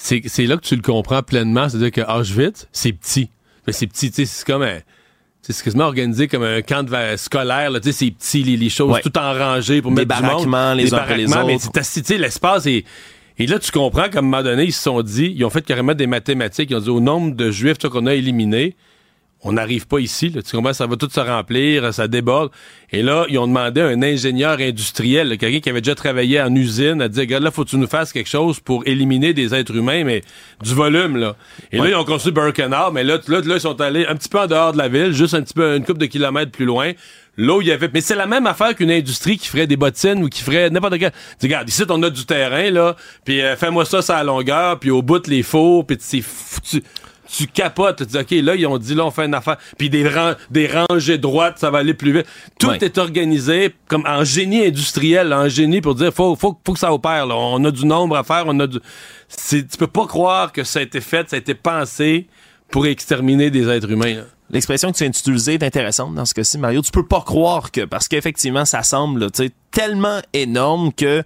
c'est 0.00 0.46
là 0.46 0.56
que 0.56 0.62
tu 0.64 0.76
le 0.76 0.82
comprends 0.82 1.22
pleinement. 1.22 1.68
C'est-à-dire 1.68 1.90
que 1.90 2.00
Auschwitz, 2.00 2.68
c'est 2.72 2.92
petit. 2.92 3.30
Mais 3.66 3.72
c'est 3.72 3.86
petit, 3.86 4.10
tu 4.10 4.24
sais, 4.24 4.26
c'est 4.26 4.46
comme 4.46 4.62
un 4.62 4.78
c'est 5.52 5.64
quasiment 5.64 5.84
organisé 5.84 6.28
comme 6.28 6.42
un 6.42 6.62
camp 6.62 6.82
de 6.82 7.16
scolaire, 7.16 7.70
là, 7.70 7.80
tu 7.80 7.92
sais, 7.92 8.04
c'est 8.06 8.10
petit, 8.10 8.42
les, 8.42 8.68
choses 8.68 8.98
tout 9.02 9.16
en 9.16 9.32
rangée 9.32 9.80
pour 9.80 9.90
mettre 9.90 10.14
du 10.16 10.22
monde. 10.22 10.76
les 10.76 10.92
uns 10.92 11.16
les 11.16 11.32
autres. 11.32 11.46
Mais 11.46 11.58
tu 11.58 11.82
sais, 11.82 12.18
l'espace 12.18 12.66
est... 12.66 12.84
Et 13.38 13.46
là, 13.46 13.58
tu 13.58 13.70
comprends 13.70 14.08
qu'à 14.08 14.18
un 14.18 14.22
moment 14.22 14.42
donné, 14.42 14.64
ils 14.64 14.72
se 14.72 14.82
sont 14.82 15.00
dit, 15.00 15.32
ils 15.34 15.44
ont 15.44 15.50
fait 15.50 15.64
carrément 15.64 15.94
des 15.94 16.08
mathématiques, 16.08 16.70
ils 16.70 16.76
ont 16.76 16.80
dit 16.80 16.90
au 16.90 17.00
nombre 17.00 17.36
de 17.36 17.50
juifs 17.50 17.78
qu'on 17.78 18.06
a 18.06 18.14
éliminés, 18.14 18.74
on 19.42 19.52
n'arrive 19.52 19.86
pas 19.86 20.00
ici. 20.00 20.30
Là, 20.30 20.42
tu 20.42 20.56
comprends? 20.56 20.72
Ça 20.72 20.86
va 20.86 20.96
tout 20.96 21.08
se 21.08 21.20
remplir, 21.20 21.94
ça 21.94 22.08
déborde. 22.08 22.50
Et 22.90 23.02
là, 23.02 23.24
ils 23.28 23.38
ont 23.38 23.46
demandé 23.46 23.80
à 23.80 23.86
un 23.86 24.02
ingénieur 24.02 24.58
industriel, 24.58 25.36
quelqu'un 25.38 25.60
qui 25.60 25.70
avait 25.70 25.80
déjà 25.80 25.94
travaillé 25.94 26.40
en 26.40 26.54
usine, 26.54 27.00
à 27.00 27.08
dire, 27.08 27.20
regarde, 27.20 27.44
là, 27.44 27.50
faut 27.50 27.64
que 27.64 27.70
tu 27.70 27.76
nous 27.76 27.86
fasses 27.86 28.12
quelque 28.12 28.28
chose 28.28 28.58
pour 28.60 28.86
éliminer 28.86 29.34
des 29.34 29.54
êtres 29.54 29.76
humains, 29.76 30.04
mais 30.04 30.22
du 30.62 30.74
volume, 30.74 31.16
là. 31.16 31.36
Et 31.70 31.78
là, 31.78 31.88
ils 31.88 31.94
ont 31.94 32.04
construit 32.04 32.32
Birkenau, 32.32 32.90
mais 32.92 33.04
là, 33.04 33.18
là, 33.28 33.40
là, 33.40 33.54
ils 33.54 33.60
sont 33.60 33.80
allés 33.80 34.06
un 34.06 34.16
petit 34.16 34.28
peu 34.28 34.40
en 34.40 34.46
dehors 34.46 34.72
de 34.72 34.78
la 34.78 34.88
ville, 34.88 35.12
juste 35.12 35.34
un 35.34 35.42
petit 35.42 35.54
peu, 35.54 35.76
une 35.76 35.84
couple 35.84 36.00
de 36.00 36.06
kilomètres 36.06 36.50
plus 36.50 36.66
loin. 36.66 36.92
Là 37.40 37.56
où 37.56 37.62
il 37.62 37.68
y 37.68 37.70
avait. 37.70 37.88
Mais 37.94 38.00
c'est 38.00 38.16
la 38.16 38.26
même 38.26 38.48
affaire 38.48 38.74
qu'une 38.74 38.90
industrie 38.90 39.38
qui 39.38 39.46
ferait 39.46 39.68
des 39.68 39.76
bottines 39.76 40.24
ou 40.24 40.28
qui 40.28 40.42
ferait 40.42 40.70
n'importe 40.70 40.98
quoi. 40.98 41.10
Tu 41.38 41.46
regarde, 41.46 41.68
ici, 41.68 41.84
on 41.88 42.02
a 42.02 42.10
du 42.10 42.26
terrain, 42.26 42.68
là, 42.70 42.96
puis 43.24 43.40
euh, 43.40 43.54
fais-moi 43.54 43.84
ça, 43.84 44.02
ça 44.02 44.16
à 44.16 44.24
longueur, 44.24 44.80
puis 44.80 44.90
au 44.90 45.02
bout, 45.02 45.24
les 45.28 45.44
fours, 45.44 45.86
puis 45.86 45.96
c'est 46.00 46.20
foutu 46.20 46.82
tu 47.30 47.46
capotes, 47.46 47.98
tu 47.98 48.06
dis, 48.06 48.18
OK, 48.18 48.30
là, 48.30 48.54
ils 48.54 48.66
ont 48.66 48.78
dit, 48.78 48.94
là, 48.94 49.04
on 49.04 49.10
fait 49.10 49.26
une 49.26 49.34
affaire, 49.34 49.58
puis 49.76 49.90
des, 49.90 50.08
des 50.50 50.66
rangées 50.66 51.18
droites, 51.18 51.58
ça 51.58 51.70
va 51.70 51.78
aller 51.78 51.94
plus 51.94 52.12
vite. 52.12 52.26
Tout 52.58 52.72
est 52.72 52.98
organisé 52.98 53.74
comme 53.86 54.04
en 54.06 54.24
génie 54.24 54.64
industriel, 54.64 55.32
en 55.32 55.48
génie 55.48 55.80
pour 55.80 55.94
dire, 55.94 56.12
faut, 56.12 56.36
faut, 56.36 56.58
faut 56.64 56.72
que 56.72 56.78
ça 56.78 56.92
opère, 56.92 57.26
là. 57.26 57.34
On 57.36 57.62
a 57.64 57.70
du 57.70 57.86
nombre 57.86 58.16
à 58.16 58.24
faire, 58.24 58.44
on 58.46 58.58
a 58.60 58.66
du... 58.66 58.78
Tu 59.48 59.64
peux 59.78 59.86
pas 59.86 60.06
croire 60.06 60.52
que 60.52 60.64
ça 60.64 60.78
a 60.78 60.82
été 60.82 61.00
fait, 61.00 61.28
ça 61.28 61.36
a 61.36 61.38
été 61.38 61.54
pensé 61.54 62.26
pour 62.70 62.86
exterminer 62.86 63.50
des 63.50 63.68
êtres 63.68 63.90
humains, 63.90 64.24
L'expression 64.50 64.90
que 64.90 64.96
tu 64.96 65.04
viens 65.04 65.10
d'utiliser 65.10 65.54
est 65.54 65.62
intéressante 65.62 66.14
dans 66.14 66.24
ce 66.24 66.32
cas-ci, 66.32 66.56
Mario. 66.56 66.80
Tu 66.80 66.90
peux 66.90 67.06
pas 67.06 67.20
croire 67.20 67.70
que, 67.70 67.84
parce 67.84 68.08
qu'effectivement, 68.08 68.64
ça 68.64 68.82
semble, 68.82 69.30
tellement 69.70 70.20
énorme 70.32 70.90
que 70.94 71.22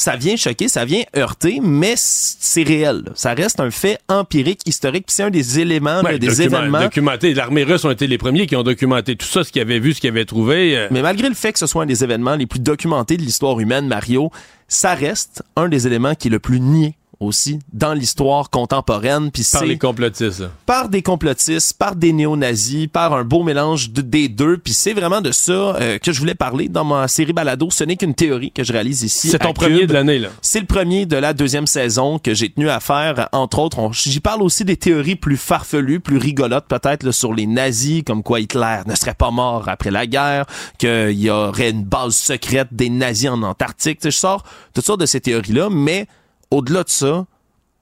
ça 0.00 0.16
vient 0.16 0.34
choquer, 0.36 0.68
ça 0.68 0.86
vient 0.86 1.02
heurter, 1.14 1.60
mais 1.62 1.94
c'est 1.96 2.62
réel. 2.62 3.02
Ça 3.14 3.34
reste 3.34 3.60
un 3.60 3.70
fait 3.70 3.98
empirique, 4.08 4.62
historique, 4.66 5.06
puis 5.06 5.14
c'est 5.14 5.24
un 5.24 5.30
des 5.30 5.60
éléments, 5.60 6.02
des 6.02 6.42
événements. 6.42 6.80
Documenté. 6.80 7.34
L'armée 7.34 7.64
russe 7.64 7.84
ont 7.84 7.90
été 7.90 8.06
les 8.06 8.16
premiers 8.16 8.46
qui 8.46 8.56
ont 8.56 8.62
documenté 8.62 9.16
tout 9.16 9.26
ça, 9.26 9.44
ce 9.44 9.52
qu'ils 9.52 9.60
avaient 9.60 9.78
vu, 9.78 9.92
ce 9.92 10.00
qu'ils 10.00 10.08
avaient 10.08 10.24
trouvé. 10.24 10.76
Euh. 10.76 10.88
Mais 10.90 11.02
malgré 11.02 11.28
le 11.28 11.34
fait 11.34 11.52
que 11.52 11.58
ce 11.58 11.66
soit 11.66 11.82
un 11.82 11.86
des 11.86 12.02
événements 12.02 12.34
les 12.34 12.46
plus 12.46 12.60
documentés 12.60 13.18
de 13.18 13.22
l'histoire 13.22 13.60
humaine, 13.60 13.88
Mario, 13.88 14.30
ça 14.68 14.94
reste 14.94 15.42
un 15.56 15.68
des 15.68 15.86
éléments 15.86 16.14
qui 16.14 16.28
est 16.28 16.30
le 16.30 16.38
plus 16.38 16.60
nié 16.60 16.94
aussi 17.20 17.58
dans 17.72 17.92
l'histoire 17.92 18.48
contemporaine. 18.50 19.30
Puis 19.30 19.46
par 19.52 19.64
les 19.64 19.78
complotistes. 19.78 20.44
Par 20.64 20.88
des 20.88 21.02
complotistes, 21.02 21.76
par 21.78 21.94
des 21.94 22.12
néo-nazis, 22.12 22.88
par 22.88 23.12
un 23.12 23.24
beau 23.24 23.42
mélange 23.42 23.90
des 23.90 24.28
deux. 24.28 24.56
Puis 24.56 24.72
c'est 24.72 24.94
vraiment 24.94 25.20
de 25.20 25.30
ça 25.30 25.52
euh, 25.52 25.98
que 25.98 26.12
je 26.12 26.18
voulais 26.18 26.34
parler 26.34 26.68
dans 26.68 26.84
ma 26.84 27.06
série 27.08 27.34
Balado. 27.34 27.68
Ce 27.70 27.84
n'est 27.84 27.96
qu'une 27.96 28.14
théorie 28.14 28.50
que 28.52 28.64
je 28.64 28.72
réalise 28.72 29.02
ici. 29.02 29.28
C'est 29.28 29.38
ton 29.38 29.52
premier 29.52 29.86
de 29.86 29.92
l'année, 29.92 30.18
là. 30.18 30.28
C'est 30.40 30.60
le 30.60 30.66
premier 30.66 31.04
de 31.04 31.16
la 31.16 31.34
deuxième 31.34 31.66
saison 31.66 32.18
que 32.18 32.32
j'ai 32.32 32.50
tenu 32.50 32.70
à 32.70 32.80
faire. 32.80 33.28
Entre 33.32 33.58
autres, 33.58 33.90
j'y 33.92 34.20
parle 34.20 34.42
aussi 34.42 34.64
des 34.64 34.76
théories 34.76 35.16
plus 35.16 35.36
farfelues, 35.36 36.00
plus 36.00 36.16
rigolotes 36.16 36.66
peut-être 36.66 37.10
sur 37.10 37.34
les 37.34 37.46
nazis, 37.46 38.02
comme 38.04 38.22
quoi 38.22 38.40
Hitler 38.40 38.80
ne 38.86 38.94
serait 38.94 39.14
pas 39.14 39.30
mort 39.30 39.68
après 39.68 39.90
la 39.90 40.06
guerre, 40.06 40.46
qu'il 40.78 41.20
y 41.20 41.28
aurait 41.28 41.70
une 41.70 41.84
base 41.84 42.14
secrète 42.14 42.68
des 42.72 42.88
nazis 42.88 43.28
en 43.28 43.42
Antarctique. 43.42 43.98
je 44.02 44.10
sors 44.10 44.44
toutes 44.72 44.84
sortes 44.84 45.00
de 45.00 45.06
ces 45.06 45.20
théories-là, 45.20 45.68
mais 45.70 46.06
au-delà 46.50 46.84
de 46.84 46.88
ça, 46.88 47.26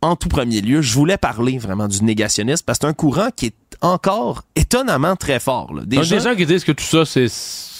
en 0.00 0.16
tout 0.16 0.28
premier 0.28 0.60
lieu, 0.60 0.80
je 0.80 0.94
voulais 0.94 1.18
parler 1.18 1.58
vraiment 1.58 1.88
du 1.88 2.02
négationnisme 2.04 2.64
parce 2.64 2.78
que 2.78 2.86
c'est 2.86 2.90
un 2.90 2.94
courant 2.94 3.30
qui 3.34 3.46
est 3.46 3.54
encore 3.80 4.44
étonnamment 4.54 5.16
très 5.16 5.40
fort. 5.40 5.74
Là. 5.74 5.82
Des, 5.84 6.02
gens, 6.04 6.34
qui 6.36 6.46
disent 6.46 6.64
que 6.64 6.72
tout 6.72 6.84
ça, 6.84 7.04
c'est 7.04 7.28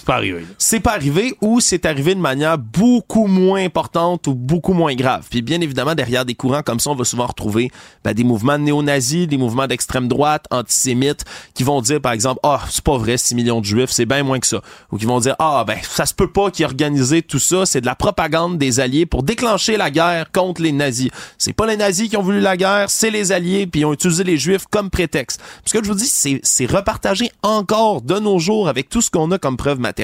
pas 0.09 0.15
arrivé. 0.15 0.47
C'est 0.57 0.81
pas 0.81 0.95
arrivé 0.95 1.37
ou 1.43 1.61
c'est 1.61 1.85
arrivé 1.85 2.15
de 2.15 2.21
manière 2.21 2.57
beaucoup 2.57 3.27
moins 3.27 3.63
importante 3.63 4.27
ou 4.27 4.35
beaucoup 4.35 4.73
moins 4.73 4.95
grave. 4.95 5.27
Puis 5.29 5.43
bien 5.43 5.61
évidemment, 5.61 5.95
derrière 5.95 6.25
des 6.25 6.35
courants 6.35 6.63
comme 6.63 6.81
ça, 6.81 6.89
on 6.89 6.95
va 6.95 7.05
souvent 7.05 7.27
retrouver 7.27 7.71
ben, 8.05 8.15
des 8.15 8.25
mouvements 8.25 8.57
néo-nazis, 8.57 9.29
des 9.29 9.37
mouvements 9.37 9.67
d'extrême 9.67 10.09
droite, 10.09 10.47
antisémites, 10.51 11.27
qui 11.53 11.63
vont 11.63 11.83
dire 11.83 12.01
par 12.01 12.13
exemple, 12.13 12.41
ah, 12.43 12.63
c'est 12.71 12.83
pas 12.83 12.97
vrai, 12.97 13.19
6 13.19 13.35
millions 13.35 13.61
de 13.61 13.67
juifs, 13.67 13.91
c'est 13.91 14.07
bien 14.07 14.23
moins 14.23 14.39
que 14.39 14.47
ça. 14.47 14.63
Ou 14.91 14.97
qui 14.97 15.05
vont 15.05 15.21
dire, 15.21 15.37
ah, 15.39 15.63
ben, 15.67 15.77
ça 15.83 16.07
se 16.07 16.15
peut 16.15 16.33
pas 16.33 16.51
qu'ils 16.51 16.65
organisé 16.65 17.21
tout 17.21 17.39
ça, 17.39 17.67
c'est 17.67 17.83
de 17.83 17.87
la 17.87 17.95
propagande 17.95 18.57
des 18.57 18.81
alliés 18.81 19.05
pour 19.05 19.23
déclencher 19.23 19.77
la 19.77 19.91
guerre 19.91 20.33
contre 20.33 20.63
les 20.63 20.73
nazis. 20.73 21.11
C'est 21.37 21.53
pas 21.53 21.67
les 21.67 21.77
nazis 21.77 22.09
qui 22.09 22.17
ont 22.17 22.23
voulu 22.23 22.41
la 22.41 22.57
guerre, 22.57 22.89
c'est 22.89 23.11
les 23.11 23.31
alliés, 23.31 23.67
puis 23.67 23.83
ils 23.83 23.85
ont 23.85 23.93
utilisé 23.93 24.25
les 24.25 24.39
juifs 24.39 24.65
comme 24.71 24.89
prétexte. 24.89 25.39
Parce 25.63 25.73
que 25.75 25.85
je 25.85 25.91
vous 25.91 25.99
dis, 25.99 26.41
c'est 26.43 26.67
repartagé 26.67 27.31
encore 27.43 28.01
de 28.01 28.19
nos 28.19 28.39
jours 28.39 28.71
avec 28.71 28.89
tout 28.89 29.03
ce 29.03 29.11
qu'on 29.11 29.31
a 29.33 29.39
comme 29.39 29.59
preuve 29.59 29.79
matérielle 29.81 29.98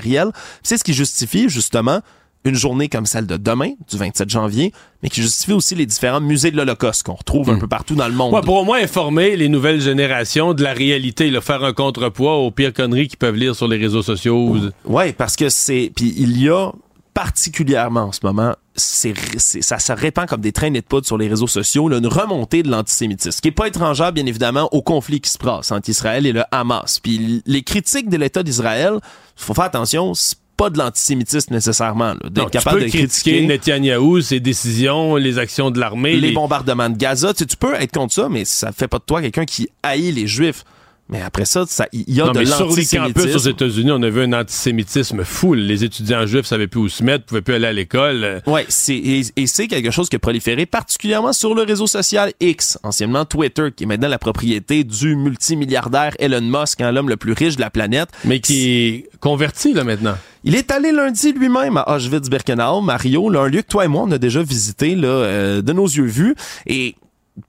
c'est 0.63 0.79
ce 0.79 0.85
qui 0.85 0.95
justifie 0.95 1.49
justement 1.49 2.01
une 2.45 2.55
journée 2.55 2.89
comme 2.89 3.07
celle 3.07 3.27
de 3.27 3.37
demain, 3.37 3.71
du 3.91 3.97
27 3.97 4.29
janvier, 4.29 4.73
mais 5.03 5.09
qui 5.09 5.23
justifie 5.23 5.53
aussi 5.53 5.75
les 5.75 5.87
différents 5.87 6.21
musées 6.21 6.51
de 6.51 6.57
l'Holocauste 6.57 7.03
qu'on 7.03 7.15
retrouve 7.15 7.49
un 7.49 7.55
hmm. 7.55 7.61
peu 7.61 7.69
partout 7.69 7.95
dans 7.95 8.07
le 8.07 8.15
monde. 8.15 8.45
pour 8.45 8.57
au 8.57 8.65
moins 8.65 8.83
informer 8.83 9.37
les 9.37 9.49
nouvelles 9.49 9.81
générations 9.81 10.53
de 10.53 10.63
la 10.63 10.75
réalité, 10.75 11.31
le 11.31 11.41
faire 11.41 11.65
un 11.65 11.73
contrepoids 11.73 12.37
aux 12.37 12.51
pires 12.51 12.75
conneries 12.75 13.09
qu'ils 13.09 13.19
peuvent 13.19 13.35
lire 13.35 13.57
sur 13.57 13.67
les 13.67 13.79
réseaux 13.79 14.03
sociaux. 14.03 14.57
Ouais, 14.85 15.13
parce 15.13 15.37
que 15.37 15.49
c'est... 15.49 15.91
Puis 15.97 16.15
il 16.19 16.39
y 16.41 16.51
a 16.51 16.71
particulièrement 17.15 18.03
en 18.03 18.13
ce 18.13 18.21
moment, 18.25 18.55
c'est, 18.75 19.15
ça 19.39 19.79
se 19.79 19.93
répand 19.93 20.27
comme 20.27 20.41
des 20.41 20.53
traînées 20.53 20.81
de 20.81 20.87
poudre 20.87 21.07
sur 21.07 21.17
les 21.17 21.29
réseaux 21.29 21.47
sociaux, 21.47 21.89
là, 21.89 21.99
une 21.99 22.09
remontée 22.09 22.65
de 22.65 22.71
l'antisémitisme, 22.71 23.41
qui 23.41 23.49
est 23.49 23.53
pas 23.53 23.69
étrangère, 23.69 24.13
bien 24.13 24.27
évidemment, 24.27 24.69
au 24.73 24.83
conflit 24.83 25.21
qui 25.21 25.31
se 25.31 25.39
passe 25.39 25.71
entre 25.71 25.89
Israël 25.89 26.27
et 26.27 26.33
le 26.33 26.43
Hamas. 26.51 26.99
Puis 26.99 27.43
les 27.47 27.63
critiques 27.63 28.09
de 28.09 28.17
l'État 28.17 28.43
d'Israël, 28.43 28.99
faut 29.37 29.55
faire 29.55 29.65
attention, 29.65 30.13
c'est 30.15 30.39
pas 30.57 30.71
de 30.71 30.79
l'antisémitisme 30.79 31.55
nécessairement. 31.55 32.15
D'être 32.31 32.51
capable 32.51 32.81
de 32.81 32.87
critiquer, 32.87 33.07
critiquer 33.07 33.47
Netanyahou, 33.47 34.21
ses 34.21 34.41
décisions, 34.41 35.17
les 35.17 35.39
actions 35.39 35.71
de 35.71 35.79
l'armée, 35.79 36.17
les, 36.17 36.33
bombardements 36.33 36.91
de 36.91 36.97
Gaza. 36.97 37.33
Tu, 37.35 37.47
tu 37.47 37.57
peux 37.57 37.75
être 37.75 37.93
contre 37.93 38.15
ça, 38.15 38.29
mais 38.29 38.45
ça 38.45 38.73
fait 38.73 38.89
pas 38.89 38.99
de 38.99 39.05
toi 39.05 39.21
quelqu'un 39.21 39.45
qui 39.45 39.69
haït 39.83 40.13
les 40.13 40.27
Juifs. 40.27 40.65
Mais 41.11 41.21
après 41.21 41.45
ça, 41.45 41.65
il 41.93 42.05
y 42.09 42.21
a 42.23 42.31
de 42.31 42.39
l'antisémitisme. 42.41 42.87
Sur 42.89 43.05
les 43.05 43.13
campus 43.13 43.37
aux 43.37 43.51
États-Unis, 43.51 43.91
on 43.93 44.03
a 44.03 44.09
vu 44.09 44.23
un 44.23 44.33
antisémitisme 44.33 45.23
fou. 45.23 45.53
Les 45.53 45.85
étudiants 45.85 46.25
juifs 46.25 46.47
savaient 46.47 46.67
plus 46.67 46.81
où 46.81 46.89
se 46.89 47.05
mettre, 47.05 47.27
pouvaient 47.27 47.43
plus 47.43 47.55
aller 47.55 47.67
à 47.67 47.73
l'école. 47.73 48.43
Ouais, 48.47 48.65
c'est 48.69 48.97
et, 48.97 49.47
c'est 49.47 49.67
quelque 49.67 49.91
chose 49.91 50.09
qui 50.09 50.17
a 50.17 50.19
proliféré 50.19 50.65
particulièrement 50.65 51.35
sur 51.35 51.55
le 51.55 51.63
réseau 51.63 51.87
social 51.87 52.33
X, 52.41 52.79
anciennement 52.83 53.27
Twitter, 53.27 53.69
qui 53.77 53.85
est 53.85 53.87
maintenant 53.87 54.09
la 54.09 54.19
propriété 54.19 54.83
du 54.83 55.15
multimilliardaire 55.15 56.15
Elon 56.19 56.41
Musk, 56.41 56.81
hein, 56.81 56.91
l'homme 56.91 57.11
le 57.11 57.19
plus 57.19 57.33
riche 57.33 57.57
de 57.57 57.61
la 57.61 57.71
planète. 57.71 58.09
Mais 58.25 58.41
qui 58.41 58.71
est 58.71 59.11
converti 59.21 59.75
là 59.75 59.85
maintenant. 59.85 60.17
Il 60.43 60.55
est 60.55 60.71
allé 60.71 60.93
lundi 60.93 61.33
lui-même 61.33 61.79
à 61.79 61.97
Auschwitz-Birkenau, 61.97 62.83
Mario, 62.83 63.31
là, 63.31 63.41
un 63.41 63.49
lieu 63.49 63.63
que 63.63 63.69
toi 63.69 63.85
et 63.85 63.89
moi 63.89 64.03
on 64.03 64.11
a 64.11 64.19
déjà 64.19 64.43
visité 64.43 64.95
là, 64.95 65.09
euh, 65.09 65.63
de 65.63 65.73
nos 65.73 65.87
yeux 65.87 66.05
vus. 66.05 66.35
Et 66.67 66.97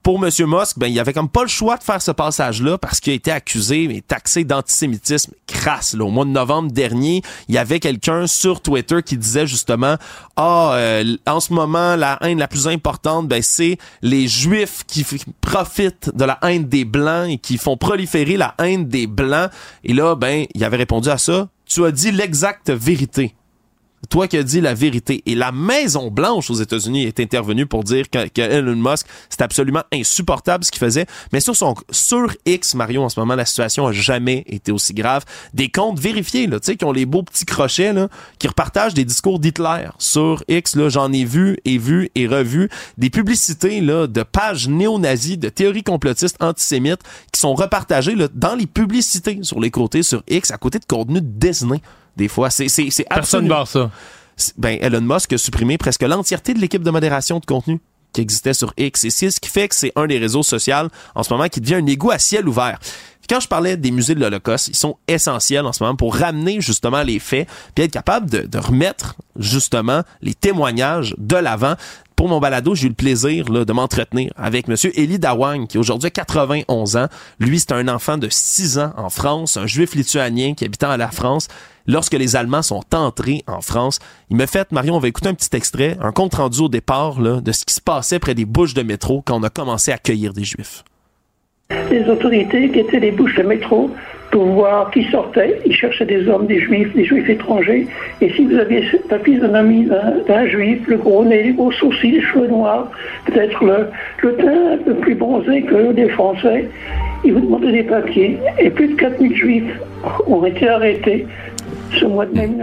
pour 0.02 0.24
M. 0.24 0.30
Musk, 0.46 0.78
ben, 0.78 0.88
il 0.88 0.98
avait 0.98 1.12
comme 1.12 1.28
pas 1.28 1.42
le 1.42 1.48
choix 1.48 1.76
de 1.76 1.82
faire 1.82 2.02
ce 2.02 2.10
passage-là 2.10 2.76
parce 2.76 2.98
qu'il 2.98 3.12
a 3.12 3.16
été 3.16 3.30
accusé 3.30 3.84
et 3.84 4.02
taxé 4.02 4.42
d'antisémitisme 4.42 5.32
crasse. 5.46 5.94
Là. 5.94 6.04
Au 6.04 6.10
mois 6.10 6.24
de 6.24 6.30
novembre 6.30 6.72
dernier, 6.72 7.22
il 7.48 7.54
y 7.54 7.58
avait 7.58 7.78
quelqu'un 7.78 8.26
sur 8.26 8.60
Twitter 8.60 9.02
qui 9.04 9.16
disait 9.16 9.46
justement 9.46 9.96
Ah, 10.36 10.72
euh, 10.74 11.16
en 11.26 11.38
ce 11.38 11.52
moment, 11.52 11.94
la 11.94 12.18
haine 12.22 12.38
la 12.38 12.48
plus 12.48 12.66
importante, 12.66 13.28
ben, 13.28 13.42
c'est 13.42 13.78
les 14.02 14.26
Juifs 14.26 14.82
qui 14.88 15.06
profitent 15.40 16.10
de 16.14 16.24
la 16.24 16.38
haine 16.42 16.64
des 16.64 16.84
Blancs 16.84 17.30
et 17.30 17.38
qui 17.38 17.56
font 17.56 17.76
proliférer 17.76 18.36
la 18.36 18.54
haine 18.58 18.88
des 18.88 19.06
Blancs. 19.06 19.50
Et 19.84 19.92
là, 19.92 20.16
ben, 20.16 20.46
il 20.54 20.64
avait 20.64 20.78
répondu 20.78 21.08
à 21.10 21.18
ça 21.18 21.48
Tu 21.64 21.84
as 21.84 21.92
dit 21.92 22.10
l'exacte 22.10 22.70
vérité. 22.70 23.34
Toi 24.08 24.28
qui 24.28 24.36
as 24.36 24.42
dit 24.42 24.60
la 24.60 24.74
vérité. 24.74 25.22
Et 25.26 25.34
la 25.34 25.52
Maison 25.52 26.10
Blanche 26.10 26.50
aux 26.50 26.54
États-Unis 26.54 27.04
est 27.04 27.20
intervenue 27.20 27.66
pour 27.66 27.84
dire 27.84 28.08
que, 28.10 28.28
que 28.28 28.40
Elon 28.40 28.76
Musk, 28.76 29.06
c'est 29.28 29.42
absolument 29.42 29.82
insupportable 29.92 30.64
ce 30.64 30.70
qu'il 30.70 30.80
faisait. 30.80 31.06
Mais 31.32 31.40
sur 31.40 31.56
son 31.56 31.74
sur 31.90 32.32
X, 32.46 32.74
Mario, 32.74 33.02
en 33.02 33.08
ce 33.08 33.18
moment, 33.18 33.34
la 33.34 33.44
situation 33.44 33.86
a 33.86 33.92
jamais 33.92 34.44
été 34.46 34.72
aussi 34.72 34.94
grave. 34.94 35.24
Des 35.54 35.68
comptes 35.68 35.98
vérifiés, 35.98 36.46
là, 36.46 36.60
tu 36.60 36.66
sais, 36.66 36.76
qui 36.76 36.84
ont 36.84 36.92
les 36.92 37.06
beaux 37.06 37.22
petits 37.22 37.44
crochets, 37.44 37.92
là, 37.92 38.08
qui 38.38 38.48
repartagent 38.48 38.94
des 38.94 39.04
discours 39.04 39.38
d'Hitler. 39.38 39.88
Sur 39.98 40.42
X, 40.48 40.76
là, 40.76 40.88
j'en 40.88 41.12
ai 41.12 41.24
vu 41.24 41.58
et 41.64 41.78
vu 41.78 42.10
et 42.14 42.26
revu 42.26 42.68
des 42.98 43.10
publicités, 43.10 43.80
là, 43.80 44.06
de 44.06 44.22
pages 44.22 44.68
néo-nazis, 44.68 45.38
de 45.38 45.48
théories 45.48 45.82
complotistes 45.82 46.36
antisémites 46.40 47.00
qui 47.32 47.40
sont 47.40 47.54
repartagées, 47.54 48.14
là, 48.14 48.28
dans 48.32 48.54
les 48.54 48.66
publicités 48.66 49.38
sur 49.42 49.60
les 49.60 49.70
côtés 49.70 50.02
sur 50.02 50.22
X, 50.28 50.50
à 50.50 50.58
côté 50.58 50.78
de 50.78 50.84
contenu 50.84 51.20
Disney. 51.22 51.80
Des 52.16 52.28
fois, 52.28 52.50
c'est, 52.50 52.68
c'est, 52.68 52.90
c'est 52.90 53.04
Personne 53.04 53.50
absolument- 53.50 53.54
barre 53.54 53.68
ça. 53.68 53.90
ben, 54.56 54.78
Elon 54.80 55.00
Musk 55.02 55.32
a 55.32 55.38
supprimé 55.38 55.78
presque 55.78 56.02
l'entièreté 56.02 56.54
de 56.54 56.58
l'équipe 56.60 56.82
de 56.82 56.90
modération 56.90 57.38
de 57.40 57.44
contenu 57.46 57.80
qui 58.12 58.20
existait 58.22 58.54
sur 58.54 58.72
X. 58.78 59.04
Et 59.04 59.10
c'est 59.10 59.30
ce 59.30 59.40
qui 59.40 59.50
fait 59.50 59.68
que 59.68 59.74
c'est 59.74 59.92
un 59.96 60.06
des 60.06 60.18
réseaux 60.18 60.42
sociaux 60.42 60.88
en 61.14 61.22
ce 61.22 61.32
moment 61.32 61.48
qui 61.48 61.60
devient 61.60 61.74
un 61.74 61.86
égout 61.86 62.10
à 62.10 62.18
ciel 62.18 62.48
ouvert. 62.48 62.78
Quand 63.28 63.40
je 63.40 63.48
parlais 63.48 63.76
des 63.76 63.90
musées 63.90 64.14
de 64.14 64.20
l'Holocauste, 64.20 64.68
ils 64.68 64.76
sont 64.76 64.96
essentiels 65.08 65.66
en 65.66 65.72
ce 65.72 65.82
moment 65.82 65.96
pour 65.96 66.14
ramener 66.14 66.60
justement 66.60 67.02
les 67.02 67.18
faits, 67.18 67.48
puis 67.74 67.84
être 67.84 67.92
capable 67.92 68.30
de, 68.30 68.40
de 68.42 68.58
remettre 68.58 69.16
justement 69.38 70.02
les 70.22 70.34
témoignages 70.34 71.14
de 71.18 71.36
l'avant. 71.36 71.74
Pour 72.16 72.28
mon 72.28 72.40
balado, 72.40 72.74
j'ai 72.74 72.86
eu 72.86 72.88
le 72.88 72.94
plaisir 72.94 73.50
là, 73.52 73.66
de 73.66 73.72
m'entretenir 73.74 74.32
avec 74.36 74.68
Monsieur 74.68 74.98
Eli 74.98 75.18
Dawang, 75.18 75.66
qui 75.66 75.76
aujourd'hui 75.76 76.06
a 76.06 76.10
91 76.10 76.96
ans. 76.96 77.08
Lui, 77.38 77.60
c'est 77.60 77.72
un 77.72 77.88
enfant 77.88 78.16
de 78.16 78.28
6 78.30 78.78
ans 78.78 78.94
en 78.96 79.10
France, 79.10 79.58
un 79.58 79.66
juif 79.66 79.94
lituanien 79.94 80.54
qui 80.54 80.64
habitant 80.64 80.90
à 80.90 80.96
la 80.96 81.10
France. 81.10 81.48
Lorsque 81.86 82.14
les 82.14 82.34
Allemands 82.34 82.62
sont 82.62 82.82
entrés 82.94 83.44
en 83.46 83.60
France, 83.60 83.98
il 84.30 84.36
m'a 84.36 84.46
fait, 84.46 84.72
Marion, 84.72 84.96
on 84.96 84.98
va 84.98 85.08
écouter 85.08 85.28
un 85.28 85.34
petit 85.34 85.54
extrait, 85.54 85.98
un 86.00 86.10
compte 86.10 86.34
rendu 86.34 86.60
au 86.60 86.68
départ 86.68 87.20
là, 87.20 87.40
de 87.40 87.52
ce 87.52 87.64
qui 87.64 87.74
se 87.74 87.82
passait 87.82 88.18
près 88.18 88.34
des 88.34 88.46
bouches 88.46 88.74
de 88.74 88.82
métro 88.82 89.22
quand 89.22 89.38
on 89.38 89.42
a 89.42 89.50
commencé 89.50 89.92
à 89.92 89.96
accueillir 89.96 90.32
des 90.32 90.44
juifs. 90.44 90.84
Les 91.90 92.08
autorités 92.08 92.68
qui 92.68 92.80
étaient 92.80 93.00
les 93.00 93.10
bouches 93.10 93.34
de 93.36 93.42
métro 93.42 93.90
pour 94.30 94.44
voir 94.44 94.90
qui 94.90 95.04
sortait. 95.04 95.60
Ils 95.64 95.74
cherchaient 95.74 96.04
des 96.04 96.28
hommes, 96.28 96.46
des 96.46 96.60
juifs, 96.60 96.94
des 96.94 97.04
juifs 97.04 97.28
étrangers. 97.28 97.86
Et 98.20 98.30
si 98.30 98.44
vous 98.44 98.56
aviez 98.56 98.84
la 99.10 99.18
physionomie 99.18 99.84
d'un 99.84 100.14
d'un 100.28 100.46
juif, 100.46 100.80
le 100.86 100.96
gros 100.96 101.24
nez, 101.24 101.42
les 101.42 101.52
gros 101.52 101.72
sourcils, 101.72 102.12
les 102.12 102.20
cheveux 102.20 102.48
noirs, 102.48 102.90
peut-être 103.26 103.64
le, 103.64 104.36
teint 104.36 104.72
un 104.74 104.78
peu 104.78 104.94
plus 104.94 105.14
bronzé 105.14 105.62
que 105.62 105.92
les 105.94 106.08
Français, 106.10 106.68
ils 107.24 107.32
vous 107.32 107.40
demandaient 107.40 107.72
des 107.72 107.84
papiers. 107.84 108.38
Et 108.58 108.70
plus 108.70 108.88
de 108.88 108.94
4000 108.94 109.36
juifs 109.36 109.80
ont 110.26 110.44
été 110.44 110.68
arrêtés 110.68 111.26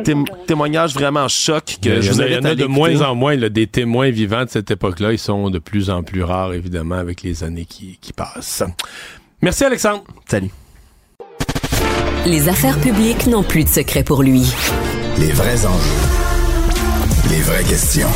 Tém- 0.03 0.25
témoignage 0.47 0.93
vraiment 0.93 1.27
choc 1.27 1.77
que 1.81 1.89
Il 1.89 1.97
y, 1.97 2.01
je 2.01 2.11
en 2.11 2.13
vous 2.15 2.21
a, 2.21 2.25
il 2.25 2.31
y 2.31 2.35
invite 2.35 2.45
en 2.45 2.49
à 2.49 2.51
a 2.51 2.55
de 2.55 2.65
moins 2.65 3.01
en 3.01 3.15
moins 3.15 3.35
là, 3.35 3.49
des 3.49 3.67
témoins 3.67 4.09
vivants 4.11 4.45
de 4.45 4.49
cette 4.49 4.69
époque-là. 4.71 5.11
Ils 5.11 5.19
sont 5.19 5.49
de 5.49 5.59
plus 5.59 5.89
en 5.89 6.03
plus 6.03 6.23
rares, 6.23 6.53
évidemment, 6.53 6.95
avec 6.95 7.21
les 7.23 7.43
années 7.43 7.65
qui, 7.65 7.97
qui 8.01 8.13
passent. 8.13 8.63
Merci, 9.41 9.65
Alexandre. 9.65 10.03
Salut. 10.29 10.49
Les 12.25 12.47
affaires 12.47 12.79
publiques 12.79 13.27
n'ont 13.27 13.43
plus 13.43 13.63
de 13.65 13.69
secret 13.69 14.03
pour 14.03 14.23
lui. 14.23 14.43
Les 15.19 15.31
vrais 15.31 15.65
enjeux. 15.65 17.29
Les 17.29 17.41
vraies 17.41 17.63
questions. 17.63 18.07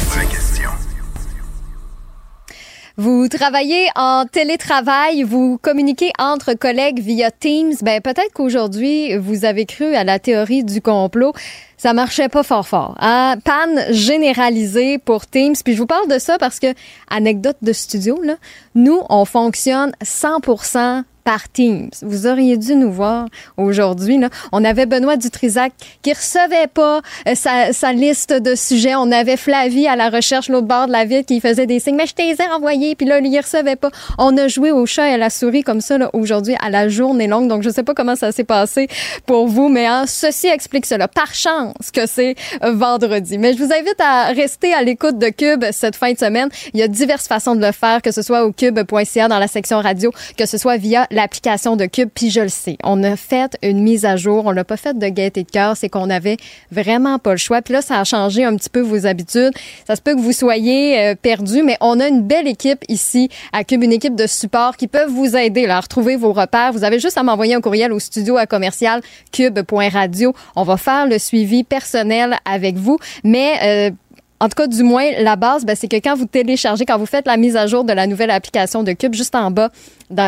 Vous 2.99 3.27
travaillez 3.27 3.89
en 3.95 4.25
télétravail, 4.25 5.21
vous 5.21 5.59
communiquez 5.61 6.11
entre 6.17 6.55
collègues 6.55 6.99
via 6.99 7.29
Teams. 7.29 7.75
Ben 7.83 8.01
peut-être 8.01 8.33
qu'aujourd'hui 8.33 9.15
vous 9.17 9.45
avez 9.45 9.67
cru 9.67 9.93
à 9.93 10.03
la 10.03 10.17
théorie 10.17 10.63
du 10.63 10.81
complot. 10.81 11.31
Ça 11.77 11.93
marchait 11.93 12.27
pas 12.27 12.41
fort 12.41 12.67
fort. 12.67 12.95
Hein? 12.99 13.35
Panne 13.43 13.93
généralisée 13.93 14.97
pour 14.97 15.27
Teams. 15.27 15.53
Puis 15.63 15.75
je 15.75 15.77
vous 15.77 15.85
parle 15.85 16.07
de 16.07 16.17
ça 16.17 16.39
parce 16.39 16.57
que 16.59 16.73
anecdote 17.07 17.57
de 17.61 17.71
studio 17.71 18.19
là, 18.23 18.37
nous 18.73 19.03
on 19.09 19.25
fonctionne 19.25 19.91
100% 20.03 21.03
par 21.27 21.49
Teams. 21.49 21.89
Vous 22.03 22.25
auriez 22.25 22.55
dû 22.55 22.73
nous 22.77 22.89
voir 22.89 23.25
aujourd'hui. 23.57 24.17
On 24.53 24.63
avait 24.63 24.85
Benoît 24.85 25.17
Dutrisac 25.17 25.73
qui 26.01 26.13
recevait 26.13 26.67
pas 26.73 27.01
euh, 27.27 27.35
sa, 27.35 27.73
sa 27.73 27.91
liste 27.91 28.31
de 28.31 28.55
sujets. 28.55 28.95
On 28.95 29.11
avait 29.11 29.35
Flavie 29.35 29.89
à 29.89 29.97
la 29.97 30.09
recherche 30.09 30.47
l'autre 30.47 30.67
bord 30.67 30.87
de 30.87 30.93
la 30.93 31.03
ville 31.03 31.25
qui 31.25 31.41
faisait 31.41 31.65
des 31.65 31.81
signes. 31.81 31.97
Mais 31.97 32.05
je 32.07 32.13
t'ai 32.13 32.33
envoyé. 32.49 32.95
Puis 32.95 33.05
là, 33.05 33.19
lui, 33.19 33.29
il 33.29 33.39
recevait 33.41 33.75
pas. 33.75 33.89
On 34.17 34.37
a 34.37 34.47
joué 34.47 34.71
au 34.71 34.85
chat 34.85 35.09
et 35.09 35.15
à 35.15 35.17
la 35.17 35.29
souris 35.29 35.63
comme 35.63 35.81
ça 35.81 35.97
là, 35.97 36.09
aujourd'hui 36.13 36.55
à 36.61 36.69
la 36.69 36.87
journée 36.87 37.27
longue. 37.27 37.49
Donc, 37.49 37.61
je 37.61 37.71
sais 37.71 37.83
pas 37.83 37.93
comment 37.93 38.15
ça 38.15 38.31
s'est 38.31 38.45
passé 38.45 38.87
pour 39.25 39.49
vous, 39.49 39.67
mais 39.67 39.85
hein, 39.85 40.05
ceci 40.07 40.47
explique 40.47 40.85
cela. 40.85 41.09
Par 41.09 41.33
chance 41.33 41.91
que 41.91 42.05
c'est 42.05 42.35
euh, 42.63 42.71
vendredi. 42.71 43.37
Mais 43.37 43.51
je 43.51 43.57
vous 43.57 43.73
invite 43.73 43.99
à 43.99 44.27
rester 44.27 44.73
à 44.73 44.81
l'écoute 44.81 45.17
de 45.17 45.27
Cube 45.27 45.65
cette 45.73 45.97
fin 45.97 46.13
de 46.13 46.17
semaine. 46.17 46.47
Il 46.73 46.79
y 46.79 46.83
a 46.83 46.87
diverses 46.87 47.27
façons 47.27 47.53
de 47.53 47.65
le 47.65 47.73
faire, 47.73 48.01
que 48.01 48.11
ce 48.11 48.21
soit 48.21 48.45
au 48.45 48.53
cube.ca 48.53 49.27
dans 49.27 49.39
la 49.39 49.49
section 49.49 49.81
radio, 49.81 50.13
que 50.37 50.45
ce 50.45 50.57
soit 50.57 50.77
via 50.77 51.05
l'application 51.17 51.75
de 51.75 51.85
Cube. 51.85 52.09
Puis 52.13 52.29
je 52.29 52.41
le 52.41 52.49
sais, 52.49 52.77
on 52.83 53.03
a 53.03 53.15
fait 53.15 53.57
une 53.63 53.81
mise 53.81 54.05
à 54.05 54.15
jour. 54.15 54.45
On 54.45 54.51
l'a 54.51 54.63
pas 54.63 54.77
fait 54.77 54.97
de 54.97 55.07
gaieté 55.07 55.43
de 55.43 55.49
cœur, 55.49 55.75
c'est 55.75 55.89
qu'on 55.89 56.09
avait 56.09 56.37
vraiment 56.71 57.17
pas 57.17 57.31
le 57.31 57.37
choix. 57.37 57.61
Puis 57.61 57.73
là, 57.73 57.81
ça 57.81 57.99
a 57.99 58.03
changé 58.03 58.45
un 58.45 58.55
petit 58.55 58.69
peu 58.69 58.81
vos 58.81 59.05
habitudes. 59.05 59.51
Ça 59.87 59.95
se 59.95 60.01
peut 60.01 60.15
que 60.15 60.21
vous 60.21 60.31
soyez 60.31 60.99
euh, 60.99 61.15
perdu, 61.15 61.63
mais 61.63 61.75
on 61.81 61.99
a 61.99 62.07
une 62.07 62.21
belle 62.21 62.47
équipe 62.47 62.85
ici 62.87 63.29
à 63.51 63.63
Cube, 63.63 63.83
une 63.83 63.93
équipe 63.93 64.15
de 64.15 64.27
support 64.27 64.77
qui 64.77 64.87
peuvent 64.87 65.09
vous 65.09 65.35
aider 65.35 65.67
à 65.67 65.79
retrouver 65.79 66.15
vos 66.15 66.33
repères. 66.33 66.71
Vous 66.71 66.83
avez 66.83 66.99
juste 66.99 67.17
à 67.17 67.23
m'envoyer 67.23 67.55
un 67.55 67.61
courriel 67.61 67.91
au 67.91 67.99
studio 67.99 68.37
à 68.37 68.45
commercial 68.45 69.01
cube.radio. 69.31 70.33
On 70.55 70.63
va 70.63 70.77
faire 70.77 71.07
le 71.07 71.17
suivi 71.17 71.63
personnel 71.63 72.37
avec 72.45 72.75
vous, 72.75 72.99
mais 73.23 73.53
euh, 73.63 73.91
en 74.39 74.49
tout 74.49 74.55
cas, 74.55 74.67
du 74.67 74.83
moins, 74.83 75.05
la 75.19 75.35
base, 75.35 75.65
ben, 75.65 75.75
c'est 75.75 75.87
que 75.87 75.95
quand 75.97 76.15
vous 76.15 76.25
téléchargez, 76.25 76.85
quand 76.85 76.97
vous 76.97 77.05
faites 77.05 77.25
la 77.27 77.37
mise 77.37 77.55
à 77.55 77.65
jour 77.67 77.83
de 77.83 77.93
la 77.93 78.05
nouvelle 78.07 78.29
application 78.31 78.83
de 78.83 78.91
Cube, 78.93 79.13
juste 79.15 79.33
en 79.35 79.51
bas, 79.51 79.69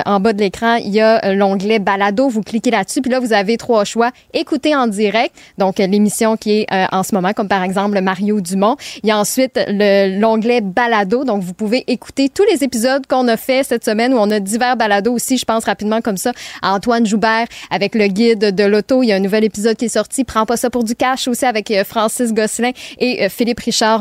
en 0.06 0.20
bas 0.20 0.34
de 0.34 0.40
l'écran, 0.40 0.76
il 0.76 0.90
y 0.90 1.00
a 1.00 1.24
euh, 1.26 1.34
l'onglet 1.36 1.80
Balado. 1.80 2.28
Vous 2.28 2.42
cliquez 2.42 2.70
là-dessus, 2.72 3.02
puis 3.02 3.12
là, 3.12 3.20
vous 3.22 3.32
avez 3.32 3.56
trois 3.56 3.86
choix. 3.86 4.12
Écouter 4.34 4.76
en 4.76 4.88
direct, 4.88 5.34
donc 5.58 5.80
euh, 5.80 5.88
l'émission 5.88 6.36
qui 6.36 6.62
est 6.62 6.74
euh, 6.74 6.86
en 6.92 7.04
ce 7.04 7.16
moment, 7.16 7.32
comme 7.34 7.48
par 7.48 7.64
exemple 7.64 8.02
Mario 8.02 8.42
Dumont. 8.42 8.76
Il 9.04 9.10
y 9.10 9.12
a 9.12 9.18
ensuite 9.18 9.58
le- 9.68 10.20
l'onglet 10.20 10.60
Balado, 10.62 11.24
donc 11.24 11.44
vous 11.44 11.54
pouvez 11.54 11.84
écouter 11.88 12.28
tous 12.30 12.44
les 12.52 12.64
épisodes 12.64 13.06
qu'on 13.08 13.28
a 13.30 13.38
fait 13.38 13.64
cette 13.64 13.86
semaine, 13.86 14.14
où 14.14 14.18
on 14.18 14.30
a 14.32 14.40
divers 14.42 14.76
balados 14.76 15.14
aussi, 15.14 15.38
je 15.38 15.46
pense 15.46 15.64
rapidement 15.64 16.02
comme 16.02 16.18
ça, 16.18 16.34
à 16.62 16.74
Antoine 16.74 17.06
Joubert 17.06 17.46
avec 17.72 17.96
le 17.96 18.08
guide 18.08 18.54
de 18.54 18.64
l'auto. 18.66 19.02
Il 19.04 19.08
y 19.08 19.12
a 19.14 19.16
un 19.16 19.20
nouvel 19.20 19.44
épisode 19.46 19.78
qui 19.78 19.86
est 19.86 19.90
sorti, 19.90 20.24
Prends 20.26 20.46
pas 20.46 20.58
ça 20.58 20.70
pour 20.70 20.84
du 20.84 20.96
cash 20.96 21.28
aussi 21.28 21.46
avec 21.46 21.72
Francis 21.86 22.34
Gosselin 22.34 22.72
et 22.98 23.30
Philippe 23.30 23.60
Richard 23.60 23.99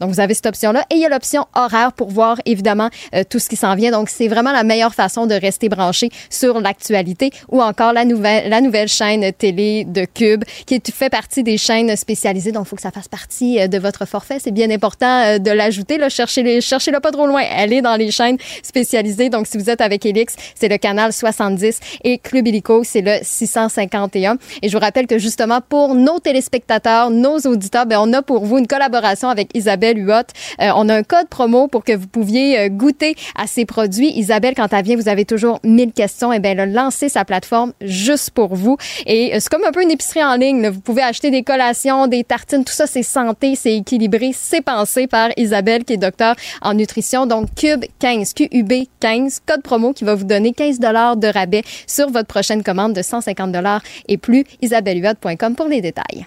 Donc 0.00 0.10
vous 0.10 0.20
avez 0.20 0.34
cette 0.34 0.46
option-là. 0.46 0.84
Et 0.90 0.96
il 0.96 1.00
y 1.00 1.06
a 1.06 1.08
l'option 1.08 1.46
horaire 1.54 1.92
pour 1.92 2.08
voir 2.08 2.38
évidemment 2.44 2.90
euh, 3.14 3.22
tout 3.28 3.38
ce 3.38 3.48
qui 3.48 3.56
s'en 3.56 3.74
vient. 3.74 3.90
Donc 3.90 4.08
c'est 4.08 4.28
vraiment 4.28 4.52
la 4.52 4.64
meilleure 4.64 4.94
façon 4.94 5.26
de 5.26 5.34
rester 5.34 5.68
branché 5.68 6.10
sur 6.30 6.60
l'actualité 6.60 7.30
ou 7.48 7.62
encore 7.62 7.92
la 7.92 8.04
nouvelle, 8.04 8.48
la 8.48 8.60
nouvelle 8.60 8.88
chaîne 8.88 9.32
télé 9.32 9.84
de 9.84 10.04
Cube 10.04 10.44
qui 10.66 10.80
fait 10.92 11.10
partie 11.10 11.42
des 11.42 11.58
chaînes 11.58 11.94
spécialisées. 11.96 12.52
Donc 12.52 12.66
il 12.66 12.68
faut 12.68 12.76
que 12.76 12.82
ça 12.82 12.90
fasse 12.90 13.08
partie 13.08 13.60
euh, 13.60 13.68
de 13.68 13.78
votre 13.78 14.06
forfait. 14.06 14.38
C'est 14.40 14.52
bien 14.52 14.70
important 14.70 15.22
euh, 15.22 15.38
de 15.38 15.50
l'ajouter. 15.50 15.98
Cherchez-le 16.08 16.60
cherchez 16.60 16.92
pas 16.92 17.10
trop 17.10 17.26
loin. 17.26 17.40
Est 17.40 17.82
dans 17.82 17.96
les 17.96 18.10
chaînes 18.10 18.38
spécialisées. 18.62 19.28
Donc 19.28 19.46
si 19.46 19.58
vous 19.58 19.70
êtes 19.70 19.80
avec 19.80 20.06
Elix, 20.06 20.34
c'est 20.54 20.68
le 20.68 20.78
canal 20.78 21.12
70 21.12 21.80
et 22.04 22.18
Club 22.18 22.46
Illico, 22.46 22.84
c'est 22.84 23.00
le 23.00 23.18
651. 23.22 24.36
Et 24.62 24.68
je 24.68 24.76
vous 24.76 24.80
rappelle 24.80 25.06
que 25.06 25.18
justement 25.18 25.60
pour 25.60 25.94
nos 25.94 26.18
téléspectateurs, 26.18 27.10
nos 27.10 27.38
auditeurs, 27.38 27.86
ben, 27.86 27.98
on 28.00 28.12
a 28.12 28.22
pour 28.22 28.44
vous 28.44 28.58
une 28.58 28.66
collaboration 28.66 29.15
avec 29.24 29.48
Isabelle 29.54 29.98
Huot. 29.98 30.26
Euh, 30.60 30.70
on 30.76 30.88
a 30.88 30.94
un 30.96 31.02
code 31.02 31.28
promo 31.28 31.68
pour 31.68 31.84
que 31.84 31.96
vous 31.96 32.06
pouviez 32.06 32.58
euh, 32.58 32.68
goûter 32.68 33.16
à 33.34 33.46
ces 33.46 33.64
produits. 33.64 34.10
Isabelle, 34.10 34.54
quand 34.54 34.72
elle 34.72 34.84
vient, 34.84 34.96
vous 34.96 35.08
avez 35.08 35.24
toujours 35.24 35.58
1000 35.64 35.92
questions. 35.92 36.32
Et 36.32 36.38
ben, 36.38 36.58
elle 36.58 36.60
a 36.60 36.66
lancé 36.66 37.08
sa 37.08 37.24
plateforme 37.24 37.72
juste 37.80 38.30
pour 38.30 38.54
vous. 38.54 38.76
Et 39.06 39.34
euh, 39.34 39.38
c'est 39.40 39.48
comme 39.48 39.64
un 39.64 39.72
peu 39.72 39.82
une 39.82 39.90
épicerie 39.90 40.24
en 40.24 40.36
ligne. 40.36 40.68
Vous 40.68 40.80
pouvez 40.80 41.02
acheter 41.02 41.30
des 41.30 41.42
collations, 41.42 42.06
des 42.06 42.24
tartines. 42.24 42.64
Tout 42.64 42.74
ça, 42.74 42.86
c'est 42.86 43.02
santé, 43.02 43.54
c'est 43.56 43.76
équilibré, 43.76 44.32
c'est 44.34 44.62
pensé 44.62 45.06
par 45.06 45.30
Isabelle, 45.36 45.84
qui 45.84 45.94
est 45.94 45.98
docteur 45.98 46.36
en 46.62 46.74
nutrition. 46.74 47.26
Donc, 47.26 47.48
Cube 47.54 47.84
15, 47.98 48.34
QUB 48.34 48.72
15, 49.00 49.40
code 49.46 49.62
promo 49.62 49.92
qui 49.92 50.04
va 50.04 50.14
vous 50.14 50.24
donner 50.24 50.52
15 50.52 50.78
de 50.78 51.32
rabais 51.32 51.62
sur 51.86 52.10
votre 52.10 52.28
prochaine 52.28 52.62
commande 52.62 52.92
de 52.92 53.02
150 53.02 53.56
et 54.08 54.16
plus. 54.16 54.44
isabellehuot.com 54.62 55.54
pour 55.54 55.68
les 55.68 55.80
détails. 55.80 56.26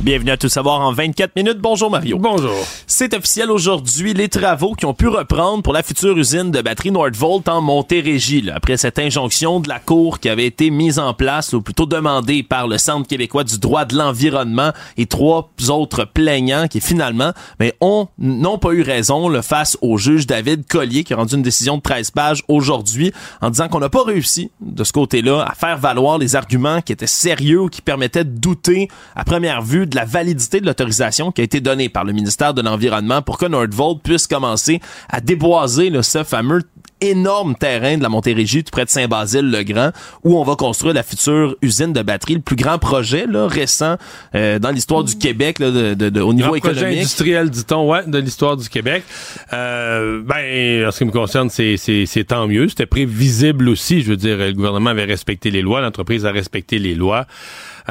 Bienvenue 0.00 0.30
à 0.30 0.36
Tout 0.36 0.50
savoir 0.50 0.82
en 0.82 0.92
24 0.92 1.34
minutes. 1.36 1.56
Bonjour 1.58 1.90
Mario. 1.90 2.18
Bonjour. 2.18 2.52
C'est 2.86 3.14
officiel 3.14 3.50
aujourd'hui, 3.50 4.12
les 4.12 4.28
travaux 4.28 4.74
qui 4.74 4.84
ont 4.84 4.92
pu 4.92 5.08
reprendre 5.08 5.62
pour 5.62 5.72
la 5.72 5.82
future 5.82 6.18
usine 6.18 6.50
de 6.50 6.60
batterie 6.60 6.90
Nordvolt 6.90 7.48
en 7.48 7.62
Montérégie. 7.62 8.42
là, 8.42 8.56
après 8.56 8.76
cette 8.76 8.98
injonction 8.98 9.58
de 9.58 9.70
la 9.70 9.78
Cour 9.78 10.20
qui 10.20 10.28
avait 10.28 10.44
été 10.44 10.68
mise 10.68 10.98
en 10.98 11.14
place, 11.14 11.54
ou 11.54 11.62
plutôt 11.62 11.86
demandée 11.86 12.42
par 12.42 12.68
le 12.68 12.76
Centre 12.76 13.08
québécois 13.08 13.42
du 13.42 13.58
droit 13.58 13.86
de 13.86 13.96
l'environnement 13.96 14.72
et 14.98 15.06
trois 15.06 15.50
autres 15.70 16.04
plaignants 16.04 16.68
qui 16.68 16.82
finalement 16.82 17.32
mais 17.58 17.74
ont 17.80 18.08
n'ont 18.18 18.58
pas 18.58 18.72
eu 18.72 18.82
raison 18.82 19.30
le 19.30 19.40
face 19.40 19.78
au 19.80 19.96
juge 19.96 20.26
David 20.26 20.66
Collier 20.66 21.04
qui 21.04 21.14
a 21.14 21.16
rendu 21.16 21.36
une 21.36 21.42
décision 21.42 21.78
de 21.78 21.82
13 21.82 22.10
pages 22.10 22.42
aujourd'hui 22.48 23.12
en 23.40 23.48
disant 23.48 23.68
qu'on 23.68 23.80
n'a 23.80 23.88
pas 23.88 24.04
réussi 24.04 24.50
de 24.60 24.84
ce 24.84 24.92
côté-là 24.92 25.46
à 25.48 25.54
faire 25.54 25.78
valoir 25.78 26.18
les 26.18 26.36
arguments 26.36 26.82
qui 26.82 26.92
étaient 26.92 27.06
sérieux 27.06 27.62
ou 27.62 27.68
qui 27.70 27.80
permettaient 27.80 28.24
de 28.24 28.38
douter 28.38 28.88
à 29.14 29.24
première 29.24 29.62
vue 29.62 29.85
de 29.86 29.96
la 29.96 30.04
validité 30.04 30.60
de 30.60 30.66
l'autorisation 30.66 31.32
qui 31.32 31.40
a 31.40 31.44
été 31.44 31.60
donnée 31.60 31.88
par 31.88 32.04
le 32.04 32.12
ministère 32.12 32.54
de 32.54 32.62
l'Environnement 32.62 33.22
pour 33.22 33.38
que 33.38 33.46
Nordvolt 33.46 34.02
puisse 34.02 34.26
commencer 34.26 34.80
à 35.08 35.20
déboiser 35.20 35.90
là, 35.90 36.02
ce 36.02 36.24
fameux 36.24 36.62
énorme 37.00 37.54
terrain 37.54 37.96
de 37.98 38.02
la 38.02 38.08
Montérégie, 38.08 38.64
tout 38.64 38.70
près 38.70 38.84
de 38.84 38.90
Saint-Basile-le-Grand, 38.90 39.90
où 40.24 40.38
on 40.38 40.44
va 40.44 40.56
construire 40.56 40.94
la 40.94 41.02
future 41.02 41.54
usine 41.62 41.92
de 41.92 42.02
batterie, 42.02 42.34
le 42.34 42.40
plus 42.40 42.56
grand 42.56 42.78
projet 42.78 43.26
là, 43.28 43.46
récent 43.46 43.96
euh, 44.34 44.58
dans 44.58 44.70
l'histoire 44.70 45.04
du 45.04 45.16
Québec 45.16 45.58
là, 45.58 45.70
de, 45.70 45.94
de, 45.94 46.08
de, 46.08 46.20
au 46.20 46.32
niveau 46.32 46.50
Grand 46.50 46.58
projet 46.60 46.76
économique. 46.76 46.98
industriel, 47.00 47.50
dit-on, 47.50 47.90
ouais, 47.90 48.06
de 48.06 48.18
l'histoire 48.18 48.56
du 48.56 48.68
Québec. 48.68 49.02
Euh, 49.52 50.22
ben, 50.24 50.86
en 50.86 50.90
ce 50.90 50.98
qui 50.98 51.04
me 51.04 51.10
concerne, 51.10 51.50
c'est, 51.50 51.76
c'est, 51.76 52.06
c'est 52.06 52.24
tant 52.24 52.46
mieux. 52.46 52.68
C'était 52.68 52.86
prévisible 52.86 53.68
aussi. 53.68 54.02
Je 54.02 54.10
veux 54.10 54.16
dire, 54.16 54.36
le 54.38 54.52
gouvernement 54.52 54.90
avait 54.90 55.04
respecté 55.04 55.50
les 55.50 55.62
lois, 55.62 55.80
l'entreprise 55.80 56.24
a 56.26 56.30
respecté 56.32 56.78
les 56.78 56.94
lois. 56.94 57.26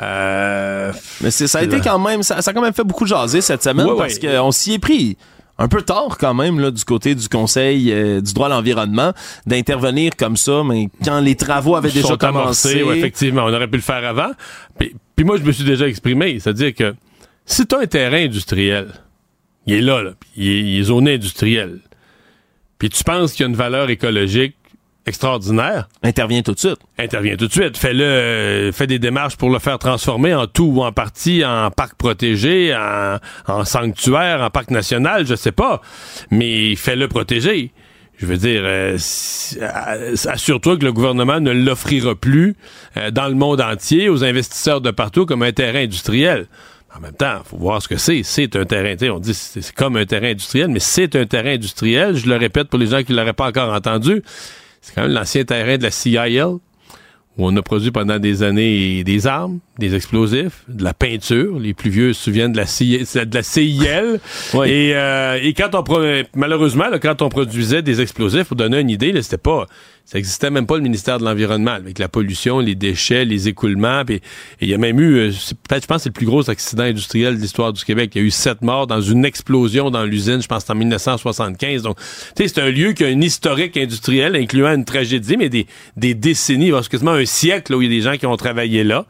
Euh, 0.01 0.91
Mais 1.21 1.31
c'est, 1.31 1.47
ça 1.47 1.59
a 1.59 1.63
été 1.63 1.79
quand 1.79 1.99
même, 1.99 2.23
ça, 2.23 2.41
ça 2.41 2.51
a 2.51 2.53
quand 2.53 2.61
même 2.61 2.73
fait 2.73 2.83
beaucoup 2.83 3.05
jaser 3.05 3.41
cette 3.41 3.63
semaine 3.63 3.85
Ouais, 3.87 3.97
parce 3.97 4.15
ouais. 4.15 4.35
qu'on 4.37 4.51
s'y 4.51 4.73
est 4.73 4.79
pris 4.79 5.17
un 5.57 5.67
peu 5.67 5.81
tard 5.81 6.17
quand 6.19 6.33
même 6.33 6.59
là, 6.59 6.71
du 6.71 6.83
côté 6.83 7.15
du 7.15 7.29
Conseil 7.29 7.91
euh, 7.91 8.21
du 8.21 8.33
droit 8.33 8.47
à 8.47 8.49
l'environnement 8.49 9.13
d'intervenir 9.45 10.11
comme 10.17 10.37
ça, 10.37 10.63
mais 10.65 10.89
quand 11.03 11.21
les 11.21 11.35
travaux 11.35 11.75
avaient 11.75 11.91
déjà 11.91 12.09
sont 12.09 12.17
commencé. 12.17 12.69
amorcés, 12.69 12.83
ouais, 12.83 12.97
effectivement, 12.97 13.43
on 13.45 13.53
aurait 13.53 13.67
pu 13.67 13.77
le 13.77 13.83
faire 13.83 14.05
avant. 14.05 14.31
Puis, 14.77 14.95
puis 15.15 15.25
moi, 15.25 15.37
je 15.37 15.43
me 15.43 15.51
suis 15.51 15.63
déjà 15.63 15.87
exprimé, 15.87 16.39
c'est-à-dire 16.39 16.73
que 16.73 16.95
si 17.45 17.65
tu 17.65 17.75
as 17.75 17.79
un 17.79 17.87
terrain 17.87 18.23
industriel, 18.25 18.87
il 19.65 19.75
est 19.75 19.81
là, 19.81 20.03
là 20.03 20.11
puis 20.19 20.29
il, 20.35 20.47
est, 20.47 20.59
il 20.59 20.79
est 20.79 20.83
zoné 20.83 21.15
industriel, 21.15 21.79
puis 22.77 22.89
tu 22.89 23.03
penses 23.03 23.31
qu'il 23.33 23.43
y 23.43 23.45
a 23.45 23.49
une 23.49 23.55
valeur 23.55 23.89
écologique 23.89 24.55
extraordinaire, 25.05 25.87
intervient 26.03 26.41
tout 26.41 26.53
de 26.53 26.59
suite. 26.59 26.79
interviens 26.97 27.35
tout 27.35 27.47
de 27.47 27.51
suite. 27.51 27.77
Fais-le, 27.77 28.03
euh, 28.03 28.71
fais 28.71 28.87
des 28.87 28.99
démarches 28.99 29.35
pour 29.37 29.49
le 29.49 29.59
faire 29.59 29.77
transformer 29.79 30.33
en 30.33 30.47
tout 30.47 30.71
ou 30.75 30.83
en 30.83 30.91
partie 30.91 31.45
en 31.45 31.69
parc 31.71 31.95
protégé, 31.95 32.75
en, 32.75 33.17
en 33.47 33.65
sanctuaire, 33.65 34.41
en 34.41 34.49
parc 34.49 34.71
national, 34.71 35.25
je 35.27 35.35
sais 35.35 35.51
pas. 35.51 35.81
Mais 36.31 36.75
fais-le 36.75 37.07
protéger. 37.07 37.71
Je 38.17 38.25
veux 38.25 38.37
dire, 38.37 38.61
euh, 38.63 38.97
euh, 39.61 40.15
assure-toi 40.27 40.77
que 40.77 40.85
le 40.85 40.93
gouvernement 40.93 41.41
ne 41.41 41.51
l'offrira 41.51 42.15
plus 42.15 42.55
euh, 42.95 43.11
dans 43.11 43.27
le 43.27 43.35
monde 43.35 43.59
entier 43.59 44.07
aux 44.07 44.23
investisseurs 44.23 44.79
de 44.79 44.91
partout 44.91 45.25
comme 45.25 45.43
un 45.43 45.51
terrain 45.51 45.79
industriel. 45.79 46.47
En 46.95 47.01
même 47.01 47.11
temps, 47.11 47.41
faut 47.43 47.57
voir 47.57 47.81
ce 47.81 47.89
que 47.89 47.97
c'est. 47.97 48.23
C'est 48.23 48.55
un 48.55 48.63
terrain, 48.63 48.95
on 49.11 49.19
dit 49.19 49.33
c'est 49.33 49.61
c'est 49.61 49.75
comme 49.75 49.97
un 49.97 50.05
terrain 50.05 50.29
industriel, 50.29 50.69
mais 50.69 50.79
c'est 50.79 51.13
un 51.17 51.25
terrain 51.25 51.55
industriel. 51.55 52.15
Je 52.15 52.27
le 52.29 52.37
répète 52.37 52.69
pour 52.69 52.79
les 52.79 52.87
gens 52.87 53.03
qui 53.03 53.11
ne 53.11 53.17
l'auraient 53.17 53.33
pas 53.33 53.49
encore 53.49 53.73
entendu. 53.73 54.23
C'est 54.85 54.93
quand 54.93 55.01
même 55.01 55.13
l'ancien 55.13 55.43
terrain 55.43 55.79
de 55.79 55.83
la 55.83 55.89
CIL, 55.89 56.45
où 56.45 56.59
on 57.39 57.57
a 57.57 57.61
produit 57.63 57.89
pendant 57.89 58.19
des 58.19 58.43
années 58.43 59.03
des 59.03 59.25
armes, 59.25 59.57
des 59.79 59.95
explosifs, 59.95 60.63
de 60.67 60.83
la 60.83 60.93
peinture. 60.93 61.57
Les 61.57 61.73
plus 61.73 61.89
vieux 61.89 62.13
se 62.13 62.25
souviennent 62.25 62.51
de 62.51 62.57
la, 62.57 62.67
CI 62.67 62.99
de 62.99 63.35
la 63.35 63.41
CIL. 63.41 64.19
Oui. 64.53 64.69
Et, 64.69 64.95
euh, 64.95 65.39
et 65.41 65.53
quand 65.53 65.73
on 65.73 65.83
malheureusement, 66.35 66.87
là, 66.87 66.99
quand 66.99 67.23
on 67.23 67.29
produisait 67.29 67.81
des 67.81 67.99
explosifs, 67.99 68.43
pour 68.43 68.57
donner 68.57 68.79
une 68.79 68.91
idée, 68.91 69.19
c'était 69.23 69.39
pas, 69.39 69.65
ça 70.05 70.19
existait 70.19 70.51
même 70.51 70.67
pas 70.67 70.75
le 70.75 70.83
ministère 70.83 71.17
de 71.17 71.25
l'environnement 71.25 71.71
avec 71.71 71.97
la 71.97 72.07
pollution, 72.07 72.59
les 72.59 72.75
déchets, 72.75 73.25
les 73.25 73.47
écoulements. 73.47 74.03
Et 74.07 74.21
il 74.61 74.69
y 74.69 74.73
a 74.75 74.77
même 74.77 74.99
eu, 74.99 75.17
euh, 75.17 75.31
peut-être, 75.67 75.83
je 75.83 75.87
pense, 75.87 76.03
c'est 76.03 76.09
le 76.09 76.13
plus 76.13 76.27
gros 76.27 76.47
accident 76.47 76.83
industriel 76.83 77.37
de 77.37 77.41
l'histoire 77.41 77.73
du 77.73 77.83
Québec. 77.83 78.11
Il 78.13 78.21
y 78.21 78.23
a 78.23 78.27
eu 78.27 78.31
sept 78.31 78.61
morts 78.61 78.85
dans 78.85 79.01
une 79.01 79.25
explosion 79.25 79.89
dans 79.89 80.03
l'usine. 80.03 80.43
Je 80.43 80.47
pense 80.47 80.69
en 80.69 80.75
1975. 80.75 81.81
Donc, 81.81 81.97
tu 81.97 82.03
sais, 82.43 82.47
c'est 82.47 82.61
un 82.61 82.69
lieu 82.69 82.93
qui 82.93 83.03
a 83.03 83.07
un 83.07 83.19
historique 83.19 83.77
industriel, 83.77 84.35
incluant 84.35 84.75
une 84.75 84.85
tragédie, 84.85 85.37
mais 85.37 85.49
des, 85.49 85.65
des 85.97 86.13
décennies, 86.13 86.69
voire 86.69 86.87
quasiment 86.87 87.11
un 87.11 87.25
siècle, 87.25 87.71
là, 87.71 87.79
où 87.79 87.81
il 87.81 87.91
y 87.91 87.95
a 87.95 87.97
des 87.97 88.03
gens 88.03 88.17
qui 88.17 88.27
ont 88.27 88.37
travaillé 88.37 88.83
là. 88.83 89.07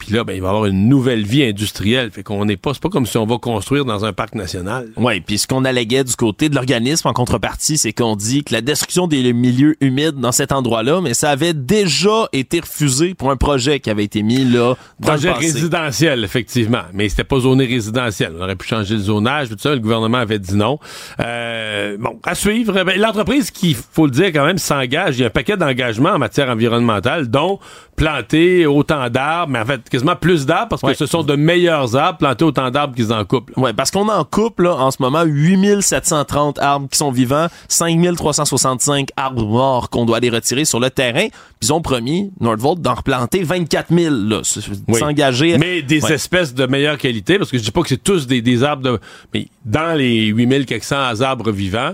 Puis 0.00 0.14
là, 0.14 0.24
ben, 0.24 0.32
il 0.32 0.40
va 0.40 0.48
y 0.48 0.50
avoir 0.50 0.64
une 0.64 0.88
nouvelle 0.88 1.24
vie 1.24 1.44
industrielle. 1.44 2.10
Fait 2.10 2.22
qu'on 2.22 2.44
n'est 2.46 2.56
pas, 2.56 2.72
c'est 2.74 2.82
pas 2.82 2.88
comme 2.88 3.04
si 3.06 3.18
on 3.18 3.26
va 3.26 3.36
construire 3.38 3.84
dans 3.84 4.04
un 4.04 4.12
parc 4.14 4.34
national. 4.34 4.88
Oui, 4.96 5.20
puis 5.20 5.38
ce 5.38 5.46
qu'on 5.46 5.64
alléguait 5.64 6.04
du 6.04 6.16
côté 6.16 6.48
de 6.48 6.54
l'organisme 6.54 7.06
en 7.06 7.12
contrepartie, 7.12 7.76
c'est 7.76 7.92
qu'on 7.92 8.16
dit 8.16 8.42
que 8.42 8.54
la 8.54 8.62
destruction 8.62 9.06
des 9.06 9.32
milieux 9.34 9.76
humides 9.80 10.16
dans 10.16 10.32
cet 10.32 10.52
endroit-là, 10.52 11.00
mais 11.02 11.12
ça 11.14 11.30
avait 11.30 11.52
déjà 11.52 12.28
été 12.32 12.60
refusé 12.60 13.14
pour 13.14 13.30
un 13.30 13.36
projet 13.36 13.78
qui 13.78 13.90
avait 13.90 14.04
été 14.04 14.22
mis 14.22 14.44
là 14.44 14.74
dans 14.98 15.08
Projet 15.08 15.28
le 15.28 15.34
passé. 15.34 15.46
résidentiel, 15.52 16.24
effectivement. 16.24 16.82
Mais 16.94 17.08
c'était 17.10 17.24
pas 17.24 17.40
zoné 17.40 17.66
résidentiel. 17.66 18.32
On 18.38 18.42
aurait 18.42 18.56
pu 18.56 18.66
changer 18.66 18.94
le 18.94 19.02
zonage, 19.02 19.50
tout 19.50 19.56
ça. 19.58 19.74
Le 19.74 19.80
gouvernement 19.80 20.18
avait 20.18 20.38
dit 20.38 20.56
non. 20.56 20.78
Euh, 21.20 21.96
bon, 22.00 22.18
à 22.24 22.34
suivre. 22.34 22.82
Ben, 22.84 22.98
L'entreprise 22.98 23.50
qui, 23.50 23.74
faut 23.74 24.06
le 24.06 24.12
dire 24.12 24.28
quand 24.32 24.46
même, 24.46 24.56
s'engage. 24.58 25.18
Il 25.18 25.20
y 25.20 25.24
a 25.24 25.26
un 25.26 25.30
paquet 25.30 25.58
d'engagements 25.58 26.10
en 26.10 26.18
matière 26.18 26.48
environnementale, 26.48 27.28
dont 27.28 27.58
planter 27.96 28.64
autant 28.64 29.10
d'arbres, 29.10 29.52
mais 29.52 29.58
en 29.58 29.66
fait, 29.66 29.89
quasiment 29.90 30.16
plus 30.16 30.46
d'arbres 30.46 30.68
parce 30.70 30.82
que 30.82 30.86
Ouais. 30.88 30.94
ce 30.94 31.06
sont 31.06 31.22
de 31.22 31.34
meilleurs 31.36 31.96
arbres, 31.96 32.18
planter 32.18 32.44
autant 32.44 32.70
d'arbres 32.70 32.94
qu'ils 32.94 33.12
en 33.12 33.24
coupent. 33.24 33.50
Ouais, 33.56 33.72
parce 33.72 33.90
qu'on 33.90 34.08
en 34.08 34.24
coupe 34.24 34.60
là, 34.60 34.74
en 34.76 34.90
ce 34.90 34.96
moment 35.00 35.22
8730 35.24 36.58
arbres 36.58 36.88
qui 36.90 36.96
sont 36.98 37.10
vivants, 37.10 37.48
5365 37.68 39.08
arbres 39.16 39.44
morts 39.46 39.90
qu'on 39.90 40.04
doit 40.06 40.18
aller 40.18 40.30
retirer 40.30 40.64
sur 40.64 40.80
le 40.80 40.90
terrain. 40.90 41.28
Puis 41.28 41.68
ils 41.68 41.72
ont 41.72 41.82
promis, 41.82 42.30
Nordvolt, 42.40 42.80
d'en 42.80 42.94
replanter 42.94 43.42
24 43.42 43.92
000, 43.94 44.14
là, 44.14 44.40
s- 44.40 44.60
Oui. 44.88 44.98
s'engager. 44.98 45.58
Mais 45.58 45.82
des 45.82 46.02
Ouais. 46.04 46.12
espèces 46.12 46.54
de 46.54 46.66
meilleure 46.66 46.98
qualité, 46.98 47.38
parce 47.38 47.50
que 47.50 47.58
je 47.58 47.62
dis 47.62 47.70
pas 47.70 47.82
que 47.82 47.88
c'est 47.88 48.02
tous 48.02 48.26
des, 48.26 48.40
des 48.42 48.62
arbres 48.62 48.82
de... 48.82 48.98
Mais 49.34 49.48
dans 49.64 49.96
les 49.96 50.26
8000 50.26 50.66
quelques 50.66 50.84
cents 50.84 51.20
arbres 51.20 51.50
vivants, 51.50 51.92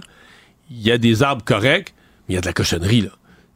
il 0.70 0.82
y 0.82 0.90
a 0.90 0.98
des 0.98 1.22
arbres 1.22 1.44
corrects, 1.44 1.94
mais 2.28 2.34
il 2.34 2.36
y 2.36 2.38
a 2.38 2.40
de 2.40 2.46
la 2.46 2.52
cochonnerie, 2.52 3.02
là. 3.02 3.10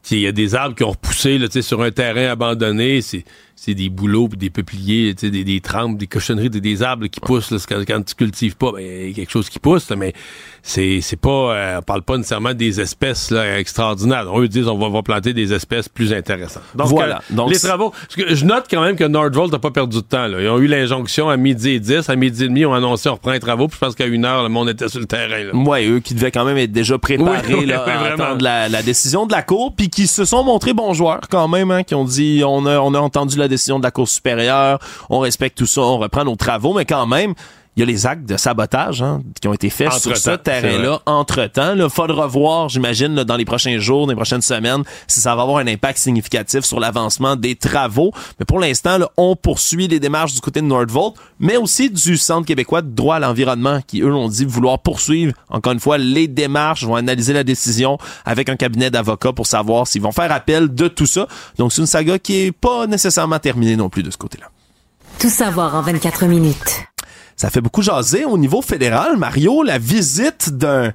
Il 0.09 0.17
y 0.19 0.25
a 0.27 0.31
des 0.31 0.55
arbres 0.55 0.75
qui 0.75 0.83
ont 0.83 0.89
repoussé 0.89 1.37
là, 1.37 1.47
tu 1.47 1.53
sais, 1.53 1.61
sur 1.61 1.83
un 1.83 1.91
terrain 1.91 2.31
abandonné. 2.31 3.01
C'est, 3.01 3.23
c'est 3.63 3.75
des 3.75 3.89
bouleaux, 3.89 4.27
des 4.27 4.49
peupliers, 4.49 5.13
des, 5.13 5.43
des 5.43 5.61
trempes, 5.61 5.95
des 5.99 6.07
cochonneries, 6.07 6.49
des, 6.49 6.61
des 6.61 6.81
arbres 6.81 7.05
qui 7.05 7.19
poussent 7.19 7.51
là, 7.51 7.59
quand, 7.69 7.83
quand 7.87 8.01
tu 8.03 8.15
cultives 8.15 8.55
pas. 8.55 8.71
Ben, 8.71 9.13
quelque 9.13 9.29
chose 9.29 9.49
qui 9.49 9.59
pousse, 9.59 9.87
là, 9.91 9.95
mais 9.95 10.13
c'est, 10.63 10.99
c'est 11.01 11.15
pas... 11.19 11.29
euh, 11.55 11.77
on 11.77 11.81
parle 11.83 12.01
pas 12.01 12.17
nécessairement 12.17 12.55
des 12.55 12.81
espèces 12.81 13.29
là, 13.29 13.59
extraordinaires. 13.59 14.25
Eux 14.35 14.47
disent 14.47 14.67
on 14.67 14.79
va, 14.79 14.89
va 14.89 15.03
planter 15.03 15.33
des 15.33 15.53
espèces 15.53 15.87
plus 15.89 16.11
intéressantes. 16.11 16.63
Donc, 16.73 16.87
Voilà. 16.87 17.17
euh, 17.17 17.35
Donc, 17.35 17.51
les 17.51 17.59
travaux... 17.59 17.91
parce 17.91 18.15
que 18.15 18.33
je 18.33 18.45
note 18.45 18.65
quand 18.67 18.81
même 18.81 18.95
que 18.95 19.03
Nordvolt 19.03 19.51
n'a 19.51 19.59
pas 19.59 19.69
perdu 19.69 19.97
de 19.97 20.01
temps. 20.01 20.25
Là. 20.25 20.41
Ils 20.41 20.49
ont 20.49 20.57
eu 20.57 20.65
l'injonction 20.65 21.29
à 21.29 21.37
midi 21.37 21.69
et 21.69 21.79
10. 21.79 22.09
À 22.09 22.15
midi 22.15 22.45
et 22.45 22.47
demi, 22.47 22.65
on 22.65 22.73
a 22.73 22.77
annoncé 22.77 23.09
on 23.09 23.13
reprend 23.13 23.31
les 23.31 23.39
travaux. 23.39 23.67
Puis 23.67 23.77
je 23.79 23.85
pense 23.85 23.93
qu'à 23.93 24.07
une 24.07 24.25
heure, 24.25 24.41
le 24.41 24.49
monde 24.49 24.69
était 24.69 24.89
sur 24.89 24.99
le 24.99 25.05
terrain. 25.05 25.43
Là. 25.43 25.55
Ouais, 25.55 25.87
eux 25.87 25.99
qui 25.99 26.15
devaient 26.15 26.31
quand 26.31 26.45
même 26.45 26.57
être 26.57 26.71
déjà 26.71 26.97
préparés 26.97 27.41
Oui, 27.47 27.55
oui, 27.59 27.65
là, 27.67 27.83
oui, 27.87 27.91
à 27.93 28.13
attendre 28.13 28.43
la, 28.43 28.69
la 28.69 28.81
décision 28.81 29.27
de 29.27 29.31
la 29.31 29.43
Cour, 29.43 29.75
puis 29.75 29.89
qui 29.91 30.07
se 30.07 30.25
sont 30.25 30.43
montrés 30.43 30.73
bons 30.73 30.93
joueurs 30.95 31.21
quand 31.29 31.47
même, 31.47 31.69
hein, 31.69 31.83
qui 31.83 31.93
ont 31.93 32.05
dit 32.05 32.41
on 32.43 32.65
a, 32.65 32.79
on 32.79 32.95
a 32.95 32.99
entendu 32.99 33.37
la 33.37 33.50
décision 33.51 33.79
de 33.79 33.83
la 33.83 33.91
Cour 33.91 34.07
supérieure, 34.07 34.79
on 35.09 35.19
respecte 35.19 35.57
tout 35.57 35.65
ça, 35.65 35.81
on 35.81 35.99
reprend 35.99 36.25
nos 36.25 36.35
travaux, 36.35 36.73
mais 36.73 36.85
quand 36.85 37.05
même, 37.05 37.35
il 37.77 37.79
y 37.79 37.83
a 37.83 37.85
les 37.85 38.05
actes 38.05 38.27
de 38.27 38.35
sabotage 38.35 39.01
hein, 39.01 39.21
qui 39.39 39.47
ont 39.47 39.53
été 39.53 39.69
faits 39.69 39.93
sur 39.93 40.17
ce 40.17 40.31
terrain-là 40.31 41.01
entre-temps. 41.05 41.73
Il 41.75 41.89
faudra 41.89 42.27
voir, 42.27 42.67
j'imagine, 42.67 43.15
là, 43.15 43.23
dans 43.23 43.37
les 43.37 43.45
prochains 43.45 43.77
jours, 43.77 44.07
dans 44.07 44.11
les 44.11 44.15
prochaines 44.17 44.41
semaines, 44.41 44.83
si 45.07 45.21
ça 45.21 45.35
va 45.35 45.43
avoir 45.43 45.59
un 45.59 45.67
impact 45.67 45.97
significatif 45.97 46.65
sur 46.65 46.81
l'avancement 46.81 47.37
des 47.37 47.55
travaux. 47.55 48.11
Mais 48.39 48.45
pour 48.45 48.59
l'instant, 48.59 48.97
là, 48.97 49.09
on 49.15 49.37
poursuit 49.37 49.87
les 49.87 50.01
démarches 50.01 50.33
du 50.33 50.41
côté 50.41 50.59
de 50.59 50.65
Nordvolt, 50.65 51.15
mais 51.39 51.55
aussi 51.55 51.89
du 51.89 52.17
Centre 52.17 52.45
québécois 52.45 52.81
de 52.81 52.89
droit 52.89 53.15
à 53.15 53.19
l'environnement, 53.19 53.79
qui, 53.87 54.01
eux, 54.01 54.09
l'ont 54.09 54.27
dit 54.27 54.43
vouloir 54.43 54.79
poursuivre, 54.79 55.33
encore 55.49 55.71
une 55.71 55.79
fois, 55.79 55.97
les 55.97 56.27
démarches, 56.27 56.83
vont 56.83 56.95
analyser 56.95 57.31
la 57.31 57.45
décision 57.45 57.97
avec 58.25 58.49
un 58.49 58.57
cabinet 58.57 58.91
d'avocats 58.91 59.31
pour 59.31 59.47
savoir 59.47 59.87
s'ils 59.87 60.01
vont 60.01 60.11
faire 60.11 60.31
appel 60.33 60.73
de 60.75 60.89
tout 60.89 61.05
ça. 61.05 61.27
Donc, 61.57 61.71
c'est 61.71 61.81
une 61.81 61.87
saga 61.87 62.19
qui 62.19 62.35
est 62.41 62.51
pas 62.51 62.85
nécessairement 62.85 63.39
terminée 63.39 63.77
non 63.77 63.89
plus 63.89 64.03
de 64.03 64.11
ce 64.11 64.17
côté-là. 64.17 64.47
Tout 65.19 65.29
savoir 65.29 65.75
en 65.75 65.81
24 65.81 66.25
minutes. 66.25 66.90
Ça 67.41 67.49
fait 67.49 67.59
beaucoup 67.59 67.81
jaser 67.81 68.23
au 68.23 68.37
niveau 68.37 68.61
fédéral, 68.61 69.17
Mario, 69.17 69.63
la 69.63 69.79
visite 69.79 70.55
d'un 70.55 70.93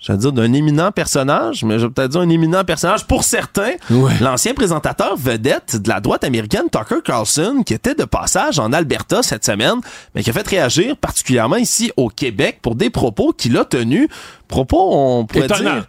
je 0.00 0.12
vais 0.12 0.18
dire 0.18 0.32
d'un 0.32 0.52
éminent 0.52 0.90
personnage, 0.92 1.64
mais 1.64 1.78
je 1.78 1.86
vais 1.86 1.92
peut-être 1.92 2.10
dire 2.10 2.20
un 2.20 2.28
éminent 2.28 2.62
personnage 2.62 3.06
pour 3.06 3.24
certains. 3.24 3.74
L'ancien 4.20 4.52
présentateur 4.52 5.16
vedette 5.16 5.76
de 5.76 5.88
la 5.88 6.00
droite 6.00 6.24
américaine, 6.24 6.64
Tucker 6.70 7.00
Carlson, 7.02 7.62
qui 7.64 7.72
était 7.72 7.94
de 7.94 8.04
passage 8.04 8.58
en 8.58 8.72
Alberta 8.74 9.22
cette 9.22 9.46
semaine, 9.46 9.76
mais 10.14 10.22
qui 10.22 10.28
a 10.28 10.32
fait 10.34 10.46
réagir 10.46 10.96
particulièrement 10.98 11.56
ici 11.56 11.90
au 11.96 12.10
Québec 12.10 12.58
pour 12.60 12.74
des 12.74 12.90
propos 12.90 13.32
qu'il 13.32 13.56
a 13.56 13.64
tenus. 13.64 14.08
Propos, 14.54 14.88
on 14.92 15.26
pourrait 15.26 15.48
dire 15.48 15.84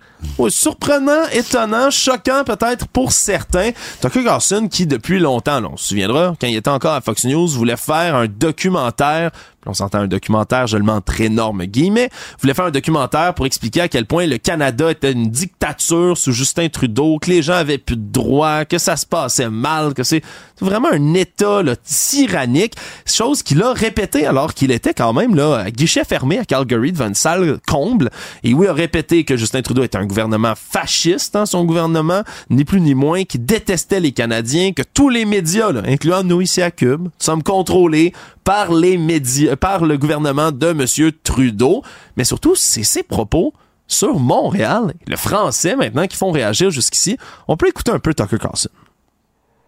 surprenant, 0.50 1.28
étonnant, 1.32 1.92
choquant 1.92 2.44
peut-être 2.44 2.88
pour 2.88 3.12
certains. 3.12 3.70
Tucker 4.02 4.24
Carlson 4.24 4.68
qui 4.72 4.88
depuis 4.88 5.20
longtemps, 5.20 5.62
on 5.72 5.78
se 5.78 5.90
souviendra, 5.90 6.34
quand 6.42 6.48
il 6.48 6.56
était 6.56 6.70
encore 6.70 6.94
à 6.94 7.02
Fox 7.02 7.26
News, 7.26 7.48
voulait 7.48 7.78
faire 7.78 8.16
un 8.16 8.26
documentaire 8.26 9.30
on 9.66 9.74
s'entend 9.74 10.00
un 10.00 10.08
documentaire, 10.08 10.68
je 10.68 10.78
le 10.78 10.84
mets 10.84 10.92
entre 10.92 11.22
énormes 11.22 11.66
guillemets, 11.66 12.10
voulait 12.40 12.54
faire 12.54 12.66
un 12.66 12.72
documentaire 12.72 13.34
pour 13.34 13.46
expliquer 13.46 13.82
à 13.82 13.88
quel 13.88 14.06
point 14.06 14.28
le 14.28 14.38
Canada 14.38 14.92
était 14.92 15.12
une 15.12 15.30
dictature 15.30 16.18
sous 16.18 16.32
Justin 16.32 16.70
Trudeau, 16.70 17.18
que 17.20 17.30
les 17.30 17.42
gens 17.42 17.54
avaient 17.54 17.78
plus 17.78 17.98
de 17.98 18.12
droits, 18.12 18.66
que 18.66 18.78
ça 18.78 18.96
se 18.96 19.06
passait 19.06 19.50
mal, 19.50 19.94
que 19.94 20.04
c'est 20.04 20.22
vraiment 20.62 20.90
un 20.92 21.14
état 21.14 21.64
là, 21.64 21.76
tyrannique, 21.76 22.76
chose 23.06 23.44
qu'il 23.44 23.62
a 23.64 23.74
répété 23.74 24.26
alors 24.26 24.54
qu'il 24.54 24.72
était 24.72 24.94
quand 24.94 25.14
même 25.14 25.36
là 25.36 25.58
à 25.58 25.72
guichet 25.72 26.04
fermé 26.04 26.40
à 26.40 26.46
Calgary 26.46 26.92
devant 26.92 27.08
une 27.08 27.16
salle 27.16 27.60
comble. 27.68 28.10
Et 28.44 28.54
oui, 28.56 28.68
a 28.68 28.74
répété 28.74 29.24
que 29.24 29.38
Justin 29.38 29.62
Trudeau 29.62 29.84
était 29.84 29.98
un 29.98 30.06
gouvernement 30.06 30.54
fasciste, 30.56 31.36
hein, 31.36 31.46
son 31.46 31.66
gouvernement, 31.66 32.24
ni 32.50 32.66
plus 32.66 32.82
ni 32.82 32.96
moins, 32.96 33.24
qui 33.24 33.40
détestait 33.40 34.00
les 34.00 34.12
Canadiens, 34.12 34.72
que 34.72 34.82
tous 34.82 35.10
les 35.10 35.26
médias, 35.26 35.72
là, 35.72 35.82
incluant 35.86 36.24
nous 36.24 36.42
ici 36.42 36.62
à 36.62 36.72
Cube, 36.72 37.10
sommes 37.18 37.44
contrôlés 37.44 38.14
par 38.44 38.74
les 38.74 38.98
médias, 38.98 39.56
par 39.56 39.86
le 39.86 39.98
gouvernement 39.98 40.52
de 40.52 40.68
M. 40.68 41.12
Trudeau. 41.24 41.84
Mais 42.18 42.24
surtout, 42.24 42.56
c'est 42.56 42.84
ses 42.84 43.04
propos 43.04 43.54
sur 43.88 44.20
Montréal, 44.20 44.94
le 45.08 45.16
français 45.16 45.76
maintenant, 45.76 46.08
qui 46.08 46.18
font 46.18 46.32
réagir 46.32 46.72
jusqu'ici. 46.72 47.18
On 47.48 47.58
peut 47.58 47.68
écouter 47.68 47.92
un 47.92 48.00
peu 48.00 48.14
Tucker 48.14 48.38
Carlson. 48.40 48.70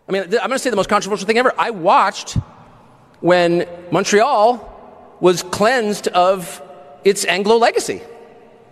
I 0.10 0.14
mean, 0.14 0.24
I'm 0.24 0.48
going 0.48 0.52
to 0.52 0.60
say 0.60 0.70
the 0.70 0.76
most 0.76 0.90
controversial 0.90 1.28
thing 1.28 1.38
ever. 1.38 1.52
I 1.58 1.70
watched 1.70 2.38
when 3.22 3.66
Montreal 3.92 4.60
was 5.20 5.44
cleansed 5.44 6.08
of 6.10 6.62
its 7.04 7.26
Anglo 7.26 7.58
legacy. 7.58 8.02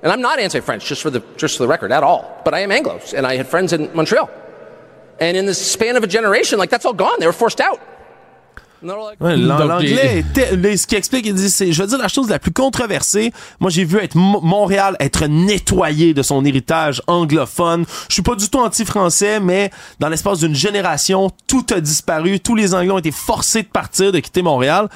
And 0.05 0.13
I'm 0.13 0.21
not 0.21 0.37
anti-French, 0.37 0.85
just 0.85 1.01
for 1.01 1.09
the 1.09 1.23
just 1.35 1.57
for 1.57 1.63
the 1.63 1.67
record, 1.67 1.91
at 1.91 2.03
all. 2.03 2.39
But 2.45 2.53
I 2.53 2.59
am 2.59 2.71
Anglo, 2.71 2.99
and 3.17 3.25
I 3.25 3.37
had 3.37 3.47
friends 3.47 3.73
in 3.73 3.89
Montreal. 3.95 4.29
And 5.19 5.35
in 5.35 5.47
the 5.47 5.53
span 5.55 5.95
of 5.97 6.03
a 6.03 6.07
generation, 6.07 6.59
like 6.59 6.69
that's 6.69 6.85
all 6.85 6.93
gone. 6.93 7.19
They 7.19 7.25
were 7.25 7.33
forced 7.33 7.59
out. 7.59 7.79
L'anglais, 8.83 10.23
ce 10.77 10.85
qui 10.85 10.95
explique, 10.95 11.25
il 11.25 11.33
dit, 11.33 11.49
c'est, 11.49 11.71
je 11.71 11.81
veux 11.81 11.87
dire, 11.87 11.97
la 11.97 12.07
chose 12.07 12.29
la 12.29 12.37
plus 12.37 12.51
controversée. 12.51 13.33
Moi, 13.59 13.71
j'ai 13.71 13.83
vu 13.83 13.97
être 13.97 14.15
Montréal 14.15 14.95
être 14.99 15.25
nettoyé 15.25 16.13
de 16.13 16.21
son 16.21 16.45
héritage 16.45 17.01
anglophone. 17.07 17.85
Je 18.07 18.13
suis 18.13 18.21
pas 18.21 18.35
du 18.35 18.47
tout 18.47 18.59
anti-français, 18.59 19.39
mais 19.39 19.71
dans 19.99 20.09
l'espace 20.09 20.37
d'une 20.37 20.53
génération, 20.53 21.31
tout 21.47 21.65
a 21.73 21.79
disparu. 21.79 22.39
Tous 22.39 22.53
les 22.53 22.75
Anglais 22.75 22.91
ont 22.91 22.99
été 22.99 23.11
forcés 23.11 23.63
de 23.63 23.69
partir, 23.69 24.11
de 24.11 24.19
quitter 24.19 24.43
Montréal. 24.43 24.87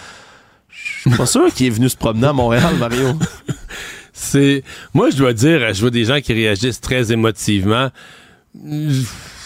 Je 0.69 1.09
suis 1.09 1.17
pas 1.17 1.25
sûr 1.25 1.51
qu'il 1.51 1.65
est 1.65 1.71
venu 1.71 1.89
se 1.89 1.97
promener 1.97 2.27
à 2.27 2.33
Montréal, 2.33 2.75
Mario. 2.77 3.13
c'est, 4.19 4.63
moi, 4.93 5.09
je 5.09 5.17
dois 5.17 5.33
dire, 5.33 5.73
je 5.73 5.79
vois 5.79 5.89
des 5.89 6.03
gens 6.03 6.19
qui 6.19 6.33
réagissent 6.33 6.81
très 6.81 7.11
émotivement. 7.11 7.89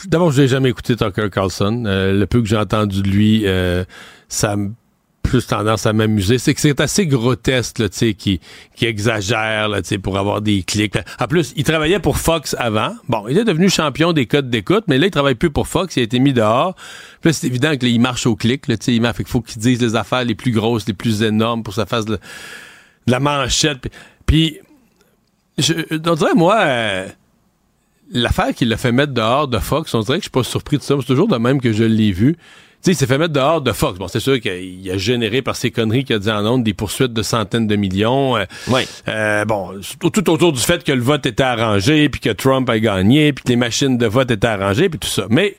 D'abord, 0.05 0.31
je 0.31 0.41
n'ai 0.41 0.47
jamais 0.47 0.69
écouté 0.69 0.95
Tucker 0.95 1.29
Carlson. 1.31 1.83
Euh, 1.85 2.11
le 2.17 2.25
peu 2.25 2.41
que 2.41 2.47
j'ai 2.47 2.57
entendu 2.57 3.03
de 3.03 3.07
lui, 3.07 3.43
euh, 3.45 3.85
ça 4.27 4.53
a 4.53 4.57
plus 5.21 5.45
tendance 5.45 5.85
à 5.85 5.93
m'amuser. 5.93 6.39
C'est 6.39 6.55
que 6.55 6.59
c'est 6.59 6.81
assez 6.81 7.05
grotesque, 7.05 7.79
là, 7.79 7.87
qui, 7.87 8.41
qui 8.75 8.85
exagère 8.85 9.69
là, 9.69 9.81
pour 10.01 10.17
avoir 10.17 10.41
des 10.41 10.63
clics. 10.63 10.97
En 11.19 11.27
plus, 11.27 11.53
il 11.55 11.63
travaillait 11.63 11.99
pour 11.99 12.17
Fox 12.17 12.55
avant. 12.57 12.95
Bon, 13.07 13.27
il 13.29 13.37
est 13.37 13.45
devenu 13.45 13.69
champion 13.69 14.11
des 14.11 14.25
codes 14.25 14.49
d'écoute, 14.49 14.85
mais 14.87 14.97
là, 14.97 15.05
il 15.05 15.11
travaille 15.11 15.35
plus 15.35 15.51
pour 15.51 15.67
Fox. 15.67 15.95
Il 15.95 15.99
a 15.99 16.03
été 16.03 16.17
mis 16.17 16.33
dehors. 16.33 16.75
Puis 17.21 17.33
c'est 17.33 17.47
évident 17.47 17.77
qu'il 17.77 18.01
marche 18.01 18.25
au 18.25 18.35
clic. 18.35 18.67
Là, 18.67 18.75
il 18.87 19.01
fait 19.01 19.13
qu'il 19.17 19.27
faut 19.27 19.41
qu'il 19.41 19.61
dise 19.61 19.81
les 19.81 19.95
affaires 19.95 20.25
les 20.25 20.35
plus 20.35 20.51
grosses, 20.51 20.87
les 20.87 20.93
plus 20.93 21.21
énormes 21.21 21.61
pour 21.61 21.75
que 21.75 21.79
ça 21.79 21.85
fasse 21.85 22.05
de, 22.05 22.19
la 23.07 23.19
manchette. 23.19 23.89
Je, 25.57 25.73
on 26.09 26.15
dirait, 26.15 26.35
moi... 26.35 26.59
Euh, 26.61 27.07
l'affaire 28.11 28.53
qui 28.53 28.65
l'a 28.65 28.77
fait 28.77 28.91
mettre 28.91 29.13
dehors 29.13 29.47
de 29.47 29.59
Fox, 29.59 29.93
on 29.93 30.01
dirait 30.01 30.17
que 30.17 30.23
je 30.23 30.29
suis 30.29 30.31
pas 30.31 30.43
surpris 30.43 30.77
de 30.77 30.83
ça. 30.83 30.95
C'est 30.99 31.07
toujours 31.07 31.27
de 31.27 31.37
même 31.37 31.59
que 31.59 31.73
je 31.73 31.83
l'ai 31.83 32.11
vu. 32.11 32.35
Tu 32.35 32.39
sais, 32.81 32.91
il 32.91 32.95
s'est 32.95 33.07
fait 33.07 33.17
mettre 33.17 33.33
dehors 33.33 33.61
de 33.61 33.71
Fox. 33.71 33.97
Bon, 33.97 34.07
c'est 34.07 34.19
sûr 34.19 34.39
qu'il 34.41 34.91
a 34.91 34.97
généré 34.97 35.41
par 35.41 35.55
ses 35.55 35.71
conneries 35.71 36.03
qu'il 36.03 36.17
a 36.17 36.19
dit 36.19 36.29
en 36.29 36.45
ondes 36.45 36.63
des 36.63 36.73
poursuites 36.73 37.13
de 37.13 37.23
centaines 37.23 37.65
de 37.65 37.75
millions. 37.75 38.35
Euh, 38.37 38.43
oui. 38.67 38.81
Euh, 39.07 39.45
bon, 39.45 39.79
tout 39.99 40.29
autour 40.29 40.51
du 40.51 40.59
fait 40.59 40.83
que 40.83 40.91
le 40.91 41.01
vote 41.01 41.25
était 41.25 41.43
arrangé, 41.43 42.09
puis 42.09 42.19
que 42.19 42.29
Trump 42.29 42.69
a 42.69 42.79
gagné, 42.79 43.31
puis 43.31 43.43
que 43.43 43.49
les 43.49 43.55
machines 43.55 43.97
de 43.97 44.05
vote 44.05 44.29
étaient 44.31 44.47
arrangées, 44.47 44.89
puis 44.89 44.99
tout 44.99 45.07
ça. 45.07 45.25
Mais 45.29 45.55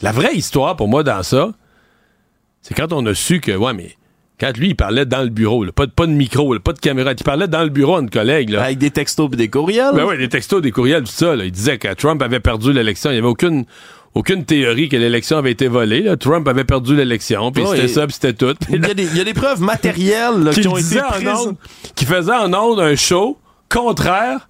la 0.00 0.10
vraie 0.12 0.34
histoire 0.34 0.76
pour 0.76 0.88
moi 0.88 1.04
dans 1.04 1.22
ça, 1.22 1.52
c'est 2.60 2.74
quand 2.74 2.92
on 2.92 3.06
a 3.06 3.14
su 3.14 3.40
que, 3.40 3.52
ouais, 3.52 3.72
mais 3.72 3.96
quand 4.40 4.56
lui, 4.56 4.68
il 4.68 4.76
parlait 4.76 5.04
dans 5.04 5.22
le 5.22 5.30
bureau, 5.30 5.64
pas, 5.72 5.86
de, 5.86 5.90
pas 5.90 6.06
de 6.06 6.12
micro, 6.12 6.56
pas 6.60 6.72
de 6.72 6.78
caméra, 6.78 7.12
il 7.12 7.24
parlait 7.24 7.48
dans 7.48 7.62
le 7.62 7.70
bureau 7.70 7.96
à 7.96 8.00
une 8.00 8.10
collègue. 8.10 8.50
Là. 8.50 8.64
Avec 8.64 8.78
des 8.78 8.90
textos 8.90 9.28
et 9.32 9.36
des 9.36 9.48
courriels? 9.48 9.94
Ben 9.94 10.04
oui, 10.06 10.16
des 10.16 10.28
textos, 10.28 10.62
des 10.62 10.70
courriels, 10.70 11.02
tout 11.02 11.12
ça. 11.12 11.34
Il 11.34 11.50
disait 11.50 11.78
que 11.78 11.92
Trump 11.94 12.22
avait 12.22 12.40
perdu 12.40 12.72
l'élection. 12.72 13.10
Il 13.10 13.14
n'y 13.14 13.18
avait 13.18 13.28
aucune, 13.28 13.64
aucune 14.14 14.44
théorie 14.44 14.88
que 14.88 14.96
l'élection 14.96 15.38
avait 15.38 15.50
été 15.50 15.66
volée. 15.66 16.14
Trump 16.20 16.46
avait 16.46 16.64
perdu 16.64 16.94
l'élection, 16.94 17.50
puis 17.50 17.64
c'était 17.66 17.88
ça, 17.88 18.06
puis 18.06 18.14
c'était 18.14 18.32
tout. 18.32 18.54
Il 18.70 18.80
y, 18.84 19.20
a 19.20 19.24
des, 19.24 19.34
preuves 19.34 19.60
matérielles 19.60 20.50
qui, 20.52 20.68
ont 20.68 20.76
été 20.76 21.00
prises. 21.00 21.54
qui 21.96 22.04
faisaient 22.04 22.32
en 22.32 22.52
ondes 22.54 22.80
un 22.80 22.94
show 22.94 23.38
contraire 23.68 24.48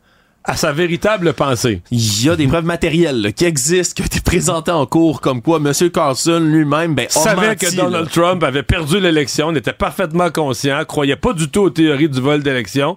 à 0.48 0.56
sa 0.56 0.72
véritable 0.72 1.34
pensée. 1.34 1.82
Il 1.90 2.24
y 2.24 2.30
a 2.30 2.34
des 2.34 2.46
preuves 2.46 2.64
matérielles 2.64 3.34
qui 3.36 3.44
existent, 3.44 3.94
qui 3.94 4.02
ont 4.02 4.06
été 4.06 4.20
présentées 4.20 4.70
en 4.70 4.86
cours, 4.86 5.20
comme 5.20 5.42
quoi 5.42 5.58
M. 5.58 5.72
Carlson 5.90 6.40
lui-même 6.40 6.94
ben, 6.94 7.06
savait 7.10 7.54
que 7.54 7.76
Donald 7.76 8.10
Trump 8.10 8.42
avait 8.42 8.62
perdu 8.62 8.98
l'élection, 8.98 9.52
n'était 9.52 9.74
parfaitement 9.74 10.30
conscient, 10.30 10.82
croyait 10.86 11.16
pas 11.16 11.34
du 11.34 11.50
tout 11.50 11.60
aux 11.60 11.70
théories 11.70 12.08
du 12.08 12.22
vol 12.22 12.42
d'élection, 12.42 12.96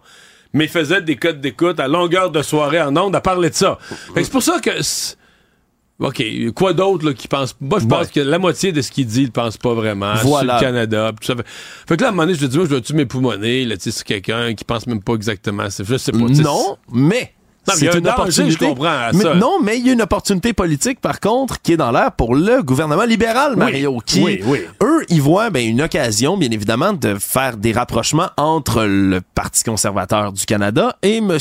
mais 0.53 0.67
faisait 0.67 1.01
des 1.01 1.17
codes 1.17 1.41
d'écoute 1.41 1.81
à 1.81 1.89
longueur 1.89 2.31
de 2.31 2.41
soirée 2.41 2.81
en 2.81 2.95
ondes 2.95 3.15
à 3.17 3.21
parler 3.21 3.49
de 3.49 3.55
ça. 3.55 3.77
C'est 4.15 4.31
pour 4.31 4.41
ça 4.41 4.61
que... 4.61 4.71
OK, 5.99 6.23
quoi 6.55 6.71
d'autre 6.71 7.11
qui 7.11 7.27
pense 7.27 7.55
Moi, 7.59 7.79
je 7.79 7.85
pense 7.85 8.07
que 8.07 8.21
la 8.21 8.39
moitié 8.39 8.71
de 8.71 8.81
ce 8.81 8.89
qu'il 8.89 9.05
dit, 9.05 9.23
il 9.23 9.31
pense 9.31 9.57
pas 9.57 9.73
vraiment. 9.73 10.13
Voilà. 10.23 10.57
Sur 10.57 10.67
le 10.67 10.71
Canada. 10.71 11.11
ça 11.21 11.35
fait... 11.35 11.97
que 11.97 12.01
là, 12.01 12.07
à 12.07 12.09
un 12.09 12.13
moment 12.13 12.23
donné, 12.23 12.35
je 12.35 12.43
me 12.43 12.47
dis, 12.47 12.57
moi, 12.57 12.65
je 12.65 12.71
dois-tu 12.71 12.93
m'époumoner, 12.93 13.65
là, 13.65 13.77
tu 13.77 13.91
sais, 13.91 14.03
quelqu'un 14.03 14.55
qui 14.55 14.63
pense 14.63 14.87
même 14.87 15.03
pas 15.03 15.13
exactement. 15.13 15.65
Je 15.65 15.97
sais 15.97 16.11
pas. 16.11 16.17
Non, 16.17 16.77
mais 16.91 17.33
c'est 17.67 17.95
une 17.95 18.07
opportunité. 18.07 18.65
Je 18.65 18.69
comprends 18.69 19.11
mais, 19.13 19.35
Non, 19.35 19.59
mais 19.61 19.77
il 19.77 19.85
y 19.85 19.89
a 19.89 19.93
une 19.93 20.01
opportunité 20.01 20.53
politique, 20.53 20.99
par 20.99 21.19
contre, 21.19 21.61
qui 21.61 21.73
est 21.73 21.77
dans 21.77 21.91
l'air 21.91 22.11
pour 22.11 22.35
le 22.35 22.63
gouvernement 22.63 23.03
libéral, 23.03 23.55
Mario. 23.55 23.99
qui, 24.05 24.41
eux, 24.81 25.05
ils 25.09 25.21
voient 25.21 25.49
ben, 25.49 25.67
une 25.67 25.81
occasion, 25.81 26.37
bien 26.37 26.51
évidemment, 26.51 26.93
de 26.93 27.15
faire 27.15 27.57
des 27.57 27.71
rapprochements 27.71 28.29
entre 28.37 28.83
le 28.83 29.21
Parti 29.21 29.63
conservateur 29.63 30.31
du 30.31 30.45
Canada 30.45 30.97
et 31.01 31.17
M. 31.17 31.37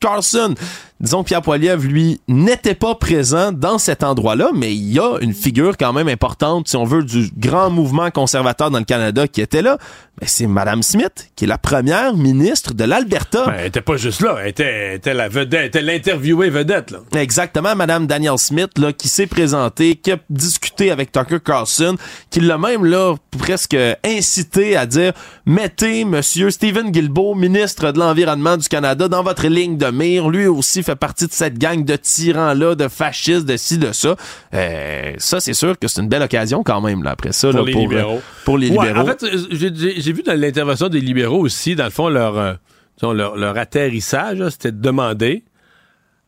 Carlson 0.00 0.54
disons 1.00 1.24
Pierre 1.24 1.42
Poilievre, 1.42 1.82
lui, 1.82 2.20
n'était 2.28 2.74
pas 2.74 2.94
présent 2.94 3.52
dans 3.52 3.78
cet 3.78 4.02
endroit-là, 4.02 4.50
mais 4.54 4.74
il 4.74 4.92
y 4.92 4.98
a 4.98 5.18
une 5.20 5.34
figure 5.34 5.76
quand 5.76 5.92
même 5.92 6.08
importante, 6.08 6.68
si 6.68 6.76
on 6.76 6.84
veut, 6.84 7.02
du 7.02 7.30
grand 7.36 7.70
mouvement 7.70 8.10
conservateur 8.10 8.70
dans 8.70 8.78
le 8.78 8.84
Canada 8.84 9.26
qui 9.28 9.40
était 9.40 9.62
là. 9.62 9.78
Mais 10.20 10.28
c'est 10.28 10.46
Madame 10.46 10.84
Smith, 10.84 11.30
qui 11.34 11.44
est 11.44 11.48
la 11.48 11.58
première 11.58 12.14
ministre 12.14 12.72
de 12.72 12.84
l'Alberta. 12.84 13.46
Ben, 13.46 13.54
elle 13.58 13.66
était 13.66 13.80
pas 13.80 13.96
juste 13.96 14.20
là, 14.20 14.36
elle 14.40 14.48
était, 14.48 15.00
la 15.12 15.28
vedette, 15.28 15.60
elle 15.60 15.66
était 15.66 15.82
l'interviewée 15.82 16.50
vedette, 16.50 16.92
là. 16.92 16.98
Exactement, 17.16 17.74
Madame 17.74 18.06
Danielle 18.06 18.38
Smith, 18.38 18.78
là, 18.78 18.92
qui 18.92 19.08
s'est 19.08 19.26
présentée, 19.26 19.96
qui 19.96 20.12
a 20.12 20.18
discuté 20.30 20.92
avec 20.92 21.10
Tucker 21.10 21.40
Carlson, 21.44 21.96
qui 22.30 22.40
l'a 22.40 22.58
même, 22.58 22.84
là, 22.84 23.16
presque 23.36 23.76
incité 24.04 24.76
à 24.76 24.86
dire, 24.86 25.12
mettez 25.46 26.04
Monsieur 26.04 26.50
Stephen 26.50 26.92
Guilbeault, 26.92 27.34
ministre 27.34 27.90
de 27.90 27.98
l'Environnement 27.98 28.56
du 28.56 28.68
Canada, 28.68 29.08
dans 29.08 29.24
votre 29.24 29.48
ligne 29.48 29.76
de 29.76 29.86
mire. 29.86 30.28
Lui 30.28 30.46
aussi 30.46 30.83
fait 30.84 30.96
partie 30.96 31.26
de 31.26 31.32
cette 31.32 31.58
gang 31.58 31.84
de 31.84 31.96
tyrans-là, 31.96 32.74
de 32.74 32.88
fascistes, 32.88 33.46
de 33.46 33.56
ci, 33.56 33.78
de 33.78 33.92
ça. 33.92 34.16
Euh, 34.54 35.12
ça, 35.18 35.40
c'est 35.40 35.54
sûr 35.54 35.78
que 35.78 35.88
c'est 35.88 36.00
une 36.00 36.08
belle 36.08 36.22
occasion 36.22 36.62
quand 36.62 36.80
même, 36.80 37.02
là, 37.02 37.10
après 37.10 37.32
ça. 37.32 37.50
Pour 37.50 37.64
les 37.64 37.74
euh, 37.74 37.78
libéraux. 37.78 38.22
pour 38.44 38.58
les 38.58 38.68
libéraux. 38.68 39.00
en 39.00 39.06
fait, 39.06 39.24
j'ai 39.50 40.12
vu 40.12 40.22
dans 40.22 40.38
l'intervention 40.38 40.88
des 40.88 41.00
libéraux 41.00 41.40
aussi, 41.40 41.74
dans 41.74 41.84
le 41.84 41.90
fond, 41.90 42.08
leur, 42.08 42.38
euh, 42.38 42.54
leur, 43.02 43.58
atterrissage, 43.58 44.38
c'était 44.50 44.72
de 44.72 44.80
demander 44.80 45.44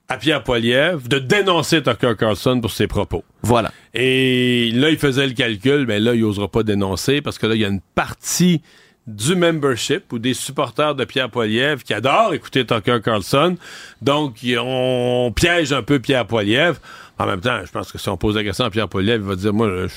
à 0.09 0.17
Pierre 0.19 0.45
Poilievre 0.45 1.09
de 1.09 1.19
dénoncer 1.19 1.83
Tucker 1.83 2.15
Carlson 2.19 2.61
pour 2.61 2.71
ses 2.71 2.87
propos. 2.87 3.25
Voilà. 3.43 3.73
Et 3.95 4.71
là, 4.73 4.91
il 4.91 4.99
faisait 4.99 5.27
le 5.27 5.33
calcul, 5.33 5.85
mais 5.87 5.99
là, 5.99 6.15
il 6.15 6.21
n'osera 6.21 6.49
pas 6.49 6.63
dénoncer 6.63 7.21
parce 7.21 7.39
que 7.39 7.47
là, 7.47 7.55
il 7.55 7.61
y 7.61 7.65
a 7.65 7.69
une 7.69 7.81
partie 7.95 8.63
du 9.07 9.37
membership 9.37 10.13
ou 10.13 10.19
des 10.19 10.35
supporters 10.35 10.95
de 10.95 11.05
Pierre 11.05 11.31
Poilievre 11.31 11.83
qui 11.83 11.95
adorent 11.95 12.35
écouter 12.35 12.67
Tucker 12.67 12.99
Carlson. 13.03 13.57
Donc, 14.03 14.39
on 14.59 15.33
piège 15.35 15.73
un 15.73 15.83
peu 15.83 16.01
Pierre 16.01 16.27
Poilievre. 16.27 16.79
En 17.19 17.27
même 17.27 17.41
temps, 17.41 17.61
je 17.65 17.71
pense 17.71 17.93
que 17.93 17.99
si 17.99 18.09
on 18.09 18.17
pose 18.17 18.37
la 18.37 18.45
question 18.45 18.65
à 18.65 18.71
Pierre 18.71 18.89
Poilievre, 18.89 19.25
il 19.25 19.29
va 19.29 19.37
dire, 19.37 19.53
moi, 19.53 19.69
je, 19.69 19.95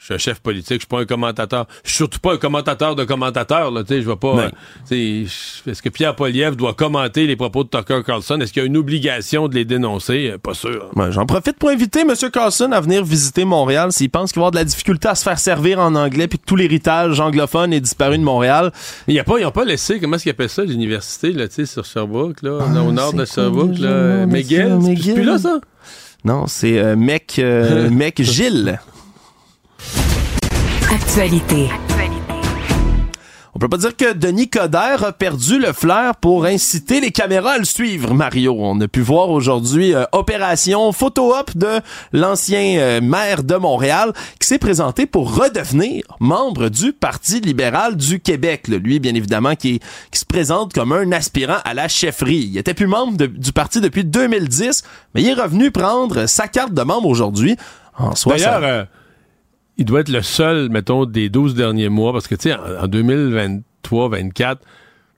Je 0.00 0.06
suis 0.06 0.14
un 0.14 0.18
chef 0.18 0.40
politique, 0.40 0.76
je 0.76 0.78
suis 0.78 0.86
pas 0.86 1.00
un 1.00 1.04
commentateur. 1.04 1.66
Je 1.84 1.90
suis 1.90 1.96
surtout 1.98 2.20
pas 2.20 2.32
un 2.32 2.36
commentateur 2.38 2.96
de 2.96 3.04
commentateurs, 3.04 3.70
là, 3.70 3.82
tu 3.84 3.88
sais, 3.88 4.00
je 4.00 4.08
vais 4.08 4.16
pas... 4.16 4.34
Euh, 4.34 4.50
Est-ce 4.90 5.82
que 5.82 5.90
Pierre 5.90 6.16
Poliev 6.16 6.56
doit 6.56 6.72
commenter 6.72 7.26
les 7.26 7.36
propos 7.36 7.64
de 7.64 7.68
Tucker 7.68 8.00
Carlson? 8.06 8.40
Est-ce 8.40 8.50
qu'il 8.54 8.62
y 8.62 8.64
a 8.64 8.66
une 8.66 8.78
obligation 8.78 9.46
de 9.46 9.54
les 9.54 9.66
dénoncer? 9.66 10.30
Euh, 10.32 10.38
Pas 10.38 10.54
sûr. 10.54 10.90
Ouais, 10.96 11.12
J'en 11.12 11.26
profite 11.26 11.58
pour 11.58 11.68
inviter 11.68 12.00
M. 12.00 12.14
Carlson 12.32 12.72
à 12.72 12.80
venir 12.80 13.04
visiter 13.04 13.44
Montréal 13.44 13.92
s'il 13.92 14.08
pense 14.08 14.32
qu'il 14.32 14.40
va 14.40 14.44
avoir 14.46 14.50
de 14.52 14.56
la 14.56 14.64
difficulté 14.64 15.06
à 15.06 15.14
se 15.14 15.22
faire 15.22 15.38
servir 15.38 15.78
en 15.80 15.94
anglais 15.94 16.28
puis 16.28 16.38
que 16.38 16.46
tout 16.46 16.56
l'héritage 16.56 17.20
anglophone 17.20 17.74
est 17.74 17.80
disparu 17.80 18.16
de 18.16 18.22
Montréal. 18.24 18.72
Il 19.06 19.12
y 19.14 19.18
a 19.20 19.24
pas, 19.24 19.38
ils 19.38 19.42
n'ont 19.42 19.50
pas 19.50 19.66
laissé, 19.66 20.00
comment 20.00 20.16
est-ce 20.16 20.22
qu'ils 20.22 20.32
appellent 20.32 20.48
ça, 20.48 20.64
l'université, 20.64 21.32
là, 21.32 21.46
tu 21.46 21.56
sais, 21.56 21.66
sur 21.66 21.84
Sherbrooke, 21.84 22.40
là, 22.40 22.52
au 22.86 22.90
nord 22.92 23.12
de 23.12 23.20
Ah, 23.22 23.26
Sherbrooke, 23.26 23.78
là, 23.78 23.88
euh, 23.88 24.26
McGill? 24.26 24.78
C'est 24.96 25.12
plus- 25.12 25.24
là, 25.24 25.36
ça? 25.36 25.60
Non, 26.24 26.46
c'est 26.46 26.78
euh, 26.78 26.96
mec, 26.96 27.36
euh, 27.38 27.90
mec 27.92 28.22
Gilles. 28.22 28.78
Actualité. 30.92 31.68
On 33.54 33.58
peut 33.58 33.68
pas 33.68 33.76
dire 33.76 33.96
que 33.96 34.12
Denis 34.14 34.48
Coderre 34.48 35.04
a 35.04 35.12
perdu 35.12 35.58
le 35.58 35.72
flair 35.72 36.16
pour 36.16 36.44
inciter 36.46 37.00
les 37.00 37.10
caméras 37.10 37.52
à 37.52 37.58
le 37.58 37.64
suivre, 37.64 38.14
Mario. 38.14 38.56
On 38.58 38.80
a 38.80 38.88
pu 38.88 39.00
voir 39.00 39.28
aujourd'hui 39.30 39.94
euh, 39.94 40.04
opération 40.12 40.90
photo-op 40.92 41.56
de 41.56 41.80
l'ancien 42.12 42.78
euh, 42.78 43.00
maire 43.02 43.42
de 43.42 43.56
Montréal 43.56 44.12
qui 44.38 44.46
s'est 44.46 44.58
présenté 44.58 45.04
pour 45.06 45.34
redevenir 45.36 46.04
membre 46.20 46.68
du 46.70 46.92
Parti 46.92 47.40
libéral 47.40 47.96
du 47.96 48.20
Québec. 48.20 48.66
là. 48.68 48.78
Lui, 48.78 48.98
bien 48.98 49.14
évidemment, 49.14 49.56
qui, 49.56 49.80
qui 50.10 50.18
se 50.18 50.24
présente 50.26 50.72
comme 50.72 50.92
un 50.92 51.12
aspirant 51.12 51.58
à 51.64 51.74
la 51.74 51.88
chefferie. 51.88 52.48
Il 52.52 52.56
était 52.58 52.74
plus 52.74 52.86
membre 52.86 53.16
de- 53.16 53.26
du 53.26 53.52
parti 53.52 53.80
depuis 53.80 54.04
2010, 54.04 54.84
mais 55.14 55.22
il 55.22 55.28
est 55.28 55.34
revenu 55.40 55.70
prendre 55.70 56.26
sa 56.26 56.48
carte 56.48 56.72
de 56.72 56.82
membre 56.82 57.08
aujourd'hui. 57.08 57.56
En 57.98 58.14
soi, 58.14 58.36
D'ailleurs, 58.36 58.60
ça- 58.60 58.66
euh, 58.66 58.84
il 59.80 59.86
doit 59.86 60.00
être 60.00 60.10
le 60.10 60.20
seul, 60.20 60.68
mettons, 60.68 61.06
des 61.06 61.30
12 61.30 61.54
derniers 61.54 61.88
mois, 61.88 62.12
parce 62.12 62.28
que, 62.28 62.34
tu 62.34 62.50
sais, 62.50 62.54
en, 62.54 62.84
en 62.84 62.86
2023-24, 62.86 64.58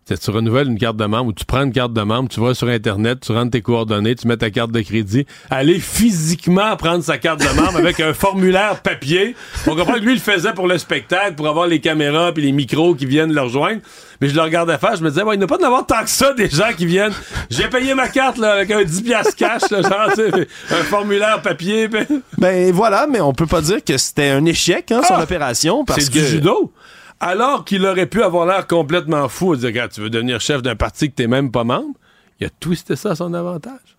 tu 0.06 0.30
renouvelles 0.30 0.68
une 0.68 0.78
carte 0.78 0.96
de 0.96 1.04
membre 1.04 1.28
ou 1.28 1.32
tu 1.32 1.44
prends 1.44 1.62
une 1.62 1.72
carte 1.72 1.92
de 1.92 2.02
membre, 2.02 2.28
tu 2.28 2.40
vas 2.40 2.54
sur 2.54 2.68
Internet, 2.68 3.20
tu 3.20 3.32
rentres 3.32 3.50
tes 3.50 3.60
coordonnées, 3.60 4.14
tu 4.14 4.28
mets 4.28 4.36
ta 4.36 4.50
carte 4.50 4.70
de 4.70 4.80
crédit, 4.80 5.26
aller 5.50 5.78
physiquement 5.78 6.76
prendre 6.76 7.02
sa 7.02 7.18
carte 7.18 7.40
de 7.40 7.60
membre 7.60 7.78
avec 7.78 7.98
un 8.00 8.14
formulaire 8.14 8.80
papier. 8.82 9.34
On 9.66 9.74
comprend 9.74 9.94
que 9.94 10.00
lui, 10.00 10.12
il 10.12 10.16
le 10.16 10.20
faisait 10.20 10.52
pour 10.52 10.68
le 10.68 10.78
spectacle, 10.78 11.34
pour 11.34 11.48
avoir 11.48 11.66
les 11.66 11.80
caméras 11.80 12.32
puis 12.32 12.44
les 12.44 12.52
micros 12.52 12.94
qui 12.94 13.06
viennent 13.06 13.32
le 13.32 13.40
rejoindre. 13.40 13.80
Mais 14.22 14.28
je 14.28 14.34
le 14.36 14.40
regardais 14.42 14.78
faire, 14.78 14.94
je 14.96 15.02
me 15.02 15.10
disais, 15.10 15.22
il 15.32 15.38
n'y 15.38 15.44
a 15.44 15.46
pas 15.48 15.58
d'en 15.58 15.66
avoir 15.66 15.84
tant 15.84 16.02
que 16.02 16.08
ça 16.08 16.32
des 16.32 16.48
gens 16.48 16.72
qui 16.76 16.86
viennent. 16.86 17.12
J'ai 17.50 17.68
payé 17.68 17.92
ma 17.94 18.08
carte 18.08 18.38
là, 18.38 18.52
avec 18.52 18.70
un 18.70 18.84
10 18.84 19.02
piastres 19.02 19.34
cash, 19.36 19.68
là, 19.70 19.82
genre, 19.82 20.08
un 20.70 20.84
formulaire 20.84 21.42
papier. 21.42 21.88
puis- 21.88 22.22
Ben 22.38 22.72
voilà, 22.72 23.08
mais 23.08 23.20
on 23.20 23.32
peut 23.32 23.46
pas 23.46 23.60
dire 23.60 23.82
que 23.84 23.98
c'était 23.98 24.30
un 24.30 24.44
échec, 24.44 24.92
hein, 24.92 25.02
son 25.06 25.14
Ah! 25.14 25.22
opération, 25.24 25.84
parce 25.84 26.02
C'est 26.04 26.12
que 26.12 26.18
du 26.20 26.24
judo. 26.26 26.72
Alors 27.18 27.64
qu'il 27.64 27.84
aurait 27.84 28.06
pu 28.06 28.22
avoir 28.22 28.46
l'air 28.46 28.66
complètement 28.66 29.28
fou, 29.28 29.54
à 29.54 29.56
dire, 29.56 29.88
tu 29.92 30.00
veux 30.00 30.10
devenir 30.10 30.40
chef 30.40 30.62
d'un 30.62 30.76
parti 30.76 31.10
que 31.10 31.14
t'es 31.16 31.26
même 31.26 31.50
pas 31.50 31.64
membre, 31.64 31.94
il 32.40 32.46
a 32.46 32.50
twisté 32.60 32.94
ça 32.96 33.10
à 33.10 33.14
son 33.16 33.34
avantage. 33.34 33.96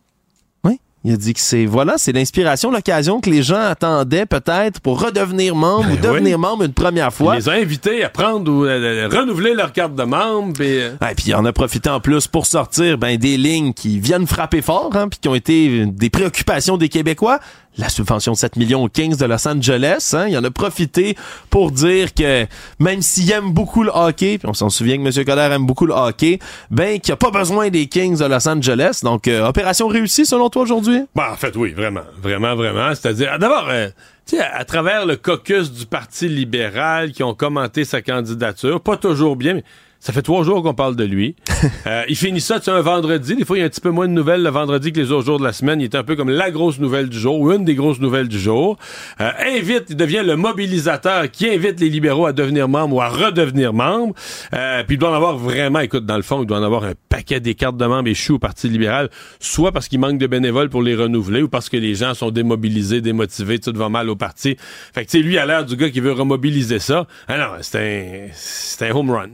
Il 1.06 1.14
a 1.14 1.18
dit 1.18 1.34
que 1.34 1.41
c'est 1.41 1.66
voilà, 1.66 1.95
c'est 1.97 2.14
l'inspiration, 2.14 2.72
l'occasion 2.72 3.20
que 3.20 3.30
les 3.30 3.43
gens 3.43 3.60
attendaient 3.60 4.26
peut-être 4.26 4.80
pour 4.80 5.01
redevenir 5.01 5.54
membre 5.54 5.91
ou 5.91 5.95
Ben 5.97 6.01
devenir 6.14 6.38
oui. 6.38 6.41
membre 6.41 6.64
une 6.64 6.72
première 6.74 7.12
fois. 7.14 7.36
Il 7.36 7.39
les 7.39 7.49
a 7.49 7.54
invités 7.54 8.04
à 8.06 8.10
prendre 8.10 8.49
ou 8.49 8.64
à 8.64 8.76
renouveler 9.14 9.54
leur 9.54 9.74
carte 9.74 9.95
de 9.95 10.04
membre. 10.04 10.54
puis, 10.54 10.80
euh, 10.80 10.91
Ouais, 11.01 11.14
puis 11.14 11.26
il 11.28 11.36
en 11.36 11.43
a 11.43 11.51
profité 11.51 11.89
en 11.89 11.99
plus 11.99 12.28
pour 12.28 12.45
sortir 12.45 12.97
ben, 12.97 13.18
des 13.18 13.36
lignes 13.36 13.74
qui 13.74 13.99
viennent 13.99 14.28
frapper 14.28 14.62
fort, 14.62 14.91
hein, 14.95 15.10
puis 15.10 15.20
qui 15.22 15.28
ont 15.28 15.36
été 15.36 15.86
des 15.88 16.10
préoccupations 16.10 16.78
des 16.78 16.88
Québécois. 16.88 17.39
La 17.78 17.89
subvention 17.89 18.34
de 18.34 18.38
7 18.38 18.55
millions 18.55 18.84
aux 18.84 18.89
Kings 18.89 19.17
de 19.17 19.26
Los 19.26 19.47
Angeles, 19.47 20.11
hein, 20.13 20.28
il 20.28 20.38
en 20.38 20.43
a 20.43 20.51
profité 20.51 21.15
pour 21.49 21.71
dire 21.71 22.13
que 22.13 22.45
même 22.80 23.01
s'il 23.01 23.32
aime 23.32 23.51
beaucoup 23.51 23.84
le 23.84 23.89
hockey, 23.91 24.38
puis 24.38 24.47
on 24.47 24.53
s'en 24.53 24.69
souvient 24.69 24.97
que 24.97 25.01
M. 25.01 25.26
Coder 25.26 25.49
aime 25.51 25.65
beaucoup 25.65 25.88
le 25.88 25.93
hockey, 25.93 26.38
ben 26.69 26.99
qu'il 26.99 27.11
n'y 27.11 27.13
a 27.13 27.17
pas 27.17 27.32
besoin 27.32 27.69
des 27.69 27.88
Kings 27.88 28.19
de 28.19 28.26
Los 28.26 28.47
Angeles. 28.47 28.99
Donc, 29.01 29.28
euh, 29.28 29.47
opération 29.47 29.88
réussie 29.88 30.26
selon 30.26 30.49
toi 30.49 30.61
aujourd'hui? 30.61 31.01
Ben, 31.15 31.32
en 31.32 31.36
fait, 31.36 31.55
oui, 31.55 31.71
vraiment. 31.71 32.03
Vraiment, 32.21 32.55
vraiment. 32.55 32.89
C'est-à-dire, 32.93 33.39
d'abord, 33.39 33.67
euh, 33.69 33.88
tu 34.28 34.38
sais, 34.38 34.43
à 34.43 34.63
travers 34.65 35.05
le 35.07 35.15
caucus 35.15 35.71
du 35.71 35.88
Parti 35.88 36.30
libéral 36.30 37.11
qui 37.11 37.24
ont 37.24 37.34
commenté 37.34 37.86
sa 37.86 38.01
candidature, 38.03 38.82
pas 38.82 38.97
toujours 38.97 39.36
bien, 39.36 39.55
mais 39.55 39.63
ça 40.04 40.12
fait 40.12 40.22
trois 40.22 40.43
jours 40.43 40.62
qu'on 40.62 40.74
parle 40.74 40.97
de 40.97 41.06
lui. 41.06 41.36
Euh, 41.88 42.04
il 42.10 42.16
finit 42.18 42.41
ça, 42.41 42.60
tu 42.60 42.66
sais, 42.66 42.72
un 42.72 42.82
vendredi. 42.82 43.36
Des 43.36 43.45
fois, 43.45 43.58
il 43.58 43.62
y 43.62 43.64
a 43.64 43.66
un 43.66 43.70
petit 43.70 43.80
peu 43.80 43.89
moins 43.89 44.08
de 44.08 44.14
nouvelles 44.14 44.43
le 44.43 44.49
vendredi 44.49 44.91
que 44.91 44.99
les 44.99 45.12
autres 45.12 45.26
jours 45.26 45.39
de 45.39 45.45
la 45.45 45.54
semaine. 45.54 45.80
Il 45.80 45.86
est 45.86 45.95
un 45.95 46.04
peu 46.04 46.18
comme 46.18 46.30
la 46.30 46.51
grosse 46.51 46.78
nouvelle 46.80 47.08
du 47.08 47.18
jour, 47.18 47.39
ou 47.39 47.51
une 47.51 47.64
des 47.64 47.76
grosses 47.76 47.99
nouvelles 47.99 48.28
du 48.28 48.39
jour. 48.39 48.78
Euh, 49.22 49.32
invite, 49.45 49.86
il 49.89 49.95
devient 49.95 50.24
le 50.26 50.36
mobilisateur 50.36 51.32
qui 51.32 51.49
invite 51.49 51.80
les 51.80 51.89
libéraux 51.89 52.26
à 52.26 52.34
devenir 52.34 52.68
membres 52.68 52.97
ou 52.97 53.01
à 53.01 53.08
redevenir 53.08 53.74
membres. 53.74 54.14
Euh, 54.54 54.84
puis 54.84 54.95
il 54.95 54.99
doit 54.99 55.12
en 55.12 55.14
avoir 55.14 55.38
vraiment, 55.38 55.80
écoute, 55.80 56.06
dans 56.06 56.18
le 56.18 56.22
fond, 56.22 56.41
il 56.41 56.45
doit 56.45 56.60
en 56.60 56.64
avoir 56.64 56.84
un 56.84 56.93
paquet 57.08 57.39
des 57.39 57.56
cartes 57.56 57.78
de 57.78 57.86
membres 57.86 58.10
échoues 58.10 58.36
au 58.36 58.39
Parti 58.39 58.68
libéral, 58.68 59.10
soit 59.39 59.72
parce 59.72 59.88
qu'il 59.88 59.99
manque 59.99 60.18
de 60.18 60.28
bénévoles 60.28 60.70
pour 60.70 60.82
les 60.82 60.95
renouveler 60.95 61.43
ou 61.43 61.49
parce 61.49 61.70
que 61.70 61.78
les 61.78 61.95
gens 61.95 62.14
sont 62.14 62.32
démobilisés, 62.32 62.99
démotivés, 62.99 63.60
tout 63.60 63.74
va 63.74 63.88
mal 63.88 64.10
au 64.10 64.18
parti. 64.18 64.58
Fait 64.93 65.06
que, 65.06 65.12
tu 65.12 65.20
sais, 65.20 65.24
lui, 65.24 65.38
a 65.38 65.45
l'air 65.45 65.66
du 65.66 65.78
gars 65.78 65.89
qui 65.89 66.01
veut 66.01 66.14
remobiliser 66.14 66.80
ça. 66.80 67.08
Ah 67.28 67.38
non, 67.38 67.47
c'est 67.62 67.80
un, 67.80 68.32
c'est 68.34 68.89
un 68.89 68.95
home 68.95 69.12
run. 69.12 69.30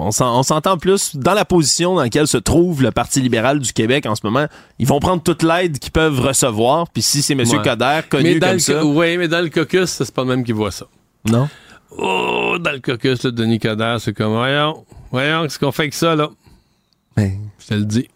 On, 0.00 0.06
on 0.06 0.10
s'en- 0.10 0.38
on 0.38 0.42
s'entend 0.42 0.76
plus 0.78 1.16
dans 1.16 1.34
la 1.34 1.44
position 1.44 1.94
dans 1.94 2.02
laquelle 2.02 2.26
se 2.26 2.36
trouve 2.38 2.82
le 2.82 2.90
Parti 2.90 3.20
libéral 3.20 3.58
du 3.58 3.72
Québec 3.72 4.06
en 4.06 4.14
ce 4.14 4.20
moment. 4.24 4.46
Ils 4.78 4.86
vont 4.86 5.00
prendre 5.00 5.22
toute 5.22 5.42
l'aide 5.42 5.78
qu'ils 5.78 5.92
peuvent 5.92 6.20
recevoir. 6.20 6.88
Puis 6.88 7.02
si 7.02 7.22
c'est 7.22 7.34
M. 7.34 7.40
Ouais. 7.40 7.62
Coder, 7.62 8.00
connu 8.08 8.34
mais 8.34 8.40
dans 8.40 8.46
comme 8.48 8.54
le, 8.54 8.60
ça... 8.60 8.84
ouais, 8.84 9.16
mais 9.16 9.28
dans 9.28 9.40
le 9.40 9.50
caucus, 9.50 9.86
c'est 9.90 10.14
pas 10.14 10.22
le 10.22 10.28
même 10.28 10.44
qui 10.44 10.52
voit 10.52 10.70
ça. 10.70 10.86
Non? 11.28 11.48
Oh, 11.98 12.56
dans 12.60 12.72
le 12.72 12.80
caucus, 12.80 13.22
là, 13.24 13.30
Denis 13.30 13.58
Coderre, 13.58 14.00
c'est 14.00 14.12
comme, 14.12 14.32
voyons, 14.32 14.84
voyons, 15.10 15.42
qu'est-ce 15.42 15.58
qu'on 15.58 15.72
fait 15.72 15.82
avec 15.82 15.94
ça, 15.94 16.14
là? 16.14 16.28
Mais... 17.16 17.36
Je 17.58 17.66
te 17.66 17.74
le 17.74 17.84
dis. 17.84 18.08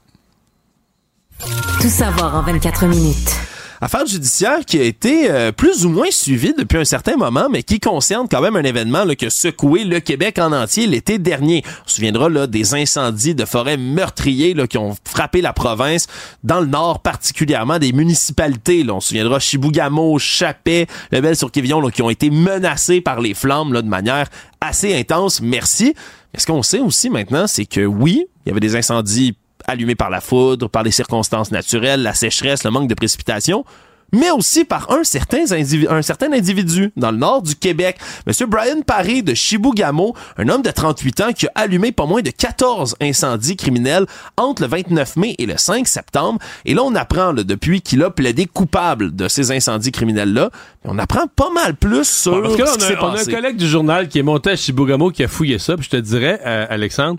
Tout 1.81 1.89
savoir 1.89 2.35
en 2.37 2.43
24 2.43 2.87
minutes. 2.87 3.35
Affaire 3.85 4.07
judiciaire 4.07 4.65
qui 4.65 4.81
a 4.81 4.83
été 4.83 5.31
euh, 5.31 5.53
plus 5.53 5.85
ou 5.85 5.91
moins 5.91 6.11
suivie 6.11 6.55
depuis 6.57 6.79
un 6.79 6.87
certain 6.87 7.17
moment, 7.19 7.51
mais 7.51 7.63
qui 7.63 7.81
concerne 7.81 8.27
quand 8.31 8.41
même 8.41 8.57
un 8.57 8.63
événement 8.63 9.05
là, 9.05 9.15
qui 9.15 9.27
a 9.27 9.31
secoué 9.31 9.85
le 9.85 10.01
Québec 10.01 10.39
en 10.39 10.53
entier 10.53 10.87
l'été 10.87 11.19
dernier. 11.19 11.63
On 11.67 11.89
se 11.89 11.97
souviendra 11.97 12.31
là, 12.31 12.47
des 12.47 12.75
incendies 12.75 13.35
de 13.35 13.45
forêts 13.45 13.77
meurtriers 13.77 14.55
qui 14.69 14.79
ont 14.79 14.97
frappé 15.05 15.43
la 15.43 15.53
province, 15.53 16.07
dans 16.43 16.61
le 16.61 16.67
nord 16.67 17.01
particulièrement, 17.01 17.79
des 17.79 17.93
municipalités. 17.93 18.85
Là. 18.85 18.95
On 18.95 19.01
se 19.01 19.09
souviendra 19.09 19.39
Chibougamau, 19.39 20.19
Chapet, 20.19 20.87
Lebel-sur-Quévillon 21.13 21.87
qui 21.91 22.01
ont 22.01 22.09
été 22.09 22.31
menacés 22.31 23.03
par 23.03 23.21
les 23.21 23.35
flammes 23.35 23.75
là, 23.75 23.83
de 23.83 23.89
manière 23.89 24.29
assez 24.63 24.99
intense. 24.99 25.43
Merci. 25.43 25.93
Mais 26.33 26.41
ce 26.41 26.47
qu'on 26.47 26.63
sait 26.63 26.81
aussi 26.81 27.11
maintenant, 27.11 27.47
c'est 27.47 27.67
que 27.67 27.85
oui, 27.85 28.25
il 28.47 28.49
y 28.49 28.51
avait 28.51 28.61
des 28.61 28.77
incendies 28.77 29.37
allumés 29.67 29.95
par 29.95 30.11
la 30.11 30.21
foudre, 30.21 30.69
par 30.69 30.83
les 30.83 30.91
circonstances 30.91 31.51
naturelles, 31.51 32.03
la 32.03 32.15
sécheresse, 32.15 32.65
le 32.65 32.71
manque 32.71 32.89
de 32.89 32.95
précipitations, 32.95 33.65
mais 34.13 34.31
aussi 34.31 34.65
par 34.65 34.91
un 34.91 35.05
certain, 35.05 35.51
individu, 35.51 35.89
un 35.89 36.03
certain 36.03 36.33
individu 36.33 36.93
dans 36.97 37.11
le 37.11 37.17
nord 37.17 37.43
du 37.43 37.57
Québec, 37.57 37.99
M. 38.27 38.49
Brian 38.49 38.81
Paré 38.87 39.23
de 39.23 39.35
Chibougamau, 39.35 40.15
un 40.39 40.49
homme 40.49 40.63
de 40.63 40.71
38 40.71 41.21
ans 41.21 41.33
qui 41.33 41.47
a 41.49 41.53
allumé 41.55 41.93
pas 41.93 42.07
moins 42.07 42.23
de 42.23 42.31
14 42.31 42.97
incendies 43.01 43.57
criminels 43.57 44.07
entre 44.37 44.63
le 44.63 44.69
29 44.69 45.17
mai 45.17 45.35
et 45.39 45.47
le 45.47 45.57
5 45.57 45.89
septembre. 45.89 46.39
Et 46.65 46.75
là, 46.75 46.83
on 46.85 46.95
apprend 46.95 47.33
là, 47.33 47.43
depuis 47.43 47.81
qu'il 47.81 48.03
a 48.03 48.11
plaidé 48.11 48.47
coupable 48.47 49.15
de 49.15 49.29
ces 49.29 49.51
incendies 49.51 49.93
criminels-là, 49.93 50.51
mais 50.85 50.91
on 50.93 50.99
apprend 50.99 51.27
pas 51.27 51.51
mal 51.51 51.75
plus 51.75 52.09
sur 52.09 52.35
Ouais, 52.35 52.43
parce 52.43 52.57
que 52.57 52.63
là, 52.63 52.67
ce 52.67 52.79
qui 52.79 52.85
s'est 52.85 52.97
on, 53.01 53.07
a, 53.07 53.11
on 53.11 53.17
a 53.17 53.21
un 53.21 53.25
collègue 53.25 53.57
du 53.57 53.69
journal 53.69 54.09
qui 54.09 54.19
est 54.19 54.23
monté 54.23 54.51
à 54.51 54.57
Chibougamau 54.57 55.11
qui 55.11 55.25
a 55.25 55.29
fouillé 55.29 55.59
ça, 55.59 55.77
puis 55.77 55.85
je 55.85 55.91
te 55.91 55.97
dirais, 55.97 56.41
euh, 56.45 56.67
Alexandre, 56.69 57.19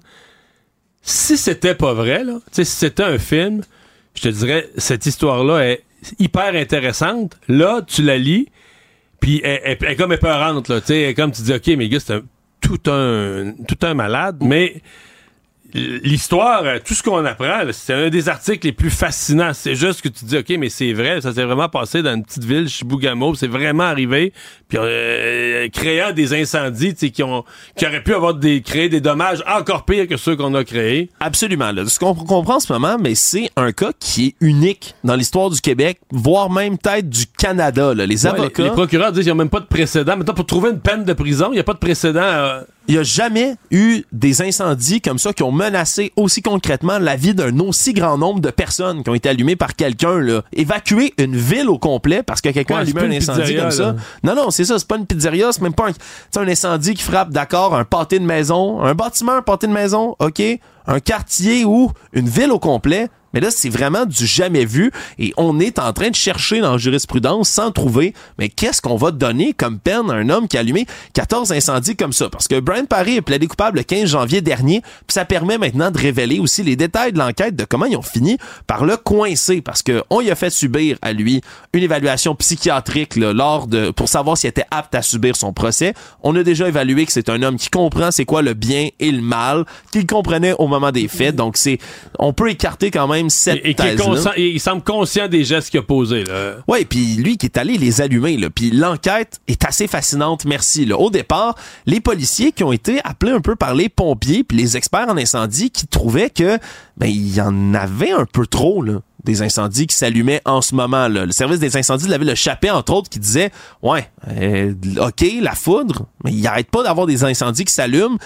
si 1.06 1.38
c'était 1.38 1.76
pas 1.76 1.94
vrai, 1.94 2.24
là, 2.24 2.40
si 2.52 2.66
c'était 2.66 3.04
un 3.04 3.18
film, 3.20 3.62
je 4.16 4.24
te 4.24 4.28
dirais, 4.30 4.70
cette 4.78 5.06
histoire-là 5.06 5.66
est 5.70 5.84
hyper 6.20 6.56
intéressante. 6.56 7.38
Là, 7.48 7.82
tu 7.86 8.02
la 8.02 8.18
lis, 8.18 8.48
puis 9.20 9.40
elle, 9.44 9.62
elle- 9.64 9.78
elle 9.82 9.92
est 9.92 9.96
comme 9.96 10.14
épeurante, 10.14 10.68
là, 10.68 10.82
tu 10.82 10.88
sais, 10.88 11.02
elle 11.02 11.16
comme 11.16 11.32
tu 11.32 11.42
dis, 11.44 11.54
OK, 11.54 11.68
mais 11.78 11.88
gars, 11.90 12.00
c'est 12.00 12.22
tout 12.62 12.80
un, 12.90 13.54
tout 13.68 13.78
un 13.86 13.94
malade, 13.94 14.38
mais 14.42 14.82
l'histoire, 15.76 16.64
euh, 16.64 16.78
tout 16.84 16.94
ce 16.94 17.04
qu'on 17.04 17.24
apprend, 17.26 17.62
c'est 17.72 17.94
un 17.94 18.10
des 18.10 18.30
articles 18.30 18.66
les 18.66 18.74
plus 18.74 18.90
fascinants. 18.90 19.52
C'est 19.54 19.76
juste 19.76 20.02
que 20.02 20.10
tu 20.10 20.26
dis, 20.26 20.38
OK, 20.38 20.50
mais 20.58 20.70
c'est 20.70 20.94
vrai, 20.94 21.22
ça 21.22 21.34
s'est 21.34 21.44
vraiment 21.44 21.70
passé 21.70 22.02
dans 22.02 22.14
une 22.16 22.24
petite 22.24 22.44
ville, 22.46 22.68
Chibougamau, 22.70 23.36
c'est 23.36 23.48
vraiment 23.48 23.84
arrivé, 23.84 24.34
puis 24.70 24.78
euh, 24.82 25.68
créant 25.70 26.12
des 26.12 26.34
incendies 26.34 26.94
qui, 26.96 27.24
ont, 27.24 27.44
qui 27.76 27.86
auraient 27.86 28.04
pu 28.04 28.14
avoir 28.14 28.34
des, 28.34 28.62
créé 28.62 28.90
des 28.90 29.02
dommages 29.02 29.44
encore 29.48 29.86
pires 29.86 30.08
que 30.08 30.18
ceux 30.18 30.36
qu'on 30.36 30.54
a 30.56 30.64
créés. 30.64 31.10
Absolument. 31.20 31.72
Là. 31.72 31.86
Ce 31.86 32.00
qu'on 32.00 32.14
comprend 32.16 32.56
en 32.56 32.60
ce 32.60 32.72
moment, 32.72 32.98
mais 33.00 33.16
c'est 33.16 33.50
un 33.56 33.72
cas 33.72 33.92
qui 34.00 34.28
est 34.28 34.36
unique 34.42 34.96
dans 35.04 35.16
l'histoire 35.16 35.50
du 35.50 35.62
Québec, 35.62 36.00
voire 36.12 36.50
même 36.50 36.78
peut-être 36.78 37.10
du 37.10 37.26
Canada. 37.28 37.94
là. 37.94 38.06
Les 38.06 38.26
Ouais, 38.26 38.32
avocats. 38.32 38.64
les, 38.64 38.70
les 38.70 38.74
procureurs 38.74 39.12
disent 39.12 39.24
qu'il 39.24 39.34
n'y 39.34 39.40
a 39.40 39.44
même 39.44 39.50
pas 39.50 39.60
de 39.60 39.66
précédent. 39.66 40.18
Maintenant, 40.18 40.34
pour 40.34 40.46
trouver 40.46 40.70
une 40.72 40.80
peine 40.80 41.04
de 41.04 41.14
prison, 41.14 41.50
il 41.52 41.56
n'y 41.56 41.60
a 41.60 41.64
pas 41.64 41.74
de 41.74 41.80
précédent 41.80 42.22
euh, 42.22 42.62
il 42.88 42.94
n'y 42.96 43.00
a 43.00 43.04
jamais 43.04 43.56
eu 43.72 44.04
des 44.12 44.42
incendies 44.42 45.02
comme 45.02 45.18
ça 45.18 45.34
qui 45.34 45.44
ont 45.44 45.52
menacé 45.52 46.12
aussi 46.16 46.42
concrètement 46.42 47.00
la 47.00 47.16
vie 47.16 47.34
d'un 47.34 47.58
aussi 47.60 47.94
grand 47.94 48.18
nombre 48.18 48.40
de 48.42 48.50
personnes 48.52 49.04
qui 49.04 49.10
ont 49.10 49.16
été 49.16 49.30
allumées 49.30 49.56
par 49.56 49.76
quelqu'un. 49.76 50.20
là. 50.20 50.42
Évacuer 50.54 51.14
une 51.18 51.36
ville 51.36 51.70
au 51.70 51.78
complet 51.80 52.22
parce 52.24 52.42
que 52.42 52.50
quelqu'un 52.50 52.76
Ouais, 52.76 52.80
a 52.80 52.84
allumé 52.84 53.02
un 53.02 53.12
incendie 53.12 53.56
comme 53.56 53.72
ça. 53.72 53.84
là. 53.84 53.96
Non, 54.24 54.36
non, 54.36 54.52
c'est 54.52 54.66
ça, 54.66 54.78
c'est 54.80 54.88
pas 54.88 54.98
une 54.98 55.06
pizzeria, 55.06 55.52
c'est 55.52 55.62
même 55.62 55.74
pas 55.74 55.88
un, 55.90 56.42
un 56.42 56.48
incendie 56.48 56.94
qui 56.94 57.04
frappe, 57.04 57.30
d'accord, 57.32 57.76
un 57.76 57.86
pâté 57.86 58.20
de 58.20 58.26
maison, 58.26 58.82
un 58.82 58.94
bâtiment, 58.94 59.34
un 59.34 59.42
pâté 59.42 59.68
de 59.68 59.72
maison, 59.72 60.16
ok, 60.20 60.42
un 60.88 61.00
quartier 61.00 61.66
ou 61.66 61.92
une 62.14 62.30
ville 62.30 62.52
au 62.52 62.60
complet. 62.60 63.10
Mais 63.36 63.42
là, 63.42 63.50
c'est 63.52 63.70
vraiment 63.70 64.06
du 64.06 64.26
jamais 64.26 64.66
vu 64.66 64.92
et 65.20 65.34
on 65.38 65.60
est 65.60 65.78
en 65.78 65.94
train 65.94 66.10
de 66.10 66.16
chercher 66.16 66.62
dans 66.62 66.72
la 66.72 66.78
jurisprudence 66.78 67.50
sans 67.50 67.72
trouver, 67.72 68.14
mais 68.40 68.50
qu'est-ce 68.50 68.82
qu'on 68.82 68.96
va 68.96 69.12
donner 69.12 69.54
comme 69.54 69.78
peine 69.78 70.10
à 70.10 70.14
un 70.14 70.30
homme 70.30 70.48
qui 70.48 70.58
a 70.58 70.62
allumé 70.62 70.88
14 71.14 71.52
incendies 71.52 71.98
comme 71.98 72.14
ça? 72.14 72.30
Parce 72.30 72.48
que 72.48 72.60
Brian 72.60 72.86
Parry 72.86 73.18
est 73.18 73.22
plaidé 73.22 73.48
coupable 73.48 73.80
le 73.80 73.84
15 73.84 74.10
janvier 74.10 74.40
dernier, 74.42 74.82
puis 74.82 75.14
ça 75.14 75.26
permet 75.26 75.58
maintenant 75.58 75.92
de 75.92 75.98
révéler 75.98 76.40
aussi 76.40 76.64
les 76.64 76.78
détails 76.78 77.12
de 77.12 77.20
l'enquête 77.20 77.56
de 77.56 77.66
comment 77.66 77.86
ils 77.86 77.98
ont 77.98 78.02
fini 78.02 78.38
par 78.68 78.86
le 78.86 78.96
coincer 78.96 79.62
parce 79.62 79.84
que 79.84 80.04
on 80.10 80.22
lui 80.22 80.32
a 80.32 80.36
fait 80.36 80.50
subir 80.50 80.98
à 81.02 81.12
lui 81.12 81.42
une 81.74 81.84
évaluation 81.84 82.36
psychiatrique 82.36 83.18
là, 83.18 83.34
lors 83.34 83.68
de 83.68 83.92
pour 83.92 84.08
savoir 84.08 84.38
s'il 84.38 84.50
était 84.50 84.66
apte 84.72 84.96
à 84.96 85.02
subir 85.02 85.36
son 85.36 85.52
procès. 85.52 85.94
On 86.24 86.36
a 86.38 86.44
déjà 86.44 86.70
évalué 86.70 87.06
que 87.06 87.12
c'est 87.12 87.30
un 87.30 87.44
homme 87.44 87.58
qui 87.58 87.70
comprend 87.70 88.12
c'est 88.12 88.26
quoi 88.26 88.42
le 88.42 88.54
bien 88.54 88.88
et 89.02 89.12
le 89.12 89.22
mal, 89.22 89.66
qu'il 89.92 90.08
comprenait 90.08 90.54
au 90.58 90.68
moment 90.68 90.92
des 90.92 91.10
faits. 91.10 91.36
Donc 91.36 91.58
c'est 91.58 91.80
on 92.18 92.32
peut 92.32 92.50
écarter 92.50 92.92
quand 92.92 93.08
même 93.08 93.25
cette 93.30 93.66
Et, 93.66 93.76
il 94.38 94.60
semble 94.60 94.84
conscient 94.84 95.28
des 95.28 95.44
gestes 95.44 95.70
qu'il 95.70 95.80
a 95.80 95.84
posés. 95.84 96.24
Là. 96.24 96.58
Ouais, 96.68 96.86
puis 96.86 97.16
lui 97.16 97.38
qui 97.38 97.46
est 97.46 97.58
allé 97.58 97.78
les 97.78 98.02
allumer 98.02 98.38
là, 98.38 98.50
puis 98.50 98.72
l'enquête 98.72 99.40
est 99.48 99.64
assez 99.66 99.88
fascinante, 99.88 100.46
merci. 100.46 100.86
Là. 100.86 100.98
Au 100.98 101.10
départ, 101.10 101.56
les 101.86 102.00
policiers 102.00 102.52
qui 102.52 102.64
ont 102.64 102.72
été 102.72 103.00
appelés 103.04 103.32
un 103.32 103.42
peu 103.42 103.56
par 103.56 103.74
les 103.74 103.90
pompiers 103.90 104.44
puis 104.44 104.58
les 104.58 104.78
experts 104.78 105.08
en 105.10 105.18
incendie 105.18 105.70
qui 105.70 105.88
trouvaient 105.88 106.30
que 106.30 106.58
ben 106.98 107.08
il 107.08 107.34
y 107.34 107.42
en 107.42 107.74
avait 107.74 108.12
un 108.12 108.26
peu 108.26 108.48
trop 108.48 108.82
là 108.82 109.00
des 109.24 109.42
incendies 109.42 109.88
qui 109.88 109.96
s'allumaient 109.96 110.42
en 110.46 110.62
ce 110.62 110.76
moment 110.76 111.08
là. 111.08 111.26
Le 111.26 111.32
service 111.32 111.60
des 111.60 111.78
incendies 111.78 112.06
de 112.06 112.12
la 112.12 112.18
ville 112.18 112.30
de 112.30 112.36
Chappé 112.36 112.70
entre 112.70 112.94
autres 112.94 113.10
qui 113.10 113.20
disait 113.20 113.52
"Ouais, 113.82 114.10
euh, 114.30 114.74
OK, 115.00 115.26
la 115.42 115.56
foudre, 115.56 116.06
mais 116.24 116.32
il 116.32 116.46
arrête 116.46 116.70
pas 116.70 116.84
d'avoir 116.84 117.08
des 117.08 117.24
incendies 117.24 117.66
qui 117.66 117.74
s'allument." 117.74 118.18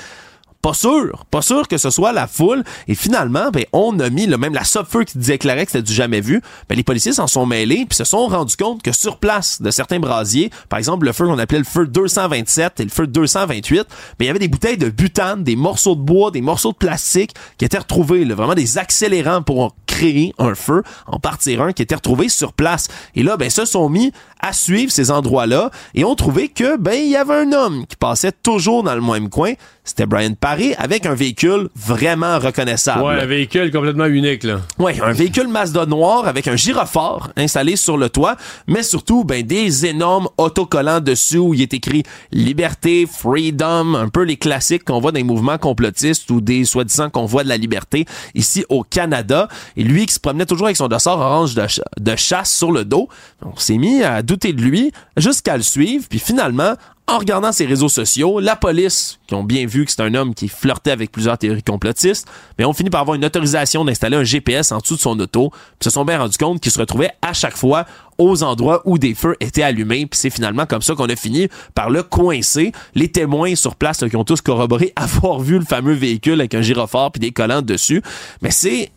Pas 0.62 0.74
sûr, 0.74 1.26
pas 1.32 1.42
sûr 1.42 1.70
que 1.70 1.78
ce 1.78 1.90
soit 1.90 2.12
la 2.12 2.28
foule. 2.28 2.66
Et 2.90 2.96
finalement, 2.96 3.50
ben, 3.50 3.64
on 3.72 3.98
a 4.00 4.10
mis, 4.10 4.28
là, 4.28 4.38
même 4.38 4.54
la 4.54 4.66
Subfeu 4.66 5.06
qui 5.06 5.18
déclarait 5.18 5.66
que 5.66 5.72
c'était 5.72 5.84
du 5.84 5.94
jamais 5.94 6.20
vu, 6.20 6.42
ben, 6.68 6.76
les 6.76 6.84
policiers 6.84 7.14
s'en 7.14 7.28
sont 7.28 7.46
mêlés 7.46 7.86
puis 7.88 7.96
se 7.96 8.04
sont 8.04 8.28
rendus 8.28 8.58
compte 8.58 8.82
que 8.82 8.92
sur 8.92 9.18
place 9.18 9.62
de 9.62 9.72
certains 9.72 10.00
brasiers, 10.00 10.50
par 10.68 10.78
exemple 10.78 11.06
le 11.06 11.14
feu 11.14 11.26
qu'on 11.26 11.40
appelait 11.40 11.60
le 11.60 11.64
feu 11.64 11.88
227 11.88 12.82
et 12.82 12.84
le 12.84 12.90
feu 12.90 13.08
228, 13.08 13.78
ben, 13.78 13.86
il 14.20 14.26
y 14.26 14.30
avait 14.30 14.40
des 14.40 14.50
bouteilles 14.50 14.78
de 14.78 14.90
butane, 14.90 15.44
des 15.44 15.56
morceaux 15.56 15.96
de 15.96 16.02
bois, 16.02 16.30
des 16.30 16.42
morceaux 16.42 16.74
de 16.74 16.78
plastique 16.78 17.32
qui 17.58 17.64
étaient 17.64 17.78
retrouvés, 17.78 18.26
là, 18.26 18.36
vraiment 18.36 18.56
des 18.56 18.78
accélérants 18.78 19.42
pour 19.42 19.76
créer 20.00 20.34
un 20.40 20.56
feu, 20.56 20.84
en 21.08 21.20
partir 21.20 21.62
un 21.62 21.74
qui 21.74 21.82
était 21.82 21.96
retrouvé 21.96 22.30
sur 22.30 22.54
place. 22.54 22.88
Et 23.16 23.24
là, 23.24 23.38
ben, 23.38 23.50
se 23.50 23.66
sont 23.66 23.90
mis 23.90 24.12
à 24.40 24.54
suivre 24.54 24.92
ces 24.92 25.12
endroits-là 25.12 25.72
et 25.94 26.06
ont 26.06 26.16
trouvé 26.16 26.48
que, 26.48 26.78
ben, 26.78 26.94
il 26.94 27.10
y 27.10 27.16
avait 27.16 27.36
un 27.36 27.52
homme 27.54 27.86
qui 27.88 27.96
passait 27.96 28.32
toujours 28.32 28.84
dans 28.84 28.96
le 28.96 29.02
même 29.02 29.30
coin. 29.30 29.54
C'était 29.90 30.06
Brian 30.06 30.36
Parry 30.40 30.76
avec 30.78 31.08
un 31.08 31.16
véhicule 31.16 31.68
vraiment 31.76 32.38
reconnaissable. 32.38 33.02
Ouais, 33.04 33.20
un 33.20 33.26
véhicule 33.26 33.72
complètement 33.72 34.06
unique. 34.06 34.44
Là. 34.44 34.60
Ouais, 34.78 35.02
un 35.02 35.14
véhicule 35.14 35.48
Mazda 35.48 35.88
noir 35.88 36.28
avec 36.28 36.48
un 36.48 36.56
gyrophare 36.56 37.32
installé 37.36 37.76
sur 37.76 37.98
le 37.98 38.08
toit, 38.10 38.36
mais 38.68 38.84
surtout 38.84 39.24
ben 39.24 39.42
des 39.42 39.88
énormes 39.88 40.30
autocollants 40.38 41.00
dessus 41.00 41.40
où 41.40 41.56
il 41.56 41.64
est 41.64 41.74
écrit 41.74 42.04
liberté, 42.32 43.08
freedom, 43.12 43.96
un 43.96 44.10
peu 44.10 44.22
les 44.22 44.38
classiques 44.38 44.84
qu'on 44.84 45.00
voit 45.00 45.12
dans 45.12 45.18
les 45.18 45.24
mouvements 45.24 45.58
complotistes 45.58 46.30
ou 46.30 46.40
des 46.40 46.66
soi-disant 46.66 47.10
convois 47.10 47.44
de 47.44 47.50
la 47.50 47.58
liberté 47.58 48.06
ici 48.36 48.64
au 48.70 48.84
Canada. 48.84 49.48
Et 49.76 49.84
lui 49.84 50.06
qui 50.06 50.14
se 50.14 50.20
promenait 50.20 50.46
toujours 50.46 50.68
avec 50.68 50.78
son 50.78 50.88
dossard 50.88 51.18
orange 51.20 51.56
de, 51.56 51.62
ch- 51.62 51.82
de 52.00 52.16
chasse 52.16 52.54
sur 52.56 52.72
le 52.72 52.86
dos, 52.86 53.10
on 53.42 53.58
s'est 53.58 53.80
mis 53.80 54.04
à 54.04 54.22
douter 54.22 54.54
de 54.54 54.62
lui 54.62 54.92
jusqu'à 55.18 55.58
le 55.58 55.64
suivre, 55.64 56.06
puis 56.08 56.20
finalement 56.20 56.74
en 57.10 57.18
regardant 57.18 57.52
ses 57.52 57.66
réseaux 57.66 57.90
sociaux, 57.90 58.40
la 58.40 58.56
police, 58.56 59.20
qui 59.26 59.34
ont 59.34 59.44
bien 59.44 59.66
vu 59.66 59.84
que 59.84 59.92
c'est 59.92 60.02
un 60.02 60.14
homme 60.14 60.36
qui 60.36 60.48
flirtait 60.48 60.92
avec 60.92 61.12
plusieurs 61.12 61.40
théories 61.40 61.64
complotistes, 61.64 62.28
mais 62.58 62.66
ont 62.66 62.74
fini 62.74 62.92
par 62.92 63.02
avoir 63.02 63.16
une 63.16 63.26
autorisation 63.26 63.84
d'installer 63.84 64.16
un 64.16 64.24
GPS 64.24 64.72
en 64.72 64.78
dessous 64.78 64.96
de 64.96 65.02
son 65.02 65.20
auto, 65.20 65.50
puis 65.50 65.86
se 65.86 65.90
sont 65.90 66.06
bien 66.06 66.20
rendus 66.20 66.38
compte 66.38 66.62
qu'il 66.62 66.72
se 66.72 66.80
retrouvait 66.80 67.12
à 67.24 67.34
chaque 67.34 67.58
fois 67.58 67.86
aux 68.20 68.44
endroits 68.44 68.84
où 68.86 69.00
des 69.00 69.16
feux 69.16 69.36
étaient 69.40 69.64
allumés, 69.64 70.06
puis 70.06 70.20
c'est 70.20 70.30
finalement 70.30 70.68
comme 70.68 70.84
ça 70.84 70.94
qu'on 70.94 71.10
a 71.10 71.16
fini 71.16 71.48
par 71.74 71.90
le 71.90 72.04
coincer. 72.04 72.74
Les 72.94 73.12
témoins 73.12 73.56
sur 73.56 73.76
place 73.76 74.04
qui 74.08 74.16
ont 74.16 74.24
tous 74.24 74.42
corroboré 74.42 74.94
avoir 74.96 75.40
vu 75.40 75.58
le 75.58 75.66
fameux 75.66 75.94
véhicule 75.94 76.40
avec 76.40 76.54
un 76.54 76.62
gyrophare 76.62 77.12
puis 77.12 77.20
des 77.20 77.32
collants 77.32 77.64
dessus, 77.64 78.04
mais 78.44 78.52
c'est 78.52 78.92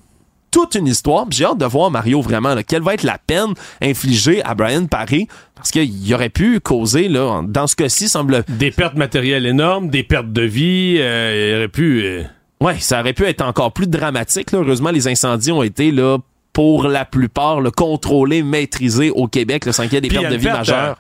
toute 0.53 0.75
une 0.75 0.87
histoire. 0.87 1.27
J'ai 1.31 1.47
hâte 1.47 1.59
de 1.59 1.65
voir 1.65 1.91
Mario 1.91 2.21
vraiment 2.21 2.55
là, 2.55 2.63
quelle 2.63 2.83
va 2.83 2.95
être 2.95 3.05
la 3.05 3.19
peine 3.19 3.55
infligée 3.81 4.45
à 4.45 4.55
Brian 4.55 4.87
Parry 4.87 5.27
parce 5.63 5.71
qu'il 5.71 6.13
aurait 6.15 6.29
pu 6.29 6.59
causer 6.61 7.09
là 7.09 7.43
dans 7.47 7.67
ce 7.67 7.77
cas-ci 7.77 8.09
semble 8.09 8.45
Des 8.49 8.71
pertes 8.73 8.97
matérielles 8.97 9.47
énormes, 9.47 9.89
des 9.89 10.03
pertes 10.03 10.33
de 10.33 10.43
vie. 10.43 10.97
euh, 10.99 11.51
il 11.53 11.57
aurait 11.57 11.69
pu. 11.69 12.03
euh, 12.05 12.23
ouais 12.61 12.77
ça 12.81 13.01
aurait 13.01 13.13
pu 13.13 13.25
être 13.25 13.43
encore 13.43 13.73
plus 13.73 13.87
dramatique. 13.89 14.51
là. 14.53 14.59
Heureusement 14.59 14.91
les 14.91 15.07
incendies 15.09 15.53
ont 15.53 15.63
été 15.63 15.93
là 15.93 16.19
pour 16.53 16.89
la 16.89 17.05
plupart 17.05 17.61
là, 17.61 17.71
contrôlés, 17.71 18.43
maîtrisés 18.43 19.11
au 19.11 19.27
Québec 19.29 19.65
là, 19.67 19.73
sans 19.73 19.85
qu'il 19.85 19.95
y 19.95 19.97
ait 19.97 20.01
des 20.01 20.09
Puis 20.09 20.19
pertes 20.19 20.33
de 20.33 20.37
vie 20.37 20.45
perte, 20.45 20.59
majeures. 20.59 20.91
euh, 20.91 20.95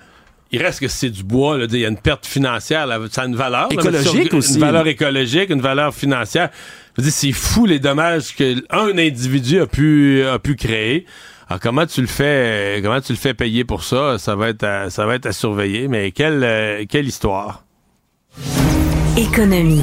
il 0.55 0.63
reste 0.63 0.81
que 0.81 0.89
c'est 0.89 1.11
du 1.11 1.25
bois, 1.25 1.57
là, 1.59 1.67
il 1.71 1.79
y 1.79 1.85
a 1.85 1.89
une 1.89 1.97
perte 1.97 2.27
financière, 2.27 2.87
là, 2.87 2.99
ça 3.11 3.23
a 3.23 3.27
une 3.27 3.35
valeur. 3.37 3.69
là, 3.69 3.73
Écologique 3.73 4.29
sur- 4.29 4.35
aussi. 4.39 4.55
Une 4.55 4.61
valeur 4.61 4.87
écologique, 4.87 5.49
une 5.51 5.63
valeur 5.63 5.95
financière. 5.95 6.51
Je 6.97 7.01
veux 7.03 7.07
dire, 7.09 7.13
c'est 7.17 7.33
fou 7.33 7.65
les 7.65 7.79
dommages 7.79 8.35
qu'un 8.37 8.99
individu 8.99 9.61
a 9.61 9.67
pu, 9.67 10.23
a 10.25 10.39
pu 10.39 10.55
créer. 10.57 11.07
Alors, 11.53 11.61
comment 11.61 11.85
tu 11.85 12.01
le 12.01 12.07
fais, 12.07 12.79
euh, 12.79 12.81
comment 12.83 13.03
tu 13.03 13.13
le 13.13 13.19
fais 13.19 13.35
payer 13.35 13.63
pour 13.63 13.85
ça? 13.85 14.17
Ça 14.17 14.35
va 14.37 14.49
être 14.49 14.65
à, 14.65 14.89
ça 14.89 15.05
va 15.05 15.17
être 15.17 15.27
à 15.27 15.33
surveiller, 15.33 15.87
mais 15.87 16.11
quelle, 16.11 16.43
euh, 16.43 16.87
quelle 16.89 17.07
histoire? 17.07 17.67
Économie. 19.19 19.83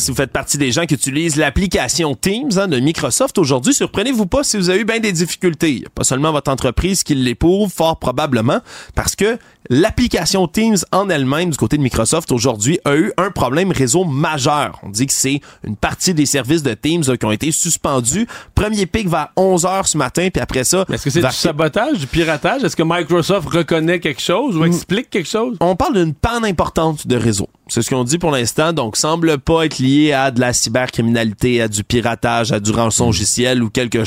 Si 0.00 0.10
vous 0.10 0.16
faites 0.16 0.32
partie 0.32 0.56
des 0.56 0.72
gens 0.72 0.86
qui 0.86 0.94
utilisent 0.94 1.36
l'application 1.36 2.14
Teams 2.14 2.50
hein, 2.56 2.68
de 2.68 2.80
Microsoft 2.80 3.36
aujourd'hui, 3.36 3.74
surprenez-vous 3.74 4.24
pas 4.26 4.42
si 4.42 4.56
vous 4.56 4.70
avez 4.70 4.80
eu 4.80 4.84
bien 4.86 4.98
des 4.98 5.12
difficultés. 5.12 5.84
Pas 5.94 6.04
seulement 6.04 6.32
votre 6.32 6.50
entreprise 6.50 7.02
qui 7.02 7.14
l'éprouve, 7.14 7.70
fort 7.70 7.98
probablement, 7.98 8.60
parce 8.94 9.14
que 9.14 9.38
l'application 9.68 10.48
Teams 10.48 10.78
en 10.90 11.10
elle-même 11.10 11.50
du 11.50 11.56
côté 11.58 11.76
de 11.76 11.82
Microsoft 11.82 12.32
aujourd'hui 12.32 12.78
a 12.86 12.96
eu 12.96 13.12
un 13.18 13.30
problème 13.30 13.72
réseau 13.72 14.04
majeur. 14.04 14.80
On 14.82 14.88
dit 14.88 15.06
que 15.06 15.12
c'est 15.12 15.42
une 15.64 15.76
partie 15.76 16.14
des 16.14 16.24
services 16.24 16.62
de 16.62 16.72
Teams 16.72 17.04
qui 17.18 17.24
ont 17.26 17.30
été 17.32 17.52
suspendus. 17.52 18.26
Premier 18.54 18.86
pic 18.86 19.06
vers 19.06 19.28
11 19.36 19.66
heures 19.66 19.86
ce 19.86 19.98
matin, 19.98 20.28
puis 20.32 20.40
après 20.40 20.64
ça... 20.64 20.86
Est-ce 20.90 21.04
que 21.04 21.10
c'est 21.10 21.20
vers- 21.20 21.30
du 21.30 21.36
sabotage, 21.36 21.98
du 21.98 22.06
piratage? 22.06 22.64
Est-ce 22.64 22.74
que 22.74 22.82
Microsoft 22.82 23.48
reconnaît 23.50 24.00
quelque 24.00 24.22
chose 24.22 24.56
ou 24.56 24.64
explique 24.64 25.10
quelque 25.10 25.28
chose? 25.28 25.58
on 25.60 25.76
parle 25.76 26.02
d'une 26.02 26.14
panne 26.14 26.46
importante 26.46 27.06
de 27.06 27.16
réseau. 27.16 27.49
C'est 27.70 27.82
ce 27.82 27.90
qu'on 27.90 28.02
dit 28.04 28.18
pour 28.18 28.32
l'instant, 28.32 28.72
donc 28.72 28.96
semble 28.96 29.38
pas 29.38 29.64
être 29.64 29.78
lié 29.78 30.12
à 30.12 30.30
de 30.32 30.40
la 30.40 30.52
cybercriminalité, 30.52 31.62
à 31.62 31.68
du 31.68 31.84
piratage, 31.84 32.50
à 32.50 32.58
du 32.58 32.72
rançongiciel 32.72 33.62
ou 33.62 33.70
quelque 33.70 34.02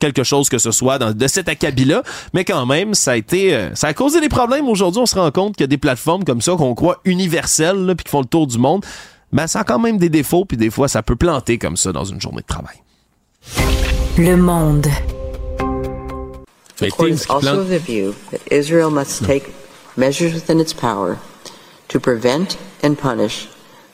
quelque 0.00 0.24
chose 0.24 0.48
que 0.50 0.58
ce 0.58 0.70
soit 0.72 0.98
dans, 0.98 1.12
de 1.12 1.26
cet 1.28 1.48
acabit-là, 1.48 2.02
mais 2.34 2.44
quand 2.44 2.66
même, 2.66 2.92
ça 2.92 3.12
a 3.12 3.16
été, 3.16 3.54
euh, 3.54 3.74
ça 3.74 3.86
a 3.86 3.94
causé 3.94 4.20
des 4.20 4.28
problèmes. 4.28 4.68
Aujourd'hui, 4.68 5.00
on 5.00 5.06
se 5.06 5.14
rend 5.14 5.30
compte 5.30 5.54
qu'il 5.56 5.62
y 5.62 5.64
a 5.64 5.68
des 5.68 5.78
plateformes 5.78 6.24
comme 6.24 6.42
ça 6.42 6.56
qu'on 6.56 6.74
croit 6.74 7.00
universelles, 7.06 7.86
là, 7.86 7.94
puis 7.94 8.04
qui 8.04 8.10
font 8.10 8.20
le 8.20 8.26
tour 8.26 8.46
du 8.46 8.58
monde. 8.58 8.84
Ben, 9.32 9.46
ça 9.46 9.60
a 9.60 9.64
quand 9.64 9.78
même 9.78 9.96
des 9.96 10.10
défauts, 10.10 10.44
puis 10.44 10.56
des 10.58 10.68
fois, 10.68 10.88
ça 10.88 11.02
peut 11.02 11.16
planter 11.16 11.56
comme 11.56 11.76
ça 11.76 11.92
dans 11.92 12.04
une 12.04 12.20
journée 12.20 12.42
de 12.42 12.46
travail. 12.46 12.76
Le 14.18 14.36
monde. 14.36 14.88
Mais 16.80 16.88
The 16.88 16.96
qui 16.96 17.12
also 17.12 17.38
plante- 17.38 17.58
of 17.58 17.68
the 17.70 17.78
view 17.86 18.14
that 18.32 18.38
Israel 18.50 18.90
must 18.90 19.24
take 19.24 19.44
measures 19.96 20.34
within 20.34 20.58
its 20.60 20.74
power 20.74 21.14
to 21.88 22.00
prevent 22.00 22.58
and 22.82 22.98
punish 22.98 23.48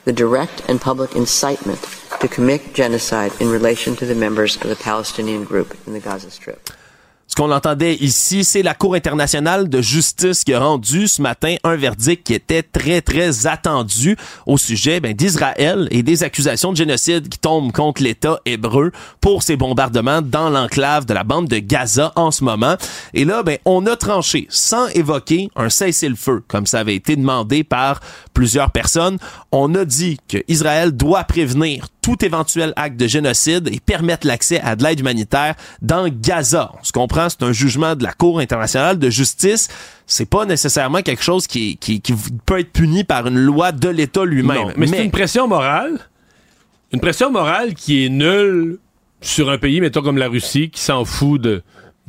the 0.05 0.13
direct 0.13 0.69
and 0.69 0.81
public 0.81 1.15
incitement 1.15 1.81
to 2.21 2.29
commit 2.29 2.75
genocide 2.75 3.33
in 3.41 3.49
relation 3.49 3.97
to 3.97 4.07
the 4.07 4.15
members 4.15 4.57
of 4.57 4.69
the 4.69 4.77
Palestinian 4.77 5.45
group 5.45 5.77
in 5.87 5.93
the 5.93 6.01
Gaza 6.01 6.31
Strip. 6.31 6.71
Qu'on 7.41 7.53
entendait 7.53 7.95
ici, 7.95 8.45
c'est 8.45 8.63
la 8.63 8.75
Cour 8.75 8.95
internationale 8.97 9.71
de 9.71 9.81
justice 9.81 10.45
qui 10.45 10.53
a 10.53 10.61
rendu 10.61 11.09
ce 11.09 11.23
matin 11.23 11.55
un 11.65 11.75
verdict 11.75 12.27
qui 12.27 12.35
était 12.35 12.63
très, 12.63 13.01
très 13.01 13.47
attendu 13.47 14.19
au 14.45 14.59
sujet 14.59 15.01
ben, 15.01 15.15
d'Israël 15.15 15.89
et 15.91 16.03
des 16.03 16.23
accusations 16.23 16.71
de 16.71 16.77
génocide 16.77 17.31
qui 17.31 17.39
tombent 17.39 17.73
contre 17.73 18.03
l'État 18.03 18.41
hébreu 18.45 18.93
pour 19.23 19.43
ces 19.43 19.57
bombardements 19.57 20.21
dans 20.21 20.51
l'enclave 20.51 21.07
de 21.07 21.15
la 21.15 21.25
bande 21.25 21.49
de 21.49 21.61
Gaza 21.61 22.13
en 22.15 22.31
ce 22.31 22.45
moment. 22.45 22.77
Et 23.15 23.25
là, 23.25 23.43
ben, 23.43 23.57
on 23.65 23.87
a 23.87 23.97
tranché 23.97 24.47
sans 24.51 24.89
évoquer 24.89 25.49
un 25.57 25.71
cessez-le-feu, 25.71 26.43
comme 26.47 26.67
ça 26.67 26.81
avait 26.81 26.95
été 26.95 27.17
demandé 27.17 27.65
par 27.65 28.01
plusieurs 28.35 28.71
personnes. 28.71 29.17
On 29.51 29.75
a 29.77 29.87
dit 29.87 30.19
que 30.29 30.37
Israël 30.47 30.93
doit 30.93 31.25
prévenir 31.25 31.87
tout 32.03 32.23
éventuel 32.25 32.73
acte 32.77 32.97
de 32.97 33.07
génocide 33.07 33.69
et 33.73 33.81
permettre 33.81 34.27
l'accès 34.27 34.61
à 34.61 34.77
de 34.77 34.83
l'aide 34.83 35.01
humanitaire 35.01 35.55
dans 35.83 36.09
Gaza. 36.09 36.73
On 36.81 36.85
se 36.85 36.93
comprend, 36.93 37.30
c'est 37.31 37.43
un 37.43 37.53
jugement 37.53 37.95
de 37.95 38.03
la 38.03 38.13
Cour 38.13 38.41
internationale 38.41 38.99
de 38.99 39.09
justice. 39.09 39.69
C'est 40.07 40.29
pas 40.29 40.45
nécessairement 40.45 41.03
quelque 41.03 41.23
chose 41.23 41.47
qui, 41.47 41.77
qui, 41.77 42.01
qui 42.01 42.15
peut 42.45 42.59
être 42.59 42.73
puni 42.73 43.05
par 43.05 43.27
une 43.27 43.39
loi 43.39 43.73
de 43.73 43.89
l'État 43.89 44.25
lui-même. 44.25 44.73
mais, 44.77 44.87
c'est 44.87 45.05
une 45.05 45.11
pression 45.11 45.49
morale. 45.49 45.99
Une 46.93 47.01
pression 47.01 47.31
morale 47.31 47.75
qui 47.75 48.05
est 48.05 48.09
nulle 48.09 48.79
sur 49.21 49.51
un 49.51 49.59
pays, 49.59 49.81
mettons 49.81 50.03
comme 50.03 50.19
la 50.19 50.29
Russie, 50.29 50.71
qui 50.71 50.81
s'en 50.81 51.05
fout 51.05 51.41
de, 51.41 51.63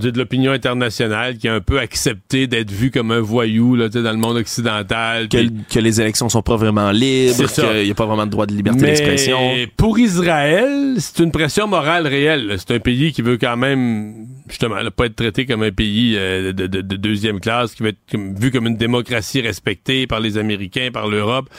de 0.09 0.17
l'opinion 0.17 0.51
internationale 0.51 1.37
qui 1.37 1.47
a 1.47 1.53
un 1.53 1.59
peu 1.59 1.79
accepté 1.79 2.47
d'être 2.47 2.71
vu 2.71 2.91
comme 2.91 3.11
un 3.11 3.19
voyou 3.19 3.75
là, 3.75 3.89
dans 3.89 4.11
le 4.11 4.17
monde 4.17 4.37
occidental. 4.37 5.27
Que, 5.29 5.37
que, 5.69 5.79
les 5.79 6.01
élections 6.01 6.29
sont 6.29 6.41
pas 6.41 6.55
vraiment 6.55 6.91
libres, 6.91 7.47
qu'il 7.47 7.83
n'y 7.83 7.91
a 7.91 7.95
pas 7.95 8.05
vraiment 8.05 8.25
de 8.25 8.31
droit 8.31 8.45
de 8.45 8.53
liberté 8.53 8.81
d'expression. 8.81 9.39
Pour 9.77 9.99
Israël, 9.99 10.95
c'est 10.97 11.23
une 11.23 11.31
pression 11.31 11.67
morale 11.67 12.07
réelle. 12.07 12.55
C'est 12.57 12.75
un 12.75 12.79
pays 12.79 13.11
qui 13.11 13.21
veut 13.21 13.37
quand 13.37 13.57
même, 13.57 14.27
justement, 14.47 14.75
pas 14.95 15.05
être 15.05 15.15
traité 15.15 15.45
comme 15.45 15.63
un 15.63 15.71
pays 15.71 16.15
euh, 16.17 16.53
de, 16.53 16.67
de, 16.67 16.81
de, 16.81 16.95
deuxième 16.95 17.39
classe, 17.39 17.73
qui 17.73 17.83
veut 17.83 17.89
être 17.89 18.17
vu 18.39 18.51
comme 18.51 18.67
une 18.67 18.77
démocratie 18.77 19.41
respectée 19.41 20.07
par 20.07 20.19
les 20.19 20.37
Américains, 20.37 20.89
par 20.91 21.07
l'Europe. 21.07 21.49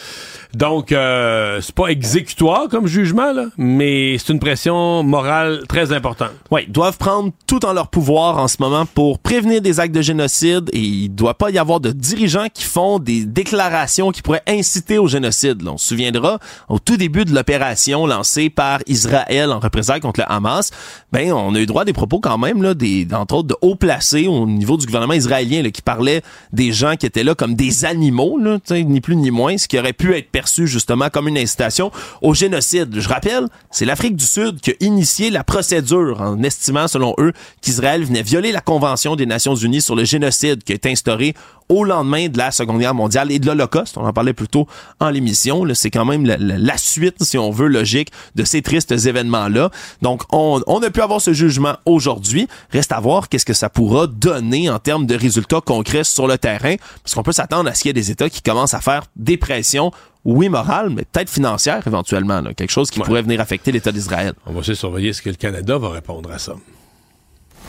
Donc, 0.54 0.92
euh, 0.92 1.60
c'est 1.60 1.74
pas 1.74 1.88
exécutoire 1.88 2.68
comme 2.68 2.86
jugement, 2.86 3.32
là, 3.32 3.46
mais 3.56 4.16
c'est 4.18 4.32
une 4.32 4.40
pression 4.40 5.02
morale 5.02 5.62
très 5.68 5.92
importante. 5.92 6.32
Oui, 6.50 6.66
doivent 6.68 6.98
prendre 6.98 7.32
tout 7.46 7.64
en 7.64 7.72
leur 7.72 7.88
pouvoir 7.88 8.31
en 8.38 8.48
ce 8.48 8.56
moment 8.60 8.86
pour 8.86 9.18
prévenir 9.18 9.60
des 9.60 9.80
actes 9.80 9.94
de 9.94 10.02
génocide 10.02 10.70
et 10.72 10.78
il 10.78 11.08
doit 11.08 11.34
pas 11.34 11.50
y 11.50 11.58
avoir 11.58 11.80
de 11.80 11.92
dirigeants 11.92 12.48
qui 12.52 12.64
font 12.64 12.98
des 12.98 13.24
déclarations 13.24 14.10
qui 14.10 14.22
pourraient 14.22 14.42
inciter 14.46 14.98
au 14.98 15.06
génocide. 15.06 15.66
on 15.66 15.78
se 15.78 15.88
souviendra, 15.88 16.38
au 16.68 16.78
tout 16.78 16.96
début 16.96 17.24
de 17.24 17.34
l'opération 17.34 18.06
lancée 18.06 18.50
par 18.50 18.80
Israël 18.86 19.50
en 19.50 19.60
représailles 19.60 20.00
contre 20.00 20.20
le 20.20 20.30
Hamas, 20.30 20.70
ben 21.12 21.32
on 21.32 21.54
a 21.54 21.60
eu 21.60 21.66
droit 21.66 21.82
à 21.82 21.84
des 21.84 21.92
propos 21.92 22.20
quand 22.20 22.38
même 22.38 22.62
là, 22.62 22.74
des 22.74 23.06
entre 23.12 23.36
autres 23.36 23.48
de 23.48 23.56
hauts 23.60 23.76
placés 23.76 24.26
au 24.26 24.46
niveau 24.46 24.76
du 24.76 24.86
gouvernement 24.86 25.14
israélien 25.14 25.62
qui 25.70 25.82
parlaient 25.82 26.22
des 26.52 26.72
gens 26.72 26.96
qui 26.96 27.06
étaient 27.06 27.24
là 27.24 27.34
comme 27.34 27.54
des 27.54 27.84
animaux, 27.84 28.38
ni 28.70 29.00
plus 29.00 29.16
ni 29.16 29.30
moins, 29.30 29.58
ce 29.58 29.68
qui 29.68 29.78
aurait 29.78 29.92
pu 29.92 30.14
être 30.16 30.30
perçu 30.30 30.66
justement 30.66 31.08
comme 31.10 31.28
une 31.28 31.38
incitation 31.38 31.90
au 32.20 32.34
génocide. 32.34 32.98
Je 32.98 33.08
rappelle, 33.08 33.46
c'est 33.70 33.84
l'Afrique 33.84 34.16
du 34.16 34.24
Sud 34.24 34.60
qui 34.60 34.70
a 34.70 34.74
initié 34.80 35.30
la 35.30 35.44
procédure 35.44 36.20
en 36.20 36.42
estimant 36.42 36.88
selon 36.88 37.14
eux 37.18 37.32
qu'Israël 37.60 38.02
venait 38.12 38.22
violer 38.22 38.52
la 38.52 38.60
Convention 38.60 39.16
des 39.16 39.24
Nations 39.24 39.54
Unies 39.54 39.80
sur 39.80 39.96
le 39.96 40.04
génocide 40.04 40.62
qui 40.64 40.72
a 40.72 40.74
été 40.74 40.90
instaurée 40.90 41.34
au 41.70 41.82
lendemain 41.82 42.28
de 42.28 42.36
la 42.36 42.50
Seconde 42.50 42.78
Guerre 42.78 42.94
mondiale 42.94 43.32
et 43.32 43.38
de 43.38 43.46
l'Holocauste. 43.46 43.96
On 43.96 44.04
en 44.04 44.12
parlait 44.12 44.34
plus 44.34 44.48
tôt 44.48 44.66
en 45.00 45.08
l'émission. 45.08 45.64
C'est 45.72 45.90
quand 45.90 46.04
même 46.04 46.26
la, 46.26 46.76
suite, 46.76 47.22
si 47.22 47.38
on 47.38 47.50
veut, 47.50 47.68
logique 47.68 48.10
de 48.34 48.44
ces 48.44 48.60
tristes 48.60 48.92
événements-là. 48.92 49.70
Donc, 50.02 50.24
on, 50.30 50.60
on 50.66 50.82
a 50.82 50.90
pu 50.90 51.00
avoir 51.00 51.22
ce 51.22 51.32
jugement 51.32 51.76
aujourd'hui. 51.86 52.48
Reste 52.70 52.92
à 52.92 53.00
voir 53.00 53.30
qu'est-ce 53.30 53.46
que 53.46 53.54
ça 53.54 53.70
pourra 53.70 54.06
donner 54.06 54.68
en 54.68 54.78
termes 54.78 55.06
de 55.06 55.14
résultats 55.14 55.62
concrets 55.62 56.04
sur 56.04 56.26
le 56.26 56.36
terrain, 56.36 56.74
parce 57.02 57.14
qu'on 57.14 57.22
peut 57.22 57.32
s'attendre 57.32 57.70
à 57.70 57.74
ce 57.74 57.80
qu'il 57.80 57.88
y 57.88 57.90
ait 57.90 57.94
des 57.94 58.10
États 58.10 58.28
qui 58.28 58.42
commencent 58.42 58.74
à 58.74 58.82
faire 58.82 59.04
des 59.16 59.38
pressions 59.38 59.90
oui, 60.24 60.50
morales, 60.50 60.90
mais 60.90 61.04
peut-être 61.10 61.30
financières 61.30 61.84
éventuellement, 61.86 62.42
quelque 62.54 62.70
chose 62.70 62.90
qui 62.90 63.00
pourrait 63.00 63.22
venir 63.22 63.40
affecter 63.40 63.72
l'État 63.72 63.90
d'Israël. 63.90 64.34
On 64.46 64.52
va 64.52 64.60
essayer 64.60 64.74
de 64.74 64.78
surveiller 64.78 65.12
ce 65.14 65.22
que 65.22 65.30
le 65.30 65.36
Canada 65.36 65.78
va 65.78 65.88
répondre 65.88 66.30
à 66.30 66.38
ça. 66.38 66.54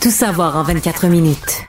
Tout 0.02 0.12
savoir 0.12 0.58
en 0.58 0.64
24 0.64 1.08
minutes. 1.08 1.64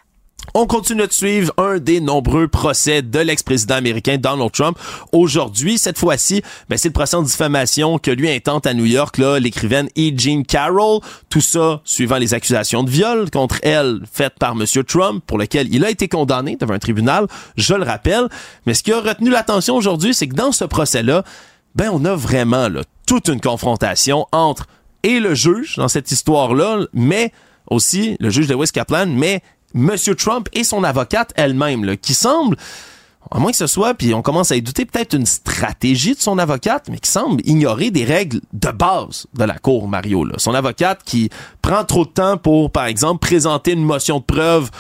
On 0.54 0.66
continue 0.66 1.06
de 1.06 1.12
suivre 1.12 1.52
un 1.56 1.78
des 1.78 2.00
nombreux 2.00 2.46
procès 2.46 3.02
de 3.02 3.18
l'ex-président 3.18 3.74
américain 3.74 4.18
Donald 4.18 4.52
Trump. 4.52 4.78
Aujourd'hui, 5.12 5.78
cette 5.78 5.98
fois-ci, 5.98 6.42
ben, 6.68 6.76
c'est 6.76 6.88
le 6.88 6.92
procès 6.92 7.16
en 7.16 7.22
diffamation 7.22 7.98
que 7.98 8.10
lui 8.10 8.30
intente 8.30 8.66
à 8.66 8.74
New 8.74 8.84
York, 8.84 9.18
là, 9.18 9.38
l'écrivaine 9.40 9.88
E. 9.98 10.12
Jean 10.16 10.44
Carroll. 10.44 11.00
Tout 11.28 11.40
ça 11.40 11.80
suivant 11.84 12.18
les 12.18 12.34
accusations 12.34 12.84
de 12.84 12.90
viol 12.90 13.30
contre 13.30 13.58
elle 13.62 14.00
faites 14.12 14.38
par 14.38 14.54
Monsieur 14.54 14.84
Trump, 14.84 15.24
pour 15.26 15.38
lequel 15.38 15.72
il 15.74 15.84
a 15.84 15.90
été 15.90 16.08
condamné 16.08 16.56
devant 16.56 16.74
un 16.74 16.78
tribunal, 16.78 17.26
je 17.56 17.74
le 17.74 17.82
rappelle. 17.82 18.28
Mais 18.66 18.74
ce 18.74 18.82
qui 18.82 18.92
a 18.92 19.00
retenu 19.00 19.30
l'attention 19.30 19.74
aujourd'hui, 19.74 20.14
c'est 20.14 20.28
que 20.28 20.36
dans 20.36 20.52
ce 20.52 20.64
procès-là, 20.64 21.24
ben, 21.74 21.90
on 21.92 22.04
a 22.04 22.14
vraiment, 22.14 22.68
là, 22.68 22.82
toute 23.06 23.28
une 23.28 23.40
confrontation 23.40 24.26
entre 24.30 24.66
et 25.02 25.20
le 25.20 25.34
juge 25.34 25.76
dans 25.76 25.88
cette 25.88 26.10
histoire-là, 26.10 26.86
mais 26.92 27.32
aussi 27.70 28.16
le 28.20 28.30
juge 28.30 28.46
de 28.46 28.54
West 28.54 28.72
Kaplan, 28.72 29.06
mais 29.06 29.42
Monsieur 29.74 30.14
Trump 30.14 30.48
et 30.52 30.62
son 30.62 30.84
avocate 30.84 31.32
elle-même, 31.36 31.96
qui 31.96 32.14
semble 32.14 32.56
à 33.30 33.38
moins 33.38 33.50
que 33.50 33.56
ce 33.56 33.66
soit, 33.66 33.94
puis 33.94 34.14
on 34.14 34.22
commence 34.22 34.52
à 34.52 34.56
y 34.56 34.62
douter, 34.62 34.84
peut-être 34.84 35.14
une 35.14 35.26
stratégie 35.26 36.14
de 36.14 36.20
son 36.20 36.38
avocate, 36.38 36.88
mais 36.90 36.98
qui 36.98 37.10
semble 37.10 37.40
ignorer 37.44 37.90
des 37.90 38.04
règles 38.04 38.40
de 38.52 38.70
base 38.70 39.26
de 39.34 39.44
la 39.44 39.58
Cour, 39.58 39.88
Mario. 39.88 40.26
Son 40.36 40.54
avocate 40.54 41.02
qui 41.04 41.30
prend 41.62 41.84
trop 41.84 42.04
de 42.04 42.10
temps 42.10 42.36
pour, 42.36 42.70
par 42.70 42.86
exemple, 42.86 43.20
présenter 43.20 43.72
une 43.72 43.84
motion 43.84 44.18
de 44.18 44.24
preuve 44.24 44.70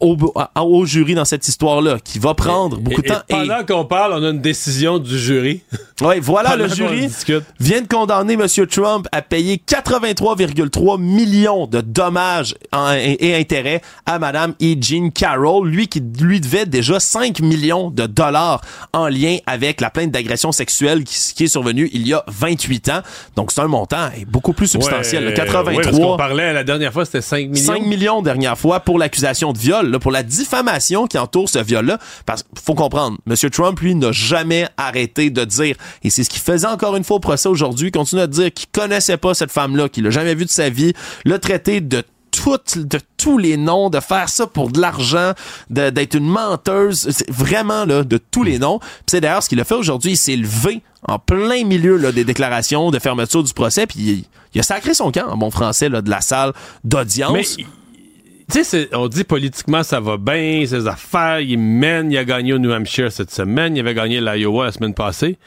au, 0.00 0.16
au, 0.56 0.86
jury 0.86 1.14
dans 1.14 1.24
cette 1.24 1.46
histoire-là, 1.46 1.98
qui 2.02 2.18
va 2.18 2.34
prendre 2.34 2.78
beaucoup 2.78 3.02
de 3.02 3.08
temps. 3.08 3.20
Et 3.28 3.34
pendant 3.34 3.64
qu'on 3.64 3.84
parle, 3.84 4.12
on 4.14 4.24
a 4.24 4.30
une 4.30 4.40
décision 4.40 4.98
du 4.98 5.18
jury. 5.18 5.62
Oui, 6.02 6.14
voilà, 6.18 6.56
le 6.56 6.66
jury 6.66 7.08
vient 7.58 7.82
de 7.82 7.86
condamner 7.86 8.32
M. 8.32 8.46
Trump 8.66 9.06
à 9.12 9.20
payer 9.20 9.62
83,3 9.66 10.98
millions 10.98 11.66
de 11.66 11.82
dommages 11.82 12.54
et, 12.96 13.34
intérêts 13.34 13.82
à 14.06 14.18
Mme 14.18 14.54
E. 14.62 14.76
Jean 14.80 15.10
Carroll, 15.10 15.68
lui 15.68 15.88
qui 15.88 16.02
lui 16.20 16.40
devait 16.40 16.64
déjà 16.64 17.00
5 17.00 17.40
millions 17.40 17.90
de 17.90 18.06
dollars 18.06 18.62
en 18.94 19.08
lien 19.08 19.38
avec 19.46 19.82
la 19.82 19.90
plainte 19.90 20.10
d'agression 20.10 20.52
sexuelle 20.52 21.04
qui, 21.04 21.44
est 21.44 21.48
survenue 21.48 21.90
il 21.92 22.08
y 22.08 22.14
a 22.14 22.24
28 22.28 22.88
ans. 22.88 23.00
Donc 23.36 23.52
c'est 23.52 23.60
un 23.60 23.68
montant 23.68 24.08
beaucoup 24.26 24.54
plus 24.54 24.68
substantiel. 24.68 25.24
le 25.24 25.32
83. 25.32 26.14
on 26.14 26.16
parlait 26.16 26.54
la 26.54 26.64
dernière 26.64 26.94
fois, 26.94 27.04
c'était 27.04 27.20
5 27.20 27.50
millions. 27.50 27.56
5 27.56 27.82
millions 27.82 28.22
dernière 28.22 28.56
fois 28.56 28.80
pour 28.80 28.98
l'accusation 28.98 29.52
de 29.52 29.58
viol, 29.58 29.89
pour 29.98 30.10
la 30.10 30.22
diffamation 30.22 31.06
qui 31.06 31.18
entoure 31.18 31.48
ce 31.48 31.58
viol-là. 31.58 31.98
Parce 32.26 32.42
qu'il 32.42 32.58
faut 32.62 32.74
comprendre, 32.74 33.18
M. 33.28 33.50
Trump, 33.50 33.80
lui, 33.80 33.94
n'a 33.94 34.12
jamais 34.12 34.68
arrêté 34.76 35.30
de 35.30 35.44
dire 35.44 35.76
et 36.02 36.10
c'est 36.10 36.24
ce 36.24 36.30
qu'il 36.30 36.42
faisait 36.42 36.66
encore 36.66 36.96
une 36.96 37.04
fois 37.04 37.16
au 37.16 37.20
procès 37.20 37.48
aujourd'hui. 37.48 37.88
Il 37.88 37.92
continue 37.92 38.22
à 38.22 38.26
dire 38.26 38.52
qu'il 38.52 38.68
connaissait 38.70 39.16
pas 39.16 39.34
cette 39.34 39.50
femme-là, 39.50 39.88
qu'il 39.88 40.04
l'a 40.04 40.10
jamais 40.10 40.34
vue 40.34 40.44
de 40.44 40.50
sa 40.50 40.70
vie, 40.70 40.92
l'a 41.24 41.38
traité 41.38 41.80
de 41.80 42.02
de 42.76 43.00
tous 43.16 43.38
les 43.38 43.56
noms, 43.56 43.90
de 43.90 44.00
faire 44.00 44.28
ça 44.28 44.46
pour 44.46 44.70
de 44.70 44.80
l'argent, 44.80 45.32
d'être 45.68 46.14
une 46.14 46.26
menteuse, 46.26 47.08
vraiment 47.28 47.84
là, 47.84 48.02
de 48.02 48.18
tous 48.18 48.42
les 48.42 48.58
noms. 48.58 48.80
c'est 49.06 49.20
d'ailleurs 49.20 49.42
ce 49.42 49.48
qu'il 49.48 49.60
a 49.60 49.64
fait 49.64 49.74
aujourd'hui, 49.74 50.12
il 50.12 50.16
s'est 50.16 50.36
levé 50.36 50.82
en 51.06 51.18
plein 51.18 51.64
milieu 51.64 51.96
là, 51.96 52.12
des 52.12 52.24
déclarations 52.24 52.90
de 52.90 52.98
fermeture 52.98 53.42
du 53.42 53.52
procès, 53.52 53.86
puis 53.86 54.26
il, 54.54 54.60
a 54.60 54.62
sacré 54.62 54.94
son 54.94 55.12
camp 55.12 55.28
en 55.28 55.36
bon 55.36 55.50
français 55.50 55.88
là, 55.88 56.02
de 56.02 56.10
la 56.10 56.20
salle 56.20 56.52
d'audience. 56.84 57.56
Tu 58.52 58.64
sais, 58.64 58.88
on 58.92 59.06
dit 59.06 59.22
politiquement 59.22 59.84
ça 59.84 60.00
va 60.00 60.16
bien, 60.16 60.64
ses 60.66 60.88
affaires, 60.88 61.38
il 61.38 61.56
mène, 61.56 62.10
il 62.10 62.18
a 62.18 62.24
gagné 62.24 62.52
au 62.52 62.58
New 62.58 62.72
Hampshire 62.72 63.12
cette 63.12 63.30
semaine, 63.30 63.76
il 63.76 63.80
avait 63.80 63.94
gagné 63.94 64.20
l'Iowa 64.20 64.64
la 64.64 64.72
semaine 64.72 64.92
passée. 64.92 65.38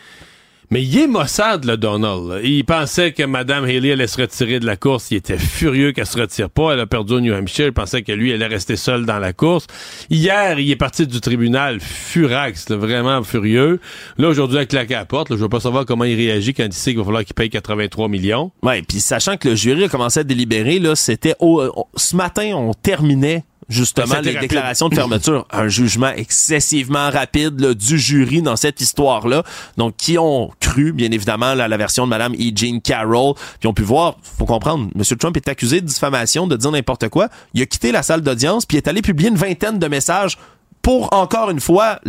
Mais 0.74 0.82
il 0.82 0.97
est 0.97 1.05
Mossad, 1.05 1.65
le 1.65 1.78
Donald. 1.78 2.41
Il 2.43 2.65
pensait 2.65 3.11
que 3.11 3.21
Mme 3.21 3.65
Haley 3.65 3.91
allait 3.91 4.07
se 4.07 4.19
retirer 4.19 4.59
de 4.59 4.65
la 4.65 4.76
course. 4.76 5.11
Il 5.11 5.17
était 5.17 5.38
furieux 5.38 5.91
qu'elle 5.91 6.07
se 6.07 6.19
retire 6.19 6.49
pas. 6.49 6.74
Elle 6.74 6.80
a 6.80 6.88
perdu 6.88 7.13
au 7.13 7.19
New 7.19 7.32
Hampshire. 7.32 7.67
Il 7.67 7.74
pensait 7.74 8.01
que 8.01 8.11
lui, 8.11 8.32
elle 8.32 8.41
allait 8.41 8.55
rester 8.55 8.76
seul 8.76 9.05
dans 9.05 9.19
la 9.19 9.34
course. 9.34 9.67
Hier, 10.09 10.57
il 10.57 10.71
est 10.71 10.76
parti 10.76 11.05
du 11.05 11.21
tribunal 11.21 11.80
furax, 11.80 12.71
vraiment 12.71 13.21
furieux. 13.21 13.80
Là, 14.17 14.30
aujourd'hui, 14.30 14.57
il 14.57 14.61
a 14.61 14.65
claqué 14.65 14.95
à 14.95 15.01
la 15.01 15.05
porte. 15.05 15.28
Je 15.30 15.36
veux 15.36 15.47
pas 15.47 15.59
savoir 15.59 15.86
comment 15.86 16.05
il 16.05 16.15
réagit 16.15 16.55
quand 16.55 16.65
il 16.65 16.74
sait 16.74 16.89
qu'il 16.89 16.97
va 17.01 17.05
falloir 17.05 17.24
qu'il 17.24 17.36
paye 17.36 17.51
83 17.51 18.07
millions. 18.07 18.51
Ouais, 18.63 18.82
puis 18.82 18.99
sachant 18.99 19.38
que 19.38 19.49
le 19.49 19.55
jury 19.55 19.84
a 19.84 19.89
commencé 19.89 20.21
à 20.21 20.24
délibérer, 20.24 20.80
là, 20.80 20.95
c'était 20.95 21.36
ce 21.39 22.15
matin, 22.15 22.53
on 22.55 22.74
terminait 22.74 23.43
justement 23.70 24.20
les 24.22 24.36
déclarations 24.36 24.89
de 24.89 24.95
fermeture. 24.95 25.45
Un 25.51 25.68
jugement 25.68 26.09
excessivement 26.09 27.09
rapide 27.09 27.74
du 27.74 27.99
jury 27.99 28.41
dans 28.41 28.55
cette 28.55 28.82
histoire-là. 28.82 29.43
Donc, 29.78 29.95
qui 29.97 30.18
ont 30.18 30.51
cru, 30.59 30.93
bien 30.93 31.11
évidemment, 31.11 31.53
la 31.53 31.78
version 31.78 32.05
de 32.05 32.09
Mme 32.09 32.34
E. 32.34 32.51
Jean 32.55 32.80
Carroll, 32.80 33.36
puis 33.59 33.68
ont 33.68 33.74
pu 33.74 33.84
voir, 33.84 34.18
faut 34.22 34.45
comprendre, 34.45 34.89
M. 34.95 35.18
Trump 35.18 35.38
est 35.38 35.47
accusé 35.47 35.82
de 35.82 35.86
diffamation, 35.86 36.47
de 36.47 36.55
dire 36.55 36.72
n'importe 36.72 37.09
quoi. 37.09 37.30
Il 37.53 37.61
a 37.61 37.66
quitté 37.66 37.91
la 37.91 38.03
salle 38.03 38.22
d'audience, 38.22 38.66
puis 38.66 38.78
est 38.78 38.88
allé 38.88 39.01
publier 39.01 39.30
une 39.30 39.36
vingtaine 39.36 39.80
de 39.80 39.88
messages 39.88 40.38
pour, 40.82 41.14
encore 41.14 41.49
une 41.49 41.61
fois, 41.61 41.99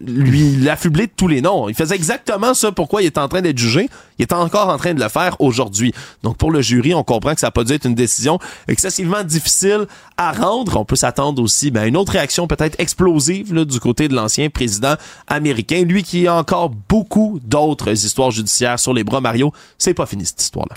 lui 0.00 0.56
l'affubler 0.56 1.06
de 1.06 1.12
tous 1.16 1.28
les 1.28 1.40
noms. 1.40 1.68
Il 1.68 1.74
faisait 1.74 1.94
exactement 1.94 2.54
ça 2.54 2.72
pourquoi 2.72 3.02
il 3.02 3.06
est 3.06 3.18
en 3.18 3.28
train 3.28 3.40
d'être 3.40 3.58
jugé. 3.58 3.88
Il 4.18 4.22
est 4.22 4.32
encore 4.32 4.68
en 4.68 4.76
train 4.76 4.94
de 4.94 5.02
le 5.02 5.08
faire 5.08 5.40
aujourd'hui. 5.40 5.92
Donc 6.22 6.36
pour 6.36 6.50
le 6.50 6.60
jury, 6.60 6.94
on 6.94 7.02
comprend 7.02 7.34
que 7.34 7.40
ça 7.40 7.48
a 7.48 7.50
pas 7.50 7.64
dû 7.64 7.72
être 7.72 7.86
une 7.86 7.94
décision 7.94 8.38
excessivement 8.68 9.24
difficile 9.24 9.86
à 10.16 10.32
rendre. 10.32 10.78
On 10.78 10.84
peut 10.84 10.96
s'attendre 10.96 11.42
aussi 11.42 11.70
ben, 11.70 11.82
à 11.82 11.86
une 11.86 11.96
autre 11.96 12.12
réaction 12.12 12.46
peut-être 12.46 12.78
explosive 12.78 13.54
là, 13.54 13.64
du 13.64 13.80
côté 13.80 14.08
de 14.08 14.14
l'ancien 14.14 14.50
président 14.50 14.94
américain. 15.26 15.82
Lui 15.84 16.02
qui 16.02 16.26
a 16.26 16.34
encore 16.34 16.70
beaucoup 16.70 17.40
d'autres 17.44 17.92
histoires 17.92 18.30
judiciaires 18.30 18.78
sur 18.78 18.92
les 18.92 19.04
bras. 19.04 19.20
Mario, 19.20 19.52
c'est 19.78 19.94
pas 19.94 20.06
fini 20.06 20.26
cette 20.26 20.42
histoire-là. 20.42 20.76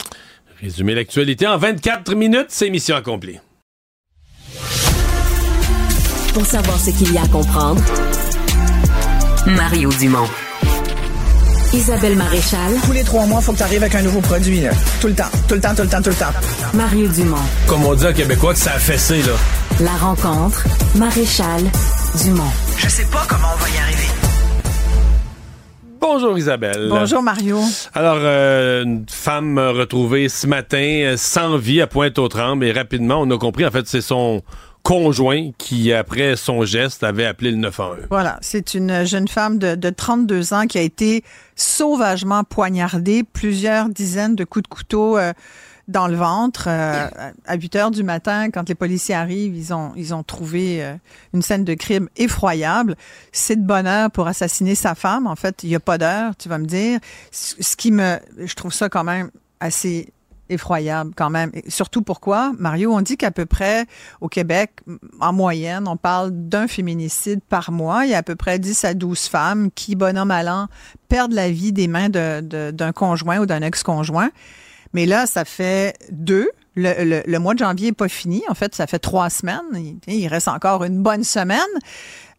Résumer 0.62 0.96
l'actualité 0.96 1.48
en 1.48 1.58
24 1.58 2.16
minutes, 2.16 2.48
c'est 2.50 2.70
mission 2.70 2.96
accomplie. 2.96 3.40
Pour 6.34 6.46
savoir 6.46 6.80
ce 6.80 6.92
qu'il 6.92 7.14
y 7.14 7.18
a 7.18 7.24
à 7.24 7.28
comprendre, 7.28 7.82
Mario 9.46 9.90
Dumont. 10.00 10.28
Isabelle 11.74 12.16
Maréchal. 12.16 12.74
Tous 12.86 12.92
les 12.92 13.04
trois 13.04 13.26
mois, 13.26 13.40
il 13.42 13.46
faut 13.46 13.52
que 13.54 13.58
tu 13.58 13.64
arrives 13.64 13.82
avec 13.82 13.96
un 13.96 14.02
nouveau 14.02 14.20
produit. 14.20 14.62
Là. 14.62 14.72
Tout 15.00 15.08
le 15.08 15.14
temps, 15.16 15.24
tout 15.48 15.56
le 15.56 15.62
temps, 15.62 15.74
tout 15.76 15.84
le 15.84 15.88
temps, 15.88 16.02
tout 16.02 16.10
le 16.10 16.16
temps. 16.16 16.34
Mario 16.74 17.08
Dumont. 17.08 17.38
Comme 17.68 17.86
on 17.86 17.96
dit 17.96 18.06
en 18.06 18.14
québécois, 18.14 18.54
que 18.54 18.60
ça 18.60 18.74
a 18.74 18.80
fessé, 18.80 19.22
là. 19.22 19.34
La 19.80 19.92
rencontre. 19.92 20.66
Maréchal 20.96 21.62
Dumont. 22.24 22.52
Je 22.78 22.90
sais 22.90 23.06
pas 23.06 23.26
comment 23.30 23.48
on 23.54 23.64
va 23.64 23.70
y 23.70 23.78
arriver. 23.78 24.08
Bonjour 26.02 26.38
Isabelle. 26.38 26.88
Bonjour 26.90 27.22
Mario. 27.22 27.60
Alors, 27.94 28.18
euh, 28.20 28.84
une 28.84 29.06
femme 29.10 29.60
retrouvée 29.60 30.28
ce 30.28 30.48
matin 30.48 30.78
euh, 30.78 31.18
sans 31.18 31.58
vie 31.58 31.82
à 31.82 31.88
Pointe-aux-Trembles 31.88 32.66
et 32.66 32.72
rapidement, 32.72 33.22
on 33.22 33.30
a 33.32 33.38
compris, 33.38 33.66
en 33.66 33.72
fait, 33.72 33.88
c'est 33.88 34.02
son 34.02 34.42
conjoint 34.90 35.52
qui, 35.60 35.94
après 35.94 36.36
son 36.36 36.66
geste, 36.66 37.04
avait 37.04 37.26
appelé 37.26 37.52
le 37.52 37.58
911. 37.58 38.08
Voilà, 38.10 38.40
c'est 38.42 38.74
une 38.74 39.06
jeune 39.06 39.28
femme 39.28 39.60
de, 39.60 39.76
de 39.76 39.90
32 39.92 40.54
ans 40.56 40.66
qui 40.66 40.80
a 40.80 40.82
été 40.82 41.24
sauvagement 41.56 42.44
poignardée, 42.44 43.24
plusieurs 43.24 43.90
dizaines 43.90 44.36
de 44.36 44.44
coups 44.44 44.64
de 44.64 44.68
couteau. 44.68 45.18
euh, 45.18 45.34
dans 45.88 46.08
le 46.08 46.16
ventre 46.16 46.66
euh, 46.68 47.08
à 47.48 47.56
8 47.56 47.76
heures 47.76 47.90
du 47.90 48.04
matin 48.04 48.52
quand 48.52 48.70
les 48.70 48.76
policiers 48.76 49.16
arrivent 49.16 49.56
ils 49.58 49.74
ont 49.74 49.92
ils 49.96 50.14
ont 50.14 50.22
trouvé 50.22 50.84
euh, 50.84 50.94
une 51.34 51.42
scène 51.42 51.64
de 51.64 51.74
crime 51.74 52.10
effroyable 52.16 52.96
c'est 53.32 53.56
de 53.56 53.66
bonheur 53.66 54.12
pour 54.12 54.28
assassiner 54.28 54.76
sa 54.76 54.94
femme 54.94 55.26
en 55.26 55.36
fait 55.36 55.64
il 55.64 55.70
y 55.70 55.76
a 55.76 55.80
pas 55.80 55.98
d'heure 55.98 56.36
tu 56.38 56.48
vas 56.48 56.60
me 56.60 56.68
dire 56.68 57.00
ce 57.32 57.76
qui 57.76 57.92
me 57.92 58.20
je 58.38 58.54
trouve 58.54 58.72
ça 58.72 58.88
quand 58.88 59.04
même 59.04 59.32
assez 59.60 60.14
effroyable 60.50 61.12
quand 61.16 61.30
même. 61.30 61.52
Surtout 61.68 62.02
pourquoi, 62.02 62.52
Mario, 62.58 62.94
on 62.94 63.02
dit 63.02 63.18
qu'à 63.18 63.32
peu 63.32 63.46
près 63.46 63.86
au 64.22 64.28
Québec, 64.28 64.72
en 65.20 65.34
moyenne, 65.34 65.88
on 65.88 65.98
parle 65.98 66.32
d'un 66.32 66.68
féminicide 66.68 67.42
par 67.48 67.72
mois. 67.72 68.06
Il 68.06 68.12
y 68.12 68.14
a 68.14 68.20
à 68.20 68.24
peu 68.24 68.36
près 68.36 68.60
10 68.60 68.86
à 68.86 68.94
12 68.94 69.28
femmes 69.28 69.70
qui, 69.72 69.96
bonhomme 69.96 70.32
allant, 70.32 70.68
perdent 71.08 71.34
la 71.34 71.50
vie 71.50 71.72
des 71.72 71.88
mains 71.88 72.10
d'un 72.10 72.92
conjoint 72.92 73.40
ou 73.40 73.46
d'un 73.46 73.62
ex-conjoint. 73.62 74.30
Mais 74.94 75.06
là, 75.06 75.26
ça 75.26 75.46
fait 75.46 75.98
deux. 76.12 76.50
Le, 76.76 77.38
mois 77.38 77.54
de 77.54 77.60
janvier 77.60 77.88
n'est 77.88 77.94
pas 77.94 78.08
fini. 78.08 78.44
En 78.50 78.54
fait, 78.54 78.74
ça 78.74 78.88
fait 78.88 79.00
trois 79.00 79.30
semaines. 79.30 79.60
Il, 79.76 80.00
il 80.08 80.28
reste 80.28 80.48
encore 80.48 80.84
une 80.84 81.02
bonne 81.02 81.24
semaine. 81.24 81.60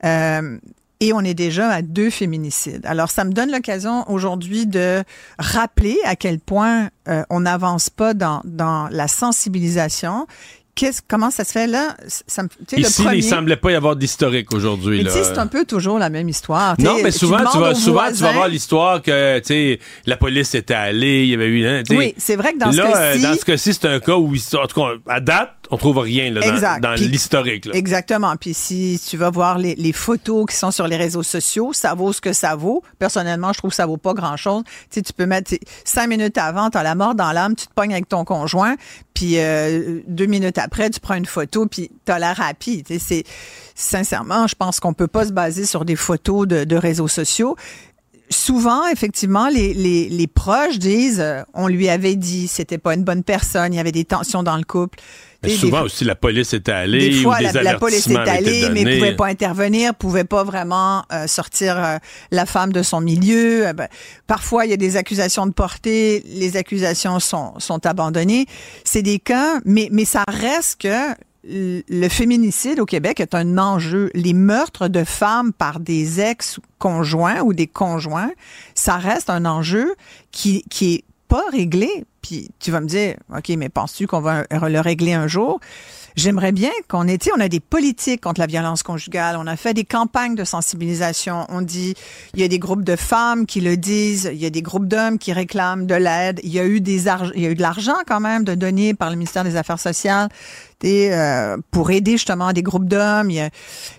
Euh, 0.05 0.59
et 1.01 1.13
on 1.13 1.21
est 1.21 1.35
déjà 1.35 1.69
à 1.71 1.83
deux 1.83 2.11
féminicides. 2.11 2.85
Alors, 2.85 3.11
ça 3.11 3.25
me 3.25 3.33
donne 3.33 3.51
l'occasion 3.51 4.05
aujourd'hui 4.11 4.67
de 4.67 5.03
rappeler 5.39 5.97
à 6.05 6.15
quel 6.17 6.39
point 6.39 6.91
euh, 7.09 7.23
on 7.31 7.41
n'avance 7.41 7.89
pas 7.91 8.13
dans, 8.15 8.43
dans 8.45 8.89
la 8.91 9.09
sensibilisation. 9.09 10.27
Qu'est-ce, 10.77 11.03
comment 11.07 11.31
ça 11.31 11.45
se 11.45 11.53
fait 11.53 11.67
là? 11.67 11.97
Ça 12.27 12.45
me, 12.45 12.49
sais, 12.67 12.77
le 12.77 12.83
Ici, 12.83 13.03
premier- 13.03 13.17
il 13.19 13.25
semblait 13.25 13.57
pas 13.57 13.73
y 13.73 13.75
avoir 13.75 13.97
d'historique 13.97 14.53
aujourd'hui. 14.55 15.05
c'est 15.11 15.37
un 15.37 15.47
peu 15.49 15.65
toujours 15.65 15.99
la 15.99 16.09
même 16.11 16.29
histoire. 16.29 16.77
Non, 16.79 16.97
mais 17.03 17.11
souvent, 17.11 17.39
tu, 17.51 17.59
vas, 17.59 17.75
souvent, 17.75 18.07
tu 18.09 18.15
vas 18.23 18.33
voir 18.33 18.49
l'histoire 18.49 19.03
que, 19.03 19.41
la 20.07 20.17
police 20.17 20.55
était 20.55 20.73
allée, 20.75 21.25
il 21.25 21.31
y 21.31 21.35
avait 21.35 21.49
eu, 21.49 21.67
hein. 21.67 21.83
Oui, 21.91 22.15
c'est 22.17 22.37
vrai 22.37 22.53
que 22.53 22.59
dans 22.59 22.73
ce 22.73 22.77
là, 22.79 22.85
euh, 22.87 23.13
cas-ci- 23.15 23.23
dans 23.23 23.35
ce 23.35 23.45
cas-ci, 23.45 23.75
c'est 23.75 23.87
un 23.89 24.01
cas 24.01 24.15
où, 24.17 24.33
en 24.35 24.67
tout 24.67 24.81
cas, 24.81 24.89
à 25.09 25.21
date, 25.21 25.55
on 25.71 25.77
trouve 25.77 25.99
rien 25.99 26.31
là, 26.31 26.41
dans- 26.81 26.95
l'historique. 27.09 27.69
Exactement. 27.73 28.35
Puis 28.37 28.55
si 28.55 29.01
tu 29.09 29.17
vas 29.17 29.31
voir 29.31 29.59
les, 29.59 29.75
les 29.77 29.93
photos 29.93 30.47
qui 30.49 30.57
sont 30.57 30.71
sur 30.71 30.87
les 30.89 30.97
réseaux 30.97 31.23
sociaux, 31.23 31.73
ça 31.73 31.95
vaut 31.95 32.13
ce 32.13 32.21
que 32.21 32.33
ça 32.33 32.57
vaut. 32.57 32.83
Personnellement, 32.99 33.53
je 33.53 33.59
trouve 33.59 33.71
que 33.71 33.77
ça 33.77 33.87
vaut 33.87 33.97
pas 33.97 34.15
grand-chose. 34.15 34.63
Tu 34.65 34.71
sais, 34.91 35.03
tu 35.03 35.13
peux 35.13 35.27
mettre 35.27 35.53
cinq 35.85 36.09
minutes 36.09 36.39
avant, 36.39 36.71
tu 36.71 36.79
as 36.79 36.83
la 36.83 36.95
mort 36.95 37.15
dans 37.15 37.33
l'âme, 37.33 37.55
tu 37.55 37.67
te 37.67 37.73
pognes 37.75 37.93
avec 37.93 38.09
ton 38.09 38.25
conjoint, 38.25 38.75
puis 39.15 39.39
euh, 39.39 40.01
deux 40.07 40.27
minutes 40.27 40.59
après, 40.59 40.91
tu 40.91 41.01
prends 41.01 41.15
une 41.15 41.27
photo, 41.27 41.67
puis 41.67 41.91
tu 42.05 42.13
as 42.13 42.19
l'air 42.19 42.37
rapide. 42.37 42.87
Tu 42.87 42.99
sais, 42.99 42.99
c'est 42.99 43.25
sincèrement, 43.75 44.47
je 44.47 44.55
pense 44.55 44.81
qu'on 44.81 44.93
peut 44.93 45.07
pas 45.07 45.27
se 45.27 45.33
baser 45.33 45.65
sur 45.67 45.85
des 45.85 45.97
photos 45.97 46.47
de, 46.47 46.65
de 46.65 46.77
réseaux 46.77 47.09
sociaux. 47.09 47.57
Souvent, 48.33 48.87
effectivement, 48.87 49.49
les, 49.49 49.75
les, 49.75 50.09
les 50.09 50.27
proches 50.29 50.79
disent, 50.79 51.21
euh, 51.21 51.43
on 51.53 51.67
lui 51.67 51.89
avait 51.89 52.15
dit, 52.15 52.47
c'était 52.47 52.79
pas 52.79 52.95
une 52.95 53.03
bonne 53.03 53.25
personne, 53.25 53.73
il 53.73 53.77
y 53.77 53.81
avait 53.81 53.91
des 53.91 54.05
tensions 54.05 54.45
dans 54.45 54.57
le 54.57 54.63
couple. 54.63 55.01
Mais 55.43 55.49
souvent 55.51 55.79
des- 55.81 55.85
aussi, 55.87 56.05
la 56.05 56.15
police 56.15 56.53
était 56.53 56.71
allée 56.71 57.11
des 57.11 57.23
fois, 57.23 57.37
ou 57.37 57.39
des 57.39 57.53
la, 57.53 57.63
la 57.63 57.79
police 57.79 58.07
est 58.07 58.17
allée, 58.17 58.69
mais 58.73 58.85
donnés. 58.85 58.99
pouvait 58.99 59.17
pas 59.17 59.27
intervenir, 59.27 59.95
pouvait 59.95 60.25
pas 60.25 60.45
vraiment 60.45 61.03
euh, 61.13 61.27
sortir 61.27 61.83
euh, 61.83 61.97
la 62.31 62.47
femme 62.47 62.73
de 62.73 62.83
son 62.83 63.01
milieu. 63.01 63.67
Euh, 63.67 63.73
ben, 63.73 63.89
parfois, 64.27 64.65
il 64.65 64.71
y 64.71 64.75
a 64.75 64.77
des 64.77 64.97
accusations 64.97 65.47
de 65.47 65.53
portée, 65.53 66.23
les 66.27 66.57
accusations 66.57 67.19
sont, 67.21 67.55
sont 67.59 67.85
abandonnées. 67.87 68.47
C'est 68.85 69.03
des 69.03 69.19
cas, 69.19 69.61
mais, 69.65 69.89
mais 69.91 70.05
ça 70.05 70.23
reste 70.29 70.83
que 70.83 71.15
le 71.45 72.09
féminicide 72.09 72.81
au 72.81 72.87
Québec 72.87 73.21
est 73.21 73.35
un 73.35 73.59
enjeu. 73.59 74.11
Les 74.15 74.35
meurtres 74.35 74.89
de 74.89 75.05
femmes 75.05 75.53
par 75.53 75.81
des 75.81 76.21
ex-conjoints 76.21 77.41
ou 77.41 77.55
des 77.55 77.67
conjoints, 77.67 78.33
ça 78.75 78.97
reste 78.97 79.31
un 79.31 79.47
enjeu 79.47 79.95
qui, 80.33 80.65
qui 80.71 80.95
est 80.95 81.05
pas 81.29 81.45
réglé. 81.51 82.05
Puis 82.21 82.51
tu 82.59 82.71
vas 82.71 82.81
me 82.81 82.87
dire, 82.87 83.17
OK, 83.35 83.49
mais 83.57 83.69
penses-tu 83.69 84.07
qu'on 84.07 84.21
va 84.21 84.45
le 84.51 84.81
régler 84.81 85.15
un 85.15 85.27
jour? 85.27 85.61
J'aimerais 86.17 86.53
bien 86.53 86.71
qu'on 86.89 87.07
ait, 87.09 87.19
on 87.37 87.41
a 87.41 87.49
des 87.49 87.61
politiques 87.61 88.23
contre 88.23 88.41
la 88.41 88.47
violence 88.47 88.83
conjugale, 88.83 89.37
on 89.39 89.47
a 89.47 89.57
fait 89.57 89.75
des 89.75 89.85
campagnes 89.85 90.35
de 90.35 90.45
sensibilisation, 90.45 91.47
on 91.49 91.63
dit, 91.63 91.95
il 92.35 92.41
y 92.41 92.45
a 92.45 92.49
des 92.49 92.59
groupes 92.59 92.85
de 92.85 92.97
femmes 92.97 93.47
qui 93.47 93.61
le 93.61 93.77
disent, 93.77 94.31
il 94.33 94.39
y 94.39 94.47
a 94.47 94.51
des 94.51 94.63
groupes 94.63 94.87
d'hommes 94.87 95.19
qui 95.19 95.33
réclament 95.33 95.87
de 95.87 95.95
l'aide, 95.95 96.41
il 96.43 96.51
y 96.51 96.59
a 96.59 96.67
eu 96.67 96.81
des 96.81 97.01
il 97.35 97.43
y 97.43 97.47
a 97.47 97.51
eu 97.51 97.55
de 97.55 97.63
l'argent 97.63 97.97
quand 98.07 98.21
même 98.21 98.45
de 98.45 98.55
donner 98.55 98.95
par 98.95 99.11
le 99.11 99.17
ministère 99.17 99.45
des 99.45 99.57
Affaires 99.57 99.81
sociales 99.81 100.29
euh, 100.85 101.59
pour 101.71 101.91
aider 101.91 102.13
justement 102.13 102.53
des 102.53 102.63
groupes 102.63 102.87
d'hommes. 102.87 103.31
Il, 103.31 103.51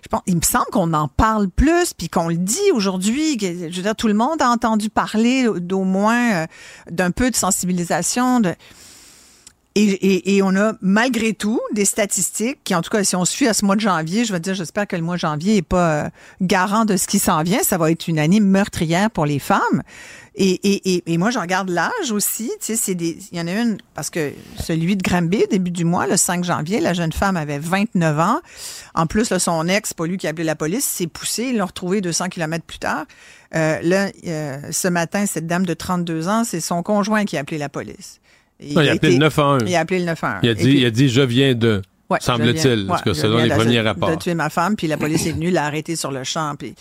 je 0.03 0.07
pense, 0.09 0.21
il 0.25 0.35
me 0.35 0.41
semble 0.41 0.65
qu'on 0.71 0.93
en 0.93 1.07
parle 1.07 1.47
plus, 1.49 1.93
puis 1.93 2.09
qu'on 2.09 2.27
le 2.27 2.37
dit 2.37 2.71
aujourd'hui. 2.73 3.37
Je 3.39 3.75
veux 3.75 3.83
dire, 3.83 3.95
tout 3.95 4.07
le 4.07 4.13
monde 4.13 4.41
a 4.41 4.49
entendu 4.49 4.89
parler 4.89 5.47
d'au 5.57 5.83
moins 5.83 6.33
euh, 6.33 6.47
d'un 6.89 7.11
peu 7.11 7.29
de 7.29 7.35
sensibilisation. 7.35 8.39
De, 8.39 8.55
et, 9.75 9.83
et, 9.83 10.35
et 10.35 10.43
on 10.43 10.55
a 10.55 10.73
malgré 10.81 11.33
tout 11.33 11.61
des 11.73 11.85
statistiques 11.85 12.59
qui, 12.63 12.75
en 12.75 12.81
tout 12.81 12.89
cas, 12.89 13.03
si 13.03 13.15
on 13.15 13.23
suit 13.23 13.47
à 13.47 13.53
ce 13.53 13.63
mois 13.63 13.75
de 13.75 13.81
janvier, 13.81 14.25
je 14.25 14.33
veux 14.33 14.39
dire, 14.39 14.53
j'espère 14.53 14.85
que 14.85 14.97
le 14.97 15.01
mois 15.01 15.15
de 15.15 15.21
janvier 15.21 15.57
est 15.57 15.61
pas 15.61 15.91
euh, 15.91 16.09
garant 16.41 16.83
de 16.83 16.97
ce 16.97 17.07
qui 17.07 17.19
s'en 17.19 17.41
vient. 17.43 17.63
Ça 17.63 17.77
va 17.77 17.89
être 17.89 18.07
une 18.07 18.19
année 18.19 18.41
meurtrière 18.41 19.09
pour 19.09 19.25
les 19.25 19.39
femmes. 19.39 19.83
Et, 20.35 21.11
et, 21.11 21.17
moi, 21.17 21.29
je 21.29 21.39
regarde 21.39 21.69
l'âge 21.69 22.11
aussi. 22.11 22.51
Tu 22.61 22.75
sais, 22.77 22.93
il 22.93 23.37
y 23.37 23.41
en 23.41 23.47
a 23.47 23.51
une, 23.51 23.77
parce 23.93 24.09
que 24.09 24.31
celui 24.59 24.95
de 24.95 25.03
Granby, 25.03 25.43
début 25.49 25.71
du 25.71 25.83
mois, 25.83 26.07
le 26.07 26.15
5 26.15 26.45
janvier, 26.45 26.79
la 26.79 26.93
jeune 26.93 27.11
femme 27.11 27.35
avait 27.35 27.59
29 27.59 28.19
ans. 28.19 28.39
En 28.95 29.07
plus, 29.07 29.29
là, 29.29 29.39
son 29.39 29.67
ex, 29.67 29.93
pas 29.93 30.05
lui 30.05 30.17
qui 30.17 30.27
a 30.27 30.29
appelé 30.29 30.45
la 30.45 30.55
police, 30.55 30.85
s'est 30.85 31.07
poussé. 31.07 31.47
Ils 31.51 31.57
l'ont 31.57 31.65
retrouvé 31.65 31.99
200 31.99 32.29
kilomètres 32.29 32.63
plus 32.63 32.79
tard. 32.79 33.05
Euh, 33.55 33.79
là, 33.83 34.07
euh, 34.25 34.59
ce 34.71 34.87
matin, 34.87 35.25
cette 35.25 35.47
dame 35.47 35.65
de 35.65 35.73
32 35.73 36.29
ans, 36.29 36.43
c'est 36.45 36.61
son 36.61 36.81
conjoint 36.81 37.25
qui 37.25 37.35
a 37.35 37.41
appelé 37.41 37.57
la 37.57 37.69
police. 37.69 38.20
Non, 38.61 38.81
il 38.81 38.89
a 38.89 38.91
appelé 38.93 38.95
été- 38.95 39.11
le 39.11 39.17
911. 39.17 39.63
Il 39.67 39.75
a 39.75 39.79
appelé 39.79 39.99
le 39.99 40.05
911. 40.05 40.39
Il 40.43 40.49
a 40.49 40.53
dit, 40.53 40.63
puis- 40.63 40.77
il 40.79 40.85
a 40.85 40.91
dit, 40.91 41.09
je 41.09 41.21
viens 41.21 41.55
de, 41.55 41.81
Ouais, 42.09 42.17
semble-t-il, 42.21 42.87
parce 42.87 43.01
que 43.01 43.13
selon 43.13 43.37
les 43.37 43.49
premiers 43.49 43.81
rapports. 43.81 44.17
tuer 44.19 44.33
ma 44.33 44.49
femme, 44.49 44.75
puis 44.75 44.87
la 44.87 44.97
police 44.97 45.25
est 45.25 45.31
venue, 45.31 45.49
l'a 45.51 45.65
arrêtée 45.65 45.95
sur 45.95 46.11
le 46.11 46.23
champ. 46.23 46.55
Puis... 46.57 46.75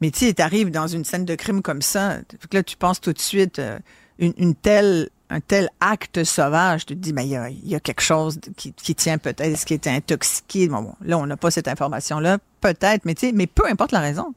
Mais 0.00 0.10
tu 0.12 0.20
sais, 0.26 0.32
t'arrives 0.32 0.70
dans 0.70 0.86
une 0.86 1.04
scène 1.04 1.24
de 1.24 1.34
crime 1.34 1.60
comme 1.62 1.82
ça, 1.82 2.18
que 2.48 2.56
là, 2.56 2.62
tu 2.62 2.76
penses 2.76 3.00
tout 3.00 3.12
de 3.12 3.18
suite 3.18 3.58
euh, 3.58 3.78
une, 4.20 4.32
une 4.38 4.54
telle, 4.54 5.08
un 5.28 5.40
tel 5.40 5.68
acte 5.80 6.22
sauvage, 6.22 6.86
tu 6.86 6.94
te 6.94 7.00
dis, 7.00 7.12
mais 7.12 7.24
il 7.26 7.30
y 7.30 7.36
a, 7.36 7.48
il 7.50 7.68
y 7.68 7.74
a 7.74 7.80
quelque 7.80 8.00
chose 8.02 8.38
qui, 8.56 8.72
qui 8.72 8.94
tient 8.94 9.18
peut-être, 9.18 9.40
est-ce 9.42 9.66
qu'il 9.66 9.76
était 9.76 9.90
intoxiqué? 9.90 10.68
Bon, 10.68 10.82
bon, 10.82 10.94
là, 11.04 11.18
on 11.18 11.26
n'a 11.26 11.36
pas 11.36 11.50
cette 11.50 11.66
information-là, 11.66 12.38
peut-être, 12.60 13.04
mais 13.04 13.14
mais 13.34 13.48
peu 13.48 13.64
importe 13.68 13.90
la 13.90 13.98
raison. 14.00 14.32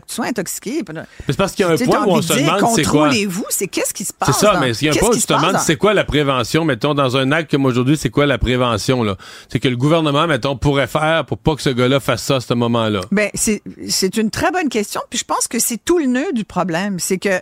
Que 0.00 0.06
tu 0.06 0.14
sois 0.14 0.26
intoxiqué. 0.26 0.82
Mais 0.92 1.02
c'est 1.28 1.36
parce 1.36 1.52
qu'il 1.52 1.64
y 1.64 1.68
a 1.68 1.72
un 1.72 1.76
point 1.76 2.04
où 2.06 2.10
on 2.10 2.22
se 2.22 2.32
demande 2.32 2.60
c'est 2.74 2.82
quoi. 2.84 3.04
Contrôlez-vous, 3.08 3.44
c'est 3.50 3.66
qu'est-ce 3.68 3.92
qui 3.94 4.04
se 4.04 4.12
passe? 4.12 4.30
C'est 4.38 4.46
ça, 4.46 4.54
dans- 4.54 4.60
mais 4.60 4.72
il 4.72 4.86
y 4.86 4.88
a 4.88 4.92
un 4.92 4.96
point 4.96 5.10
où 5.10 5.14
tu 5.16 5.22
te 5.22 5.32
demandes 5.32 5.58
c'est 5.58 5.76
quoi 5.76 5.94
la 5.94 6.04
prévention, 6.04 6.64
mettons, 6.64 6.94
dans 6.94 7.16
un 7.16 7.30
acte 7.32 7.50
comme 7.50 7.64
aujourd'hui, 7.66 7.96
c'est 7.96 8.10
quoi 8.10 8.26
la 8.26 8.38
prévention, 8.38 9.02
là? 9.02 9.16
C'est 9.50 9.60
que 9.60 9.68
le 9.68 9.76
gouvernement, 9.76 10.26
mettons, 10.26 10.56
pourrait 10.56 10.86
faire 10.86 11.24
pour 11.26 11.38
pas 11.38 11.54
que 11.56 11.62
ce 11.62 11.70
gars-là 11.70 12.00
fasse 12.00 12.22
ça 12.22 12.36
à 12.36 12.40
ce 12.40 12.54
moment-là. 12.54 13.00
Ben, 13.10 13.30
c'est, 13.34 13.62
c'est 13.88 14.16
une 14.16 14.30
très 14.30 14.50
bonne 14.50 14.68
question. 14.68 15.00
Puis 15.10 15.18
je 15.18 15.24
pense 15.24 15.48
que 15.48 15.58
c'est 15.58 15.78
tout 15.84 15.98
le 15.98 16.06
nœud 16.06 16.32
du 16.32 16.44
problème. 16.44 16.98
C'est 16.98 17.18
que, 17.18 17.38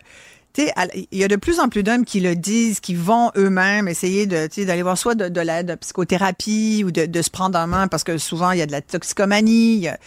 tu 0.53 0.62
sais, 0.66 0.72
il 1.12 1.18
y 1.18 1.24
a 1.24 1.28
de 1.28 1.36
plus 1.36 1.61
en 1.61 1.68
plus 1.68 1.82
d'hommes 1.82 2.05
qui 2.05 2.20
le 2.20 2.34
disent, 2.34 2.80
qui 2.80 2.94
vont 2.94 3.30
eux-mêmes 3.36 3.86
essayer 3.88 4.26
d'aller 4.26 4.82
voir 4.82 4.98
soit 4.98 5.14
de, 5.14 5.28
de 5.28 5.62
de 5.62 5.74
psychothérapie 5.76 6.82
ou 6.84 6.90
de, 6.90 7.07
de 7.07 7.22
se 7.22 7.30
prendre 7.30 7.59
en 7.59 7.66
main 7.66 7.86
parce 7.88 8.05
que 8.05 8.18
souvent 8.18 8.51
il 8.53 8.59
y 8.59 8.62
a 8.62 8.66
de 8.66 8.72
la 8.72 8.80
toxicomanie, 8.82 9.74
il 9.74 9.80
y 9.80 9.88
a, 9.88 9.98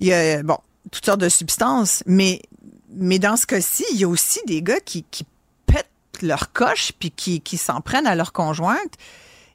il 0.00 0.06
y 0.08 0.12
a, 0.12 0.42
bon, 0.42 0.58
toutes 0.92 1.04
sortes 1.04 1.20
de 1.20 1.28
substances. 1.28 2.04
Mais, 2.06 2.42
mais 2.94 3.18
dans 3.18 3.36
ce 3.36 3.46
cas-ci, 3.46 3.84
il 3.92 3.98
y 3.98 4.04
a 4.04 4.08
aussi 4.08 4.38
des 4.46 4.62
gars 4.62 4.78
qui, 4.78 5.04
qui 5.10 5.26
pètent 5.66 5.90
leur 6.22 6.52
coche 6.52 6.92
puis 6.96 7.10
qui, 7.10 7.40
qui 7.40 7.56
s'en 7.56 7.80
prennent 7.80 8.06
à 8.06 8.14
leur 8.14 8.32
conjointe. 8.32 8.94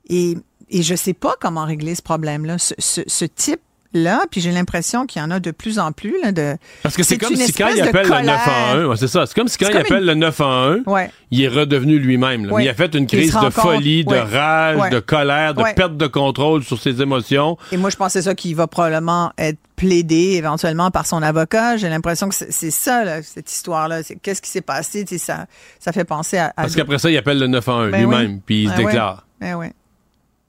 Et, 0.10 0.38
et 0.70 0.84
je 0.84 0.96
sais 0.96 1.14
pas 1.14 1.36
comment 1.40 1.64
régler 1.64 1.96
ce 1.96 2.02
problème-là. 2.02 2.58
Ce, 2.58 2.74
ce, 2.78 3.02
ce 3.08 3.24
type 3.24 3.62
là, 3.94 4.22
puis 4.30 4.42
j'ai 4.42 4.52
l'impression 4.52 5.06
qu'il 5.06 5.22
y 5.22 5.26
en 5.26 5.32
a 5.32 5.40
de 5.40 5.52
plus 5.52 5.80
en 5.80 5.92
plus. 5.92 6.16
Là, 6.22 6.32
de, 6.32 6.56
Parce 6.84 6.96
que 6.96 7.04
c'est 7.04 7.18
comme 7.18 7.36
si 7.36 7.54
quand 7.54 7.70
il 7.70 7.82
appelle 7.82 8.04
le 8.04 8.10
colère. 8.10 8.26
911, 8.74 8.90
ouais, 8.90 8.96
c'est 8.98 9.08
ça. 9.08 9.26
C'est 9.26 9.34
comme 9.36 9.48
si 9.48 9.58
quand 9.58 9.70
il 9.70 9.78
appelle 9.78 10.00
une- 10.02 10.08
le 10.08 10.14
911, 10.16 10.82
Ouais. 10.86 11.10
il 11.32 11.42
est 11.44 11.48
redevenu 11.48 12.00
lui-même. 12.00 12.52
Ouais. 12.52 12.66
Il 12.66 12.70
a 12.70 12.74
fait 12.74 12.94
une 12.96 13.08
crise 13.08 13.34
se 13.34 13.46
de 13.46 13.50
folie, 13.50 14.04
de 14.06 14.16
rage, 14.16 14.90
de 14.92 15.00
colère, 15.00 15.54
de 15.54 15.64
perte 15.76 15.98
de 15.98 16.08
contrôle 16.08 16.64
sur 16.64 16.80
ses 16.80 17.02
émotions. 17.02 17.58
Et 17.72 17.78
moi, 17.78 17.90
je 17.90 17.96
c'est 18.10 18.22
ça 18.22 18.36
qui 18.36 18.54
va 18.54 18.68
probablement 18.68 19.32
être 19.38 19.58
plaidé 19.76 20.34
éventuellement 20.38 20.90
par 20.92 21.06
son 21.06 21.22
avocat. 21.22 21.78
J'ai 21.78 21.90
l'impression 21.90 22.30
que 22.30 22.36
c'est 22.36 22.72
ça, 22.72 23.04
là, 23.04 23.22
cette 23.22 23.52
histoire-là. 23.52 24.02
Qu'est-ce 24.22 24.42
qui 24.42 24.50
s'est 24.50 24.62
passé? 24.62 25.06
Ça, 25.18 25.46
ça 25.80 25.92
fait 25.92 26.06
penser 26.06 26.38
à. 26.38 26.48
à 26.48 26.54
Parce 26.64 26.76
qu'après 26.76 26.98
ça, 26.98 27.10
il 27.12 27.18
appelle 27.18 27.40
le 27.40 27.48
911 27.48 27.92
Ben 27.92 28.00
lui-même, 28.02 28.32
oui. 28.36 28.42
puis 28.46 28.64
il 28.64 28.70
se 28.70 28.76
Ben 28.76 28.86
déclare. 28.86 29.26
Ben 29.40 29.72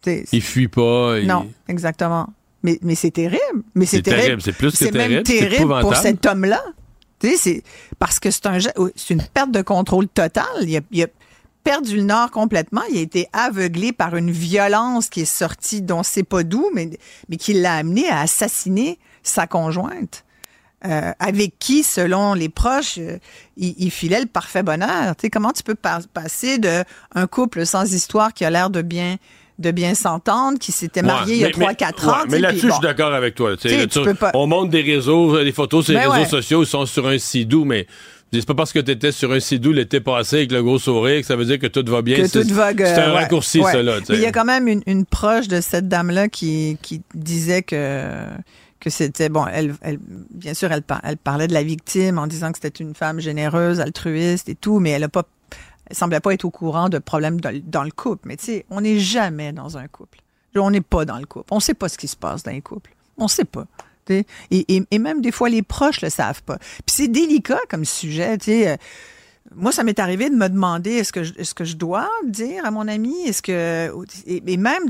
sais, 0.03 0.24
Il 0.32 0.43
fuit 0.43 0.68
pas. 0.68 1.18
il- 1.18 1.26
Non, 1.26 1.47
exactement. 1.68 2.28
Mais, 2.62 2.78
mais 2.82 2.94
c'est 2.94 3.11
terrible. 3.12 3.62
Mais 3.74 3.86
c'est 3.86 4.02
terrible. 4.02 4.22
terrible, 4.24 4.42
c'est 4.42 4.52
plus 4.52 4.70
que 4.72 4.76
C'est 4.78 4.92
même 4.92 5.22
terrible, 5.22 5.48
terrible 5.50 5.80
pour 5.80 5.94
cet 5.96 6.26
homme-là. 6.26 6.62
C'est 7.20 7.62
parce 7.98 8.18
que 8.20 8.30
c'est 8.30 8.46
un 8.46 8.59
une 9.11 9.22
perte 9.22 9.50
de 9.50 9.62
contrôle 9.62 10.09
totale. 10.09 10.44
Il 10.62 10.76
a, 10.76 10.80
il 10.92 11.02
a 11.02 11.06
perdu 11.64 11.96
le 11.96 12.02
nord 12.02 12.30
complètement. 12.30 12.82
Il 12.90 12.98
a 12.98 13.00
été 13.00 13.28
aveuglé 13.32 13.92
par 13.92 14.16
une 14.16 14.30
violence 14.30 15.09
qui 15.09 15.22
est 15.22 15.24
sortie 15.24 15.82
dont 15.82 16.02
c'est 16.02 16.22
pas 16.22 16.42
d'où, 16.44 16.70
mais, 16.74 16.90
mais 17.28 17.36
qui 17.36 17.54
l'a 17.54 17.74
amené 17.76 18.09
à 18.09 18.20
assassiner 18.20 18.98
sa 19.22 19.46
conjointe. 19.46 20.24
euh, 20.84 21.12
avec 21.18 21.59
qui, 21.59 21.82
selon 21.82 22.34
les 22.34 22.48
proches, 22.48 22.98
euh, 22.98 23.18
il, 23.56 23.74
il 23.78 23.90
filait 23.90 24.20
le 24.20 24.26
parfait 24.26 24.62
bonheur. 24.62 25.14
Sais, 25.20 25.28
comment 25.28 25.50
tu 25.52 25.64
peux 25.64 25.74
pas- 25.74 25.98
passer 26.14 26.59
de 26.59 26.84
un 27.16 27.26
couple 27.26 27.66
sans 27.66 27.92
histoire 27.92 28.32
qui 28.32 28.44
a 28.44 28.50
l'air 28.50 28.70
de 28.70 28.80
bien 28.80 29.16
de 29.59 29.70
bien 29.72 29.94
s'entendre, 29.94 30.59
qui 30.59 30.70
s'était 30.72 31.02
marié 31.02 31.32
Ouais, 31.32 31.36
il 31.36 31.40
y 31.40 31.44
a 31.44 31.48
mais- 31.48 31.64
3-4 31.74 32.04
mais- 32.04 32.04
ans. 32.04 32.12
ouais, 32.12 32.24
mais 32.30 32.38
là-dessus, 32.38 32.66
je 32.68 32.72
suis 32.72 32.80
d'accord 32.82 33.12
avec 33.12 33.34
toi. 33.34 33.56
Tu 33.56 33.68
pas- 34.14 34.30
On 34.34 34.46
montre 34.46 34.70
des 34.70 34.82
réseaux, 34.82 35.36
euh, 35.36 35.44
des 35.44 35.52
photos 35.52 35.84
sur 35.84 35.94
les 35.94 36.00
Ben 36.00 36.09
réseaux 36.11 36.22
ouais. 36.24 36.28
sociaux, 36.28 36.62
ils 36.62 36.66
sont 36.66 36.86
sur 36.86 37.06
un 37.09 37.18
sidou, 37.18 37.64
mais 37.64 37.86
c'est 38.32 38.46
pas 38.46 38.54
parce 38.54 38.72
que 38.72 38.78
tu 38.78 38.90
étais 38.92 39.11
sur 39.11 39.32
un 39.32 39.40
sidou 39.40 39.72
l'été 39.72 40.00
passé 40.00 40.36
avec 40.36 40.52
le 40.52 40.62
gros 40.62 40.78
sourire 40.78 41.20
que 41.20 41.26
ça 41.26 41.34
veut 41.34 41.44
dire 41.44 41.59
que 41.59 41.66
tout 41.66 41.84
va 41.90 42.02
bien. 42.02 42.16
que 42.18 42.26
C'est 42.28 42.42
tout 42.46 42.54
vogue. 42.54 42.82
c'est 42.84 43.00
un 43.00 43.12
raccourci, 43.12 43.61
ça, 43.62 43.82
là. 43.82 43.98
il 44.11 44.20
y 44.20 44.26
a 44.26 44.32
quand 44.32 44.44
même 44.44 44.68
une, 44.68 44.82
une 44.86 45.04
proche 45.04 45.48
de 45.48 45.61
cette 45.61 45.88
dame-là 45.88 46.28
qui, 46.28 46.78
qui 46.82 47.02
disait 47.14 47.62
que 47.62 48.12
que 48.80 48.90
c'était 48.90 49.28
bon. 49.28 49.44
Elle, 49.52 49.74
elle, 49.82 49.98
bien 50.32 50.54
sûr, 50.54 50.70
elle, 50.70 50.84
elle 51.02 51.16
parlait 51.16 51.48
de 51.48 51.52
la 51.52 51.64
victime 51.64 52.16
en 52.16 52.28
disant 52.28 52.52
que 52.52 52.59
c'était 52.62 52.80
une 52.84 52.94
femme 52.94 53.18
généreuse, 53.18 53.80
altruiste 53.80 54.48
et 54.48 54.54
tout, 54.54 54.78
mais 54.78 54.90
elle 54.90 55.02
a 55.02 55.09
pas, 55.09 55.24
semblait 55.93 56.20
pas 56.20 56.34
être 56.34 56.45
au 56.45 56.51
courant 56.51 56.89
de 56.89 56.99
problèmes 56.99 57.41
dans, 57.41 57.82
le- 57.84 57.91
couple. 57.91 58.28
Mais 58.28 58.36
tu 58.36 58.45
sais, 58.47 58.66
on 58.70 58.80
n'est 58.80 58.99
jamais 58.99 59.53
dans 59.53 59.78
un 59.78 59.89
couple. 59.89 60.18
On 60.57 60.70
n'est 60.70 60.80
pas 60.80 61.05
dans 61.05 61.18
le 61.18 61.26
couple. 61.26 61.47
On 61.53 61.61
sait 61.61 61.74
pas 61.74 61.89
ce 61.89 61.97
qui 61.97 62.09
se 62.09 62.16
passe 62.16 62.43
dans 62.43 62.51
un 62.51 62.61
couple. 62.61 62.95
On 63.16 63.28
sait 63.28 63.45
pas. 63.45 63.66
Et, 64.51 64.99
même 64.99 65.20
des 65.20 65.32
fois, 65.32 65.49
les 65.49 65.62
proches 65.62 66.01
le 66.01 66.11
savent 66.11 66.43
pas. 66.43 66.59
Puis 66.59 66.86
c'est 66.86 67.09
délicat 67.09 67.61
comme 67.68 67.84
sujet. 67.84 68.39
Euh, 68.49 68.76
moi, 69.55 69.72
ça 69.72 69.82
m'est 69.82 69.99
arrivé 69.99 70.30
de 70.30 70.34
me 70.34 70.49
demander 70.49 70.93
est-ce 70.93 71.12
que 71.12 71.64
je, 71.64 71.76
dois 71.76 72.09
dire 72.26 72.64
à 72.64 72.70
mon 72.70 72.86
ami 72.86 73.14
est-ce 73.26 73.43
que 73.43 73.93
et, 74.26 74.57
même 74.57 74.84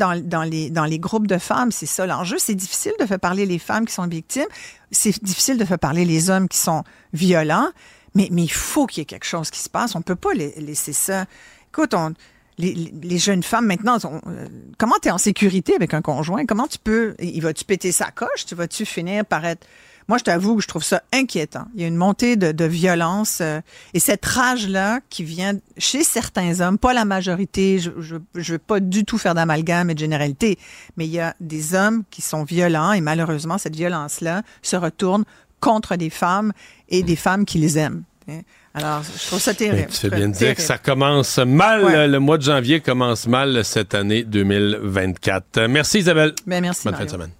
les 0.46 0.70
dans 0.70 0.84
les 0.84 0.99
groupes 0.99 1.26
de 1.26 1.38
femmes, 1.38 1.70
c'est 1.70 1.86
ça 1.86 2.07
l'enjeu. 2.07 2.36
C'est 2.38 2.55
difficile 2.55 2.92
de 3.01 3.07
faire 3.07 3.20
parler 3.20 3.46
les 3.46 3.59
femmes 3.59 3.86
qui 3.86 3.94
sont 3.94 4.07
victimes. 4.07 4.49
C'est 4.90 5.22
difficile 5.22 5.59
de 5.59 5.64
faire 5.64 5.78
parler 5.78 6.05
les 6.05 6.30
hommes 6.30 6.49
qui 6.49 6.59
sont 6.59 6.82
violents. 7.12 7.70
Mais 8.14 8.28
il 8.30 8.52
faut 8.52 8.86
qu'il 8.86 9.00
y 9.00 9.02
ait 9.02 9.06
quelque 9.06 9.26
chose 9.26 9.50
qui 9.50 9.61
se 9.61 9.68
passe. 9.68 9.94
On 9.94 10.02
peut 10.02 10.16
pas 10.16 10.34
la- 10.34 10.48
laisser 10.56 10.92
ça. 10.92 11.26
Écoute, 11.70 11.94
on 11.94 12.14
les, 12.59 13.18
jeunes 13.18 13.42
femmes 13.42 13.66
maintenant, 13.66 13.98
euh, 14.04 14.48
comment 14.78 14.96
tu 15.00 15.09
es 15.09 15.11
en 15.11 15.18
sécurité 15.18 15.74
avec 15.74 15.94
un 15.94 16.02
conjoint? 16.02 16.44
Comment 16.46 16.66
tu 16.66 16.78
peux, 16.78 17.14
il 17.20 17.40
va-tu 17.40 17.64
péter 17.64 17.92
sa 17.92 18.11
coche? 18.11 18.46
Tu 18.46 18.54
vas-tu 18.54 18.84
finir 18.84 19.24
par 19.24 19.44
être... 19.44 19.66
Moi, 20.09 20.16
je 20.16 20.24
t'avoue 20.24 20.56
que 20.56 20.62
je 20.62 20.68
trouve 20.68 20.82
ça 20.82 21.02
inquiétant. 21.12 21.66
Il 21.74 21.82
y 21.82 21.84
a 21.84 21.86
une 21.86 21.96
montée 21.96 22.36
de, 22.36 22.64
violence 22.64 23.40
euh, 23.42 23.61
et 23.92 24.00
cette 24.00 24.24
rage-là 24.24 25.00
qui 25.11 25.22
vient 25.22 25.52
chez 25.76 26.02
certains 26.02 26.61
hommes, 26.61 26.78
pas 26.78 26.94
la 26.94 27.04
majorité, 27.04 27.78
je 27.78 27.90
je 28.34 28.52
veux 28.52 28.59
pas 28.59 28.80
du 28.80 29.04
tout 29.04 29.18
faire 29.18 29.34
d'amalgame 29.34 29.90
et 29.90 29.94
de 29.94 29.98
généralité, 29.98 30.59
mais 30.96 31.06
il 31.06 31.12
y 31.12 31.20
a 31.20 31.34
des 31.40 31.74
hommes 31.74 32.04
qui 32.11 32.22
sont 32.22 32.42
violents 32.42 32.92
et 32.92 33.02
malheureusement, 33.02 33.59
cette 33.59 33.76
violence-là 33.76 34.42
se 34.62 34.76
retourne 34.76 35.24
contre 35.61 35.96
des 35.96 36.11
femmes 36.11 36.52
et 36.89 37.03
des 37.03 37.16
femmes 37.16 37.45
qui 37.45 37.59
les 37.59 37.78
aiment. 37.78 38.03
hein? 38.28 38.41
Alors, 38.74 39.03
je 39.03 39.26
trouve 39.26 39.41
ça 39.41 39.55
terrible. 39.55 39.82
Ben, 39.82 39.89
tu 39.89 39.97
fais 39.97 40.11
bien 40.11 40.28
de 40.28 40.34
dire 40.34 40.55
que 40.55 40.62
ça 40.62 40.78
commence 40.78 41.39
mal. 41.39 41.84
Ouais. 41.84 42.07
Le 42.07 42.18
mois 42.20 42.39
de 42.39 42.43
janvier 42.43 42.80
commence 42.80 43.26
mal 43.26 43.64
cette 43.64 43.95
année 43.95 44.22
2024. 44.24 45.45
Euh, 45.59 45.68
Merci 45.68 45.99
Isabelle. 46.01 46.32
Ben, 46.47 46.61
merci, 46.61 46.82
Bonne 46.84 46.95
fin 46.95 47.05
de 47.05 47.11
semaine. 47.11 47.30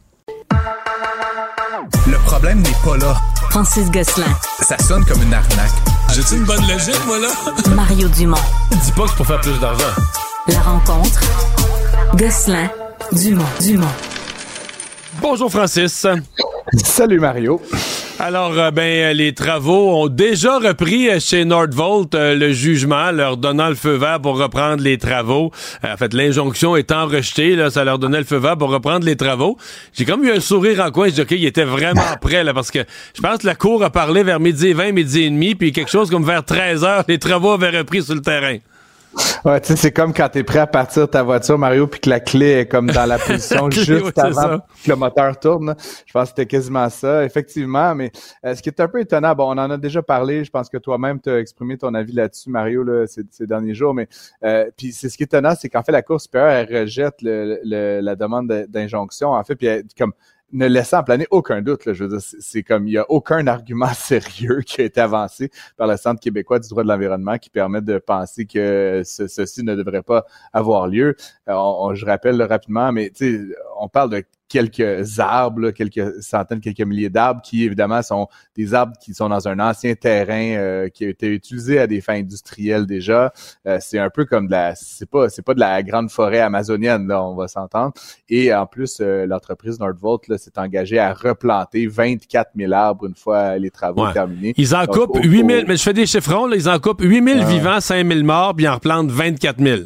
Le 2.07 2.17
problème 2.27 2.61
n'est 2.63 2.71
pas 2.85 2.97
là. 2.97 3.17
Francis 3.51 3.91
Gosselin, 3.91 4.27
Ça 4.61 4.77
sonne 4.79 5.05
comme 5.05 5.23
une 5.23 5.33
arnaque. 5.35 5.71
J'ai-tu 6.13 6.35
une 6.37 6.45
bonne 6.45 6.67
logique, 6.67 6.99
moi, 7.07 7.19
là? 7.19 7.29
Mario 7.75 8.09
Dumont. 8.09 8.37
Dis 8.71 8.93
pas 8.93 9.03
que 9.05 9.11
c'est 9.11 9.17
pour 9.17 9.27
faire 9.27 9.41
plus 9.41 9.59
d'argent. 9.61 9.85
La 10.49 10.61
rencontre. 10.61 11.21
Gosselin, 12.17 12.69
Dumont, 13.13 13.45
Dumont. 13.61 13.87
Bonjour 15.21 15.51
Francis. 15.51 16.07
Salut 16.85 17.19
Mario. 17.19 17.63
Alors, 18.19 18.59
euh, 18.59 18.71
ben, 18.71 18.83
euh, 18.83 19.13
les 19.15 19.33
travaux 19.33 19.91
ont 19.91 20.09
déjà 20.09 20.59
repris 20.59 21.09
euh, 21.09 21.19
chez 21.19 21.47
Nordvolt 21.47 22.15
euh, 22.15 22.35
le 22.35 22.53
jugement, 22.53 23.11
leur 23.11 23.39
donnant 23.39 23.69
le 23.69 23.75
feu 23.75 23.95
vert 23.95 24.21
pour 24.21 24.39
reprendre 24.39 24.83
les 24.83 24.99
travaux. 24.99 25.51
En 25.83 25.97
fait, 25.97 26.13
l'injonction 26.13 26.77
étant 26.77 27.07
rejetée, 27.07 27.57
là, 27.57 27.71
ça 27.71 27.85
leur 27.85 27.99
donnait 27.99 28.19
le 28.19 28.25
feu 28.25 28.37
vert 28.37 28.59
pour 28.59 28.71
reprendre 28.71 29.07
les 29.07 29.17
travaux. 29.17 29.57
J'ai 29.95 30.05
comme 30.05 30.25
eu 30.25 30.31
un 30.31 30.41
sourire 30.41 30.85
en 30.85 30.91
coin. 30.91 31.09
Je 31.09 31.15
dis, 31.15 31.21
OK, 31.23 31.31
il 31.31 31.47
était 31.47 31.65
vraiment 31.65 32.03
prêt, 32.21 32.45
là, 32.45 32.53
parce 32.53 32.71
que 32.71 32.81
je 33.15 33.23
pense 33.23 33.39
que 33.39 33.47
la 33.47 33.55
cour 33.55 33.83
a 33.83 33.91
parlé 33.91 34.23
vers 34.23 34.41
midi 34.41 34.69
et 34.69 34.75
20, 34.75 34.93
midi 34.93 35.23
et 35.23 35.31
demi, 35.31 35.55
puis 35.55 35.73
quelque 35.73 35.91
chose 35.91 36.11
comme 36.11 36.25
vers 36.25 36.45
13 36.45 36.85
heures, 36.85 37.05
les 37.09 37.19
travaux 37.19 37.53
avaient 37.53 37.79
repris 37.79 38.03
sur 38.03 38.15
le 38.15 38.23
terrain. 38.23 38.59
Ouais, 39.45 39.61
tu 39.61 39.69
sais, 39.69 39.77
c'est 39.77 39.93
comme 39.93 40.13
quand 40.13 40.29
t'es 40.29 40.43
prêt 40.45 40.59
à 40.59 40.67
partir 40.67 41.03
de 41.07 41.11
ta 41.13 41.23
voiture, 41.23 41.57
Mario, 41.59 41.87
puis 41.87 42.01
que 42.01 42.11
la 42.11 42.21
clé 42.21 42.61
est 42.61 42.67
comme 42.67 42.91
dans 42.91 43.07
la 43.07 43.19
position 43.27 43.69
clé, 43.69 43.83
juste 43.85 44.19
avant 44.19 44.59
que 44.59 44.89
le 44.91 44.97
moteur 44.97 45.39
tourne. 45.39 45.75
Je 46.07 46.13
pense 46.13 46.25
que 46.25 46.29
c'était 46.31 46.47
quasiment 46.47 46.89
ça, 46.91 47.25
effectivement. 47.25 47.95
Mais 47.95 48.11
euh, 48.45 48.55
ce 48.55 48.63
qui 48.63 48.69
est 48.69 48.81
un 48.81 48.89
peu 48.89 49.01
étonnant, 49.01 49.35
bon, 49.35 49.47
on 49.49 49.59
en 49.59 49.71
a 49.71 49.77
déjà 49.77 50.03
parlé. 50.03 50.45
Je 50.45 50.51
pense 50.51 50.69
que 50.69 50.77
toi-même 50.79 51.21
t'as 51.21 51.39
exprimé 51.39 51.79
ton 51.79 51.95
avis 51.95 52.13
là-dessus, 52.13 52.51
Mario, 52.51 52.83
là, 52.83 53.07
ces, 53.07 53.23
ces 53.31 53.47
derniers 53.47 53.75
jours. 53.75 53.95
Mais 53.95 54.09
euh, 54.45 54.67
puis 54.77 54.93
c'est 54.93 55.09
ce 55.09 55.17
qui 55.17 55.23
est 55.23 55.27
étonnant, 55.27 55.55
c'est 55.59 55.69
qu'en 55.69 55.83
fait 55.83 55.93
la 55.93 56.03
Cour 56.03 56.21
supérieure 56.21 56.67
elle 56.69 56.81
rejette 56.83 57.23
le, 57.23 57.59
le- 57.65 58.01
la 58.01 58.17
demande 58.17 58.49
de- 58.49 58.67
d'injonction. 58.69 59.33
En 59.33 59.43
fait, 59.45 59.57
puis 59.57 59.67
elle- 59.69 59.85
comme 59.97 60.13
ne 60.53 60.67
laissant 60.67 61.03
planer 61.03 61.27
aucun 61.31 61.63
doute. 61.63 61.93
Je 61.93 62.05
veux 62.05 62.11
dire, 62.11 62.21
c'est- 62.21 62.63
comme 62.63 62.87
il 62.89 62.93
y 62.93 62.99
a 62.99 63.05
aucun 63.11 63.47
argument 63.47 63.89
sérieux 63.95 64.61
qui 64.67 64.81
a 64.81 64.85
été 64.85 65.01
avancé 65.01 65.51
par 65.77 65.87
le 65.87 65.97
Centre 65.97 66.21
québécois 66.21 66.59
du 66.59 66.69
droit 66.69 66.83
de 66.83 66.89
l'environnement 66.89 67.39
qui 67.39 67.51
permet 67.51 67.81
de 67.83 67.99
penser 67.99 68.47
que 68.47 69.03
ce- 69.05 69.27
ceci 69.29 69.63
ne 69.63 69.75
devrait 69.75 70.03
pas 70.03 70.25
avoir 70.53 70.87
lieu. 70.89 71.17
Euh, 71.49 71.95
je 71.95 72.05
rappelle 72.07 72.41
rapidement, 72.43 72.93
mais 72.93 73.13
on 73.79 73.89
parle 73.89 74.11
de 74.11 74.25
quelques 74.49 75.19
arbres, 75.21 75.61
là, 75.61 75.73
quelques 75.73 76.23
centaines, 76.23 76.61
quelques 76.61 76.81
milliers 76.81 77.11
d'arbres 77.11 77.43
qui 77.43 77.65
évidemment 77.65 78.03
sont 78.03 78.29
des 78.57 78.75
arbres 78.75 78.95
qui 79.01 79.15
sont 79.15 79.29
dans 79.29 79.47
un 79.49 79.59
ancien 79.61 79.95
terrain 79.95 80.57
euh, 80.57 80.89
qui 80.89 81.05
a 81.05 81.09
été 81.09 81.29
utilisé 81.29 81.79
à 81.79 81.87
des 81.87 82.01
fins 82.01 82.15
industrielles 82.15 82.87
déjà. 82.87 83.33
Euh, 83.67 83.79
c'est 83.81 83.99
un 83.99 84.11
peu 84.11 84.25
comme 84.25 84.47
de 84.47 84.53
la, 84.53 84.75
c'est 84.75 85.09
pas, 85.09 85.29
c'est 85.29 85.43
pas 85.43 85.55
de 85.55 85.61
la 85.61 85.83
grande 85.83 86.11
forêt 86.11 86.41
amazonienne 86.41 87.07
là, 87.07 87.23
on 87.23 87.35
va 87.35 87.47
s'entendre. 87.49 87.93
Et 88.29 88.53
en 88.55 88.67
plus, 88.67 88.99
euh, 89.01 89.27
l'entreprise 89.27 89.79
Nordvolt 89.79 90.29
là, 90.29 90.39
s'est 90.39 90.59
engagée 90.59 90.99
à 90.99 91.13
replanter 91.13 91.87
24 91.87 92.51
000 92.57 92.73
arbres 92.73 93.07
une 93.07 93.15
fois 93.15 93.59
les 93.59 93.71
travaux 93.71 94.07
Ouais. 94.07 94.13
terminés. 94.13 94.55
Ils 94.57 94.75
en 94.75 94.85
Donc, 94.87 94.95
coupent 94.97 95.17
au- 95.17 95.23
8000, 95.29 95.65
au- 95.65 95.69
mais 95.69 95.77
je 95.77 95.83
fais 95.83 95.93
des 95.93 96.07
chiffrons, 96.07 96.47
là, 96.47 96.57
ils 96.57 96.69
en 96.69 96.79
coupent 96.79 97.03
8000 97.03 97.39
Ouais. 97.39 97.45
vivants, 97.45 97.81
5000 97.81 98.25
morts, 98.25 98.55
puis 98.55 98.65
ils 98.65 98.69
en 98.69 98.75
replantent 98.75 99.11
24 99.11 99.59
000. 99.61 99.81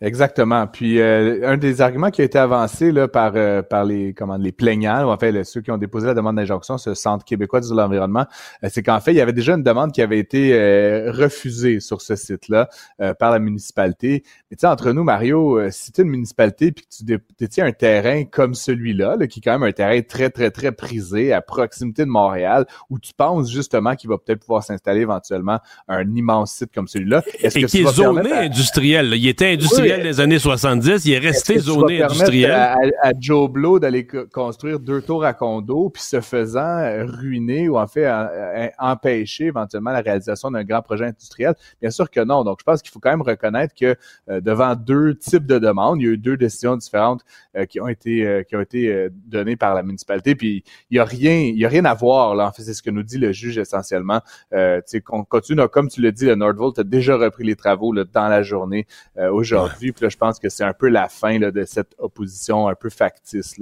Exactement. 0.00 0.66
Puis 0.66 1.00
euh, 1.00 1.40
un 1.48 1.56
des 1.56 1.80
arguments 1.80 2.10
qui 2.10 2.20
a 2.20 2.24
été 2.24 2.38
avancé 2.38 2.92
là, 2.92 3.08
par, 3.08 3.32
euh, 3.34 3.62
par 3.62 3.84
les, 3.84 4.12
comment, 4.12 4.36
les 4.36 4.52
plaignants, 4.52 5.06
ou 5.06 5.10
en 5.10 5.16
fait 5.16 5.42
ceux 5.44 5.62
qui 5.62 5.70
ont 5.70 5.78
déposé 5.78 6.06
la 6.06 6.14
demande 6.14 6.36
d'injonction, 6.36 6.76
ce 6.76 6.92
Centre 6.94 7.24
québécois 7.24 7.60
de 7.60 7.74
l'environnement, 7.74 8.26
euh, 8.62 8.68
c'est 8.70 8.82
qu'en 8.82 9.00
fait, 9.00 9.12
il 9.12 9.16
y 9.16 9.20
avait 9.20 9.32
déjà 9.32 9.54
une 9.54 9.62
demande 9.62 9.92
qui 9.92 10.02
avait 10.02 10.18
été 10.18 10.52
euh, 10.52 11.10
refusée 11.12 11.80
sur 11.80 12.02
ce 12.02 12.14
site-là 12.14 12.68
euh, 13.00 13.14
par 13.14 13.30
la 13.30 13.38
municipalité. 13.38 14.22
Mais 14.50 14.56
tu 14.56 14.60
sais, 14.62 14.66
entre 14.66 14.92
nous, 14.92 15.02
Mario, 15.02 15.58
euh, 15.58 15.70
si 15.70 15.92
tu 15.92 16.00
es 16.02 16.04
une 16.04 16.10
municipalité 16.10 16.72
puis 16.72 16.84
que 16.84 16.94
tu 16.98 17.04
dé- 17.04 17.18
détiens 17.38 17.64
un 17.66 17.72
terrain 17.72 18.24
comme 18.24 18.54
celui-là, 18.54 19.16
là, 19.16 19.26
qui 19.26 19.40
est 19.40 19.42
quand 19.42 19.52
même 19.58 19.62
un 19.68 19.72
terrain 19.72 20.00
très, 20.02 20.28
très, 20.30 20.50
très 20.50 20.72
prisé 20.72 21.32
à 21.32 21.40
proximité 21.40 22.04
de 22.04 22.10
Montréal, 22.10 22.66
où 22.90 22.98
tu 22.98 23.12
penses 23.16 23.50
justement 23.50 23.94
qu'il 23.94 24.10
va 24.10 24.18
peut-être 24.18 24.40
pouvoir 24.40 24.62
s'installer 24.62 25.00
éventuellement 25.00 25.58
un 25.88 26.02
immense 26.14 26.52
site 26.52 26.70
comme 26.74 26.86
celui-là, 26.88 27.22
est-ce 27.40 27.58
Et 27.58 27.62
que 27.62 27.66
qui 27.66 27.80
est 27.80 27.86
zoné 27.90 28.32
à- 28.32 28.40
industriel. 28.40 29.08
là. 29.10 29.16
Il 29.16 29.26
était 29.26 29.52
industriel 29.52 29.86
Oui, 29.86 29.95
industriel 29.96 30.02
des 30.02 30.20
années 30.20 30.38
70, 30.38 31.04
il 31.06 31.12
est 31.12 31.18
resté 31.18 31.54
vas 31.54 31.60
zoné 31.60 32.02
industriel. 32.02 32.50
À, 32.50 32.76
à 33.02 33.12
Joe 33.18 33.50
Blow 33.50 33.78
d'aller 33.78 34.06
co- 34.06 34.26
construire 34.32 34.78
deux 34.80 35.02
tours 35.02 35.24
à 35.24 35.32
condo, 35.32 35.90
puis 35.90 36.02
se 36.02 36.20
faisant 36.20 36.60
euh, 36.78 37.04
ruiner 37.06 37.68
ou 37.68 37.78
en 37.78 37.86
fait 37.86 38.06
euh, 38.06 38.26
euh, 38.56 38.68
empêcher 38.78 39.46
éventuellement 39.46 39.90
la 39.90 40.00
réalisation 40.00 40.50
d'un 40.50 40.64
grand 40.64 40.82
projet 40.82 41.06
industriel? 41.06 41.54
Bien 41.80 41.90
sûr 41.90 42.10
que 42.10 42.20
non. 42.20 42.44
Donc, 42.44 42.58
je 42.60 42.64
pense 42.64 42.82
qu'il 42.82 42.90
faut 42.90 43.00
quand 43.00 43.10
même 43.10 43.22
reconnaître 43.22 43.74
que 43.74 43.96
euh, 44.30 44.40
devant 44.40 44.74
deux 44.74 45.14
types 45.14 45.46
de 45.46 45.58
demandes, 45.58 46.00
il 46.00 46.04
y 46.04 46.08
a 46.08 46.12
eu 46.12 46.18
deux 46.18 46.36
décisions 46.36 46.76
différentes 46.76 47.22
euh, 47.56 47.64
qui 47.66 47.80
ont 47.80 47.88
été 47.88 48.26
euh, 48.26 48.42
qui 48.42 48.56
ont 48.56 48.60
été 48.60 48.92
euh, 48.92 49.08
données 49.26 49.56
par 49.56 49.74
la 49.74 49.82
municipalité. 49.82 50.34
Puis 50.34 50.64
il 50.90 50.96
y 50.96 51.00
a 51.00 51.04
rien, 51.04 51.36
il 51.36 51.58
y 51.58 51.64
a 51.64 51.68
rien 51.68 51.84
à 51.84 51.94
voir 51.94 52.34
là. 52.34 52.46
En 52.48 52.52
fait, 52.52 52.62
c'est 52.62 52.74
ce 52.74 52.82
que 52.82 52.90
nous 52.90 53.02
dit 53.02 53.18
le 53.18 53.32
juge 53.32 53.58
essentiellement. 53.58 54.20
Euh, 54.52 54.78
tu 54.78 54.82
sais, 54.86 55.00
qu'on 55.00 55.24
continue, 55.24 55.66
comme 55.68 55.88
tu 55.88 56.00
le 56.00 56.12
dis, 56.12 56.26
le 56.26 56.34
Nordvolt 56.34 56.78
a 56.78 56.84
déjà 56.84 57.16
repris 57.16 57.44
les 57.44 57.56
travaux 57.56 57.92
là, 57.92 58.04
dans 58.12 58.28
la 58.28 58.42
journée 58.42 58.86
euh, 59.18 59.30
aujourd'hui. 59.30 59.75
Puis 59.78 59.94
là, 60.00 60.08
je 60.08 60.16
pense 60.16 60.38
que 60.38 60.48
c'est 60.48 60.64
un 60.64 60.72
peu 60.72 60.88
la 60.88 61.08
fin 61.08 61.38
de 61.38 61.64
cette 61.64 61.94
opposition 61.98 62.68
un 62.68 62.74
peu 62.74 62.90
factice 62.90 63.56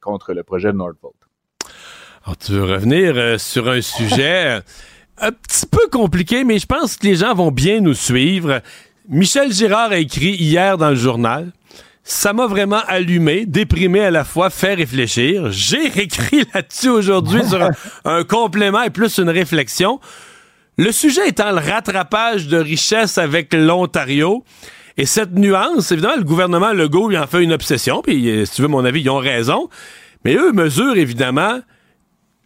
contre 0.00 0.32
le 0.32 0.42
projet 0.42 0.72
de 0.72 0.76
Nordvolt. 0.76 1.14
Alors, 2.26 2.36
tu 2.36 2.52
veux 2.52 2.64
revenir 2.64 3.12
euh, 3.16 3.38
sur 3.38 3.68
un 3.68 3.80
sujet 3.80 4.56
euh, 4.56 4.60
un 5.18 5.30
petit 5.30 5.64
peu 5.64 5.86
compliqué, 5.92 6.42
mais 6.42 6.58
je 6.58 6.66
pense 6.66 6.96
que 6.96 7.06
les 7.06 7.14
gens 7.14 7.34
vont 7.34 7.52
bien 7.52 7.80
nous 7.80 7.94
suivre. 7.94 8.62
Michel 9.08 9.52
Girard 9.52 9.92
a 9.92 9.98
écrit 9.98 10.34
hier 10.34 10.76
dans 10.76 10.90
le 10.90 10.96
journal. 10.96 11.52
Ça 12.02 12.32
m'a 12.32 12.48
vraiment 12.48 12.82
allumé, 12.88 13.46
déprimé 13.46 14.00
à 14.00 14.10
la 14.10 14.24
fois, 14.24 14.50
fait 14.50 14.74
réfléchir. 14.74 15.52
J'ai 15.52 15.88
réécrit 15.88 16.44
là-dessus 16.54 16.88
aujourd'hui 16.88 17.44
sur 17.44 17.62
un, 17.62 17.70
un 18.04 18.24
complément 18.24 18.82
et 18.82 18.90
plus 18.90 19.18
une 19.18 19.30
réflexion. 19.30 20.00
Le 20.78 20.90
sujet 20.90 21.28
étant 21.28 21.52
le 21.52 21.60
rattrapage 21.60 22.48
de 22.48 22.58
richesse 22.58 23.18
avec 23.18 23.54
l'Ontario. 23.54 24.44
Et 24.98 25.04
cette 25.04 25.32
nuance, 25.34 25.92
évidemment, 25.92 26.16
le 26.16 26.24
gouvernement 26.24 26.72
Legault 26.72 27.08
lui 27.08 27.18
en 27.18 27.26
fait 27.26 27.42
une 27.42 27.52
obsession, 27.52 28.00
puis 28.00 28.30
euh, 28.30 28.44
si 28.46 28.54
tu 28.54 28.62
veux 28.62 28.68
mon 28.68 28.84
avis, 28.84 29.02
ils 29.02 29.10
ont 29.10 29.18
raison. 29.18 29.68
Mais 30.24 30.34
eux 30.34 30.52
mesurent 30.52 30.96
évidemment 30.96 31.60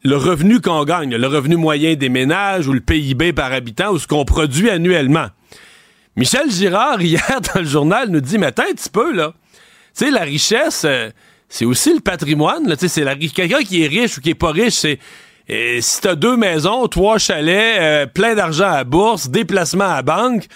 le 0.02 0.16
revenu 0.16 0.60
qu'on 0.60 0.84
gagne, 0.84 1.14
le 1.14 1.26
revenu 1.26 1.56
moyen 1.56 1.94
des 1.94 2.08
ménages 2.08 2.66
ou 2.66 2.72
le 2.72 2.80
PIB 2.80 3.32
par 3.32 3.52
habitant 3.52 3.92
ou 3.92 3.98
ce 3.98 4.06
qu'on 4.06 4.24
produit 4.24 4.68
annuellement. 4.68 5.28
Michel 6.16 6.50
Girard, 6.50 7.00
hier, 7.02 7.40
dans 7.54 7.60
le 7.60 7.66
journal, 7.66 8.08
nous 8.08 8.20
dit, 8.20 8.36
mais 8.36 8.46
attends 8.46 8.64
un 8.68 8.74
petit 8.74 8.90
peu, 8.90 9.12
là. 9.12 9.32
Tu 9.96 10.06
sais, 10.06 10.10
la 10.10 10.22
richesse, 10.22 10.82
euh, 10.84 11.10
c'est 11.48 11.64
aussi 11.64 11.92
le 11.94 12.00
patrimoine. 12.00 12.66
Tu 12.70 12.78
sais, 12.78 12.88
c'est 12.88 13.04
la 13.04 13.14
quelqu'un 13.14 13.62
qui 13.62 13.82
est 13.84 13.86
riche 13.86 14.18
ou 14.18 14.20
qui 14.20 14.30
est 14.30 14.34
pas 14.34 14.50
riche, 14.50 14.74
c'est 14.74 14.98
euh, 15.50 15.78
si 15.80 16.00
t'as 16.00 16.14
deux 16.16 16.36
maisons, 16.36 16.86
trois 16.88 17.18
chalets, 17.18 18.12
plein 18.12 18.34
d'argent 18.34 18.70
à 18.70 18.84
bourse, 18.84 19.28
déplacement 19.28 19.88
à 19.88 20.02
banque, 20.02 20.46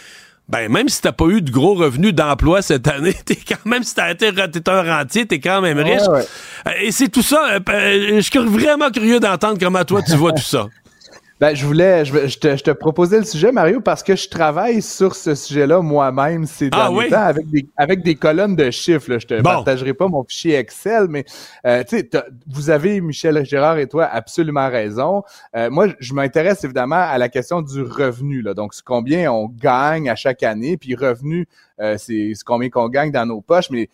ben 0.49 0.71
même 0.71 0.89
si 0.89 1.01
t'as 1.01 1.13
pas 1.13 1.27
eu 1.27 1.41
de 1.41 1.51
gros 1.51 1.75
revenus 1.75 2.15
d'emploi 2.15 2.61
cette 2.63 2.87
année, 2.87 3.15
t'es 3.25 3.37
quand 3.37 3.65
même 3.65 3.83
si 3.83 3.95
t'as 3.95 4.11
été 4.11 4.31
t'es 4.33 4.69
un 4.69 4.83
rentier, 4.83 5.27
t'es 5.27 5.41
quand 5.41 5.61
même 5.63 5.79
riche. 5.79 6.03
Ouais, 6.09 6.19
ouais. 6.19 6.27
Euh, 6.69 6.71
Et 6.83 6.93
c'est 6.93 7.09
tout 7.09 7.23
ça. 7.23 7.55
euh, 7.55 7.61
euh, 7.71 8.17
je 8.17 8.21
suis 8.21 8.39
vraiment 8.39 8.91
curieux 8.91 9.21
d'entendre 9.21 9.59
comment 9.59 9.85
toi 9.85 10.03
tu 10.03 10.17
vois 10.17 10.33
tout 10.33 10.43
ça. 10.43 10.67
Ben, 11.45 11.55
je 11.55 11.67
voulais, 11.67 12.07
je, 12.07 12.27
je 12.27 12.39
te, 12.39 12.57
je 12.57 12.63
te 12.63 12.71
proposais 12.71 13.19
le 13.19 13.27
sujet, 13.27 13.53
Mario, 13.53 13.83
parce 13.83 14.03
que 14.03 14.17
je 14.17 14.31
travaille 14.31 14.81
sur 14.81 15.15
ce 15.15 15.35
sujet-là 15.35 15.83
moi-même 15.83 16.47
ces 16.47 16.71
Ah 16.73 16.85
derniers 16.89 16.97
oui? 16.97 17.11
temps 17.11 17.21
avec 17.23 17.47
des, 17.51 17.69
avec 17.77 18.03
des 18.03 18.15
colonnes 18.15 18.57
de 18.57 18.71
chiffres. 18.71 19.11
Là. 19.11 19.19
Je 19.19 19.27
te 19.27 19.35
Bon. 19.43 19.51
partagerai 19.51 19.93
pas 19.93 20.09
mon 20.09 20.25
fichier 20.25 20.55
Excel, 20.55 21.07
mais 21.11 21.27
euh, 21.67 21.85
tu 21.87 21.99
sais, 21.99 22.05
t'as- 22.05 22.25
vous 22.47 22.71
avez, 22.71 22.99
Michel 23.03 23.45
Gérard 23.45 23.77
et 23.77 23.87
toi, 23.87 24.07
absolument 24.07 24.71
raison. 24.71 25.23
Euh, 25.55 25.69
moi, 25.69 25.89
je 26.01 26.15
m'intéresse 26.15 26.65
évidemment 26.65 26.97
à 26.97 27.19
la 27.19 27.29
question 27.29 27.61
du 27.61 27.83
revenu. 27.83 28.41
Là. 28.41 28.55
Donc, 28.55 28.73
combien 28.83 29.31
on 29.31 29.49
gagne 29.49 30.09
à 30.09 30.17
chaque 30.17 30.43
année, 30.45 30.79
puis 30.79 30.95
revenu, 30.95 31.47
euh, 31.79 31.97
c'est 31.99 32.33
combien 32.47 32.71
qu'on 32.71 32.89
gagne 32.89 33.13
dans 33.13 33.27
nos 33.27 33.43
poches. 33.43 33.69
Mais 33.69 33.91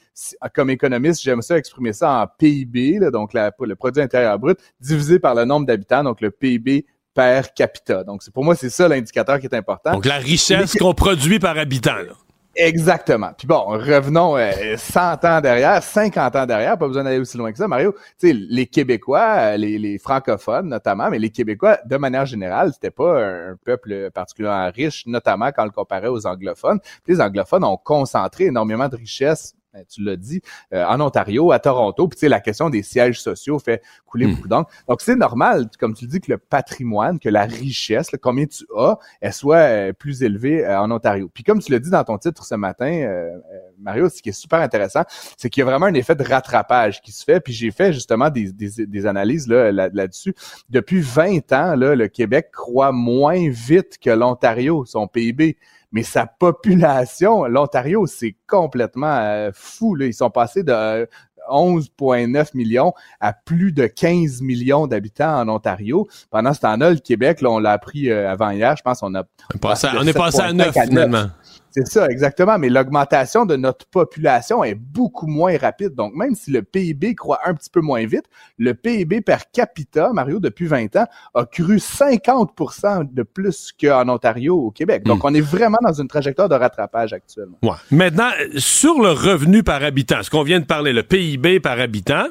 comme 0.54 0.70
économiste, 0.70 1.20
j'aime 1.20 1.42
ça 1.42 1.58
exprimer 1.58 1.94
ça 1.94 2.12
en 2.12 2.26
PIB, 2.28 3.00
là, 3.00 3.10
donc 3.10 3.32
la, 3.32 3.50
le 3.58 3.74
produit 3.74 4.04
intérieur 4.04 4.38
brut, 4.38 4.56
divisé 4.80 5.18
par 5.18 5.34
le 5.34 5.44
nombre 5.44 5.66
d'habitants, 5.66 6.04
donc 6.04 6.20
le 6.20 6.30
PIB 6.30 6.86
per 7.20 7.52
capita. 7.54 8.02
Donc, 8.04 8.22
pour 8.30 8.44
moi, 8.44 8.54
c'est 8.54 8.70
ça 8.70 8.88
l'indicateur 8.88 9.38
qui 9.38 9.46
est 9.46 9.54
important. 9.54 9.92
Donc 9.92 10.06
la 10.06 10.16
richesse 10.16 10.74
qu'on 10.74 10.94
produit 10.94 11.38
par 11.38 11.58
habitant. 11.58 11.96
Là. 11.96 12.14
Exactement. 12.56 13.30
Puis 13.36 13.46
bon, 13.46 13.60
revenons 13.60 14.36
euh, 14.36 14.76
100 14.76 15.24
ans 15.24 15.40
derrière, 15.40 15.82
50 15.82 16.34
ans 16.34 16.46
derrière, 16.46 16.76
pas 16.76 16.88
besoin 16.88 17.04
d'aller 17.04 17.18
aussi 17.18 17.36
loin 17.36 17.52
que 17.52 17.58
ça, 17.58 17.68
Mario. 17.68 17.94
Tu 18.18 18.28
sais, 18.28 18.32
les 18.32 18.66
Québécois, 18.66 19.36
euh, 19.38 19.56
les, 19.56 19.78
les 19.78 19.98
francophones 19.98 20.68
notamment, 20.68 21.10
mais 21.10 21.18
les 21.18 21.30
Québécois, 21.30 21.78
de 21.86 21.96
manière 21.96 22.26
générale, 22.26 22.72
c'était 22.72 22.90
pas 22.90 23.22
un 23.24 23.56
peuple 23.64 24.10
particulièrement 24.10 24.70
riche, 24.74 25.06
notamment 25.06 25.52
quand 25.52 25.62
on 25.62 25.66
le 25.66 25.70
comparait 25.70 26.08
aux 26.08 26.26
anglophones. 26.26 26.80
Puis 27.04 27.14
les 27.14 27.20
anglophones 27.20 27.64
ont 27.64 27.76
concentré 27.76 28.46
énormément 28.46 28.88
de 28.88 28.96
richesses 28.96 29.54
ben, 29.72 29.84
tu 29.88 30.02
l'as 30.02 30.16
dit, 30.16 30.42
euh, 30.72 30.84
en 30.84 31.00
Ontario, 31.00 31.52
à 31.52 31.58
Toronto. 31.58 32.08
Puis 32.08 32.16
tu 32.16 32.20
sais, 32.20 32.28
la 32.28 32.40
question 32.40 32.70
des 32.70 32.82
sièges 32.82 33.20
sociaux 33.20 33.58
fait 33.58 33.82
couler 34.06 34.26
beaucoup 34.26 34.48
d'encre. 34.48 34.70
Donc 34.88 35.00
c'est 35.00 35.14
normal, 35.16 35.68
comme 35.78 35.94
tu 35.94 36.04
le 36.06 36.10
dis, 36.10 36.20
que 36.20 36.32
le 36.32 36.38
patrimoine, 36.38 37.18
que 37.20 37.28
la 37.28 37.44
richesse, 37.44 38.10
là, 38.12 38.18
combien 38.20 38.46
tu 38.46 38.64
as, 38.76 38.98
elle 39.20 39.32
soit 39.32 39.56
euh, 39.56 39.92
plus 39.92 40.22
élevée 40.22 40.64
euh, 40.66 40.80
en 40.80 40.90
Ontario. 40.90 41.30
Puis 41.32 41.44
comme 41.44 41.60
tu 41.60 41.70
l'as 41.70 41.78
dit 41.78 41.90
dans 41.90 42.02
ton 42.04 42.18
titre 42.18 42.44
ce 42.44 42.54
matin, 42.56 42.90
euh, 42.90 43.30
euh, 43.30 43.58
Mario, 43.78 44.08
ce 44.08 44.20
qui 44.20 44.30
est 44.30 44.32
super 44.32 44.60
intéressant, 44.60 45.02
c'est 45.36 45.48
qu'il 45.48 45.60
y 45.60 45.62
a 45.62 45.66
vraiment 45.66 45.86
un 45.86 45.94
effet 45.94 46.14
de 46.16 46.24
rattrapage 46.24 47.00
qui 47.00 47.12
se 47.12 47.24
fait. 47.24 47.40
Puis 47.40 47.52
j'ai 47.52 47.70
fait 47.70 47.92
justement 47.92 48.28
des, 48.30 48.52
des, 48.52 48.86
des 48.86 49.06
analyses 49.06 49.46
là, 49.46 49.70
là- 49.72 49.88
là-dessus. 49.92 50.34
Depuis 50.68 51.00
20 51.00 51.52
ans, 51.52 51.76
là, 51.76 51.94
le 51.94 52.08
Québec 52.08 52.50
croît 52.52 52.92
moins 52.92 53.48
vite 53.48 53.98
que 53.98 54.10
l'Ontario, 54.10 54.84
son 54.84 55.06
PIB. 55.06 55.56
Mais 55.92 56.02
sa 56.02 56.26
population, 56.26 57.44
l'Ontario, 57.46 58.06
c'est 58.06 58.36
complètement 58.46 59.18
euh, 59.20 59.50
fou. 59.52 59.94
Là. 59.94 60.06
Ils 60.06 60.14
sont 60.14 60.30
passés 60.30 60.62
de 60.62 60.72
euh, 60.72 61.06
11,9 61.50 62.50
millions 62.54 62.92
à 63.18 63.32
plus 63.32 63.72
de 63.72 63.86
15 63.86 64.40
millions 64.42 64.86
d'habitants 64.86 65.40
en 65.40 65.48
Ontario. 65.48 66.06
Pendant 66.30 66.52
ce 66.54 66.60
temps-là, 66.60 66.90
le 66.90 66.98
Québec, 66.98 67.40
là, 67.40 67.50
on 67.50 67.58
l'a 67.58 67.72
appris 67.72 68.10
euh, 68.10 68.30
avant 68.30 68.50
hier, 68.50 68.76
je 68.76 68.82
pense 68.82 69.02
on 69.02 69.14
a 69.14 69.22
On 69.52 69.56
est 69.56 69.60
passé 69.60 69.86
à- 69.88 69.92
de 69.92 69.98
on 69.98 70.06
est 70.06 70.12
passé 70.12 70.40
à 70.40 70.50
7,5 70.52 70.52
neuf, 70.54 70.74
finalement. 70.88 71.26
C'est 71.70 71.86
ça, 71.86 72.08
exactement. 72.08 72.58
Mais 72.58 72.68
l'augmentation 72.68 73.46
de 73.46 73.56
notre 73.56 73.86
population 73.86 74.64
est 74.64 74.74
beaucoup 74.74 75.26
moins 75.26 75.56
rapide. 75.56 75.94
Donc, 75.94 76.14
même 76.14 76.34
si 76.34 76.50
le 76.50 76.62
PIB 76.62 77.14
croît 77.14 77.40
un 77.44 77.54
petit 77.54 77.70
peu 77.70 77.80
moins 77.80 78.04
vite, 78.06 78.24
le 78.58 78.74
PIB 78.74 79.20
per 79.20 79.36
capita, 79.52 80.12
Mario, 80.12 80.40
depuis 80.40 80.66
20 80.66 80.96
ans, 80.96 81.06
a 81.34 81.44
cru 81.44 81.76
50% 81.76 83.12
de 83.12 83.22
plus 83.22 83.72
qu'en 83.80 84.08
Ontario, 84.08 84.56
au 84.56 84.70
Québec. 84.70 85.04
Donc, 85.04 85.24
on 85.24 85.32
est 85.32 85.40
vraiment 85.40 85.78
dans 85.82 85.92
une 85.92 86.08
trajectoire 86.08 86.48
de 86.48 86.56
rattrapage 86.56 87.12
actuellement. 87.12 87.58
Ouais. 87.62 87.70
Maintenant, 87.90 88.30
sur 88.56 89.00
le 89.00 89.10
revenu 89.10 89.62
par 89.62 89.82
habitant, 89.84 90.22
ce 90.22 90.30
qu'on 90.30 90.42
vient 90.42 90.60
de 90.60 90.66
parler, 90.66 90.92
le 90.92 91.02
PIB 91.02 91.60
par 91.60 91.78
habitant, 91.78 92.26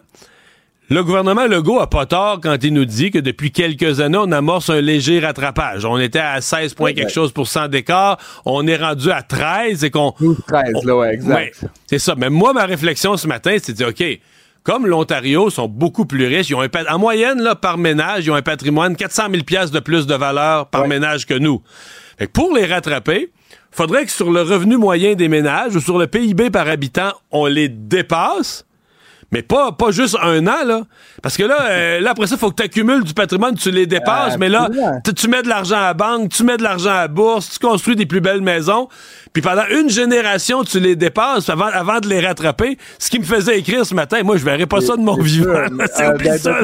le 0.90 1.03
gouvernement 1.03 1.45
Legault 1.45 1.80
a 1.80 1.88
pas 1.88 2.06
tort 2.06 2.40
quand 2.41 2.64
il 2.64 2.74
nous 2.74 2.86
dit 2.86 3.11
que 3.11 3.20
depuis 3.20 3.52
quelques 3.52 3.99
années, 3.99 4.18
on 4.18 4.32
amorce 4.32 4.70
un 4.70 4.82
léger 4.82 5.20
rattrapage. 5.20 5.86
On 5.86 5.99
était 5.99 6.20
à 6.20 6.41
16 6.41 6.74
points 6.74 6.94
quelque 6.94 7.11
chose 7.11 7.32
pour 7.32 7.48
cent 7.48 7.68
d'écart, 7.68 8.18
on 8.45 8.66
est 8.68 8.78
rendu 8.78 9.11
à 9.11 9.22
13 9.22 9.84
et 9.84 9.91
qu'on... 9.91 10.14
13, 10.48 10.84
là, 10.84 10.95
ouais, 10.95 11.14
exact. 11.14 11.36
Ouais, 11.36 11.70
c'est 11.86 11.99
ça. 11.99 12.16
Mais 12.18 12.30
moi, 12.30 12.53
ma 12.53 12.66
réflexion 12.66 13.18
ce 13.18 13.28
matin, 13.28 13.56
c'est 13.61 13.74
de 13.74 13.78
dire, 13.78 13.90
OK, 13.90 14.03
comme 14.64 14.88
l'Ontario 14.88 15.49
sont 15.49 15.68
beaucoup 15.68 16.06
plus 16.06 16.26
riches, 16.26 16.49
ils 16.49 16.56
ont 16.56 16.61
un 16.61 16.70
en 16.90 16.99
moyenne, 16.99 17.41
là, 17.41 17.56
par 17.56 17.78
ménage, 17.78 18.26
ils 18.26 18.32
ont 18.32 18.36
un 18.36 18.41
patrimoine 18.41 18.95
400 18.95 19.24
000 19.32 19.44
piastres 19.44 19.74
de 19.74 19.80
plus 19.80 20.07
de 20.07 20.16
valeur 20.16 20.68
par 20.68 20.88
ménage 20.88 21.26
que 21.26 21.34
nous. 21.34 21.61
Fait 22.18 22.28
que 22.28 22.32
pour 22.32 22.53
les 22.53 22.66
rattraper, 22.66 23.32
faudrait 23.72 24.06
que 24.06 24.11
sur 24.11 24.32
le 24.32 24.41
revenu 24.41 24.78
moyen 24.78 25.16
des 25.16 25.28
ménages 25.28 25.76
ou 25.76 25.80
sur 25.80 25.98
le 25.98 26.07
PIB 26.07 26.49
par 26.49 26.68
habitant, 26.68 27.14
on 27.32 27.45
les 27.45 27.70
dépasse. 27.70 28.66
Mais 29.31 29.43
pas, 29.43 29.72
pas 29.72 29.91
juste 29.91 30.18
un 30.22 30.45
an, 30.47 30.65
là. 30.65 30.81
Parce 31.22 31.38
que 31.38 31.43
là, 31.43 31.57
euh, 31.69 31.99
là 31.99 32.11
après 32.11 32.26
ça, 32.26 32.35
il 32.35 32.39
faut 32.39 32.49
que 32.49 32.56
tu 32.56 32.64
accumules 32.64 33.03
du 33.03 33.14
patrimoine, 33.14 33.56
tu 33.56 33.69
les 33.69 33.85
dépasses. 33.85 34.38
mais 34.39 34.49
là, 34.49 34.68
tu- 35.15 35.27
mets 35.27 35.43
de 35.43 35.47
l'argent 35.47 35.76
à 35.77 35.81
la 35.81 35.93
banque, 35.93 36.30
tu 36.30 36.43
mets 36.43 36.57
de 36.57 36.64
l'argent 36.64 36.89
à 36.89 37.01
la 37.01 37.07
bourse, 37.07 37.51
tu 37.51 37.60
construis 37.60 37.95
des 37.95 38.07
plus 38.07 38.22
belles 38.22 38.41
maisons. 38.41 38.88
Puis 39.31 39.43
pendant 39.43 39.65
une 39.69 39.89
génération, 39.89 40.64
tu 40.64 40.80
les 40.80 40.95
dépasses 40.95 41.47
avant, 41.49 41.65
avant 41.68 41.99
de 41.99 42.07
les 42.07 42.19
rattraper. 42.26 42.77
Ce 42.97 43.10
qui 43.11 43.19
me 43.19 43.23
faisait 43.23 43.60
écrire 43.60 43.85
ce 43.85 43.93
matin, 43.93 44.23
moi, 44.23 44.38
je 44.38 44.43
verrais 44.45 44.65
pas 44.65 44.81
ça 44.81 44.95
de 44.97 45.01
mon 45.01 45.15
vivant. 45.22 45.49
Euh, 45.51 45.68
ben, 46.18 46.39
là. 46.43 46.61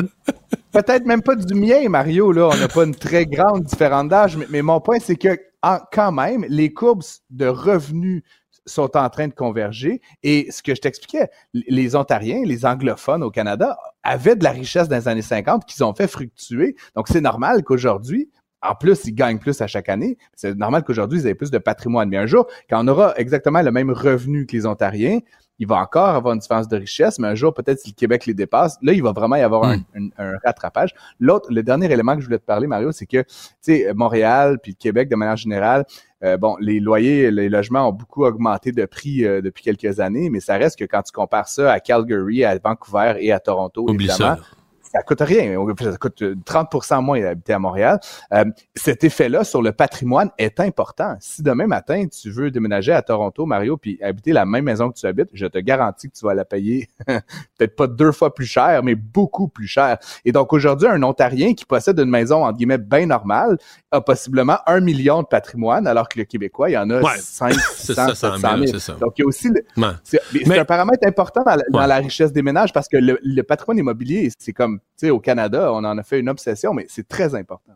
Peut-être 0.72 1.06
même 1.06 1.22
pas 1.22 1.36
du 1.36 1.54
mien, 1.54 1.88
Mario, 1.88 2.32
là. 2.32 2.50
On 2.52 2.58
n'a 2.58 2.68
pas 2.68 2.84
une 2.84 2.96
très 2.96 3.26
grande 3.26 3.64
différence 3.64 4.08
d'âge, 4.10 4.36
mais, 4.38 4.48
mais 4.50 4.62
mon 4.64 4.82
point, 4.82 4.98
c'est 5.00 5.16
que 5.16 5.38
en- 5.62 5.80
quand 5.94 6.12
même, 6.12 6.46
les 6.50 6.74
courbes 6.74 7.04
de 7.30 7.46
revenus 7.48 8.24
sont 8.66 8.96
en 8.98 9.10
train 9.10 9.28
de 9.28 9.34
converger. 9.34 10.02
Et 10.24 10.48
ce 10.52 10.64
que 10.64 10.74
je 10.76 10.82
t'expliquais, 10.82 11.30
les 11.54 11.96
Ontariens, 11.96 12.42
les 12.46 12.66
anglophones 12.66 13.24
au 13.24 13.32
Canada 13.32 13.78
avaient 14.04 14.36
de 14.36 14.44
la 14.44 14.52
richesse 14.52 14.88
dans 14.88 14.96
les 14.98 15.08
années 15.08 15.22
50 15.22 15.66
qu'ils 15.66 15.84
ont 15.84 15.94
fait 15.94 16.08
fructuer. 16.08 16.76
Donc, 16.96 17.08
c'est 17.08 17.22
normal 17.22 17.64
qu'aujourd'hui, 17.64 18.30
en 18.62 18.74
plus, 18.74 19.06
ils 19.06 19.14
gagnent 19.14 19.38
plus 19.38 19.62
à 19.62 19.68
chaque 19.68 19.90
année. 19.90 20.18
C'est 20.36 20.56
normal 20.58 20.84
qu'aujourd'hui, 20.84 21.20
ils 21.20 21.28
aient 21.28 21.36
plus 21.36 21.52
de 21.52 21.60
patrimoine. 21.60 22.10
Mais 22.10 22.18
un 22.18 22.26
jour, 22.26 22.48
quand 22.70 22.84
on 22.84 22.88
aura 22.88 23.14
exactement 23.18 23.62
le 23.62 23.72
même 23.72 23.92
revenu 23.92 24.48
que 24.48 24.56
les 24.56 24.66
Ontariens, 24.66 25.20
il 25.60 25.68
va 25.68 25.76
encore 25.78 26.10
avoir 26.10 26.34
une 26.34 26.40
différence 26.40 26.68
de 26.68 26.76
richesse, 26.76 27.18
mais 27.20 27.28
un 27.30 27.36
jour, 27.36 27.54
peut-être, 27.54 27.80
si 27.80 27.90
le 27.92 27.94
Québec 27.96 28.26
les 28.26 28.34
dépasse, 28.34 28.78
là, 28.82 28.92
il 28.92 29.02
va 29.02 29.14
vraiment 29.14 29.38
y 29.38 29.42
avoir 29.42 29.64
un, 29.66 29.78
un- 29.96 30.10
un 30.18 30.34
rattrapage. 30.44 30.94
L'autre, 31.20 31.48
le 31.50 31.64
dernier 31.64 31.90
élément 31.90 32.16
que 32.16 32.22
je 32.22 32.26
voulais 32.26 32.40
te 32.40 32.44
parler, 32.46 32.68
Mario, 32.68 32.92
c'est 32.92 33.06
que, 33.06 33.22
tu 33.22 33.28
sais, 33.62 33.94
Montréal 33.96 34.58
puis 34.62 34.72
le 34.74 34.78
Québec, 34.78 35.08
de 35.10 35.16
manière 35.16 35.38
générale, 35.38 35.86
euh, 36.26 36.38
bon, 36.38 36.56
les 36.60 36.80
loyers, 36.80 37.30
les 37.30 37.50
logements 37.50 37.90
ont 37.90 37.94
beaucoup 37.94 38.26
augmenté 38.26 38.72
de 38.72 38.86
prix 38.86 39.26
euh, 39.26 39.42
depuis 39.42 39.64
quelques 39.64 40.00
années, 40.00 40.30
mais 40.30 40.40
ça 40.40 40.58
reste 40.58 40.80
que 40.80 40.86
quand 40.86 41.04
tu 41.04 41.12
compares 41.12 41.48
ça 41.48 41.72
à 41.72 41.80
Calgary, 41.80 42.44
à 42.44 42.58
Vancouver 42.58 43.16
et 43.20 43.32
à 43.32 43.40
Toronto, 43.40 43.84
Oublie 43.84 44.06
évidemment, 44.06 44.38
ça. 44.38 44.40
ça 44.82 45.04
coûte 45.04 45.22
rien. 45.22 45.56
Ça 45.80 45.98
coûte 45.98 46.24
30% 46.24 47.04
moins 47.04 47.22
d'habiter 47.22 47.54
à 47.54 47.60
Montréal. 47.60 48.00
Euh, 48.34 48.46
cet 48.76 49.04
effet-là 49.04 49.44
sur 49.44 49.62
le 49.62 49.72
patrimoine 49.72 50.32
est 50.40 50.60
important. 50.60 51.16
Si 51.20 51.44
demain 51.44 51.68
matin, 51.68 52.08
tu 52.08 52.32
veux 52.32 52.50
déménager 52.50 52.92
à 52.92 53.04
Toronto, 53.04 53.46
Mario, 53.46 53.78
puis 53.78 54.00
habiter 54.02 54.34
la 54.34 54.46
même 54.46 54.66
maison 54.66 54.90
que 54.90 54.98
tu 54.98 55.06
habites, 55.06 55.30
je 55.34 55.46
te 55.46 55.60
garantis 55.60 56.10
que 56.10 56.16
tu 56.18 56.26
vas 56.26 56.34
la 56.34 56.46
payer 56.46 56.88
peut-être 57.06 57.76
pas 57.76 57.88
deux 57.88 58.12
fois 58.12 58.34
plus 58.34 58.48
cher, 58.48 58.82
mais 58.84 58.96
beaucoup 58.96 59.48
plus 59.48 59.68
cher. 59.68 60.00
Et 60.24 60.32
donc, 60.32 60.54
aujourd'hui, 60.54 60.88
un 60.88 61.04
Ontarien 61.04 61.54
qui 61.54 61.66
possède 61.66 62.00
une 62.00 62.10
maison, 62.10 62.46
entre 62.46 62.58
guillemets, 62.58 62.80
bien 62.80 63.06
normale, 63.06 63.58
a 63.96 64.02
possiblement 64.02 64.58
un 64.68 64.80
million 64.80 65.22
de 65.24 65.28
patrimoine, 65.28 65.88
alors 65.88 66.08
que 66.08 66.20
le 66.20 66.26
Québécois, 66.26 66.70
il 66.70 66.74
y 66.74 66.78
en 66.78 66.90
a 66.92 67.02
Ouais. 67.02 67.12
5, 67.18 67.54
C'est 67.76 67.94
600, 67.94 67.94
ça, 67.96 68.16
700 68.16 68.38
100 68.38 68.40
000, 68.40 68.56
000. 68.58 68.68
c'est 68.74 68.80
ça. 68.80 68.94
Donc, 68.94 69.14
il 69.18 69.22
y 69.22 69.24
a 69.24 69.28
aussi... 69.28 69.50
le- 69.50 69.64
Ouais. 69.82 69.94
c'est 70.04 70.20
mais 70.46 70.60
un 70.60 70.66
paramètre 70.66 71.08
important 71.08 71.44
dans 71.44 71.56
la, 71.56 71.64
dans 71.70 71.80
Ouais. 71.80 71.88
la 71.88 71.96
richesse 71.98 72.32
des 72.32 72.42
ménages 72.44 72.72
parce 72.74 72.88
que 72.88 72.98
le, 72.98 73.20
le 73.24 73.42
patrimoine 73.44 73.78
immobilier, 73.80 74.30
c'est 74.38 74.54
comme, 74.54 74.80
tu 74.80 75.08
sais, 75.08 75.10
au 75.10 75.20
Canada, 75.20 75.72
on 75.74 75.84
en 75.84 75.98
a 75.98 76.04
fait 76.04 76.20
une 76.20 76.30
obsession, 76.30 76.74
mais 76.74 76.86
c'est 76.90 77.08
très 77.08 77.34
important. 77.36 77.74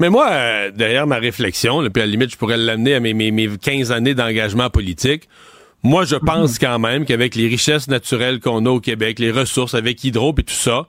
Mais 0.00 0.10
moi, 0.10 0.28
euh, 0.30 0.70
derrière 0.72 1.06
ma 1.06 1.18
réflexion, 1.18 1.80
là, 1.80 1.88
puis 1.90 2.02
à 2.02 2.06
la 2.06 2.10
limite, 2.10 2.32
je 2.32 2.36
pourrais 2.36 2.56
l'amener 2.56 2.94
à 2.94 3.00
mes, 3.00 3.14
mes, 3.14 3.30
mes 3.30 3.48
15 3.56 3.92
années 3.92 4.14
d'engagement 4.14 4.70
politique. 4.70 5.28
Moi, 5.84 6.04
je 6.04 6.16
pense 6.16 6.58
quand 6.58 6.78
même 6.78 7.04
qu'avec 7.04 7.34
les 7.34 7.48
richesses 7.48 7.88
naturelles 7.88 8.40
qu'on 8.40 8.66
a 8.66 8.70
au 8.70 8.80
Québec, 8.80 9.18
les 9.18 9.30
ressources 9.32 9.74
avec 9.74 10.02
Hydro 10.04 10.32
et 10.38 10.42
tout 10.42 10.54
ça, 10.54 10.86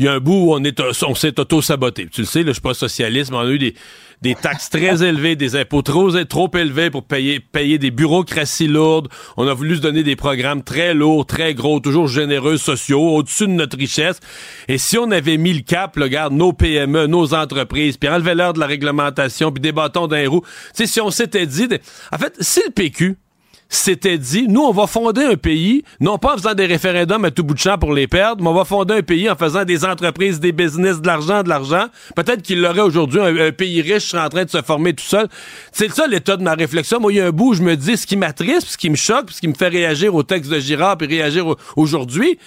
il 0.00 0.06
y 0.06 0.08
a 0.08 0.14
un 0.14 0.18
bout 0.18 0.32
où 0.32 0.54
on 0.54 0.64
est 0.64 0.80
on 0.80 1.14
s'est 1.14 1.38
auto-saboté. 1.38 2.08
Tu 2.10 2.22
le 2.22 2.26
sais, 2.26 2.38
là, 2.38 2.46
je 2.46 2.52
suis 2.52 2.62
pas 2.62 2.72
socialiste, 2.72 3.30
mais 3.30 3.36
on 3.36 3.40
a 3.40 3.50
eu 3.50 3.58
des, 3.58 3.74
des 4.22 4.34
taxes 4.34 4.70
très 4.70 5.02
élevées, 5.06 5.36
des 5.36 5.56
impôts 5.56 5.82
trop, 5.82 6.10
trop 6.24 6.50
élevés 6.54 6.88
pour 6.88 7.04
payer, 7.04 7.38
payer 7.38 7.76
des 7.76 7.90
bureaucraties 7.90 8.66
lourdes. 8.66 9.08
On 9.36 9.46
a 9.46 9.52
voulu 9.52 9.76
se 9.76 9.82
donner 9.82 10.02
des 10.02 10.16
programmes 10.16 10.62
très 10.62 10.94
lourds, 10.94 11.26
très 11.26 11.52
gros, 11.52 11.80
toujours 11.80 12.08
généreux, 12.08 12.56
sociaux, 12.56 13.16
au-dessus 13.16 13.46
de 13.46 13.52
notre 13.52 13.76
richesse. 13.76 14.20
Et 14.68 14.78
si 14.78 14.96
on 14.96 15.10
avait 15.10 15.36
mis 15.36 15.52
le 15.52 15.60
cap, 15.60 15.96
là, 15.96 16.04
regarde, 16.04 16.32
nos 16.32 16.54
PME, 16.54 17.06
nos 17.06 17.34
entreprises, 17.34 17.98
puis 17.98 18.08
enlevé 18.08 18.34
l'heure 18.34 18.54
de 18.54 18.60
la 18.60 18.66
réglementation, 18.66 19.52
puis 19.52 19.60
des 19.60 19.72
bâtons 19.72 20.06
d'un 20.06 20.26
roue, 20.30 20.40
tu 20.40 20.46
sais, 20.72 20.86
si 20.86 21.02
on 21.02 21.10
s'était 21.10 21.44
dit... 21.44 21.68
En 22.10 22.16
fait, 22.16 22.34
si 22.40 22.60
le 22.66 22.72
PQ 22.72 23.18
s'était 23.72 24.18
dit, 24.18 24.46
nous, 24.48 24.62
on 24.62 24.72
va 24.72 24.88
fonder 24.88 25.22
un 25.22 25.36
pays, 25.36 25.84
non 26.00 26.18
pas 26.18 26.34
en 26.34 26.36
faisant 26.36 26.54
des 26.54 26.66
référendums 26.66 27.24
à 27.24 27.30
tout 27.30 27.44
bout 27.44 27.54
de 27.54 27.58
champ 27.60 27.78
pour 27.78 27.92
les 27.94 28.08
perdre, 28.08 28.42
mais 28.42 28.50
on 28.50 28.54
va 28.54 28.64
fonder 28.64 28.94
un 28.94 29.02
pays 29.02 29.30
en 29.30 29.36
faisant 29.36 29.64
des 29.64 29.84
entreprises, 29.84 30.40
des 30.40 30.50
business, 30.50 31.00
de 31.00 31.06
l'argent, 31.06 31.44
de 31.44 31.48
l'argent. 31.48 31.86
Peut-être 32.16 32.42
qu'il 32.42 32.60
l'aurait 32.60 32.80
aujourd'hui, 32.80 33.20
un, 33.20 33.52
pays 33.52 33.80
riche 33.80 34.12
en 34.14 34.28
train 34.28 34.44
de 34.44 34.50
se 34.50 34.60
former 34.60 34.92
tout 34.92 35.04
seul. 35.04 35.28
C'est 35.72 35.90
ça 35.92 36.08
l'état 36.08 36.36
de 36.36 36.42
ma 36.42 36.54
réflexion. 36.54 36.98
Moi, 36.98 37.12
il 37.12 37.16
y 37.16 37.20
a 37.20 37.26
un 37.26 37.30
bout 37.30 37.50
où 37.50 37.54
je 37.54 37.62
me 37.62 37.76
dis, 37.76 37.96
ce 37.96 38.06
qui 38.06 38.16
m'attriste, 38.16 38.66
ce 38.70 38.76
qui 38.76 38.90
me 38.90 38.96
choque, 38.96 39.30
ce 39.30 39.40
qui 39.40 39.46
me 39.48 39.54
fait 39.54 39.68
réagir 39.68 40.14
au 40.16 40.24
texte 40.24 40.50
de 40.50 40.58
Girard, 40.58 40.98
puis 40.98 41.06
réagir 41.06 41.46
au- 41.46 41.56
aujourd'hui, 41.76 42.38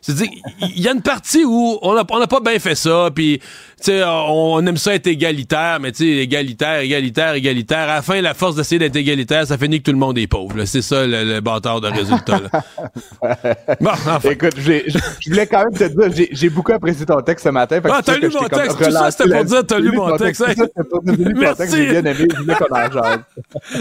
c'est-à-dire, 0.00 0.30
il 0.74 0.80
y 0.82 0.88
a 0.88 0.92
une 0.92 1.00
partie 1.02 1.44
où 1.44 1.78
on 1.80 1.94
n'a 1.94 2.04
pas 2.04 2.40
bien 2.40 2.58
fait 2.58 2.74
ça, 2.74 3.08
puis 3.14 3.40
sais, 3.86 4.02
on, 4.04 4.54
on 4.54 4.66
aime 4.66 4.76
ça 4.76 4.94
être 4.94 5.06
égalitaire, 5.06 5.78
mais 5.80 5.92
tu 5.92 6.04
sais, 6.04 6.22
égalitaire, 6.22 6.80
égalitaire, 6.80 7.34
égalitaire. 7.34 7.88
À 7.88 7.94
la 7.96 8.02
fin, 8.02 8.20
la 8.20 8.34
force 8.34 8.56
d'essayer 8.56 8.78
d'être 8.78 8.96
égalitaire, 8.96 9.46
ça 9.46 9.56
finit 9.58 9.78
que 9.80 9.84
tout 9.84 9.92
le 9.92 9.98
monde 9.98 10.18
est 10.18 10.26
pauvre. 10.26 10.64
C'est 10.64 10.82
ça 10.82 11.06
le, 11.06 11.24
le 11.24 11.40
bâtard 11.40 11.80
de 11.80 11.88
résultat. 11.88 12.40
là. 12.40 12.62
Bon, 13.80 13.90
enfin. 13.90 14.30
Écoute, 14.30 14.54
je 14.58 14.82
voulais 15.30 15.46
quand 15.46 15.64
même 15.64 15.72
te 15.72 15.84
dire, 16.10 16.28
j'ai- 16.32 16.50
beaucoup 16.50 16.72
apprécié 16.72 17.06
ton 17.06 17.20
texte 17.20 17.44
ce 17.44 17.50
matin. 17.50 17.80
fait 17.80 17.88
Ah, 17.90 18.00
t'as 18.04 18.18
lu 18.18 18.28
mon 18.32 18.46
texte, 18.48 18.78
tout 18.78 18.90
ça, 18.90 19.10
c'était 19.10 19.30
pour 19.34 19.44
dire, 19.44 19.66
t'as 19.66 19.78
lu 19.78 19.92
mon 19.92 20.16
texte, 20.16 20.44
Merci. 21.36 21.88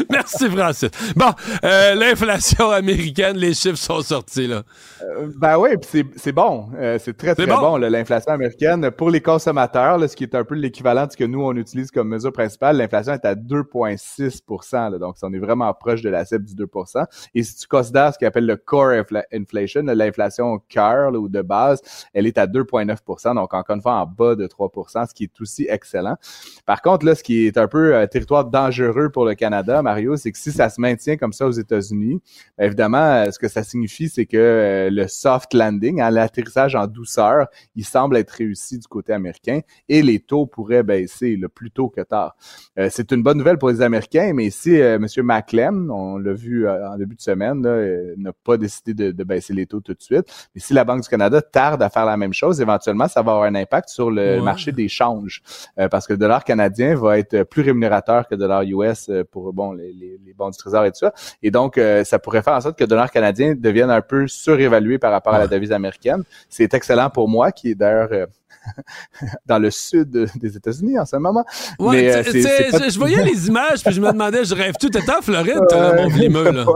Merci, 0.10 0.50
Francis. 0.50 0.90
Bon, 1.16 1.32
euh, 1.64 1.96
l'inflation 1.96 2.72
américaine, 2.72 3.38
les 3.38 3.54
chiffres 3.54 3.78
sont 3.78 4.02
sortis, 4.02 4.48
là. 4.48 4.64
Euh, 5.02 5.28
Ben 5.40 5.58
oui, 5.58 5.70
puis 5.82 6.06
c'est 6.16 6.32
bon. 6.32 6.68
Euh, 6.80 6.98
c'est 7.04 7.16
très, 7.18 7.36
très 7.36 7.46
bon. 7.46 7.78
l'inflation 7.78 8.32
américaine. 8.34 8.92
Pour 8.92 9.10
les 9.10 9.22
consommateurs, 9.22 9.91
ce 10.00 10.16
qui 10.16 10.24
est 10.24 10.36
un 10.36 10.44
peu 10.44 10.56
l'équivalent 10.56 11.06
de 11.06 11.12
ce 11.12 11.18
que 11.18 11.24
nous, 11.24 11.42
on 11.42 11.56
utilise 11.56 11.92
comme 11.92 12.10
mesure 12.10 12.32
principale, 12.32 12.78
l'inflation 12.78 13.14
est 13.14 13.26
à 13.26 13.36
2,6 13.36 14.92
là, 14.92 14.98
Donc, 14.98 15.16
on 15.22 15.34
est 15.34 15.40
vraiment 15.40 15.74
proche 15.74 16.02
de 16.02 16.10
la 16.10 16.26
cible 16.26 16.46
du 16.46 16.56
2% 16.56 17.06
Et 17.36 17.44
si 17.44 17.56
tu 17.56 17.68
considères 17.68 18.14
ce 18.14 18.20
qu'on 18.20 18.28
appelle 18.28 18.46
le 18.46 18.58
core 18.58 18.92
infla- 18.92 19.24
inflation, 19.34 19.82
l'inflation 19.84 20.60
cœur 20.70 21.14
ou 21.14 21.30
de 21.30 21.42
base, 21.42 21.82
elle 22.14 22.28
est 22.28 22.38
à 22.38 22.48
2,9% 22.48 23.36
Donc, 23.36 23.54
encore 23.54 23.76
une 23.76 23.82
fois, 23.82 23.96
en 23.96 24.06
bas 24.06 24.36
de 24.36 24.48
3% 24.48 25.08
ce 25.08 25.14
qui 25.14 25.24
est 25.24 25.42
aussi 25.42 25.66
excellent. 25.70 26.18
Par 26.66 26.82
contre, 26.82 27.06
là, 27.06 27.16
ce 27.16 27.24
qui 27.24 27.46
est 27.46 27.58
un 27.58 27.68
peu 27.68 27.96
euh, 27.96 28.08
territoire 28.08 28.46
dangereux 28.46 29.10
pour 29.10 29.26
le 29.26 29.36
Canada, 29.36 29.82
Mario, 29.82 30.16
c'est 30.18 30.32
que 30.32 30.38
si 30.38 30.52
ça 30.52 30.70
se 30.70 30.80
maintient 30.80 31.18
comme 31.18 31.34
ça 31.34 31.48
aux 31.48 31.52
États-Unis, 31.52 32.22
ben, 32.58 32.66
évidemment, 32.66 32.98
euh, 32.98 33.32
ce 33.32 33.40
que 33.40 33.48
ça 33.48 33.64
signifie, 33.64 34.10
c'est 34.10 34.26
que 34.26 34.38
euh, 34.38 34.90
le 34.90 35.08
soft 35.08 35.54
landing, 35.54 36.02
hein, 36.02 36.12
l'atterrissage 36.12 36.76
en 36.76 36.88
douceur, 36.88 37.48
il 37.76 37.86
semble 37.86 38.18
être 38.18 38.32
réussi 38.32 38.78
du 38.78 38.88
côté 38.88 39.14
américain 39.14 39.62
et 39.90 40.02
les 40.02 40.20
taux 40.20 40.46
pourraient 40.46 40.84
baisser 40.84 41.36
le 41.36 41.50
plus 41.50 41.72
tôt 41.72 41.90
que 41.90 42.02
tard. 42.02 42.36
Euh, 42.80 42.88
c'est 42.92 43.12
une 43.12 43.24
bonne 43.24 43.38
nouvelle 43.38 43.58
pour 43.58 43.70
les 43.70 43.82
Américains, 43.82 44.32
mais 44.34 44.50
si 44.50 44.80
euh, 44.82 44.96
M. 44.96 45.06
McClem, 45.24 45.92
on 45.92 46.18
l'a 46.18 46.34
vu 46.34 46.68
euh, 46.68 46.90
en 46.90 46.98
début 46.98 47.16
de 47.16 47.22
semaine, 47.22 47.64
là, 47.64 47.70
euh, 47.70 48.14
n'a 48.18 48.32
pas 48.34 48.58
décidé 48.58 48.94
de, 48.94 49.12
de 49.12 49.24
baisser 49.24 49.54
les 49.54 49.66
taux 49.66 49.80
tout 49.82 49.94
de 49.94 50.02
suite, 50.02 50.26
mais 50.56 50.62
si 50.62 50.74
la 50.74 50.84
Banque 50.84 51.02
du 51.04 51.10
Canada 51.10 51.42
tarde 51.42 51.82
à 51.84 51.90
faire 51.90 52.06
la 52.06 52.18
même 52.18 52.34
chose, 52.34 52.62
éventuellement, 52.62 53.08
ça 53.08 53.22
va 53.22 53.32
avoir 53.34 53.46
un 53.46 53.56
impact 53.56 53.90
sur 53.90 54.10
le 54.12 54.22
Ouais. 54.22 54.42
marché 54.42 54.72
des 54.72 54.88
changes, 54.88 55.42
euh, 55.80 55.90
parce 55.90 56.08
que 56.08 56.14
le 56.14 56.18
dollar 56.18 56.44
canadien 56.44 56.96
va 56.96 57.18
être 57.20 57.44
plus 57.44 57.62
rémunérateur 57.64 58.28
que 58.28 58.36
le 58.36 58.40
dollar 58.40 58.64
US 58.64 59.10
pour 59.32 59.52
bon 59.54 59.74
les, 59.74 59.92
les, 59.94 60.20
les 60.26 60.34
bons 60.34 60.50
du 60.50 60.58
trésor 60.58 60.86
et 60.86 60.92
tout 60.92 61.00
ça. 61.00 61.14
Et 61.44 61.52
donc, 61.52 61.78
euh, 61.78 62.04
ça 62.04 62.20
pourrait 62.20 62.42
faire 62.42 62.54
en 62.54 62.62
sorte 62.62 62.78
que 62.78 62.84
le 62.84 62.88
dollar 62.88 63.12
canadien 63.12 63.56
devienne 63.58 63.90
un 63.90 64.02
peu 64.02 64.28
surévalué 64.28 64.98
par 65.00 65.12
rapport 65.12 65.34
à 65.34 65.40
la 65.40 65.48
devise 65.48 65.72
américaine. 65.72 66.24
C'est 66.50 66.74
excellent 66.74 67.10
pour 67.10 67.28
moi, 67.28 67.52
qui 67.52 67.72
est 67.72 67.76
d'ailleurs 67.76 68.10
euh, 68.12 68.26
dans 69.46 69.60
le 69.60 69.72
sud 69.72 70.30
des 70.36 70.56
États-Unis 70.58 71.00
en 71.00 71.06
ce 71.06 71.16
moment. 71.18 71.44
Ouais, 71.80 72.04
Mais, 72.04 72.16
euh, 72.16 72.24
tu- 72.24 72.32
c'est- 72.32 72.38
tu 72.38 72.42
sais, 72.44 72.68
c'est 72.72 72.80
pas- 72.80 72.90
je 72.90 73.00
voyais 73.00 73.24
les 73.24 73.48
images, 73.48 73.84
puis 73.84 73.94
je 73.94 74.02
me 74.02 74.12
demandais, 74.12 74.44
je 74.46 74.54
rêve 74.56 74.76
tout. 74.80 74.90
T'étais 74.90 75.12
en 75.12 75.22
Floride, 75.22 75.60
mon 75.72 76.08
vlimeux, 76.08 76.52
là? 76.52 76.66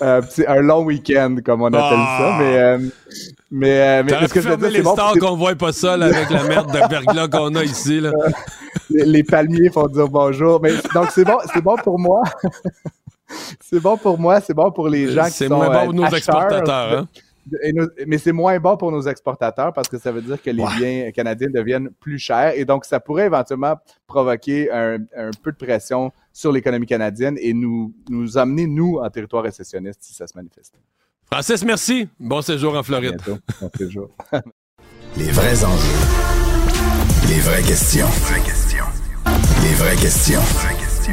Euh, 0.00 0.22
c'est 0.30 0.46
un 0.46 0.60
long 0.60 0.84
week-end, 0.84 1.34
comme 1.44 1.62
on 1.62 1.66
appelle 1.66 1.80
Ah. 1.82 2.18
ça. 2.20 2.36
Mais, 2.38 2.58
euh, 2.58 2.78
mais, 3.50 3.80
euh, 3.80 4.02
mais 4.06 4.28
ce 4.28 4.32
que 4.32 4.40
je 4.40 4.48
veux 4.48 4.56
dire, 4.56 4.70
les 4.70 4.82
bon. 4.82 4.92
stars 4.92 5.14
qu'on 5.18 5.34
voit 5.34 5.56
pas 5.56 5.72
ça, 5.72 5.96
là, 5.96 6.06
avec 6.06 6.30
la 6.30 6.44
merde 6.44 6.70
de 6.72 6.78
verglas 6.88 7.26
qu'on 7.26 7.52
a 7.56 7.64
ici, 7.64 7.98
là. 8.00 8.12
les, 8.90 9.04
les 9.04 9.24
palmiers 9.24 9.70
font 9.70 9.88
dire 9.88 10.06
bonjour. 10.08 10.60
Mais, 10.62 10.70
donc, 10.94 11.08
c'est 11.10 11.24
bon, 11.24 11.38
c'est 11.52 11.60
bon 11.62 11.74
pour 11.82 11.98
moi. 11.98 12.22
c'est 13.60 13.80
bon 13.80 13.96
pour 13.96 14.18
moi, 14.18 14.40
c'est 14.40 14.54
bon 14.54 14.70
pour 14.70 14.88
les 14.88 15.10
gens 15.10 15.24
qui 15.24 15.32
C'est 15.32 15.48
sont 15.48 15.56
moins 15.56 15.68
bon 15.70 15.74
euh, 15.74 15.84
pour 15.86 15.94
nos 15.94 16.04
acheteurs. 16.04 16.16
exportateurs, 16.42 16.98
hein. 17.00 17.08
Et 17.62 17.72
nos- 17.72 17.88
mais 18.06 18.18
c'est 18.18 18.32
moins 18.32 18.58
bon 18.58 18.76
pour 18.76 18.90
nos 18.92 19.02
exportateurs 19.02 19.72
parce 19.72 19.88
que 19.88 19.98
ça 19.98 20.12
veut 20.12 20.22
dire 20.22 20.40
que 20.42 20.50
les 20.50 20.64
biens 20.78 21.10
canadiens 21.12 21.48
deviennent 21.52 21.90
plus 22.00 22.18
chers 22.18 22.52
et 22.56 22.64
donc 22.64 22.84
ça 22.84 23.00
pourrait 23.00 23.26
éventuellement 23.26 23.76
provoquer 24.06 24.70
un, 24.70 24.98
un 25.16 25.30
peu 25.42 25.52
de 25.52 25.56
pression 25.56 26.10
sur 26.32 26.52
l'économie 26.52 26.86
canadienne 26.86 27.36
et 27.40 27.52
nous, 27.52 27.94
nous 28.10 28.38
amener, 28.38 28.66
nous, 28.66 28.98
en 28.98 29.08
territoire 29.10 29.42
récessionniste 29.42 30.00
si 30.02 30.14
ça 30.14 30.26
se 30.26 30.36
manifeste. 30.36 30.74
Francis, 31.30 31.64
merci. 31.64 32.08
Bon 32.18 32.40
séjour 32.40 32.74
en 32.76 32.82
Floride. 32.82 33.16
Bientôt. 33.24 33.40
Bon 33.60 33.70
séjour. 33.76 34.10
Les 35.16 35.30
vrais 35.30 35.64
enjeux. 35.64 35.98
Les 37.28 37.40
vraies 37.40 37.62
questions. 37.62 38.06
Les 39.62 39.74
vraies 39.74 39.96
questions. 39.96 40.40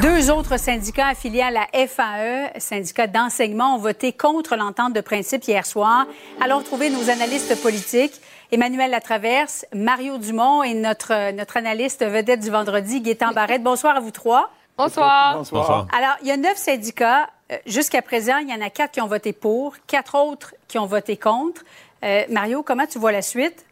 Deux 0.01 0.29
autres 0.29 0.57
syndicats 0.59 1.07
affiliés 1.07 1.41
à 1.41 1.51
la 1.51 1.67
FAE, 1.87 2.59
syndicat 2.59 3.07
d'enseignement, 3.07 3.75
ont 3.75 3.77
voté 3.77 4.11
contre 4.11 4.57
l'entente 4.57 4.91
de 4.91 4.99
principe 4.99 5.45
hier 5.45 5.65
soir. 5.65 6.05
Allons 6.41 6.57
retrouver 6.57 6.89
nos 6.89 7.09
analystes 7.09 7.61
politiques. 7.61 8.19
Emmanuel 8.51 8.91
Latraverse, 8.91 9.65
Mario 9.73 10.17
Dumont 10.17 10.63
et 10.63 10.73
notre, 10.73 11.31
notre 11.31 11.55
analyste 11.55 12.05
vedette 12.05 12.41
du 12.41 12.49
vendredi, 12.49 12.99
Gaétan 12.99 13.31
Barrette. 13.31 13.63
Bonsoir 13.63 13.95
à 13.95 14.01
vous 14.01 14.11
trois. 14.11 14.49
Bonsoir. 14.77 15.37
Bonsoir. 15.37 15.87
Alors, 15.97 16.15
il 16.21 16.27
y 16.27 16.31
a 16.31 16.37
neuf 16.37 16.57
syndicats. 16.57 17.29
Euh, 17.51 17.57
Jusqu'à 17.65 18.01
présent, 18.01 18.37
il 18.39 18.49
y 18.49 18.53
en 18.53 18.61
a 18.61 18.69
quatre 18.69 18.91
qui 18.91 19.01
ont 19.01 19.07
voté 19.07 19.31
pour, 19.31 19.75
quatre 19.87 20.15
autres 20.15 20.53
qui 20.67 20.77
ont 20.77 20.87
voté 20.87 21.15
contre. 21.15 21.63
Euh, 22.03 22.23
Mario, 22.29 22.63
comment 22.63 22.85
tu 22.85 22.99
vois 22.99 23.13
la 23.13 23.21
suite? 23.21 23.65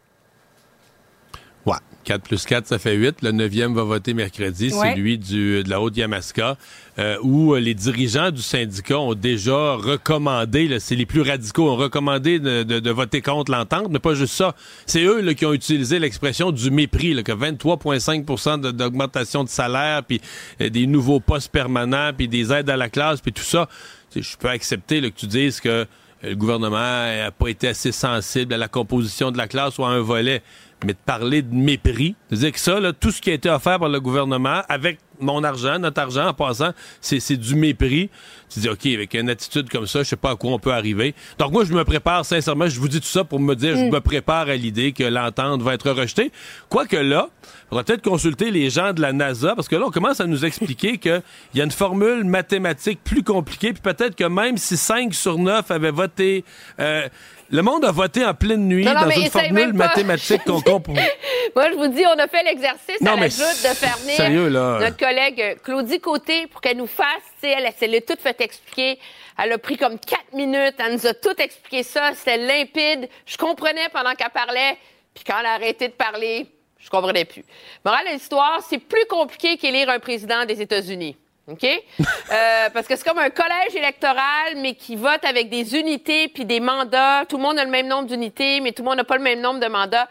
Ouais. 2.04 2.18
4 2.18 2.22
plus 2.22 2.44
4, 2.44 2.66
ça 2.66 2.78
fait 2.78 2.94
8. 2.94 3.22
Le 3.22 3.32
9e 3.32 3.74
va 3.74 3.82
voter 3.84 4.14
mercredi, 4.14 4.72
Ouais. 4.74 4.92
celui 4.94 5.18
du, 5.18 5.62
de 5.62 5.70
la 5.70 5.80
Haute-Yamaska, 5.80 6.56
euh, 6.98 7.16
où 7.22 7.54
euh, 7.54 7.60
les 7.60 7.74
dirigeants 7.74 8.30
du 8.30 8.42
syndicat 8.42 8.98
ont 8.98 9.14
déjà 9.14 9.74
recommandé, 9.74 10.78
c'est 10.80 10.94
les 10.96 11.06
plus 11.06 11.22
radicaux, 11.22 11.70
ont 11.70 11.76
recommandé 11.76 12.38
de, 12.38 12.62
de- 12.62 12.78
de 12.80 12.90
voter 12.90 13.20
contre 13.22 13.50
l'entente, 13.52 13.88
mais 13.90 13.98
pas 13.98 14.14
juste 14.14 14.34
ça. 14.34 14.54
C'est 14.86 15.02
eux 15.04 15.20
là, 15.20 15.34
qui 15.34 15.46
ont 15.46 15.52
utilisé 15.52 15.98
l'expression 15.98 16.52
du 16.52 16.70
mépris, 16.70 17.14
là, 17.14 17.22
que 17.22 17.32
23,5 17.32 18.60
de- 18.60 18.70
d'augmentation 18.70 19.44
de 19.44 19.48
salaire, 19.48 20.02
puis 20.04 20.20
euh, 20.60 20.68
des 20.68 20.86
nouveaux 20.86 21.20
postes 21.20 21.50
permanents, 21.50 22.10
puis 22.16 22.28
des 22.28 22.52
aides 22.52 22.70
à 22.70 22.76
la 22.76 22.88
classe, 22.88 23.20
puis 23.20 23.32
tout 23.32 23.42
ça. 23.42 23.68
Je 24.14 24.36
peux 24.36 24.48
accepter 24.48 25.00
là, 25.00 25.10
que 25.10 25.16
tu 25.16 25.26
dises 25.26 25.60
que 25.60 25.86
le 26.22 26.34
gouvernement 26.36 26.76
n'a 26.78 27.30
pas 27.32 27.48
été 27.48 27.68
assez 27.68 27.92
sensible 27.92 28.54
à 28.54 28.56
la 28.56 28.68
composition 28.68 29.30
de 29.30 29.36
la 29.36 29.48
classe 29.48 29.76
ou 29.78 29.84
à 29.84 29.88
un 29.90 30.00
volet, 30.00 30.42
mais 30.84 30.92
de 30.92 30.98
parler 31.04 31.42
de 31.42 31.54
mépris, 31.54 32.14
de 32.30 32.36
dire 32.36 32.52
que 32.52 32.60
ça, 32.60 32.80
là, 32.80 32.92
tout 32.92 33.10
ce 33.10 33.20
qui 33.20 33.30
a 33.30 33.34
été 33.34 33.48
offert 33.50 33.78
par 33.78 33.88
le 33.88 34.00
gouvernement, 34.00 34.62
avec 34.68 34.98
mon 35.20 35.44
argent, 35.44 35.78
notre 35.78 36.00
argent, 36.00 36.26
en 36.26 36.34
passant, 36.34 36.72
c'est 37.00 37.36
du 37.36 37.54
mépris. 37.54 38.10
Tu 38.52 38.60
dis, 38.60 38.68
OK, 38.68 38.84
avec 38.86 39.14
une 39.14 39.30
attitude 39.30 39.68
comme 39.70 39.86
ça, 39.86 40.00
je 40.02 40.08
sais 40.08 40.16
pas 40.16 40.30
à 40.32 40.36
quoi 40.36 40.50
on 40.50 40.58
peut 40.58 40.72
arriver. 40.72 41.14
Donc, 41.38 41.52
moi, 41.52 41.64
je 41.64 41.72
me 41.72 41.84
prépare, 41.84 42.24
sincèrement, 42.24 42.66
je 42.68 42.78
vous 42.80 42.88
dis 42.88 43.00
tout 43.00 43.06
ça 43.06 43.22
pour 43.24 43.38
me 43.40 43.54
dire, 43.54 43.76
je 43.76 43.84
Mm. 43.84 43.90
me 43.92 44.00
prépare 44.00 44.48
à 44.48 44.56
l'idée 44.56 44.92
que 44.92 45.04
l'entente 45.04 45.62
va 45.62 45.74
être 45.74 45.90
rejetée. 45.90 46.32
Quoique 46.68 46.96
là, 46.96 47.28
il 47.42 47.68
faudra 47.68 47.84
peut-être 47.84 48.02
consulter 48.02 48.50
les 48.50 48.70
gens 48.70 48.92
de 48.92 49.00
la 49.00 49.12
NASA, 49.12 49.54
parce 49.54 49.68
que 49.68 49.76
là, 49.76 49.84
on 49.86 49.90
commence 49.90 50.20
à 50.20 50.26
nous 50.26 50.44
expliquer 50.44 50.98
qu'il 50.98 51.22
y 51.54 51.60
a 51.60 51.64
une 51.64 51.70
formule 51.70 52.24
mathématique 52.24 52.98
plus 53.04 53.22
compliquée, 53.22 53.72
puis 53.72 53.82
peut-être 53.82 54.16
que 54.16 54.24
même 54.24 54.58
si 54.58 54.76
5 54.76 55.14
sur 55.14 55.38
9 55.38 55.70
avaient 55.70 55.90
voté... 55.92 56.44
euh, 56.80 57.08
le 57.50 57.62
monde 57.62 57.84
a 57.84 57.90
voté 57.90 58.24
en 58.24 58.34
pleine 58.34 58.66
nuit 58.66 58.84
Non, 58.84 58.94
non, 58.94 59.00
dans 59.02 59.10
une 59.10 59.30
formule 59.30 59.72
mathématique 59.72 60.44
qu'on 60.44 60.60
comprend. 60.60 60.94
Moi, 61.54 61.70
je 61.70 61.74
vous 61.76 61.88
dis, 61.88 62.04
on 62.06 62.18
a 62.18 62.26
fait 62.26 62.42
l'exercice 62.42 63.00
à 63.00 63.14
mais 63.16 63.22
l'ajoute 63.22 63.62
de 63.62 63.74
faire 63.74 63.96
venir 63.98 64.16
sérieux, 64.16 64.48
là. 64.48 64.78
notre 64.80 64.96
collègue 64.96 65.40
euh, 65.40 65.54
Claudie 65.62 66.00
Côté 66.00 66.46
pour 66.48 66.60
qu'elle 66.60 66.76
nous 66.76 66.86
fasse, 66.86 67.22
elle, 67.42 67.70
elle 67.80 67.90
l'a 67.90 68.00
tout 68.00 68.16
fait 68.18 68.40
expliquer. 68.40 68.98
Elle 69.42 69.52
a 69.52 69.58
pris 69.58 69.76
comme 69.76 69.98
quatre 69.98 70.32
minutes, 70.32 70.74
elle 70.78 70.94
nous 70.94 71.06
a 71.06 71.14
tout 71.14 71.34
expliqué 71.38 71.82
ça, 71.82 72.12
c'était 72.14 72.38
limpide. 72.38 73.08
Je 73.26 73.36
comprenais 73.36 73.88
pendant 73.92 74.14
qu'elle 74.14 74.30
parlait, 74.30 74.78
puis 75.14 75.24
quand 75.24 75.38
elle 75.40 75.46
a 75.46 75.54
arrêté 75.54 75.88
de 75.88 75.92
parler, 75.92 76.46
je 76.78 76.90
comprenais 76.90 77.24
plus. 77.24 77.44
Morale 77.84 78.06
de 78.06 78.12
l'histoire, 78.12 78.60
c'est 78.68 78.78
plus 78.78 79.06
compliqué 79.08 79.56
qu'élire 79.56 79.88
un 79.90 79.98
président 79.98 80.44
des 80.44 80.60
États-Unis. 80.60 81.16
OK? 81.46 81.64
Euh, 81.64 82.70
parce 82.70 82.86
que 82.86 82.96
c'est 82.96 83.06
comme 83.06 83.18
un 83.18 83.30
collège 83.30 83.74
électoral, 83.76 84.56
mais 84.56 84.74
qui 84.74 84.96
vote 84.96 85.24
avec 85.24 85.50
des 85.50 85.76
unités 85.76 86.28
puis 86.28 86.44
des 86.44 86.58
mandats. 86.58 87.24
Tout 87.28 87.36
le 87.36 87.42
monde 87.42 87.58
a 87.58 87.64
le 87.64 87.70
même 87.70 87.86
nombre 87.86 88.08
d'unités, 88.08 88.60
mais 88.60 88.72
tout 88.72 88.82
le 88.82 88.88
monde 88.88 88.96
n'a 88.96 89.04
pas 89.04 89.18
le 89.18 89.22
même 89.22 89.40
nombre 89.40 89.60
de 89.60 89.66
mandats. 89.66 90.08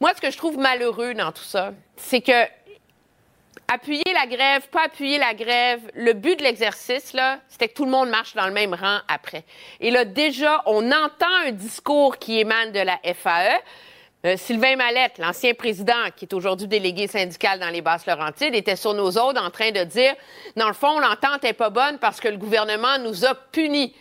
Moi, 0.00 0.12
ce 0.16 0.20
que 0.20 0.30
je 0.30 0.36
trouve 0.36 0.58
malheureux 0.58 1.14
dans 1.14 1.32
tout 1.32 1.42
ça, 1.42 1.72
c'est 1.96 2.20
que 2.20 2.46
appuyer 3.68 4.04
la 4.14 4.26
grève, 4.26 4.68
pas 4.68 4.84
appuyer 4.84 5.18
la 5.18 5.34
grève, 5.34 5.80
le 5.94 6.12
but 6.12 6.38
de 6.38 6.44
l'exercice, 6.44 7.12
là, 7.12 7.40
c'était 7.48 7.68
que 7.68 7.74
tout 7.74 7.84
le 7.84 7.90
monde 7.90 8.08
marche 8.08 8.34
dans 8.34 8.46
le 8.46 8.52
même 8.52 8.74
rang 8.74 9.00
après. 9.08 9.44
Et 9.80 9.90
là, 9.90 10.04
déjà, 10.04 10.62
on 10.66 10.90
entend 10.90 11.34
un 11.44 11.52
discours 11.52 12.18
qui 12.18 12.38
émane 12.38 12.72
de 12.72 12.80
la 12.80 12.98
FAE. 13.02 13.60
Euh, 14.26 14.36
Sylvain 14.36 14.74
Mallette, 14.74 15.18
l'ancien 15.18 15.54
président, 15.54 16.10
qui 16.16 16.24
est 16.24 16.34
aujourd'hui 16.34 16.66
délégué 16.66 17.06
syndical 17.06 17.60
dans 17.60 17.68
les 17.68 17.80
Basses-Laurentides, 17.80 18.56
était 18.56 18.74
sur 18.74 18.92
nos 18.92 19.10
autres 19.10 19.40
en 19.40 19.50
train 19.50 19.70
de 19.70 19.84
dire, 19.84 20.14
dans 20.56 20.66
le 20.66 20.74
fond, 20.74 20.98
l'entente 20.98 21.44
est 21.44 21.52
pas 21.52 21.70
bonne 21.70 21.98
parce 22.00 22.18
que 22.18 22.26
le 22.26 22.36
gouvernement 22.36 22.98
nous 22.98 23.24
a 23.24 23.36
punis. 23.36 23.94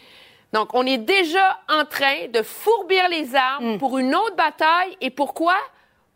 Donc, 0.52 0.74
on 0.74 0.84
est 0.84 0.98
déjà 0.98 1.60
en 1.70 1.86
train 1.86 2.28
de 2.34 2.42
fourbir 2.42 3.08
les 3.08 3.36
armes 3.36 3.78
pour 3.78 4.00
une 4.00 4.16
autre 4.16 4.36
bataille. 4.36 4.98
Et 5.00 5.12
pourquoi? 5.12 5.58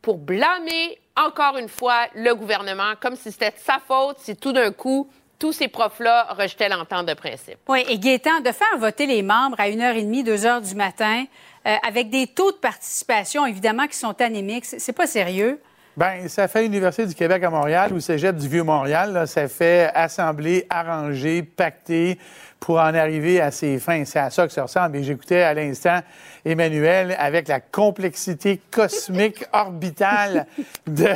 Pour 0.02 0.18
blâmer 0.18 0.98
encore 1.15 1.57
une 1.57 1.69
fois 1.69 2.07
le 2.15 2.34
gouvernement, 2.34 2.94
comme 2.99 3.15
si 3.15 3.31
c'était 3.31 3.52
de 3.52 3.57
sa 3.57 3.77
faute 3.77 4.18
si 4.19 4.36
tout 4.36 4.53
d'un 4.53 4.72
coup, 4.72 5.07
tous 5.38 5.53
ces 5.53 5.68
profs-là 5.68 6.34
rejetaient 6.38 6.69
l'entente 6.69 7.06
de 7.06 7.14
principe. 7.14 7.60
Oui, 7.68 7.86
et 7.88 7.99
Gaétan, 7.99 8.40
de 8.40 8.52
faire 8.52 8.77
voter 8.77 9.06
les 9.06 9.22
membres 9.22 9.60
à 9.60 9.69
1h30, 9.69 10.23
2h 10.23 10.68
du 10.68 10.76
matin, 10.76 11.26
euh, 11.65 11.76
avec 11.88 12.10
des 12.10 12.27
taux 12.27 12.52
de 12.52 12.57
participation, 12.57 13.45
évidemment, 13.45 13.88
qui 13.88 13.98
sont 13.98 14.19
anémiques, 14.22 14.65
c'est 14.65 14.94
pas 14.94 15.07
sérieux. 15.07 15.60
Ben, 15.98 16.30
ça 16.30 16.48
fait 16.48 16.61
l'Université 16.61 17.06
du 17.06 17.14
Québec 17.14 17.44
à 17.44 17.49
Montréal 17.49 17.91
ou 17.91 17.99
Cégep 17.99 18.38
du 18.38 18.48
Vieux-Montréal. 18.48 19.27
Ça 19.27 19.49
fait 19.49 19.91
assembler, 19.94 20.65
arranger, 20.69 21.44
pacter 21.44 22.18
pour 22.60 22.76
en 22.80 22.94
arriver 22.94 23.40
à 23.40 23.52
ses 23.52 23.80
fins. 23.80 24.03
C'est 24.06 24.19
à 24.19 24.30
ça 24.30 24.45
que 24.45 24.52
ça 24.53 24.64
ressemble. 24.64 24.98
Et 24.98 25.03
j'écoutais 25.03 25.41
à 25.44 25.53
l'instant 25.53 25.99
Emmanuel 26.45 27.15
avec 27.18 27.48
la 27.48 27.60
complexité 27.61 28.60
cosmique 28.72 29.45
orbitale 29.53 30.45
de, 30.86 31.07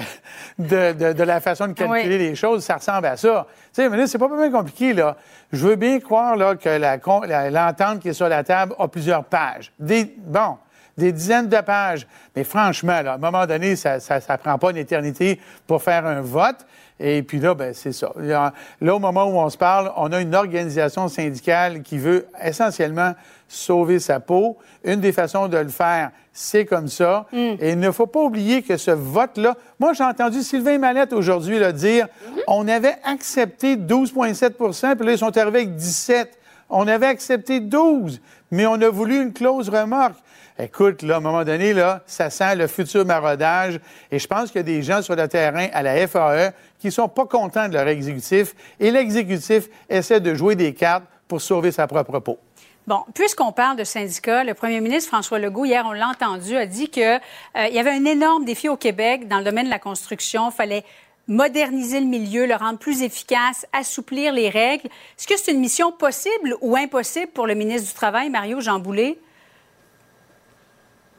de, 0.59 0.93
de, 0.93 1.13
de 1.13 1.23
la 1.23 1.41
façon 1.41 1.67
de 1.67 1.73
calculer 1.73 2.17
les 2.17 2.35
choses. 2.35 2.63
Ça 2.63 2.75
ressemble 2.75 3.07
à 3.07 3.17
ça. 3.17 3.47
Tu 3.73 3.81
sais, 3.81 3.89
mais 3.89 3.97
là, 3.97 4.07
c'est 4.07 4.17
pas 4.17 4.27
bien 4.27 4.51
compliqué, 4.51 4.93
là. 4.93 5.17
Je 5.51 5.67
veux 5.67 5.75
bien 5.75 5.99
croire, 5.99 6.35
là, 6.35 6.55
que 6.55 6.69
la 6.69 6.97
con- 6.97 7.21
la- 7.21 7.49
l'entente 7.49 7.99
qui 7.99 8.09
est 8.09 8.13
sur 8.13 8.29
la 8.29 8.43
table 8.43 8.73
a 8.79 8.87
plusieurs 8.87 9.23
pages. 9.25 9.71
Des, 9.79 10.05
bon, 10.17 10.57
des 10.97 11.11
dizaines 11.11 11.49
de 11.49 11.59
pages. 11.61 12.07
Mais 12.35 12.43
franchement, 12.43 13.01
là, 13.01 13.13
à 13.13 13.15
un 13.15 13.17
moment 13.19 13.45
donné, 13.45 13.75
ça 13.75 13.97
ne 13.97 14.37
prend 14.37 14.57
pas 14.57 14.71
une 14.71 14.77
éternité 14.77 15.39
pour 15.67 15.81
faire 15.83 16.05
un 16.05 16.21
vote. 16.21 16.65
Et 17.05 17.21
puis 17.21 17.41
là, 17.41 17.53
ben, 17.53 17.73
c'est 17.73 17.91
ça. 17.91 18.13
Là, 18.15 18.53
au 18.81 18.99
moment 18.99 19.25
où 19.25 19.37
on 19.37 19.49
se 19.49 19.57
parle, 19.57 19.91
on 19.97 20.13
a 20.13 20.21
une 20.21 20.33
organisation 20.33 21.09
syndicale 21.09 21.81
qui 21.81 21.97
veut 21.97 22.27
essentiellement 22.41 23.11
sauver 23.49 23.99
sa 23.99 24.21
peau. 24.21 24.57
Une 24.85 25.01
des 25.01 25.11
façons 25.11 25.49
de 25.49 25.57
le 25.57 25.67
faire, 25.67 26.11
c'est 26.31 26.63
comme 26.63 26.87
ça. 26.87 27.25
Et 27.33 27.71
il 27.71 27.79
ne 27.79 27.91
faut 27.91 28.07
pas 28.07 28.21
oublier 28.21 28.61
que 28.61 28.77
ce 28.77 28.91
vote-là, 28.91 29.57
moi, 29.81 29.91
j'ai 29.91 30.05
entendu 30.05 30.41
Sylvain 30.43 30.77
Mallette 30.77 31.11
aujourd'hui 31.11 31.59
là, 31.59 31.73
dire 31.73 32.07
on 32.47 32.69
avait 32.69 32.95
accepté 33.03 33.75
12,7% 33.75 34.95
puis 34.95 35.05
là, 35.05 35.11
ils 35.11 35.17
sont 35.17 35.37
arrivés 35.37 35.59
avec 35.59 35.75
17 35.75 36.39
on 36.73 36.87
avait 36.87 37.07
accepté 37.07 37.59
12, 37.59 38.19
mais 38.51 38.65
on 38.65 38.81
a 38.81 38.89
voulu 38.89 39.21
une 39.21 39.31
clause 39.31 39.69
remorque. 39.69 40.17
Écoute, 40.59 41.01
là, 41.01 41.15
à 41.15 41.17
un 41.17 41.21
moment 41.21 41.43
donné, 41.43 41.73
là, 41.73 42.01
ça 42.05 42.29
sent 42.29 42.55
le 42.55 42.67
futur 42.67 43.05
maraudage. 43.05 43.79
Et 44.11 44.19
je 44.19 44.27
pense 44.27 44.51
qu'il 44.51 44.57
y 44.57 44.59
a 44.59 44.63
des 44.63 44.83
gens 44.83 45.01
sur 45.01 45.15
le 45.15 45.27
terrain 45.27 45.67
à 45.73 45.81
la 45.81 46.07
FAE 46.07 46.53
qui 46.79 46.91
sont 46.91 47.09
pas 47.09 47.25
contents 47.25 47.67
de 47.67 47.73
leur 47.73 47.87
exécutif. 47.87 48.53
Et 48.79 48.91
l'exécutif 48.91 49.67
essaie 49.89 50.19
de 50.19 50.35
jouer 50.35 50.55
des 50.55 50.73
cartes 50.73 51.05
pour 51.27 51.41
sauver 51.41 51.71
sa 51.71 51.87
propre 51.87 52.19
peau. 52.19 52.37
Bon, 52.85 53.03
puisqu'on 53.15 53.53
parle 53.53 53.77
de 53.77 53.83
syndicats, 53.85 54.43
le 54.43 54.53
premier 54.53 54.81
ministre 54.81 55.07
François 55.07 55.39
Legault, 55.39 55.65
hier, 55.65 55.85
on 55.87 55.93
l'a 55.93 56.09
entendu, 56.09 56.57
a 56.57 56.65
dit 56.65 56.89
qu'il 56.89 57.19
y 57.55 57.79
avait 57.79 57.91
un 57.91 58.05
énorme 58.05 58.43
défi 58.43 58.67
au 58.67 58.75
Québec 58.75 59.27
dans 59.27 59.37
le 59.37 59.45
domaine 59.45 59.65
de 59.65 59.71
la 59.71 59.79
construction. 59.79 60.49
Il 60.49 60.53
fallait 60.53 60.83
moderniser 61.29 62.01
le 62.01 62.07
milieu, 62.07 62.45
le 62.45 62.55
rendre 62.55 62.77
plus 62.77 63.01
efficace, 63.01 63.65
assouplir 63.71 64.33
les 64.33 64.49
règles. 64.49 64.87
Est-ce 65.17 65.25
que 65.25 65.37
c'est 65.37 65.53
une 65.53 65.61
mission 65.61 65.93
possible 65.93 66.57
ou 66.59 66.75
impossible 66.75 67.31
pour 67.31 67.47
le 67.47 67.55
ministre 67.55 67.87
du 67.87 67.93
Travail, 67.93 68.29
Mario 68.29 68.59
Jean 68.59 68.79
Boulet? 68.79 69.17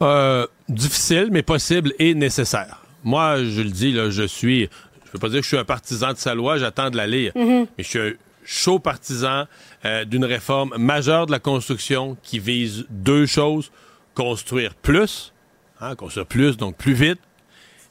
Euh, 0.04 0.46
difficile, 0.68 1.28
mais 1.30 1.42
possible 1.42 1.92
et 1.98 2.14
nécessaire. 2.14 2.82
Moi, 3.02 3.44
je 3.44 3.62
le 3.62 3.70
dis, 3.70 3.92
là, 3.92 4.10
je 4.10 4.24
suis. 4.24 4.68
Je 5.06 5.12
veux 5.12 5.18
pas 5.18 5.28
dire 5.28 5.38
que 5.38 5.44
je 5.44 5.48
suis 5.48 5.58
un 5.58 5.64
partisan 5.64 6.12
de 6.12 6.18
sa 6.18 6.34
loi, 6.34 6.58
j'attends 6.58 6.90
de 6.90 6.96
la 6.96 7.06
lire. 7.06 7.32
Mhm. 7.34 7.66
Mais 7.76 7.84
je 7.84 7.88
suis 7.88 7.98
un 7.98 8.12
chaud 8.44 8.78
partisan 8.78 9.44
euh, 9.84 10.04
d'une 10.04 10.24
réforme 10.24 10.74
majeure 10.76 11.26
de 11.26 11.32
la 11.32 11.38
construction 11.38 12.16
qui 12.22 12.38
vise 12.38 12.86
deux 12.90 13.26
choses 13.26 13.70
construire 14.14 14.74
plus, 14.74 15.32
hein, 15.80 15.94
construire 15.96 16.26
plus, 16.26 16.56
donc 16.56 16.76
plus 16.76 16.94
vite, 16.94 17.20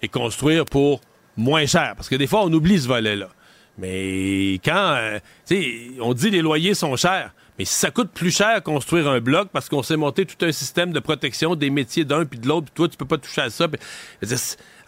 et 0.01 0.07
construire 0.07 0.65
pour 0.65 1.01
moins 1.37 1.65
cher. 1.65 1.93
Parce 1.95 2.09
que 2.09 2.15
des 2.15 2.27
fois, 2.27 2.43
on 2.43 2.53
oublie 2.53 2.79
ce 2.79 2.87
volet-là. 2.87 3.29
Mais 3.77 4.53
quand, 4.63 4.95
euh, 4.97 5.19
tu 5.47 5.55
sais, 5.55 6.01
on 6.01 6.13
dit 6.13 6.29
les 6.29 6.41
loyers 6.41 6.75
sont 6.75 6.95
chers, 6.95 7.33
mais 7.59 7.65
ça 7.65 7.91
coûte 7.91 8.11
plus 8.11 8.31
cher 8.31 8.61
construire 8.63 9.07
un 9.07 9.19
bloc 9.19 9.49
parce 9.51 9.69
qu'on 9.69 9.83
s'est 9.83 9.97
monté 9.97 10.25
tout 10.25 10.43
un 10.45 10.51
système 10.51 10.91
de 10.91 10.99
protection 10.99 11.55
des 11.55 11.69
métiers 11.69 12.05
d'un 12.05 12.25
puis 12.25 12.39
de 12.39 12.47
l'autre, 12.47 12.65
puis 12.65 12.73
toi, 12.75 12.87
tu 12.89 12.97
peux 12.97 13.05
pas 13.05 13.17
toucher 13.17 13.41
à 13.41 13.49
ça. 13.49 13.67
puis- 13.67 13.79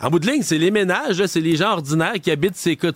en 0.02 0.10
bout 0.10 0.20
de 0.20 0.28
ligne, 0.28 0.42
c'est 0.42 0.58
les 0.58 0.72
ménages, 0.72 1.26
c'est 1.26 1.40
les 1.40 1.56
gens 1.56 1.72
ordinaires 1.72 2.16
qui 2.22 2.32
habitent 2.32 2.56
ces 2.56 2.76
cas. 2.76 2.92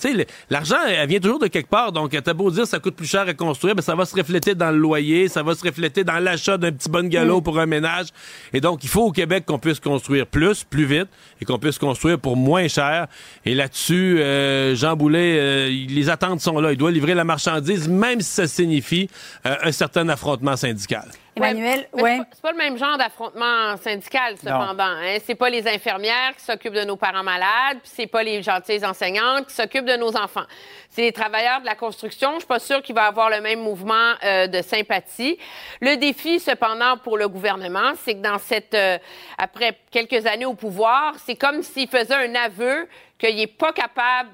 L'argent, 0.50 0.76
elle 0.88 1.08
vient 1.08 1.20
toujours 1.20 1.40
de 1.40 1.48
quelque 1.48 1.70
part. 1.70 1.92
Donc, 1.92 2.16
t'as 2.24 2.34
beau 2.34 2.52
dire 2.52 2.68
ça 2.68 2.80
coûte 2.80 2.96
plus 2.96 3.08
cher 3.08 3.22
à 3.22 3.34
construire, 3.34 3.76
mais 3.76 3.82
ça 3.82 3.96
va 3.96 4.06
se 4.06 4.16
refléter 4.16 4.56
dans 4.56 4.72
le 4.72 4.78
loyer, 4.78 5.28
ça 5.28 5.44
va 5.44 5.56
se 5.56 5.64
refléter 5.64 6.04
dans 6.04 6.20
l'achat 6.20 6.58
d'un 6.58 6.72
petit 6.72 6.90
bungalow 6.90 7.40
Mm. 7.40 7.44
pour 7.44 7.60
un 7.60 7.66
ménage. 7.66 8.08
Et 8.54 8.62
donc, 8.62 8.84
il 8.84 8.90
faut 8.90 9.04
au 9.04 9.12
Québec 9.12 9.46
qu'on 9.46 9.60
puisse 9.60 9.80
construire 9.80 10.26
plus, 10.28 10.64
plus 10.64 10.86
vite, 10.86 11.08
et 11.42 11.46
qu'on 11.46 11.60
puisse 11.60 11.78
construire 11.78 12.20
pour 12.20 12.36
moins 12.36 12.68
cher. 12.68 13.08
Et 13.46 13.56
là-dessus, 13.56 14.20
euh, 14.20 14.76
Jean 14.76 14.96
Boulet, 14.96 15.38
euh, 15.40 15.70
les 15.70 16.10
attentes 16.10 16.42
sont 16.42 16.60
là. 16.60 16.72
Il 16.72 16.78
doit 16.78 16.92
livrer 16.92 17.14
la 17.14 17.24
marchandise, 17.24 17.88
même 17.88 18.22
si 18.22 18.32
ça 18.32 18.48
signifie 18.48 19.10
euh, 19.46 19.56
un 19.64 19.72
certain 19.72 20.08
affrontement 20.10 20.56
syndical. 20.56 21.08
Emmanuel, 21.36 21.88
Mais 21.96 22.20
c'est 22.32 22.42
pas- 22.42 22.52
le 22.52 22.58
même 22.58 22.78
genre 22.78 22.98
d'affrontement 22.98 23.78
syndical, 23.78 24.36
cependant. 24.38 24.84
Hein? 24.84 25.18
C'est 25.26 25.36
pas 25.36 25.50
les 25.50 25.68
infirmières 25.68 26.36
qui 26.38 26.44
s'occupent 26.44 26.74
de 26.74 26.84
nos 26.84 26.96
parents 26.98 27.24
malades, 27.24 27.80
puis 27.82 27.92
c'est 27.94 28.08
pas 28.08 28.24
les 28.24 28.42
gentilles 28.44 28.86
enseignantes 28.86 29.48
qui 29.48 29.54
s'occupent 29.54 29.86
de 29.86 29.96
nos 29.96 30.16
enfants. 30.18 30.46
C'est 30.90 31.04
les 31.04 31.12
travailleurs 31.12 31.62
de 31.62 31.66
la 31.66 31.76
construction. 31.76 32.34
Je 32.34 32.40
suis 32.40 32.48
pas 32.48 32.60
sûre 32.60 32.82
qu'il 32.82 32.96
va 32.96 33.06
avoir 33.06 33.30
le 33.30 33.42
même 33.42 33.60
mouvement 33.60 34.14
euh, 34.24 34.48
de 34.48 34.62
sympathie. 34.62 35.38
Le 35.82 35.96
défi, 35.98 36.40
cependant, 36.40 36.98
pour 36.98 37.18
le 37.18 37.28
gouvernement, 37.28 37.92
c'est 38.04 38.16
que 38.16 38.22
dans 38.22 38.38
cette, 38.40 38.74
euh, 38.74 38.98
après 39.38 39.78
quelques 39.92 40.26
années 40.26 40.46
au 40.46 40.56
pouvoir, 40.56 41.14
c'est 41.26 41.36
comme 41.36 41.62
s'il 41.64 41.88
faisait 41.88 42.16
un 42.16 42.36
aveu 42.36 42.88
qu'il 43.20 43.40
est 43.40 43.48
pas 43.48 43.72
capable 43.74 44.30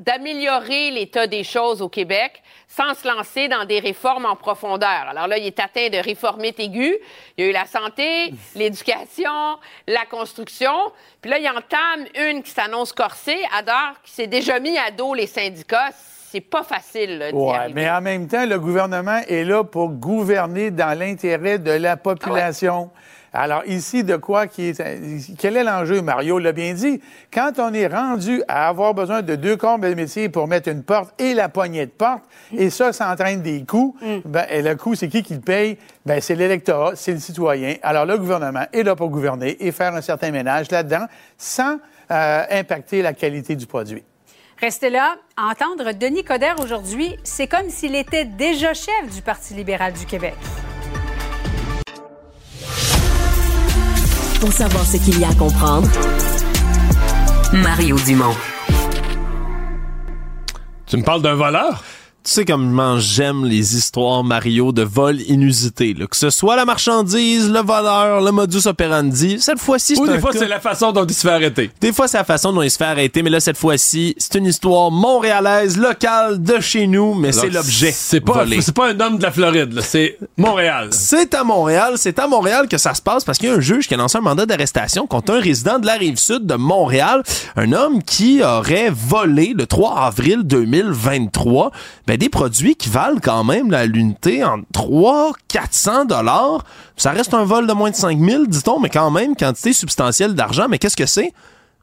d'améliorer 0.00 0.90
l'état 0.90 1.26
des 1.26 1.44
choses 1.44 1.82
au 1.82 1.88
Québec 1.88 2.42
sans 2.66 2.94
se 2.94 3.06
lancer 3.06 3.48
dans 3.48 3.64
des 3.66 3.80
réformes 3.80 4.24
en 4.24 4.34
profondeur. 4.34 5.06
Alors 5.08 5.26
là, 5.26 5.36
il 5.36 5.46
est 5.46 5.60
atteint 5.60 5.88
de 5.88 5.98
réformite 5.98 6.58
aiguë. 6.58 6.96
Il 7.36 7.44
y 7.44 7.46
a 7.46 7.50
eu 7.50 7.52
la 7.52 7.66
santé, 7.66 8.32
l'éducation, 8.54 9.58
la 9.86 10.06
construction. 10.10 10.72
Puis 11.20 11.30
là, 11.30 11.38
il 11.38 11.48
entame 11.48 12.06
une 12.14 12.42
qui 12.42 12.50
s'annonce 12.50 12.92
corsée, 12.92 13.38
Adore, 13.56 14.00
qui 14.02 14.12
s'est 14.12 14.26
déjà 14.26 14.58
mis 14.58 14.78
à 14.78 14.90
dos 14.90 15.12
les 15.14 15.26
syndicats. 15.26 15.90
C'est 16.30 16.40
pas 16.40 16.62
facile 16.62 17.22
arriver. 17.22 17.74
mais 17.74 17.90
en 17.90 18.00
même 18.00 18.26
temps, 18.28 18.46
le 18.46 18.58
gouvernement 18.58 19.20
est 19.28 19.44
là 19.44 19.64
pour 19.64 19.90
gouverner 19.90 20.70
dans 20.70 20.96
l'intérêt 20.96 21.58
de 21.58 21.72
la 21.72 21.96
population. 21.96 22.90
Alors 23.32 23.62
ici, 23.66 24.02
de 24.02 24.16
quoi 24.16 24.46
qui 24.48 24.68
est, 24.68 25.36
quel 25.38 25.56
est 25.56 25.62
l'enjeu? 25.62 26.02
Mario 26.02 26.38
l'a 26.38 26.52
bien 26.52 26.74
dit. 26.74 27.00
Quand 27.32 27.52
on 27.58 27.72
est 27.72 27.86
rendu 27.86 28.42
à 28.48 28.68
avoir 28.68 28.92
besoin 28.92 29.22
de 29.22 29.36
deux 29.36 29.56
corps 29.56 29.78
de 29.78 29.94
métier 29.94 30.28
pour 30.28 30.48
mettre 30.48 30.68
une 30.68 30.82
porte 30.82 31.14
et 31.20 31.34
la 31.34 31.48
poignée 31.48 31.86
de 31.86 31.90
porte, 31.90 32.24
et 32.56 32.70
ça, 32.70 32.92
ça 32.92 33.10
entraîne 33.10 33.42
des 33.42 33.64
coûts, 33.64 33.96
ben, 34.24 34.46
et 34.50 34.62
le 34.62 34.74
coût, 34.74 34.94
c'est 34.94 35.08
qui 35.08 35.22
qui 35.22 35.34
le 35.34 35.40
paye? 35.40 35.78
Ben, 36.04 36.20
c'est 36.20 36.34
l'électorat, 36.34 36.96
c'est 36.96 37.12
le 37.12 37.20
citoyen. 37.20 37.76
Alors 37.82 38.04
le 38.04 38.18
gouvernement 38.18 38.66
est 38.72 38.82
là 38.82 38.96
pour 38.96 39.10
gouverner 39.10 39.56
et 39.64 39.70
faire 39.70 39.94
un 39.94 40.00
certain 40.00 40.30
ménage 40.32 40.70
là-dedans 40.70 41.06
sans 41.38 41.78
euh, 42.10 42.44
impacter 42.50 43.02
la 43.02 43.12
qualité 43.12 43.54
du 43.54 43.66
produit. 43.66 44.02
Restez 44.60 44.90
là. 44.90 45.14
Entendre 45.38 45.92
Denis 45.92 46.24
Coderre 46.24 46.60
aujourd'hui, 46.60 47.16
c'est 47.24 47.46
comme 47.46 47.70
s'il 47.70 47.94
était 47.94 48.24
déjà 48.24 48.74
chef 48.74 49.14
du 49.14 49.22
Parti 49.22 49.54
libéral 49.54 49.92
du 49.92 50.04
Québec. 50.04 50.34
Pour 54.40 54.52
savoir 54.52 54.86
ce 54.86 54.96
qu'il 54.96 55.20
y 55.20 55.24
a 55.24 55.28
à 55.28 55.34
comprendre, 55.34 55.86
Mario 57.52 57.96
Dumont. 58.06 58.34
Tu 60.86 60.96
me 60.96 61.02
parles 61.02 61.20
d'un 61.20 61.34
voleur? 61.34 61.84
Tu 62.22 62.32
sais 62.32 62.44
comment 62.44 62.98
j'aime 62.98 63.46
les 63.46 63.76
histoires 63.76 64.22
Mario 64.22 64.72
de 64.72 64.82
vols 64.82 65.22
inusités, 65.22 65.94
là. 65.94 66.06
que 66.06 66.16
ce 66.16 66.28
soit 66.28 66.54
la 66.54 66.66
marchandise, 66.66 67.50
le 67.50 67.60
voleur, 67.60 68.20
le 68.20 68.30
modus 68.30 68.66
operandi. 68.66 69.40
Cette 69.40 69.58
fois-ci, 69.58 69.96
c'est 69.96 70.02
Ou 70.02 70.04
un 70.04 70.12
des 70.12 70.20
fois, 70.20 70.32
c'est 70.34 70.46
la 70.46 70.60
façon 70.60 70.92
dont 70.92 71.06
il 71.06 71.14
se 71.14 71.22
fait 71.22 71.32
arrêter. 71.32 71.70
Des 71.80 71.94
fois, 71.94 72.08
c'est 72.08 72.18
la 72.18 72.24
façon 72.24 72.52
dont 72.52 72.60
il 72.60 72.70
se 72.70 72.76
fait 72.76 72.84
arrêter, 72.84 73.22
mais 73.22 73.30
là, 73.30 73.40
cette 73.40 73.56
fois-ci, 73.56 74.14
c'est 74.18 74.34
une 74.34 74.44
histoire 74.44 74.90
montréalaise, 74.90 75.78
locale, 75.78 76.42
de 76.42 76.60
chez 76.60 76.86
nous, 76.86 77.14
mais 77.14 77.32
c'est 77.32 77.48
l'objet. 77.48 77.90
C'est 77.90 78.20
pas, 78.20 78.44
c'est 78.60 78.74
pas 78.74 78.90
un 78.90 79.00
homme 79.00 79.16
de 79.16 79.22
la 79.22 79.32
Floride, 79.32 79.72
là, 79.72 79.80
c'est 79.80 80.18
Montréal. 80.36 80.88
C'est 80.92 81.32
à 81.32 81.42
Montréal, 81.42 81.94
c'est 81.96 82.18
à 82.18 82.26
Montréal 82.26 82.68
que 82.68 82.76
ça 82.76 82.92
se 82.92 83.00
passe 83.00 83.24
parce 83.24 83.38
qu'il 83.38 83.48
y 83.48 83.52
a 83.52 83.54
un 83.54 83.60
juge 83.60 83.88
qui 83.88 83.94
a 83.94 83.96
lancé 83.96 84.18
un 84.18 84.20
mandat 84.20 84.44
d'arrestation 84.44 85.06
contre 85.06 85.32
un 85.32 85.40
résident 85.40 85.78
de 85.78 85.86
la 85.86 85.94
rive 85.94 86.18
sud 86.18 86.44
de 86.44 86.54
Montréal, 86.54 87.22
un 87.56 87.72
homme 87.72 88.02
qui 88.02 88.42
aurait 88.42 88.90
volé 88.90 89.54
le 89.56 89.66
3 89.66 89.96
avril 89.96 90.42
2023 90.42 91.72
ben, 92.10 92.18
des 92.18 92.28
produits 92.28 92.74
qui 92.74 92.88
valent 92.88 93.20
quand 93.22 93.44
même 93.44 93.72
à 93.72 93.86
l'unité 93.86 94.42
entre 94.42 94.64
3 94.72 95.32
400 95.46 96.06
dollars. 96.06 96.64
Ça 96.96 97.12
reste 97.12 97.34
un 97.34 97.44
vol 97.44 97.68
de 97.68 97.72
moins 97.72 97.92
de 97.92 97.94
5000 97.94 98.48
dit-on, 98.48 98.80
mais 98.80 98.88
quand 98.88 99.12
même 99.12 99.36
quantité 99.36 99.72
substantielle 99.72 100.34
d'argent, 100.34 100.66
mais 100.68 100.78
qu'est-ce 100.78 100.96
que 100.96 101.06
c'est? 101.06 101.32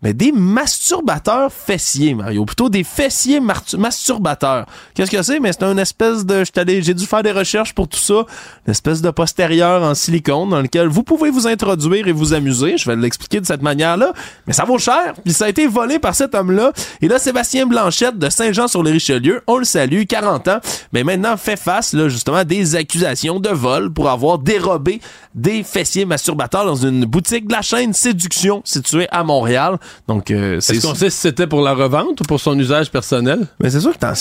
Mais 0.01 0.13
des 0.13 0.31
masturbateurs 0.31 1.51
fessiers, 1.51 2.13
Mario. 2.13 2.45
Plutôt 2.45 2.69
des 2.69 2.83
fessiers 2.83 3.39
masturbateurs. 3.39 4.65
Qu'est-ce 4.93 5.09
que 5.09 5.21
c'est? 5.23 5.39
Mais 5.39 5.51
c'est 5.53 5.63
une 5.63 5.79
espèce 5.79 6.25
de... 6.25 6.43
J'ai 6.55 6.93
dû 6.93 7.05
faire 7.05 7.23
des 7.23 7.31
recherches 7.31 7.73
pour 7.73 7.87
tout 7.87 7.99
ça. 7.99 8.25
Une 8.65 8.71
espèce 8.71 9.01
de 9.01 9.09
postérieur 9.09 9.81
en 9.81 9.95
silicone 9.95 10.49
dans 10.49 10.61
lequel 10.61 10.87
vous 10.87 11.03
pouvez 11.03 11.31
vous 11.31 11.47
introduire 11.47 12.07
et 12.07 12.11
vous 12.11 12.33
amuser. 12.33 12.77
Je 12.77 12.89
vais 12.89 12.95
l'expliquer 12.95 13.41
de 13.41 13.45
cette 13.45 13.63
manière-là. 13.63 14.13
Mais 14.45 14.53
ça 14.53 14.65
vaut 14.65 14.77
cher. 14.77 15.15
Puis 15.23 15.33
ça 15.33 15.45
a 15.45 15.49
été 15.49 15.65
volé 15.65 15.97
par 15.97 16.13
cet 16.13 16.35
homme-là. 16.35 16.73
Et 17.01 17.07
là, 17.07 17.17
Sébastien 17.17 17.65
Blanchette 17.65 18.19
de 18.19 18.29
Saint-Jean-sur-le-Richelieu, 18.29 19.41
on 19.47 19.57
le 19.57 19.65
salue, 19.65 20.03
40 20.03 20.47
ans, 20.47 20.59
mais 20.93 21.03
maintenant 21.03 21.37
fait 21.37 21.57
face, 21.57 21.93
là, 21.93 22.07
justement, 22.07 22.37
à 22.37 22.43
des 22.43 22.75
accusations 22.75 23.39
de 23.39 23.49
vol 23.49 23.91
pour 23.91 24.09
avoir 24.09 24.37
dérobé 24.37 25.01
des 25.33 25.63
fessiers 25.63 26.05
masturbateurs 26.05 26.65
dans 26.65 26.75
une 26.75 27.05
boutique 27.05 27.47
de 27.47 27.53
la 27.53 27.61
chaîne 27.61 27.93
Séduction 27.93 28.61
située 28.63 29.07
à 29.11 29.23
Montréal. 29.23 29.77
Donc, 30.07 30.31
euh, 30.31 30.59
c'est 30.59 30.75
Est-ce 30.75 30.87
qu'on 30.87 30.95
sait 30.95 31.09
si 31.09 31.17
c'était 31.17 31.47
pour 31.47 31.61
la 31.61 31.73
revente 31.73 32.21
ou 32.21 32.23
pour 32.23 32.39
son 32.39 32.57
usage 32.57 32.91
personnel? 32.91 33.47
mais 33.59 33.69
c'est 33.69 33.81
sûr 33.81 33.93
que 33.93 33.99
t'en. 33.99 34.13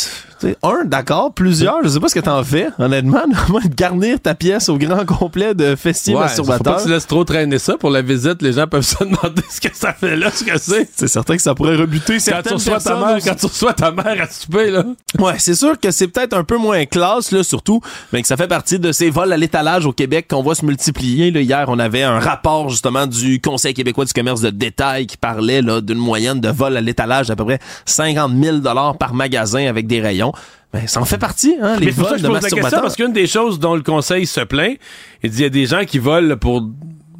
Un, 0.62 0.84
d'accord, 0.84 1.32
plusieurs, 1.32 1.82
je 1.82 1.88
sais 1.88 2.00
pas 2.00 2.08
ce 2.08 2.14
que 2.14 2.20
t'en 2.20 2.42
fais, 2.44 2.68
honnêtement. 2.78 3.22
De 3.66 3.74
garnir 3.74 4.20
ta 4.20 4.34
pièce 4.34 4.68
au 4.68 4.76
grand 4.76 5.04
complet 5.04 5.54
de 5.54 5.74
fessiers 5.76 6.14
Ouais, 6.14 6.28
faut 6.28 6.42
pas 6.44 6.52
masturbateurs. 6.52 6.76
que 6.76 6.82
tu 6.82 6.88
laisses 6.90 7.06
trop 7.06 7.24
traîner 7.24 7.58
ça 7.58 7.76
pour 7.76 7.90
la 7.90 8.02
visite. 8.02 8.42
Les 8.42 8.52
gens 8.52 8.66
peuvent 8.66 8.82
se 8.86 9.02
demander 9.02 9.42
ce 9.50 9.60
que 9.60 9.74
ça 9.74 9.92
fait 9.92 10.16
là, 10.16 10.30
ce 10.30 10.44
que 10.44 10.58
c'est. 10.58 10.88
C'est 10.94 11.08
certain 11.08 11.36
que 11.36 11.42
ça 11.42 11.54
pourrait 11.54 11.76
rebuter 11.76 12.18
Quand 12.18 12.42
tu, 12.46 12.54
reçois 12.54 12.80
ta 12.80 12.94
mère, 12.96 13.18
quand 13.24 13.34
tu 13.34 13.46
reçois 13.46 13.72
ta 13.72 13.90
mère 13.90 14.22
à 14.22 14.28
souper, 14.28 14.70
là. 14.70 14.84
Ouais, 15.18 15.34
c'est 15.38 15.54
sûr 15.54 15.78
que 15.80 15.90
c'est 15.90 16.08
peut-être 16.08 16.34
un 16.34 16.44
peu 16.44 16.58
moins 16.58 16.84
classe, 16.84 17.32
là, 17.32 17.42
surtout, 17.42 17.80
mais 18.12 18.22
que 18.22 18.28
ça 18.28 18.36
fait 18.36 18.48
partie 18.48 18.78
de 18.78 18.92
ces 18.92 19.10
vols 19.10 19.32
à 19.32 19.36
l'étalage 19.36 19.86
au 19.86 19.92
Québec 19.92 20.26
qu'on 20.28 20.42
voit 20.42 20.54
se 20.54 20.64
multiplier. 20.64 21.30
Là, 21.30 21.40
hier, 21.40 21.64
on 21.68 21.78
avait 21.78 22.02
un 22.02 22.18
rapport, 22.18 22.68
justement, 22.68 23.06
du 23.06 23.40
Conseil 23.40 23.74
québécois 23.74 24.04
du 24.04 24.12
commerce 24.12 24.40
de 24.40 24.50
détail 24.50 25.06
qui 25.06 25.16
parlait 25.16 25.55
là, 25.62 25.80
d'une 25.80 25.98
moyenne 25.98 26.40
de 26.40 26.48
vols 26.48 26.76
à 26.76 26.80
l'étalage 26.80 27.28
d'à 27.28 27.36
peu 27.36 27.44
près 27.44 27.58
50 27.84 28.32
000 28.42 28.58
par 28.98 29.14
magasin 29.14 29.66
avec 29.66 29.86
des 29.86 30.00
rayons. 30.00 30.32
Ben, 30.72 30.86
ça 30.86 31.00
en 31.00 31.04
fait 31.04 31.18
partie, 31.18 31.56
hein, 31.60 31.76
les 31.78 31.86
Mais 31.86 31.92
c'est 31.92 31.98
pour 31.98 32.08
ça 32.08 32.14
vols 32.14 32.22
de 32.22 32.28
pose 32.28 32.42
la 32.42 32.50
question, 32.50 32.80
parce 32.80 32.96
qu'une 32.96 33.12
des 33.12 33.26
choses 33.26 33.58
dont 33.58 33.74
le 33.74 33.82
conseil 33.82 34.26
se 34.26 34.40
plaint, 34.40 34.76
il 35.22 35.30
dit 35.30 35.38
il 35.38 35.42
y 35.42 35.46
a 35.46 35.50
des 35.50 35.66
gens 35.66 35.84
qui 35.84 35.98
volent 35.98 36.36
pour 36.36 36.62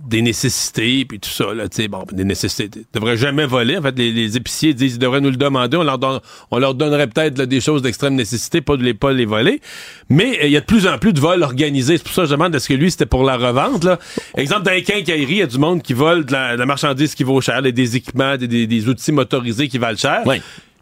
des 0.09 0.23
nécessités, 0.23 1.05
puis 1.05 1.19
tout 1.19 1.29
ça, 1.31 1.53
là, 1.55 1.69
tu 1.69 1.83
sais, 1.83 1.89
bon, 1.89 2.05
des 2.13 2.25
nécessités. 2.25 2.71
Ils 2.75 2.85
devraient 2.95 3.17
jamais 3.17 3.47
voler. 3.47 3.77
En 3.79 3.83
fait, 3.83 3.99
les, 3.99 4.13
les 4.13 4.37
épiciers 4.37 4.73
disent 4.75 4.93
qu'ils 4.93 4.99
devraient 5.01 5.21
nous 5.21 5.31
le 5.31 5.37
demander. 5.37 5.77
On 5.77 5.83
leur, 5.83 5.99
donne- 5.99 6.21
on 6.51 6.59
leur 6.59 6.75
donnerait 6.75 7.07
peut-être 7.09 7.35
des 7.43 7.61
choses 7.61 7.83
d'extrême 7.83 8.15
nécessité, 8.15 8.61
pas 8.61 8.77
de 8.77 8.83
les, 8.83 8.95
pas 8.95 9.13
les 9.13 9.25
voler. 9.27 9.61
Mais 10.09 10.39
euh, 10.43 10.47
il 10.47 10.53
y 10.53 10.57
a 10.57 10.61
de 10.61 10.65
plus 10.67 10.87
en 10.87 10.99
plus 10.99 11.13
de 11.13 11.21
vols 11.21 11.43
organisés. 11.43 11.97
C'est 11.99 12.05
pour 12.05 12.13
ça 12.15 12.23
que 12.23 12.29
je 12.29 12.33
demande 12.33 12.55
est-ce 12.55 12.69
que 12.69 12.75
lui, 12.75 12.91
c'était 12.91 13.07
pour 13.07 13.25
la 13.25 13.37
revente, 13.37 13.85
là? 13.85 13.99
Exemple, 14.37 14.63
dans 14.63 14.71
les 14.73 14.83
quincailleries, 14.83 15.33
il 15.33 15.39
y 15.39 15.43
a 15.43 15.47
du 15.47 15.59
monde 15.59 15.83
qui 15.83 15.93
vole 15.93 16.25
de 16.25 16.33
la, 16.33 16.55
de 16.55 16.59
la 16.61 16.67
marchandise 16.67 17.15
qui 17.15 17.25
vaut 17.25 17.41
cher, 17.41 17.61
des 17.63 17.97
équipements, 17.97 18.37
des, 18.37 18.49
des- 18.49 18.67
des 18.67 18.89
outils 18.89 19.13
motorisés 19.13 19.69
qui 19.69 19.79
valent 19.79 19.99
cher. 19.99 20.23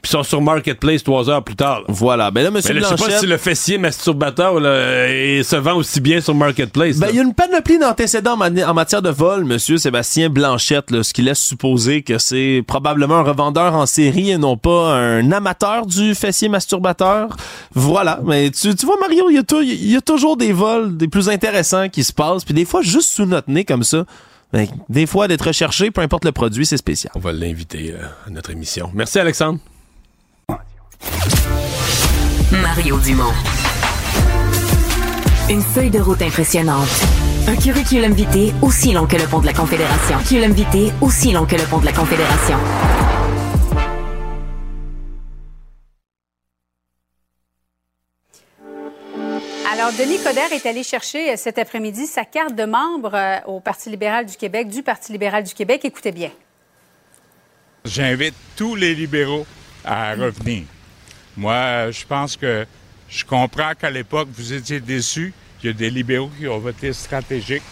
Puis 0.05 0.10
ils 0.10 0.16
sont 0.18 0.22
sur 0.22 0.43
Marketplace 0.43 1.02
trois 1.02 1.31
heures 1.31 1.43
plus 1.43 1.56
tard. 1.56 1.78
là. 1.81 1.85
Voilà. 1.89 2.31
Ben 2.31 2.44
là, 2.44 2.51
monsieur 2.51 2.74
Mais 2.74 2.81
là, 2.81 2.89
je 2.93 2.97
sais 2.97 3.10
pas 3.10 3.18
si 3.18 3.26
le 3.26 3.39
fessier 3.39 3.78
masturbateur 3.78 4.60
là, 4.60 5.06
se 5.43 5.56
vend 5.56 5.76
aussi 5.76 5.98
bien 6.02 6.20
sur 6.20 6.35
Marketplace. 6.35 6.98
Ben, 6.98 7.06
il 7.09 7.16
y 7.16 7.20
a 7.20 7.22
une 7.22 7.32
panoplie 7.32 7.78
d'antécédents 7.78 8.35
en, 8.35 8.36
ma- 8.36 8.68
en 8.68 8.74
matière 8.74 9.01
de 9.01 9.09
vol, 9.09 9.44
monsieur 9.44 9.78
Sébastien 9.78 10.28
Blanchette, 10.28 10.90
là, 10.90 11.02
ce 11.02 11.14
qui 11.14 11.22
laisse 11.22 11.39
supposer 11.39 12.02
que 12.02 12.18
c'est 12.18 12.62
probablement 12.66 13.14
un 13.16 13.22
revendeur 13.22 13.74
en 13.74 13.86
série 13.86 14.31
et 14.31 14.36
non 14.36 14.59
pas 14.59 14.93
un 14.94 15.32
amateur 15.32 15.86
du 15.86 16.14
fessier 16.14 16.51
masturbateur. 16.51 17.35
Voilà. 17.72 18.20
Mais 18.26 18.51
tu, 18.51 18.74
tu 18.74 18.85
vois, 18.85 18.98
Mario, 19.01 19.31
il 19.31 19.43
y, 19.62 19.93
y 19.93 19.97
a 19.97 20.01
toujours 20.02 20.36
des 20.36 20.52
vols 20.52 20.98
des 20.98 21.09
plus 21.09 21.31
intéressants 21.31 21.89
qui 21.89 22.05
se 22.05 22.12
passent, 22.12 22.44
puis 22.44 22.52
des 22.52 22.66
fois, 22.66 22.82
juste 22.82 23.09
sous 23.10 23.24
notre 23.24 23.51
nez 23.51 23.64
comme 23.64 23.85
ça. 23.85 24.05
Ben, 24.52 24.68
des 24.90 25.06
fois, 25.06 25.28
d'être 25.28 25.47
recherché, 25.47 25.90
peu 25.90 26.02
importe 26.02 26.26
le 26.26 26.32
produit, 26.32 26.66
c'est 26.66 26.76
spécial. 26.76 27.10
On 27.16 27.20
va 27.20 27.32
l'inviter 27.32 27.93
euh, 27.98 28.05
à 28.26 28.31
notre 28.31 28.51
émission. 28.51 28.90
Merci, 28.93 29.18
Alexandre. 29.18 29.59
Mario 32.52 32.98
Dumont. 32.98 33.32
Une 35.51 35.62
feuille 35.62 35.90
de 35.90 36.01
route 36.01 36.22
impressionnante. 36.22 36.89
Un 37.47 37.56
curriculum 37.56 38.12
vitae 38.12 38.55
aussi 38.62 38.93
long 38.93 39.06
que 39.06 39.16
le 39.16 39.26
pont 39.26 39.40
de 39.40 39.47
la 39.47 39.52
Confédération. 39.52 40.16
Curriculum 40.18 40.52
vitae 40.52 40.93
aussi 41.01 41.32
long 41.32 41.44
que 41.44 41.56
le 41.56 41.64
pont 41.64 41.78
de 41.78 41.85
la 41.86 41.93
Confédération. 41.93 42.56
Alors, 49.70 49.93
Denis 49.98 50.18
Coderre 50.22 50.52
est 50.52 50.64
allé 50.66 50.82
chercher 50.82 51.32
euh, 51.32 51.36
cet 51.36 51.59
après-midi 51.59 52.06
sa 52.06 52.24
carte 52.24 52.55
de 52.55 52.64
membre 52.64 53.14
euh, 53.14 53.39
au 53.47 53.60
Parti 53.60 53.90
libéral 53.90 54.24
du 54.24 54.36
Québec, 54.36 54.68
du 54.68 54.82
Parti 54.82 55.12
libéral 55.12 55.44
du 55.44 55.52
Québec. 55.52 55.85
Écoutez 55.85 56.12
bien. 56.12 56.31
J'invite 57.85 58.35
tous 58.56 58.76
les 58.76 58.94
libéraux 58.94 59.44
à 59.85 60.14
revenir. 60.14 60.62
Moi, 61.36 61.90
je 61.90 62.05
pense 62.05 62.36
que 62.36 62.66
je 63.09 63.24
comprends 63.24 63.73
qu'à 63.78 63.90
l'époque, 63.90 64.28
vous 64.32 64.52
étiez 64.52 64.81
déçus. 64.81 65.32
Il 65.62 65.66
y 65.66 65.70
a 65.70 65.73
des 65.73 65.90
libéraux 65.90 66.31
qui 66.39 66.47
ont 66.47 66.59
voté 66.59 66.93
stratégique. 66.93 67.62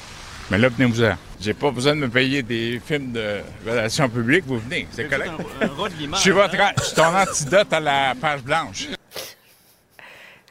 Mais 0.51 0.59
là, 0.59 0.69
venez-vous-en. 0.69 1.15
J'ai 1.41 1.55
pas 1.55 1.71
besoin 1.71 1.95
de 1.95 2.01
me 2.01 2.09
payer 2.09 2.43
des 2.43 2.81
films 2.85 3.13
de 3.13 3.41
relations 3.67 4.09
publiques. 4.09 4.45
Vous 4.47 4.59
venez, 4.59 4.87
c'est 4.91 5.09
correct. 5.09 5.31
Je 5.61 6.17
suis 6.19 6.31
votre, 6.31 6.57
je 6.79 6.85
suis 6.85 6.95
ton 6.95 7.17
antidote 7.17 7.73
à 7.73 7.81
la 7.81 8.15
page 8.21 8.43
blanche. 8.43 8.89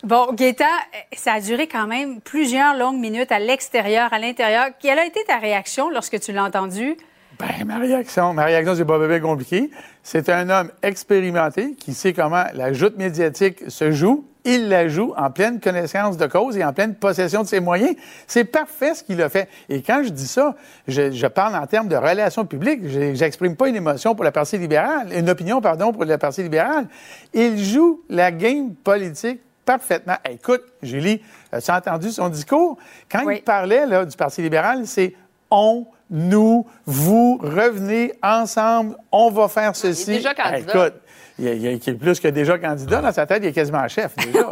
Bon, 0.04 0.34
Gaétan, 0.34 0.66
euh, 0.66 0.98
ça 1.16 1.34
a 1.34 1.42
duré 1.42 1.68
quand 1.68 1.86
même 1.86 2.22
plusieurs 2.22 2.76
longues 2.76 3.00
minutes 3.00 3.32
à 3.32 3.38
l'extérieur, 3.38 4.12
à 4.12 4.18
l'intérieur. 4.18 4.70
Quelle 4.80 4.98
a 4.98 5.06
été 5.06 5.24
ta 5.26 5.38
réaction 5.38 5.92
lorsque 5.92 6.20
tu 6.20 6.32
l'as 6.32 6.44
entendu? 6.44 6.98
Ben, 7.42 7.66
ma 7.66 7.80
réaction, 7.80 8.34
ma 8.34 8.46
réaction, 8.46 8.76
c'est 8.76 8.86
pas 8.86 9.00
bébé 9.00 9.20
compliqué. 9.20 9.72
C'est 10.04 10.30
un 10.30 10.50
homme 10.50 10.70
expérimenté 10.84 11.74
qui 11.74 11.94
sait 11.94 12.14
comment 12.14 12.44
la 12.54 12.72
joute 12.74 12.98
médiatique 12.98 13.64
se 13.68 13.92
joue. 13.92 14.26
Il 14.44 14.70
la 14.70 14.88
joue 14.88 15.14
en 15.18 15.30
pleine 15.30 15.60
connaissance 15.60 16.18
de 16.18 16.26
cause 16.26 16.58
et 16.58 16.64
en 16.64 16.74
pleine 16.74 16.96
possession 16.96 17.44
de 17.44 17.48
ses 17.48 17.60
moyens. 17.60 17.96
C'est 18.28 18.44
parfait 18.44 18.94
ce 18.96 19.04
qu'il 19.04 19.22
a 19.22 19.30
fait. 19.30 19.48
Et 19.70 19.82
quand 19.84 20.02
je 20.04 20.10
dis 20.10 20.28
ça, 20.28 20.56
je, 20.88 21.12
je 21.12 21.28
parle 21.28 21.56
en 21.56 21.66
termes 21.68 21.88
de 21.88 21.96
relations 21.96 22.46
publiques. 22.46 22.82
Je- 22.88 23.14
J'exprime 23.14 23.56
pas 23.56 23.68
une 23.70 23.76
émotion 23.76 24.16
pour 24.16 24.24
la 24.24 24.32
Parti 24.32 24.58
libérale, 24.58 25.10
une 25.16 25.30
opinion, 25.30 25.62
pardon, 25.62 25.92
pour 25.92 26.06
la 26.06 26.18
Parti 26.18 26.42
libérale. 26.44 26.88
Il 27.34 27.58
joue 27.64 28.02
la 28.10 28.32
game 28.32 28.74
politique 28.76 29.42
parfaitement. 29.66 30.16
Hey, 30.26 30.36
écoute, 30.36 30.64
Julie, 30.82 31.22
as-tu 31.52 31.72
entendu 31.72 32.10
son 32.12 32.30
discours? 32.30 32.78
Quand 33.12 33.30
il 33.30 33.44
parlait 33.44 33.86
là, 33.86 34.06
du 34.06 34.18
Parti 34.18 34.42
libéral, 34.42 34.88
c'est 34.88 35.14
on, 35.52 35.86
nous, 36.12 36.68
vous, 36.86 37.40
revenez 37.42 38.14
ensemble, 38.22 38.98
on 39.12 39.32
va 39.32 39.48
faire 39.48 39.76
ceci. 39.76 40.06
déjà 40.08 40.34
candidat. 40.34 40.58
Hey, 40.58 40.64
écoute, 40.64 40.94
il 41.40 41.48
il 41.48 41.66
il 41.66 41.90
est 41.90 41.94
plus 41.94 42.20
que 42.20 42.28
déjà 42.28 42.60
candidat 42.60 43.02
dans 43.02 43.14
sa 43.14 43.26
tête, 43.26 43.40
il 43.44 43.48
est 43.48 43.54
quasiment 43.54 43.88
chef 43.88 44.14
déjà. 44.18 44.52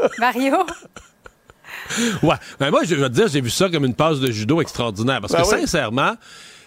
Mario? 0.18 0.56
ouais. 2.22 2.36
Ben 2.58 2.70
moi, 2.70 2.84
je 2.84 2.94
veux 2.94 3.08
te 3.08 3.14
dire, 3.14 3.28
j'ai 3.28 3.40
vu 3.40 3.50
ça 3.50 3.68
comme 3.68 3.84
une 3.84 3.94
passe 3.94 4.20
de 4.20 4.30
judo 4.30 4.60
extraordinaire. 4.60 5.20
Parce 5.20 5.32
Ben 5.32 5.42
que 5.42 5.48
oui. 5.48 5.60
sincèrement, 5.62 6.12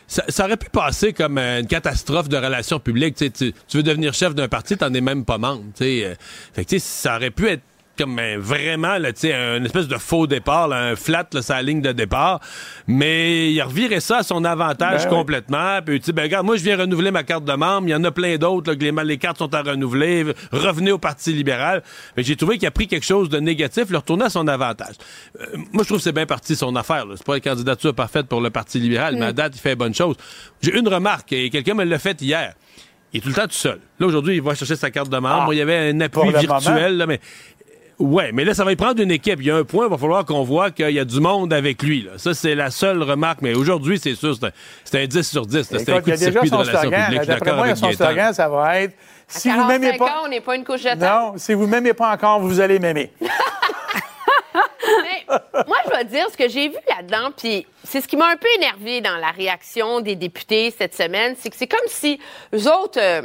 ça, 0.08 0.24
ça 0.28 0.46
aurait 0.46 0.58
pu 0.58 0.70
passer 0.70 1.14
comme 1.14 1.38
euh, 1.38 1.62
une 1.62 1.68
catastrophe 1.68 2.30
de 2.30 2.38
relations 2.38 2.80
publiques. 2.80 3.16
Tu, 3.16 3.26
sais, 3.26 3.32
tu, 3.32 3.54
tu 3.68 3.78
veux 3.78 3.84
devenir 3.84 4.14
chef 4.14 4.36
d'un 4.36 4.48
parti, 4.48 4.76
t'en 4.78 4.94
es 4.94 5.02
même 5.02 5.24
pas 5.26 5.38
membre. 5.38 5.64
tu 5.76 5.84
sais. 5.84 6.06
Euh, 6.06 6.16
fait 6.54 6.66
que, 6.66 6.70
tu 6.72 6.80
sais, 6.80 6.86
ça 6.86 7.16
aurait 7.16 7.32
pu 7.32 7.48
être 7.48 7.62
comme 8.04 8.20
euh, 8.20 8.36
vraiment 8.38 8.98
là, 8.98 9.14
tu 9.14 9.22
sais, 9.22 9.34
une 9.34 9.66
espèce 9.66 9.88
de 9.88 9.98
faux 9.98 10.28
départ, 10.28 10.68
là, 10.68 10.90
un 10.90 10.96
flat 10.98 11.26
là, 11.34 11.42
sa 11.42 11.62
ligne 11.62 11.82
de 11.82 11.94
départ. 11.94 12.42
Mais 12.86 13.52
il 13.54 13.62
a 13.62 13.66
reviré 13.66 14.02
ça 14.02 14.18
à 14.18 14.24
son 14.24 14.44
avantage 14.44 15.04
Ben 15.04 15.10
oui. 15.10 15.16
complètement. 15.18 15.80
Puis 15.86 16.02
tu 16.02 16.12
ben 16.12 16.24
regarde, 16.24 16.46
moi 16.46 16.58
je 16.58 16.64
viens 16.64 16.78
renouveler 16.78 17.12
ma 17.12 17.24
carte 17.24 17.46
de 17.46 17.54
membre. 17.54 17.88
Il 17.88 17.92
y 17.92 17.96
en 17.96 18.04
a 18.04 18.12
plein 18.12 18.36
d'autres 18.38 18.74
que 18.74 18.84
les, 18.84 18.92
les 19.06 19.18
cartes 19.18 19.38
sont 19.38 19.54
à 19.54 19.62
renouveler. 19.62 20.26
Revenez 20.52 20.92
au 20.92 20.98
Parti 20.98 21.32
libéral. 21.32 21.82
Mais 22.18 22.24
j'ai 22.24 22.36
trouvé 22.36 22.58
qu'il 22.58 22.68
a 22.68 22.72
pris 22.72 22.88
quelque 22.88 23.06
chose 23.06 23.30
de 23.30 23.40
négatif, 23.40 23.90
le 23.90 23.98
retourner 23.98 24.26
à 24.26 24.30
son 24.30 24.48
avantage. 24.48 24.96
Euh, 25.40 25.46
moi 25.72 25.84
je 25.84 25.88
trouve 25.88 26.00
que 26.00 26.04
c'est 26.04 26.12
bien 26.12 26.26
parti 26.26 26.56
son 26.58 26.76
affaire. 26.76 27.06
C'est 27.16 27.26
pas 27.26 27.36
une 27.38 27.42
candidature 27.42 27.96
parfaite 27.96 28.28
pour 28.28 28.42
le 28.42 28.50
Parti 28.50 28.80
libéral, 28.80 29.16
mais 29.16 29.28
à 29.28 29.34
date 29.34 29.54
il 29.56 29.60
fait 29.60 29.76
bonne 29.76 29.96
chose. 29.96 30.18
J'ai 30.62 30.78
une 30.78 30.88
remarque 30.90 31.32
et 31.32 31.50
quelqu'un 31.50 31.74
me 31.74 31.86
l'a 31.86 32.00
fait 32.00 32.22
hier. 32.22 32.54
Il 33.14 33.20
est 33.20 33.22
tout 33.22 33.30
le 33.30 33.36
temps 33.36 33.44
tout 33.44 33.52
seul. 33.52 33.80
Là, 34.00 34.08
aujourd'hui, 34.08 34.38
il 34.38 34.42
va 34.42 34.56
chercher 34.56 34.76
sa 34.76 34.90
carte 34.90 35.08
de 35.10 35.18
membre. 35.18 35.46
Ah, 35.50 35.54
il 35.54 35.58
y 35.58 35.62
avait 35.62 35.92
un 35.92 36.02
appui 36.02 36.32
virtuel, 36.34 36.98
là, 36.98 37.06
mais 37.06 37.20
Ouais, 38.00 38.32
mais 38.34 38.44
là, 38.44 38.54
ça 38.54 38.64
va 38.64 38.72
y 38.72 38.76
prendre 38.76 39.02
une 39.02 39.12
équipe. 39.12 39.40
Il 39.40 39.46
y 39.46 39.52
a 39.52 39.56
un 39.56 39.64
point, 39.64 39.86
il 39.86 39.90
va 39.92 39.98
falloir 39.98 40.26
qu'on 40.26 40.44
voit 40.44 40.72
qu'il 40.72 40.90
y 40.90 41.00
a 41.00 41.06
du 41.06 41.20
monde 41.20 41.54
avec 41.54 41.82
lui. 41.84 42.02
Là. 42.04 42.12
Ça, 42.18 42.34
c'est 42.34 42.56
la 42.56 42.72
seule 42.72 43.02
remarque. 43.04 43.42
Mais 43.42 43.54
aujourd'hui, 43.54 44.00
c'est 44.00 44.16
sûr, 44.16 44.36
c'est 44.36 44.48
un, 44.48 44.52
c'est 44.84 45.04
un 45.04 45.06
10 45.08 45.22
sur 45.30 45.46
10. 45.46 45.72
là. 45.72 45.80
C'est 45.80 45.90
un 45.92 46.02
coup 46.02 46.10
il 46.10 46.16
y 46.16 46.18
de 46.18 46.24
a 46.24 46.30
déjà 46.30 46.32
circuit 46.32 46.50
de 46.50 46.56
son 46.56 46.60
relations 46.62 46.82
slogan. 46.82 47.06
publiques. 47.06 47.18
là. 47.18 47.22
Je 47.22 47.24
suis 47.24 47.28
D'après 47.28 47.46
d'accord 47.46 47.56
moi, 47.58 47.66
avec 47.66 47.78
son 47.78 47.86
Gaétan. 47.88 48.06
slogan, 48.06 48.34
ça 48.34 48.50
va 48.50 48.80
être 48.82 48.94
À 48.94 49.40
si 49.40 49.50
vous 49.50 49.56
45 49.56 49.80
m'aimez 49.80 49.98
pas. 49.98 50.06
ans, 50.06 50.22
on 50.26 50.28
n'est 50.28 50.42
pas 50.42 50.56
une 50.56 50.64
couche 50.64 50.84
de 50.84 50.90
table. 50.90 51.02
Non, 51.06 51.34
si 51.38 51.54
vous 51.54 51.68
m'aimez 51.68 51.94
pas 51.94 52.12
encore, 52.12 52.40
vous 52.40 52.60
allez 52.60 52.80
m'aimer. 52.80 53.12
Mais 54.86 55.26
moi, 55.68 55.78
je 55.86 55.92
vais 55.92 56.06
dire 56.06 56.26
ce 56.32 56.38
que 56.38 56.48
j'ai 56.50 56.70
vu 56.70 56.76
là-dedans, 56.88 57.32
puis 57.36 57.66
c'est 57.84 58.02
ce 58.02 58.08
qui 58.08 58.18
m'a 58.18 58.28
un 58.28 58.38
peu 58.38 58.48
énervé 58.58 59.02
dans 59.02 59.16
la 59.18 59.32
réaction 59.32 60.02
des 60.02 60.16
députés 60.16 60.74
cette 60.78 60.96
semaine, 60.96 61.36
c'est 61.40 61.50
que 61.50 61.56
c'est 61.56 61.68
comme 61.68 61.80
si 61.88 62.20
eux 62.54 62.68
autres, 62.72 63.00
euh, 63.02 63.22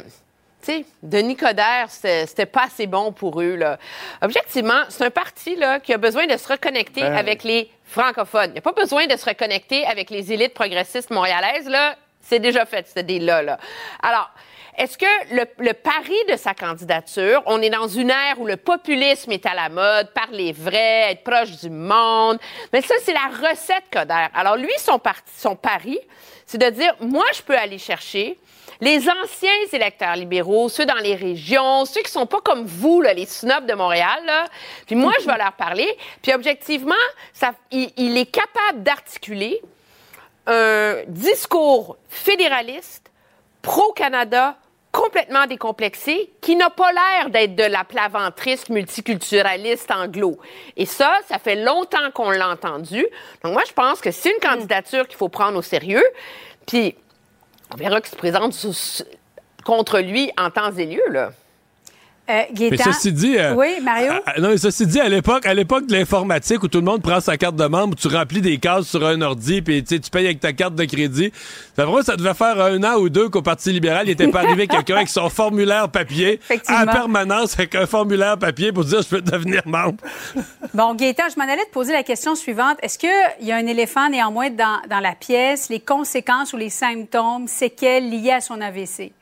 sais, 0.73 0.85
Denis 1.03 1.37
Coderre, 1.37 1.89
c'était 1.91 2.47
pas 2.47 2.65
assez 2.65 2.87
bon 2.87 3.13
pour 3.13 3.41
eux. 3.41 3.55
Là. 3.55 3.79
Objectivement, 4.23 4.83
c'est 4.89 5.05
un 5.05 5.11
parti 5.11 5.57
là, 5.57 5.81
qui 5.81 5.93
a 5.93 5.99
besoin 5.99 6.27
de 6.27 6.37
se 6.37 6.49
reconnecter 6.49 7.03
Ben 7.03 7.15
avec 7.15 7.45
les 7.45 7.71
francophones. 7.85 8.51
Il 8.51 8.53
n'y 8.53 8.59
a 8.59 8.63
pas 8.63 8.73
besoin 8.73 9.07
de 9.07 9.17
se 9.17 9.25
reconnecter 9.25 9.87
avec 9.87 10.11
les 10.11 10.33
élites 10.33 10.55
progressistes 10.55 11.11
montréalaises. 11.11 11.69
Là, 11.69 11.97
c'est 12.21 12.39
déjà 12.39 12.67
fait, 12.67 12.87
ce 12.95 13.01
deal-là. 13.01 13.43
Là. 13.43 13.59
Alors, 14.03 14.31
est-ce 14.77 14.97
que 14.97 15.35
le, 15.35 15.45
le 15.59 15.73
pari 15.73 16.17
de 16.31 16.37
sa 16.37 16.55
candidature, 16.55 17.43
on 17.47 17.61
est 17.63 17.71
dans 17.71 17.89
une 17.89 18.11
ère 18.11 18.39
où 18.39 18.47
le 18.47 18.57
populisme 18.57 19.33
est 19.33 19.45
à 19.45 19.55
la 19.55 19.69
mode, 19.69 20.13
parler 20.13 20.53
vrai, 20.53 21.11
être 21.13 21.25
proche 21.25 21.51
du 21.61 21.71
monde, 21.71 22.39
mais 22.73 22.81
ça, 22.83 22.95
c'est 23.03 23.13
la 23.13 23.49
recette 23.51 23.85
Coder. 23.93 24.27
Alors 24.35 24.57
lui, 24.57 24.71
son, 24.79 25.01
parti, 25.01 25.33
son 25.37 25.57
pari, 25.57 25.99
c'est 26.47 26.59
de 26.59 26.71
dire, 26.71 26.95
moi, 27.01 27.25
je 27.35 27.43
peux 27.43 27.57
aller 27.57 27.79
chercher 27.79 28.39
les 28.81 29.09
anciens 29.09 29.51
électeurs 29.73 30.17
libéraux, 30.17 30.69
ceux 30.69 30.87
dans 30.87 30.95
les 30.97 31.15
régions, 31.15 31.85
ceux 31.85 32.03
qui 32.03 32.11
sont 32.11 32.27
pas 32.27 32.41
comme 32.41 32.65
vous, 32.65 33.01
là, 33.01 33.13
les 33.13 33.27
snobs 33.27 33.67
de 33.67 33.75
Montréal, 33.75 34.21
puis 34.87 34.95
moi, 34.95 35.13
je 35.21 35.27
vais 35.27 35.37
leur 35.37 35.53
parler. 35.53 35.89
Puis 36.23 36.33
objectivement, 36.33 36.95
il, 37.71 37.91
il 37.97 38.17
est 38.17 38.31
capable 38.31 38.83
d'articuler 38.83 39.61
un 40.47 41.03
discours 41.09 41.97
fédéraliste, 42.09 43.11
pro-Canada, 43.63 44.57
complètement 44.91 45.47
décomplexé, 45.47 46.33
qui 46.41 46.57
n'a 46.57 46.71
pas 46.71 46.91
l'air 46.93 47.31
d'être 47.31 47.55
de 47.55 47.65
la 47.65 47.85
plaventriste 47.85 48.71
multiculturaliste 48.71 49.91
anglo. 49.91 50.39
Et 50.77 50.87
ça, 50.87 51.19
ça 51.29 51.39
fait 51.39 51.57
longtemps 51.57 52.11
qu'on 52.15 52.31
l'a 52.31 52.49
entendu. 52.49 53.07
Donc 53.45 53.53
moi, 53.53 53.63
je 53.67 53.73
pense 53.73 54.01
que 54.01 54.11
c'est 54.11 54.31
une 54.31 54.41
candidature 54.41 55.07
qu'il 55.07 55.19
faut 55.19 55.29
prendre 55.29 55.59
au 55.59 55.63
sérieux. 55.63 56.05
Puis 56.67 56.97
on 57.73 57.77
verra 57.77 58.01
qui 58.01 58.11
se 58.11 58.17
présente 58.17 58.55
contre 59.65 60.01
lui 60.01 60.31
en 60.39 60.51
temps 60.51 60.73
et 60.73 60.87
lieu, 60.87 61.03
là. 61.11 61.33
Euh, 62.31 62.43
Mais 62.59 62.77
ceci 62.77 63.11
dit, 63.13 63.37
euh, 63.39 63.55
Oui, 63.55 63.77
Mario? 63.83 64.13
à- 64.27 64.33
à- 64.37 64.41
non, 64.41 64.51
mais 64.51 64.59
ceci 64.59 64.87
dit, 64.87 65.01
à 65.01 65.09
l'époque, 65.09 65.47
à 65.47 65.55
l'époque 65.55 65.87
de 65.87 65.95
l'informatique 65.95 66.63
où 66.63 66.69
tout 66.69 66.79
le 66.79 66.85
monde 66.85 67.01
prend 67.01 67.21
sa 67.21 67.39
carte 67.39 67.57
de 67.57 67.65
membre, 67.65 67.95
tu 67.97 68.07
remplis 68.09 68.43
des 68.43 68.59
cases 68.59 68.87
sur 68.89 69.07
un 69.07 69.21
ordi, 69.23 69.63
puis 69.63 69.83
tu 69.83 69.99
payes 70.11 70.27
avec 70.27 70.39
ta 70.41 70.53
carte 70.53 70.75
de 70.75 70.85
crédit. 70.85 71.33
Ça, 71.75 71.87
vraiment, 71.87 72.03
ça 72.03 72.17
devait 72.17 72.35
faire 72.35 72.61
un 72.61 72.83
an 72.85 72.97
ou 72.99 73.09
deux 73.09 73.31
qu'au 73.31 73.41
Parti 73.41 73.73
libéral, 73.73 74.07
il 74.09 74.11
était 74.11 74.29
pas 74.29 74.41
arrivé 74.41 74.67
quelqu'un 74.69 74.97
avec 74.97 75.09
son 75.09 75.31
formulaire 75.31 75.89
papier, 75.89 76.39
à 76.67 76.85
la 76.85 76.93
permanence 76.93 77.55
avec 77.59 77.75
un 77.75 77.87
formulaire 77.87 78.37
papier 78.37 78.73
pour 78.73 78.85
dire 78.85 79.01
je 79.01 79.09
peux 79.09 79.23
devenir 79.23 79.63
membre. 79.65 79.97
Bon, 80.75 80.95
Gaétan, 80.95 81.25
je 81.35 81.39
m'en 81.41 81.51
allais 81.51 81.65
te 81.65 81.71
poser 81.73 81.93
la 81.95 82.03
question 82.03 82.35
suivante. 82.35 82.77
Est-ce 82.83 82.99
qu'il 82.99 83.09
y 83.41 83.53
a 83.53 83.57
un 83.57 83.67
éléphant 83.67 84.11
néanmoins 84.11 84.51
dans, 84.51 84.81
dans 84.91 85.01
la 85.01 85.13
pièce, 85.15 85.71
les 85.71 85.81
conséquences 85.81 86.53
ou 86.53 86.59
les 86.59 86.69
symptômes, 86.69 87.49
séquelles 87.49 88.11
liées 88.11 88.33
à 88.33 88.41
son 88.43 88.61
AVC? 88.61 89.13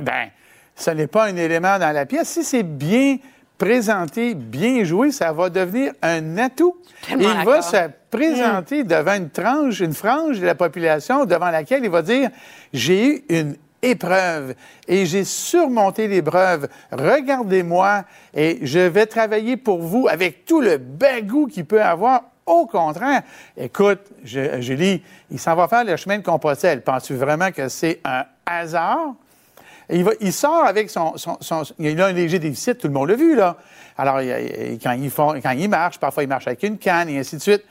Ben, 0.00 0.28
ce 0.76 0.90
n'est 0.90 1.06
pas 1.06 1.24
un 1.26 1.36
élément 1.36 1.78
dans 1.78 1.92
la 1.92 2.06
pièce. 2.06 2.28
Si 2.28 2.44
c'est 2.44 2.62
bien 2.62 3.18
présenté, 3.58 4.34
bien 4.34 4.84
joué, 4.84 5.10
ça 5.12 5.32
va 5.32 5.48
devenir 5.48 5.92
un 6.02 6.38
atout. 6.38 6.76
Il 7.10 7.16
va 7.44 7.62
se 7.62 7.76
présenter 8.10 8.82
devant 8.84 9.14
une 9.14 9.30
tranche, 9.30 9.80
une 9.80 9.92
frange 9.94 10.40
de 10.40 10.46
la 10.46 10.54
population 10.54 11.24
devant 11.24 11.50
laquelle 11.50 11.84
il 11.84 11.90
va 11.90 12.02
dire 12.02 12.30
J'ai 12.72 13.06
eu 13.08 13.24
une 13.28 13.56
épreuve 13.82 14.54
et 14.88 15.04
j'ai 15.06 15.24
surmonté 15.24 16.08
l'épreuve. 16.08 16.68
Regardez-moi 16.90 18.04
et 18.34 18.58
je 18.62 18.78
vais 18.80 19.06
travailler 19.06 19.56
pour 19.56 19.80
vous 19.82 20.08
avec 20.08 20.44
tout 20.44 20.60
le 20.60 20.78
bagou 20.78 21.46
qu'il 21.46 21.64
peut 21.64 21.82
avoir. 21.82 22.22
Au 22.46 22.66
contraire, 22.66 23.22
écoute, 23.56 24.00
je- 24.22 24.60
Julie, 24.60 25.02
il 25.30 25.38
s'en 25.38 25.54
va 25.54 25.66
faire 25.66 25.84
le 25.84 25.96
chemin 25.96 26.18
de 26.18 26.22
Compostelle. 26.22 26.82
Penses-tu 26.82 27.14
vraiment 27.14 27.50
que 27.50 27.68
c'est 27.68 28.00
un 28.04 28.24
hasard? 28.44 29.14
Et 29.88 29.96
Il, 29.96 30.04
va- 30.04 30.12
il 30.20 30.32
sort 30.32 30.64
avec 30.64 30.90
son, 30.90 31.16
son- 31.16 31.36
son- 31.40 31.62
Il 31.78 32.00
a 32.00 32.06
un 32.06 32.12
léger 32.12 32.38
déficit, 32.38 32.78
tout 32.78 32.86
le 32.88 32.92
monde 32.94 33.08
l'a 33.08 33.16
vu, 33.16 33.34
là. 33.34 33.56
Alors, 33.98 34.20
il- 34.20 34.72
il- 34.72 34.78
quand, 34.78 34.92
il 34.92 35.10
font- 35.10 35.38
quand 35.42 35.50
il 35.50 35.68
marche, 35.68 35.98
parfois 35.98 36.22
il 36.22 36.28
marche 36.28 36.46
avec 36.46 36.62
une 36.62 36.78
canne 36.78 37.08
et 37.08 37.18
ainsi 37.18 37.36
de 37.36 37.40
suite. 37.42 37.62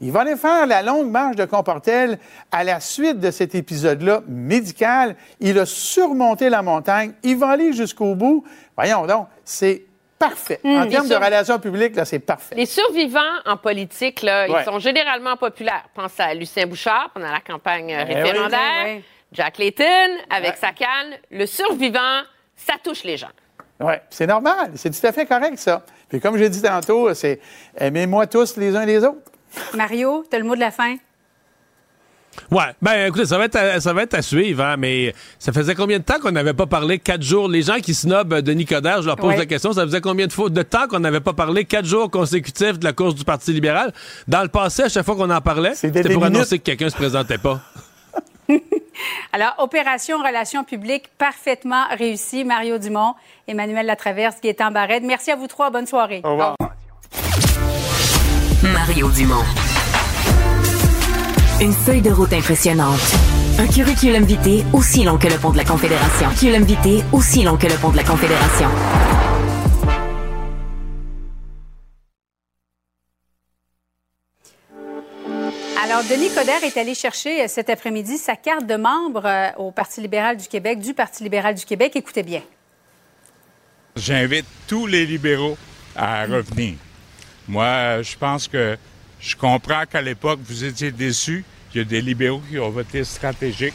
Il 0.00 0.10
va 0.10 0.22
aller 0.22 0.36
faire 0.36 0.66
la 0.66 0.82
longue 0.82 1.08
marche 1.10 1.36
de 1.36 1.44
Comportel 1.44 2.18
à 2.50 2.64
la 2.64 2.80
suite 2.80 3.20
de 3.20 3.30
cet 3.30 3.54
épisode-là 3.54 4.22
médical. 4.26 5.14
Il 5.40 5.58
a 5.58 5.64
surmonté 5.66 6.48
la 6.50 6.60
montagne. 6.62 7.12
Il 7.22 7.36
va 7.36 7.50
aller 7.50 7.72
jusqu'au 7.72 8.14
bout. 8.16 8.44
Voyons 8.76 9.06
donc, 9.06 9.28
c'est 9.44 9.84
parfait. 10.18 10.60
En 10.64 10.84
Et 10.84 10.88
termes 10.88 11.08
de 11.08 11.14
relations 11.14 11.58
publiques, 11.60 11.94
là, 11.96 12.04
c'est 12.04 12.18
parfait. 12.18 12.54
Les 12.56 12.66
survivants 12.66 13.20
en 13.46 13.56
politique, 13.56 14.22
là, 14.22 14.48
Ouais. 14.48 14.60
ils 14.60 14.64
sont 14.64 14.78
généralement 14.80 15.36
populaires. 15.36 15.84
Pense 15.94 16.18
à 16.18 16.34
Lucien 16.34 16.66
Bouchard 16.66 17.10
pendant 17.14 17.30
la 17.30 17.40
campagne 17.40 17.92
euh, 17.94 18.04
oui. 18.06 18.14
référendaire, 18.14 18.84
Oui, 18.84 18.90
oui. 18.96 19.04
Jack 19.32 19.58
Layton 19.58 19.84
avec 20.30 20.50
Ouais. 20.52 20.56
sa 20.60 20.72
canne. 20.72 21.18
Le 21.30 21.46
survivant, 21.46 22.22
ça 22.56 22.74
touche 22.82 23.02
les 23.04 23.16
gens. 23.16 23.28
Oui, 23.80 23.94
c'est 24.10 24.26
normal. 24.26 24.72
C'est 24.76 24.90
tout 24.90 25.06
à 25.06 25.12
fait 25.12 25.26
correct, 25.26 25.58
ça. 25.58 25.84
Puis 26.08 26.20
comme 26.20 26.36
j'ai 26.36 26.48
dit 26.48 26.62
tantôt, 26.62 27.12
c'est 27.14 27.40
aimez-moi 27.78 28.26
tous 28.26 28.56
les 28.56 28.76
uns 28.76 28.84
les 28.84 29.02
autres. 29.04 29.18
Mario, 29.74 30.24
tu 30.30 30.36
as 30.36 30.38
le 30.38 30.44
mot 30.44 30.54
de 30.54 30.60
la 30.60 30.70
fin? 30.70 30.96
Ouais, 32.50 32.64
ben 32.80 33.08
écoutez, 33.08 33.26
ça 33.26 33.36
va 33.36 33.44
être 33.44 33.56
à, 33.56 33.78
ça 33.78 33.92
va 33.92 34.04
être 34.04 34.14
à 34.14 34.22
suivre, 34.22 34.64
hein, 34.64 34.76
mais 34.78 35.14
ça 35.38 35.52
faisait 35.52 35.74
combien 35.74 35.98
de 35.98 36.04
temps 36.04 36.18
qu'on 36.18 36.30
n'avait 36.30 36.54
pas 36.54 36.64
parlé 36.66 36.98
quatre 36.98 37.20
jours? 37.22 37.46
Les 37.46 37.60
gens 37.60 37.76
qui 37.76 37.92
snobent 37.92 38.36
Denis 38.40 38.64
Coderre, 38.64 39.02
je 39.02 39.06
leur 39.06 39.16
pose 39.16 39.30
Ouais. 39.32 39.36
la 39.36 39.44
question, 39.44 39.72
ça 39.74 39.82
faisait 39.82 40.00
combien 40.00 40.26
de, 40.26 40.32
fois, 40.32 40.48
de 40.48 40.62
temps 40.62 40.86
qu'on 40.88 41.00
n'avait 41.00 41.20
pas 41.20 41.34
parlé 41.34 41.66
quatre 41.66 41.84
jours 41.84 42.10
consécutifs 42.10 42.78
de 42.78 42.84
la 42.84 42.94
course 42.94 43.14
du 43.14 43.24
Parti 43.24 43.52
libéral? 43.52 43.92
Dans 44.28 44.40
le 44.42 44.48
passé, 44.48 44.84
à 44.84 44.88
chaque 44.88 45.04
fois 45.04 45.14
qu'on 45.14 45.28
en 45.30 45.40
parlait, 45.42 45.74
C'était 45.74 46.00
pour 46.02 46.22
minutes. 46.22 46.36
annoncer 46.36 46.58
que 46.58 46.64
quelqu'un 46.64 46.88
se 46.88 46.96
présentait 46.96 47.36
pas. 47.38 47.60
Alors, 49.32 49.54
opération 49.58 50.18
relations 50.18 50.64
publiques 50.64 51.08
parfaitement 51.18 51.84
réussie. 51.90 52.44
Mario 52.44 52.78
Dumont, 52.78 53.14
Emmanuel 53.48 53.86
Latraverse, 53.86 54.40
Gaétan 54.42 54.70
Barrette. 54.70 55.04
Merci 55.04 55.30
à 55.30 55.36
vous 55.36 55.46
trois. 55.46 55.70
Bonne 55.70 55.86
soirée. 55.86 56.20
Au 56.24 56.30
revoir. 56.30 56.56
Mario 58.62 59.08
Dumont. 59.10 59.44
Une 61.60 61.72
feuille 61.72 62.02
de 62.02 62.10
route 62.10 62.32
impressionnante. 62.32 63.00
Un 63.58 63.66
curriculum 63.66 64.24
vitae 64.24 64.64
aussi 64.72 65.04
long 65.04 65.18
que 65.18 65.28
le 65.28 65.36
pont 65.36 65.50
de 65.50 65.56
la 65.58 65.64
Confédération. 65.64 66.28
Curriculum 66.30 66.64
vitae 66.64 67.04
aussi 67.12 67.42
long 67.42 67.56
que 67.56 67.66
le 67.66 67.74
pont 67.74 67.90
de 67.90 67.96
la 67.96 68.04
Confédération. 68.04 68.68
Alors, 75.92 76.04
Denis 76.04 76.30
Coderre 76.30 76.64
est 76.64 76.78
allé 76.78 76.94
chercher 76.94 77.42
euh, 77.42 77.48
cet 77.48 77.68
après-midi 77.68 78.16
sa 78.16 78.34
carte 78.34 78.66
de 78.66 78.76
membre 78.76 79.26
euh, 79.26 79.48
au 79.58 79.72
Parti 79.72 80.00
libéral 80.00 80.38
du 80.38 80.48
Québec, 80.48 80.78
du 80.80 80.94
Parti 80.94 81.22
libéral 81.22 81.54
du 81.54 81.66
Québec. 81.66 81.92
Écoutez 81.94 82.22
bien. 82.22 82.40
J'invite 83.96 84.46
tous 84.66 84.86
les 84.86 85.04
libéraux 85.04 85.58
à 85.94 86.24
revenir. 86.24 86.76
Moi, 87.46 88.00
je 88.00 88.16
pense 88.16 88.48
que 88.48 88.78
je 89.20 89.36
comprends 89.36 89.84
qu'à 89.84 90.00
l'époque, 90.00 90.40
vous 90.42 90.64
étiez 90.64 90.92
déçus. 90.92 91.44
Il 91.74 91.78
y 91.78 91.80
a 91.82 91.84
des 91.84 92.00
libéraux 92.00 92.40
qui 92.50 92.58
ont 92.58 92.70
voté 92.70 93.04
stratégique. 93.04 93.74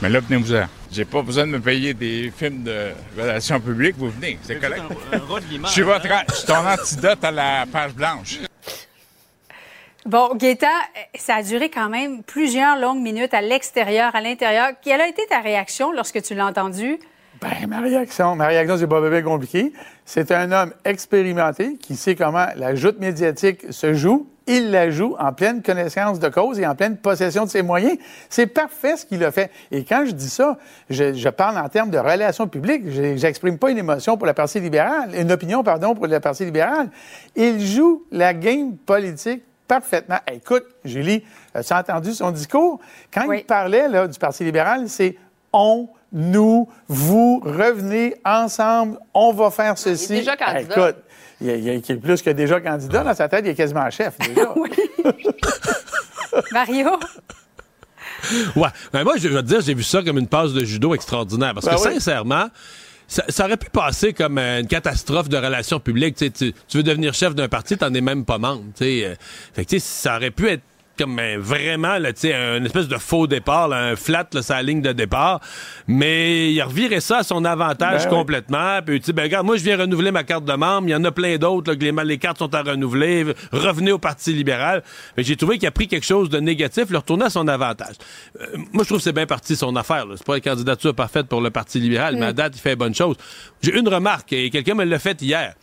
Mais 0.00 0.08
là, 0.08 0.20
venez-vous-en. 0.20 0.64
J'ai 0.90 1.04
pas 1.04 1.20
besoin 1.20 1.46
de 1.46 1.52
me 1.52 1.60
payer 1.60 1.92
des 1.92 2.32
films 2.34 2.62
de 2.62 2.92
relations 3.18 3.60
publiques. 3.60 3.96
Vous 3.98 4.08
venez, 4.08 4.38
c'est 4.44 4.58
correct. 4.58 4.84
Je 5.12 5.68
suis, 5.68 5.82
votre, 5.82 6.06
je 6.30 6.34
suis 6.36 6.46
ton 6.46 6.66
antidote 6.66 7.22
à 7.22 7.30
la 7.30 7.66
page 7.70 7.92
blanche. 7.92 8.38
Bon, 10.06 10.34
Gaétan, 10.34 10.66
ça 11.14 11.36
a 11.36 11.42
duré 11.42 11.68
quand 11.68 11.90
même 11.90 12.22
plusieurs 12.22 12.78
longues 12.78 13.02
minutes 13.02 13.34
à 13.34 13.42
l'extérieur, 13.42 14.14
à 14.16 14.20
l'intérieur. 14.22 14.68
Quelle 14.82 15.00
a 15.00 15.06
été 15.08 15.22
ta 15.28 15.40
réaction 15.40 15.92
lorsque 15.92 16.22
tu 16.22 16.34
l'as 16.34 16.46
entendu? 16.46 16.98
Ben, 17.40 17.66
ma 17.68 17.80
réaction, 17.80 18.34
ma 18.34 18.46
réaction, 18.46 18.76
c'est 18.78 18.86
pas 18.86 19.00
bébé 19.00 19.22
compliqué. 19.22 19.72
C'est 20.04 20.30
un 20.32 20.52
homme 20.52 20.72
expérimenté 20.84 21.76
qui 21.76 21.96
sait 21.96 22.14
comment 22.14 22.46
la 22.56 22.74
joute 22.74 22.98
médiatique 22.98 23.66
se 23.72 23.92
joue. 23.94 24.26
Il 24.46 24.70
la 24.70 24.90
joue 24.90 25.16
en 25.18 25.32
pleine 25.32 25.62
connaissance 25.62 26.18
de 26.18 26.28
cause 26.28 26.58
et 26.58 26.66
en 26.66 26.74
pleine 26.74 26.96
possession 26.96 27.44
de 27.44 27.50
ses 27.50 27.62
moyens. 27.62 27.96
C'est 28.30 28.46
parfait 28.46 28.96
ce 28.96 29.06
qu'il 29.06 29.22
a 29.24 29.30
fait. 29.30 29.50
Et 29.70 29.84
quand 29.84 30.04
je 30.06 30.10
dis 30.12 30.28
ça, 30.28 30.58
je, 30.88 31.12
je 31.14 31.28
parle 31.28 31.56
en 31.58 31.68
termes 31.68 31.90
de 31.90 31.98
relations 31.98 32.48
publiques. 32.48 32.82
Je- 32.90 33.16
J'exprime 33.16 33.58
pas 33.58 33.70
une 33.70 33.78
émotion 33.78 34.16
pour 34.16 34.26
la 34.26 34.34
partie 34.34 34.60
libérale, 34.60 35.10
une 35.14 35.30
opinion, 35.30 35.62
pardon, 35.62 35.94
pour 35.94 36.06
la 36.08 36.20
partie 36.20 36.44
libérale. 36.46 36.88
Il 37.36 37.64
joue 37.64 38.04
la 38.10 38.34
game 38.34 38.76
politique 38.78 39.42
parfaitement. 39.70 40.18
Hey, 40.26 40.38
écoute, 40.38 40.64
Julie, 40.84 41.22
as-tu 41.54 41.72
entendu 41.72 42.12
son 42.12 42.32
discours? 42.32 42.80
Quand 43.14 43.30
il 43.32 43.44
parlait 43.44 43.88
là, 43.88 44.08
du 44.08 44.18
Parti 44.18 44.42
libéral, 44.42 44.88
c'est 44.88 45.16
on, 45.52 45.88
nous, 46.12 46.68
vous, 46.88 47.40
revenez 47.44 48.16
ensemble, 48.24 48.98
on 49.14 49.32
va 49.32 49.50
faire 49.50 49.78
ceci. 49.78 50.08
déjà 50.08 50.32
Hey, 50.32 50.38
candidat. 50.66 50.88
écoute, 50.88 50.96
il 51.40 51.48
il 51.50 51.68
il 51.68 51.90
est 51.92 51.96
plus 51.96 52.20
que 52.20 52.30
déjà 52.30 52.60
candidat 52.60 53.04
dans 53.04 53.14
sa 53.14 53.28
tête, 53.28 53.44
il 53.44 53.50
est 53.50 53.54
quasiment 53.54 53.88
chef 53.90 54.18
déjà. 54.18 54.52
Mario? 56.52 56.90
Ouais. 58.56 58.68
Ben 58.92 59.04
moi, 59.04 59.14
je 59.16 59.28
vais 59.28 59.36
te 59.42 59.46
dire, 59.46 59.60
j'ai 59.60 59.74
vu 59.74 59.82
ça 59.82 60.02
comme 60.02 60.18
une 60.18 60.26
passe 60.28 60.52
de 60.52 60.64
judo 60.64 60.94
extraordinaire. 60.94 61.54
Parce 61.54 61.66
Ben 61.66 61.76
que 61.76 61.80
oui. 61.88 61.94
sincèrement, 61.94 62.46
ça, 63.10 63.44
aurait 63.44 63.56
pu 63.56 63.68
passer 63.70 64.12
comme 64.12 64.38
euh, 64.38 64.60
une 64.60 64.68
catastrophe 64.68 65.28
de 65.28 65.36
relations 65.36 65.80
publiques. 65.80 66.16
Tu, 66.16 66.54
veux 66.74 66.82
devenir 66.82 67.12
chef 67.12 67.34
d'un 67.34 67.48
parti, 67.48 67.76
t'en 67.76 67.92
es 67.92 68.00
même 68.00 68.24
pas 68.24 68.38
membre. 68.38 68.64
Euh, 68.80 69.14
Fait 69.52 69.78
ça 69.80 70.16
aurait 70.16 70.30
pu 70.30 70.48
être 70.48 70.62
comme 71.00 71.18
euh, 71.18 71.36
vraiment 71.38 71.98
là, 71.98 72.12
tu 72.12 72.28
sais, 72.28 72.34
une 72.34 72.66
espèce 72.66 72.88
de 72.88 72.98
faux 72.98 73.26
départ, 73.26 73.68
là, 73.68 73.78
un 73.78 73.96
flat 73.96 74.26
là, 74.32 74.42
sa 74.42 74.62
ligne 74.62 74.82
de 74.82 74.92
départ. 74.92 75.40
Mais 75.86 76.52
il 76.52 76.60
a 76.60 76.66
reviré 76.66 77.00
ça 77.00 77.18
à 77.18 77.22
son 77.22 77.44
avantage 77.44 78.04
Ben 78.04 78.10
oui. 78.10 78.16
complètement. 78.18 78.80
Puis 78.84 79.00
tu 79.00 79.06
sais, 79.06 79.12
ben 79.12 79.22
regarde, 79.22 79.46
moi 79.46 79.56
je 79.56 79.64
viens 79.64 79.78
renouveler 79.78 80.10
ma 80.10 80.24
carte 80.24 80.44
de 80.44 80.52
membre. 80.52 80.88
Il 80.88 80.90
y 80.90 80.94
en 80.94 81.04
a 81.04 81.10
plein 81.10 81.36
d'autres 81.38 81.74
que 81.74 81.84
les, 81.84 81.92
les 82.04 82.18
cartes 82.18 82.38
sont 82.38 82.54
à 82.54 82.62
renouveler. 82.62 83.26
Revenez 83.52 83.92
au 83.92 83.98
Parti 83.98 84.32
libéral. 84.32 84.82
Mais 85.16 85.22
j'ai 85.22 85.36
trouvé 85.36 85.58
qu'il 85.58 85.68
a 85.68 85.70
pris 85.70 85.88
quelque 85.88 86.06
chose 86.06 86.28
de 86.28 86.38
négatif, 86.38 86.90
le 86.90 86.98
retourner 86.98 87.24
à 87.24 87.30
son 87.30 87.48
avantage. 87.48 87.94
Euh, 88.40 88.46
moi, 88.72 88.82
je 88.84 88.88
trouve 88.88 88.98
que 88.98 89.04
c'est 89.04 89.12
bien 89.12 89.26
parti 89.26 89.56
son 89.56 89.74
affaire. 89.76 90.04
C'est 90.16 90.26
pas 90.26 90.36
une 90.36 90.42
candidature 90.42 90.94
parfaite 90.94 91.26
pour 91.26 91.40
le 91.40 91.50
Parti 91.50 91.80
libéral, 91.80 92.16
mais 92.16 92.26
à 92.26 92.32
date, 92.32 92.52
il 92.56 92.60
fait 92.60 92.76
bonne 92.76 92.94
chose. 92.94 93.16
J'ai 93.62 93.76
une 93.78 93.88
remarque, 93.88 94.32
et 94.32 94.50
quelqu'un 94.50 94.74
me 94.74 94.84
l'a 94.84 94.98
fait 94.98 95.20
hier. 95.22 95.54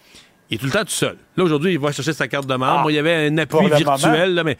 Il 0.49 0.55
est 0.55 0.57
tout 0.59 0.65
le 0.65 0.71
temps 0.71 0.83
tout 0.83 0.87
seul. 0.89 1.17
Là, 1.35 1.43
aujourd'hui, 1.43 1.73
il 1.73 1.79
va 1.79 1.91
chercher 1.91 2.13
sa 2.13 2.27
carte 2.27 2.47
de 2.47 2.55
membre. 2.55 2.83
Ah, 2.85 2.89
il 2.89 2.95
y 2.95 2.99
avait 2.99 3.27
un 3.27 3.37
appui 3.37 3.67
virtuel, 3.69 4.33
là, 4.33 4.43
mais. 4.43 4.57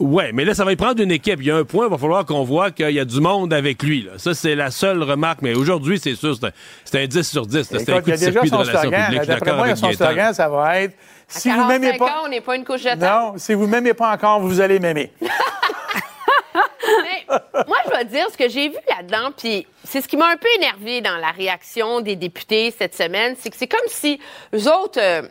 Ouais, 0.00 0.30
mais 0.32 0.46
là, 0.46 0.54
ça 0.54 0.64
va 0.64 0.72
y 0.72 0.76
prendre 0.76 1.02
une 1.02 1.12
équipe. 1.12 1.40
Il 1.40 1.46
y 1.46 1.50
a 1.50 1.56
un 1.56 1.64
point, 1.64 1.86
il 1.86 1.90
va 1.90 1.98
falloir 1.98 2.24
qu'on 2.24 2.42
voit 2.42 2.70
qu'il 2.70 2.90
y 2.90 2.98
a 2.98 3.04
du 3.04 3.20
monde 3.20 3.52
avec 3.52 3.82
lui. 3.82 4.02
Là. 4.02 4.12
Ça, 4.16 4.32
c'est 4.34 4.54
la 4.54 4.70
seule 4.70 5.02
remarque. 5.02 5.40
Mais 5.42 5.54
aujourd'hui, 5.54 6.00
c'est 6.02 6.14
sûr, 6.14 6.34
c'est 6.34 6.46
un, 6.46 6.50
c'est 6.84 7.02
un 7.02 7.06
10 7.06 7.22
sur 7.30 7.46
10. 7.46 7.70
là. 7.70 7.78
C'est 7.78 7.92
un 7.92 8.00
coup 8.00 8.08
il 8.08 8.14
y 8.14 8.16
de 8.16 8.16
circuit 8.32 8.48
de 8.50 8.54
son 8.54 8.58
relations 8.60 8.80
slogan. 8.80 9.04
publiques. 9.04 9.20
D'après 9.26 9.40
d'accord 9.40 9.56
moi, 9.56 9.64
avec 9.66 9.76
son 9.76 9.86
Gaétan. 9.88 10.04
slogan, 10.06 10.34
ça 10.34 10.48
va 10.48 10.80
être 10.80 10.94
si 11.28 11.48
vous 11.50 11.54
45 11.56 11.78
m'aimez 11.80 11.98
pas. 11.98 12.06
ans, 12.06 12.22
on 12.24 12.28
n'est 12.28 12.40
pas 12.40 12.56
une 12.56 12.64
couche 12.64 12.82
de. 12.82 12.94
Non, 12.96 13.34
si 13.36 13.52
vous 13.52 13.66
m'aimez 13.66 13.94
pas 13.94 14.12
encore, 14.14 14.40
vous 14.40 14.60
allez 14.60 14.80
m'aimer. 14.80 15.12
Mais 15.20 15.28
moi, 17.68 17.76
je 17.86 17.90
vais 17.90 18.04
dire 18.06 18.26
ce 18.32 18.36
que 18.36 18.48
j'ai 18.48 18.70
vu 18.70 18.76
là-dedans, 18.88 19.30
puis 19.36 19.66
c'est 19.84 20.00
ce 20.00 20.08
qui 20.08 20.16
m'a 20.16 20.26
un 20.28 20.36
peu 20.36 20.48
énervé 20.56 21.00
dans 21.00 21.16
la 21.18 21.30
réaction 21.30 22.00
des 22.00 22.16
députés 22.16 22.74
cette 22.76 22.96
semaine, 22.96 23.36
c'est 23.38 23.50
que 23.50 23.56
c'est 23.56 23.68
comme 23.68 23.78
si 23.86 24.18
eux 24.54 24.66
autres, 24.72 24.98
euh, 25.00 25.22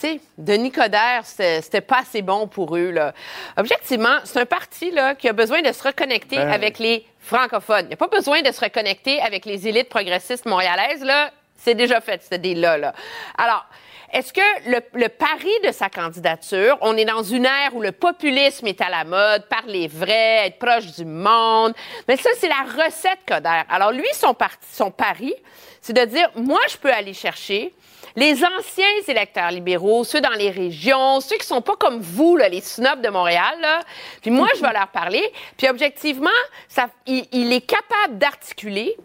sais, 0.00 0.20
Denis 0.38 0.72
Coderre, 0.72 1.22
c'était 1.24 1.80
pas 1.80 2.00
assez 2.00 2.22
bon 2.22 2.46
pour 2.46 2.76
eux. 2.76 2.90
Là. 2.90 3.12
Objectivement, 3.56 4.18
c'est 4.24 4.40
un 4.40 4.46
parti 4.46 4.90
là, 4.90 5.14
qui 5.14 5.28
a 5.28 5.32
besoin 5.32 5.62
de 5.62 5.72
se 5.72 5.82
reconnecter 5.82 6.36
Ben. 6.36 6.50
avec 6.50 6.78
les 6.78 7.06
francophones. 7.18 7.84
Il 7.84 7.88
n'y 7.88 7.94
a 7.94 7.96
pas 7.96 8.08
besoin 8.08 8.42
de 8.42 8.50
se 8.50 8.60
reconnecter 8.60 9.20
avec 9.20 9.44
les 9.44 9.68
élites 9.68 9.88
progressistes 9.88 10.46
montréalaises. 10.46 11.04
Là, 11.04 11.30
c'est 11.56 11.74
déjà 11.74 12.00
fait, 12.00 12.22
ce 12.28 12.36
dé-là. 12.36 12.78
Là. 12.78 12.94
Alors, 13.36 13.66
est-ce 14.12 14.32
que 14.32 14.40
le, 14.66 14.80
le 14.94 15.08
pari 15.08 15.52
de 15.64 15.70
sa 15.70 15.88
candidature, 15.88 16.76
on 16.80 16.96
est 16.96 17.04
dans 17.04 17.22
une 17.22 17.44
ère 17.44 17.74
où 17.74 17.80
le 17.80 17.92
populisme 17.92 18.66
est 18.66 18.80
à 18.80 18.88
la 18.88 19.04
mode, 19.04 19.46
parler 19.46 19.86
vrai, 19.86 20.48
être 20.48 20.58
proche 20.58 20.86
du 20.96 21.04
monde, 21.04 21.74
mais 22.08 22.16
ça, 22.16 22.30
c'est 22.38 22.48
la 22.48 22.84
recette 22.84 23.20
Coder. 23.26 23.62
Alors 23.68 23.92
lui, 23.92 24.08
son, 24.14 24.34
parti, 24.34 24.66
son 24.72 24.90
pari, 24.90 25.32
c'est 25.80 25.92
de 25.92 26.04
dire, 26.06 26.28
moi, 26.34 26.60
je 26.68 26.76
peux 26.76 26.92
aller 26.92 27.14
chercher 27.14 27.72
les 28.16 28.44
anciens 28.44 28.84
électeurs 29.08 29.50
libéraux, 29.50 30.04
ceux 30.04 30.20
dans 30.20 30.30
les 30.30 30.50
régions, 30.50 31.20
ceux 31.20 31.36
qui 31.36 31.46
sont 31.46 31.62
pas 31.62 31.76
comme 31.76 32.00
vous, 32.00 32.36
là, 32.36 32.48
les 32.48 32.60
snobs 32.60 33.00
de 33.00 33.08
Montréal, 33.08 33.54
là. 33.60 33.80
Puis 34.20 34.30
moi, 34.30 34.48
je 34.56 34.60
vais 34.60 34.72
leur 34.72 34.88
parler. 34.88 35.32
Puis 35.56 35.68
objectivement, 35.68 36.30
ça, 36.68 36.88
il, 37.06 37.26
il 37.32 37.52
est 37.52 37.66
capable 37.66 38.18
d'articuler 38.18 38.96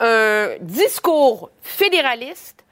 un 0.00 0.50
discours 0.60 1.50
fédéraliste, 1.62 2.64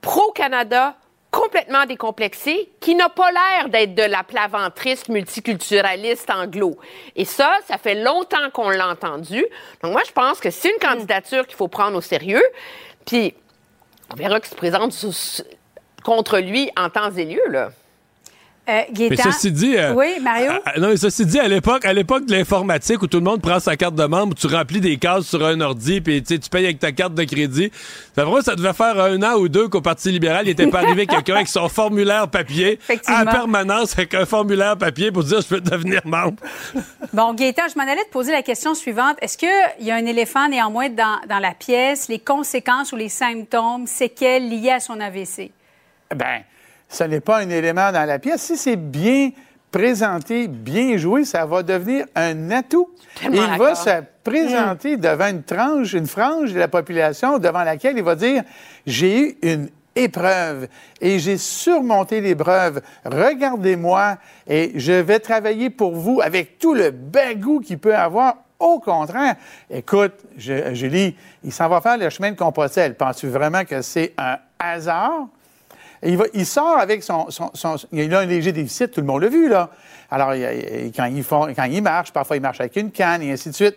pro-Canada, 0.00 0.96
complètement 1.34 1.84
décomplexé, 1.84 2.70
qui 2.78 2.94
n'a 2.94 3.08
pas 3.08 3.30
l'air 3.32 3.68
d'être 3.68 3.94
de 3.94 4.04
la 4.04 4.22
plaventriste 4.22 5.08
multiculturaliste 5.08 6.30
anglo. 6.30 6.78
Et 7.16 7.24
ça, 7.24 7.58
ça 7.66 7.76
fait 7.76 7.96
longtemps 7.96 8.50
qu'on 8.52 8.70
l'a 8.70 8.88
entendu. 8.88 9.44
Donc 9.82 9.92
moi, 9.92 10.02
je 10.06 10.12
pense 10.12 10.38
que 10.38 10.50
c'est 10.50 10.70
une 10.70 10.78
candidature 10.78 11.46
qu'il 11.46 11.56
faut 11.56 11.66
prendre 11.66 11.96
au 11.96 12.00
sérieux. 12.00 12.44
Puis 13.04 13.34
on 14.14 14.16
verra 14.16 14.38
qu'il 14.38 14.50
se 14.50 14.54
présente 14.54 14.94
contre 16.04 16.38
lui 16.38 16.70
en 16.76 16.88
temps 16.88 17.10
et 17.10 17.24
lieu, 17.24 17.42
là. 17.50 17.72
Euh, 18.66 18.80
Mais 18.98 19.16
ceci 19.16 19.52
dit, 19.52 19.76
euh, 19.76 19.92
Oui, 19.94 20.14
Mario? 20.22 20.52
à- 20.64 20.70
à- 20.70 20.78
non, 20.78 20.88
mais 20.88 20.96
ceci 20.96 21.26
dit, 21.26 21.38
à 21.38 21.46
l'époque, 21.48 21.84
à 21.84 21.92
l'époque 21.92 22.24
de 22.24 22.32
l'informatique 22.34 23.02
où 23.02 23.06
tout 23.06 23.18
le 23.18 23.22
monde 23.24 23.42
prend 23.42 23.60
sa 23.60 23.76
carte 23.76 23.94
de 23.94 24.04
membre, 24.06 24.34
tu 24.34 24.46
remplis 24.46 24.80
des 24.80 24.96
cases 24.96 25.26
sur 25.26 25.44
un 25.44 25.60
ordi, 25.60 26.00
puis 26.00 26.22
tu 26.22 26.38
payes 26.50 26.64
avec 26.64 26.78
ta 26.78 26.90
carte 26.92 27.12
de 27.14 27.24
crédit. 27.24 27.70
Ça, 28.16 28.24
vraiment, 28.24 28.40
ça 28.40 28.56
devait 28.56 28.72
faire 28.72 28.98
un 28.98 29.22
an 29.22 29.34
ou 29.36 29.48
deux 29.50 29.68
qu'au 29.68 29.82
Parti 29.82 30.10
libéral, 30.10 30.46
il 30.46 30.48
n'était 30.48 30.66
pas 30.68 30.78
arrivé 30.80 31.06
quelqu'un 31.06 31.34
avec 31.34 31.48
son 31.48 31.68
formulaire 31.68 32.28
papier 32.28 32.78
à 33.06 33.26
permanence 33.26 33.92
avec 33.98 34.14
un 34.14 34.24
formulaire 34.24 34.78
papier 34.78 35.12
pour 35.12 35.24
dire 35.24 35.42
je 35.42 35.46
peux 35.48 35.60
devenir 35.60 36.00
membre. 36.06 36.36
Bon, 37.12 37.32
Gaétan, 37.34 37.64
je 37.72 37.78
m'en 37.78 37.86
allais 37.86 38.02
te 38.04 38.10
poser 38.10 38.32
la 38.32 38.42
question 38.42 38.74
suivante. 38.74 39.16
Est-ce 39.20 39.36
qu'il 39.38 39.48
y 39.80 39.90
a 39.90 39.94
un 39.94 40.06
éléphant 40.06 40.48
néanmoins 40.48 40.88
dans, 40.88 41.20
dans 41.28 41.38
la 41.38 41.52
pièce, 41.52 42.08
les 42.08 42.18
conséquences 42.18 42.92
ou 42.92 42.96
les 42.96 43.08
symptômes, 43.10 43.86
séquelles 43.86 44.48
liées 44.48 44.70
à 44.70 44.80
son 44.80 44.98
AVC? 44.98 45.52
Ben, 46.16 46.42
ce 46.94 47.04
n'est 47.04 47.20
pas 47.20 47.38
un 47.38 47.50
élément 47.50 47.90
dans 47.90 48.04
la 48.04 48.18
pièce. 48.18 48.42
Si 48.42 48.56
c'est 48.56 48.76
bien 48.76 49.30
présenté, 49.70 50.46
bien 50.46 50.96
joué, 50.96 51.24
ça 51.24 51.44
va 51.44 51.64
devenir 51.64 52.06
un 52.14 52.50
atout. 52.52 52.88
Il 53.22 53.40
va 53.58 53.74
se 53.74 54.02
présenter 54.22 54.96
devant 54.96 55.26
une 55.26 55.42
tranche, 55.42 55.92
une 55.94 56.06
frange 56.06 56.52
de 56.52 56.58
la 56.58 56.68
population 56.68 57.38
devant 57.38 57.64
laquelle 57.64 57.98
il 57.98 58.04
va 58.04 58.14
dire 58.14 58.44
j'ai 58.86 59.20
eu 59.20 59.38
une 59.42 59.68
épreuve 59.96 60.68
et 61.00 61.18
j'ai 61.18 61.36
surmonté 61.36 62.20
l'épreuve. 62.20 62.80
Regardez-moi 63.04 64.16
et 64.46 64.72
je 64.76 64.92
vais 64.92 65.18
travailler 65.18 65.70
pour 65.70 65.94
vous 65.94 66.20
avec 66.22 66.58
tout 66.58 66.74
le 66.74 66.90
bagou 66.90 67.60
qu'il 67.60 67.78
peut 67.78 67.96
avoir. 67.96 68.36
Au 68.60 68.78
contraire, 68.78 69.34
écoute, 69.68 70.12
Julie, 70.36 71.16
il 71.42 71.52
s'en 71.52 71.68
va 71.68 71.80
faire 71.80 71.98
le 71.98 72.08
chemin 72.08 72.30
de 72.30 72.36
Compostelle. 72.36 72.94
Penses-tu 72.94 73.26
vraiment 73.26 73.64
que 73.64 73.82
c'est 73.82 74.14
un 74.16 74.38
hasard? 74.58 75.26
Il, 76.04 76.16
va- 76.16 76.24
il 76.34 76.46
sort 76.46 76.78
avec 76.78 77.02
son, 77.02 77.30
son- 77.30 77.50
son- 77.54 77.76
Il 77.92 78.14
a 78.14 78.20
un 78.20 78.26
léger 78.26 78.52
déficit, 78.52 78.90
tout 78.92 79.00
le 79.00 79.06
monde 79.06 79.22
l'a 79.22 79.28
vu, 79.28 79.48
là. 79.48 79.70
Alors, 80.10 80.34
il- 80.34 80.86
il- 80.86 80.92
quand, 80.92 81.06
il 81.06 81.22
font- 81.24 81.52
quand 81.54 81.64
il 81.64 81.82
marche, 81.82 82.12
parfois 82.12 82.36
il 82.36 82.42
marche 82.42 82.60
avec 82.60 82.76
une 82.76 82.90
canne 82.90 83.22
et 83.22 83.32
ainsi 83.32 83.48
de 83.50 83.54
suite. 83.54 83.76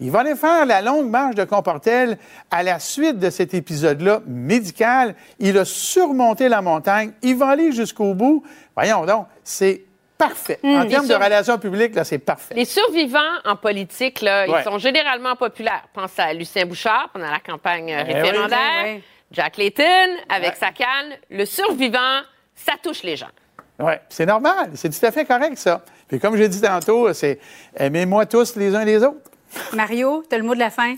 Il 0.00 0.10
va 0.12 0.20
aller 0.20 0.36
faire 0.36 0.64
la 0.64 0.80
longue 0.80 1.08
marche 1.10 1.34
de 1.34 1.42
Comportel 1.44 2.18
à 2.52 2.62
la 2.62 2.78
suite 2.78 3.18
de 3.18 3.30
cet 3.30 3.52
épisode-là 3.52 4.20
médical. 4.28 5.14
Il 5.40 5.58
a 5.58 5.64
surmonté 5.64 6.48
la 6.48 6.62
montagne. 6.62 7.10
Il 7.22 7.36
va 7.36 7.48
aller 7.48 7.72
jusqu'au 7.72 8.14
bout. 8.14 8.44
Voyons 8.76 9.04
donc, 9.06 9.26
c'est 9.42 9.82
parfait. 10.16 10.58
Hum, 10.62 10.70
en 10.76 10.82
les 10.82 10.88
termes 10.88 11.06
de 11.08 11.14
relations 11.14 11.58
publiques, 11.58 11.94
là, 11.96 12.04
c'est 12.04 12.18
parfait. 12.18 12.54
Les 12.54 12.64
survivants 12.64 13.18
en 13.44 13.56
politique, 13.56 14.20
là, 14.20 14.48
Ouais. 14.48 14.60
ils 14.60 14.64
sont 14.64 14.78
généralement 14.78 15.34
populaires. 15.36 15.84
Pense 15.92 16.16
à 16.18 16.32
Lucien 16.32 16.64
Bouchard 16.66 17.10
pendant 17.12 17.30
la 17.30 17.40
campagne 17.40 17.92
euh, 17.92 18.04
Eh 18.06 18.14
oui. 18.14 18.20
référendaire, 18.20 18.58
Oui, 18.84 18.90
oui. 18.96 19.02
Jack 19.32 19.56
Layton 19.56 19.84
avec 20.28 20.50
Ouais. 20.52 20.56
sa 20.58 20.72
canne. 20.72 21.16
Le 21.30 21.44
survivant, 21.44 22.20
ça 22.54 22.72
touche 22.82 23.02
les 23.02 23.16
gens. 23.16 23.28
Oui, 23.78 23.92
c'est 24.08 24.26
normal. 24.26 24.70
C'est 24.74 24.88
tout 24.90 25.06
à 25.06 25.12
fait 25.12 25.24
correct, 25.24 25.56
ça. 25.58 25.82
Puis 26.08 26.18
comme 26.18 26.36
j'ai 26.36 26.48
dit 26.48 26.60
tantôt, 26.60 27.12
c'est 27.12 27.38
aimez-moi 27.76 28.26
tous 28.26 28.56
les 28.56 28.74
uns 28.74 28.84
les 28.84 29.02
autres. 29.04 29.30
Mario, 29.74 30.24
tu 30.28 30.34
as 30.34 30.38
le 30.38 30.44
mot 30.44 30.54
de 30.54 30.58
la 30.60 30.70
fin? 30.70 30.96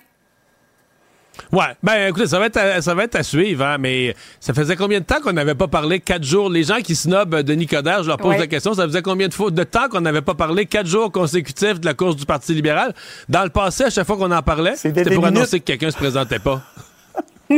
Ouais, 1.53 1.65
ben 1.83 2.09
écoutez, 2.09 2.27
ça 2.27 2.39
va 2.39 2.47
être 2.47 2.57
à, 2.57 2.83
ça 2.83 2.95
va 2.95 3.05
être 3.05 3.15
à 3.17 3.23
suivre, 3.23 3.65
hein, 3.65 3.79
mais 3.79 4.15
ça 4.41 4.53
faisait 4.53 4.77
combien 4.77 4.99
de 5.01 5.05
temps 5.05 5.21
qu'on 5.21 5.33
n'avait 5.33 5.55
pas 5.55 5.69
parlé 5.69 6.01
quatre 6.01 6.25
jours? 6.25 6.51
Les 6.51 6.65
gens 6.65 6.79
qui 6.81 6.95
snobent 6.95 7.37
Denis 7.43 7.67
Coderre, 7.67 8.03
je 8.03 8.09
leur 8.09 8.19
pose 8.19 8.31
Ouais. 8.33 8.39
la 8.39 8.47
question, 8.47 8.75
ça 8.75 8.85
faisait 8.85 9.01
combien 9.01 9.29
de, 9.29 9.33
fois, 9.35 9.51
de 9.51 9.63
temps 9.63 9.89
qu'on 9.89 10.01
n'avait 10.01 10.23
pas 10.23 10.35
parlé 10.35 10.67
quatre 10.67 10.87
jours 10.87 11.11
consécutifs 11.11 11.81
de 11.81 11.87
la 11.87 11.95
course 11.95 12.17
du 12.17 12.27
Parti 12.27 12.53
libéral? 12.53 12.95
Dans 13.29 13.45
le 13.45 13.49
passé, 13.51 13.85
à 13.85 13.91
chaque 13.91 14.07
fois 14.07 14.17
qu'on 14.17 14.31
en 14.33 14.43
parlait, 14.43 14.77
C'était 14.77 15.03
pour 15.05 15.25
minutes. 15.25 15.25
annoncer 15.39 15.61
que 15.61 15.65
quelqu'un 15.67 15.91
se 15.91 15.97
présentait 15.97 16.41
pas. 16.41 16.61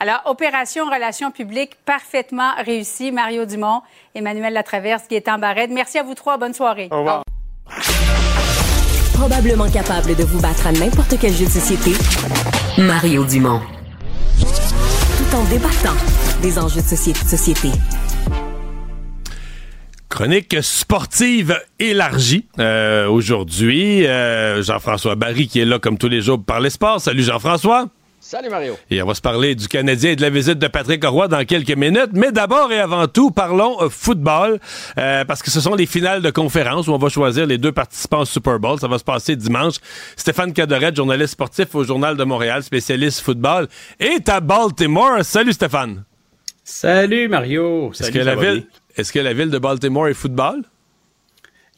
Alors, 0.00 0.22
opération 0.26 0.84
relations 0.86 1.30
publiques 1.30 1.76
parfaitement 1.84 2.52
réussie. 2.64 3.12
Mario 3.12 3.46
Dumont, 3.46 3.82
Emmanuel 4.14 4.52
Latraverse, 4.52 5.08
Gaétan 5.08 5.38
Barrette. 5.38 5.70
Merci 5.70 5.98
à 5.98 6.02
vous 6.02 6.14
trois. 6.14 6.36
Bonne 6.38 6.54
soirée. 6.54 6.88
Au 6.90 6.98
revoir. 6.98 7.22
Probablement 9.14 9.70
capable 9.70 10.14
de 10.14 10.24
vous 10.24 10.40
battre 10.40 10.66
à 10.66 10.72
n'importe 10.72 11.14
quel 11.20 11.32
jeu 11.32 11.46
de 11.46 11.50
société, 11.50 11.92
Mario 12.78 13.24
Dumont. 13.24 13.60
Tout 14.38 15.36
en 15.36 15.44
débattant 15.44 15.96
des 16.42 16.58
enjeux 16.58 16.82
de 16.82 16.86
société. 16.86 17.20
société. 17.20 17.68
Chronique 20.10 20.56
sportive 20.62 21.60
élargie 21.78 22.46
euh, 22.58 23.08
aujourd'hui. 23.08 24.06
Euh, 24.06 24.62
Jean-François 24.62 25.14
Barry 25.14 25.48
qui 25.48 25.60
est 25.60 25.64
là 25.64 25.78
comme 25.78 25.98
tous 25.98 26.08
les 26.08 26.20
jours 26.20 26.36
pour 26.36 26.46
parler 26.46 26.70
sport. 26.70 27.00
Salut 27.00 27.22
Jean-François. 27.22 27.88
Salut 28.28 28.50
Mario. 28.50 28.76
Et 28.90 29.00
on 29.00 29.06
va 29.06 29.14
se 29.14 29.20
parler 29.20 29.54
du 29.54 29.68
Canadien 29.68 30.10
et 30.10 30.16
de 30.16 30.20
la 30.20 30.30
visite 30.30 30.58
de 30.58 30.66
Patrick 30.66 31.04
Roy 31.04 31.28
dans 31.28 31.44
quelques 31.44 31.76
minutes. 31.76 32.10
Mais 32.12 32.32
d'abord 32.32 32.72
et 32.72 32.80
avant 32.80 33.06
tout, 33.06 33.30
parlons 33.30 33.80
euh, 33.80 33.88
football, 33.88 34.58
euh, 34.98 35.24
parce 35.24 35.44
que 35.44 35.50
ce 35.52 35.60
sont 35.60 35.76
les 35.76 35.86
finales 35.86 36.22
de 36.22 36.30
conférence 36.30 36.88
où 36.88 36.92
on 36.92 36.98
va 36.98 37.08
choisir 37.08 37.46
les 37.46 37.56
deux 37.56 37.70
participants 37.70 38.22
au 38.22 38.24
Super 38.24 38.58
Bowl. 38.58 38.80
Ça 38.80 38.88
va 38.88 38.98
se 38.98 39.04
passer 39.04 39.36
dimanche. 39.36 39.76
Stéphane 40.16 40.52
Cadorette, 40.52 40.96
journaliste 40.96 41.34
sportif 41.34 41.72
au 41.76 41.84
Journal 41.84 42.16
de 42.16 42.24
Montréal, 42.24 42.64
spécialiste 42.64 43.20
football, 43.20 43.68
est 44.00 44.28
à 44.28 44.40
Baltimore. 44.40 45.22
Salut 45.22 45.52
Stéphane. 45.52 46.02
Salut 46.64 47.28
Mario. 47.28 47.92
Est-ce 47.92 48.10
que, 48.10 48.18
la 48.18 48.34
ville, 48.34 48.66
est-ce 48.96 49.12
que 49.12 49.20
la 49.20 49.34
ville 49.34 49.50
de 49.50 49.58
Baltimore 49.58 50.08
est 50.08 50.14
football? 50.14 50.64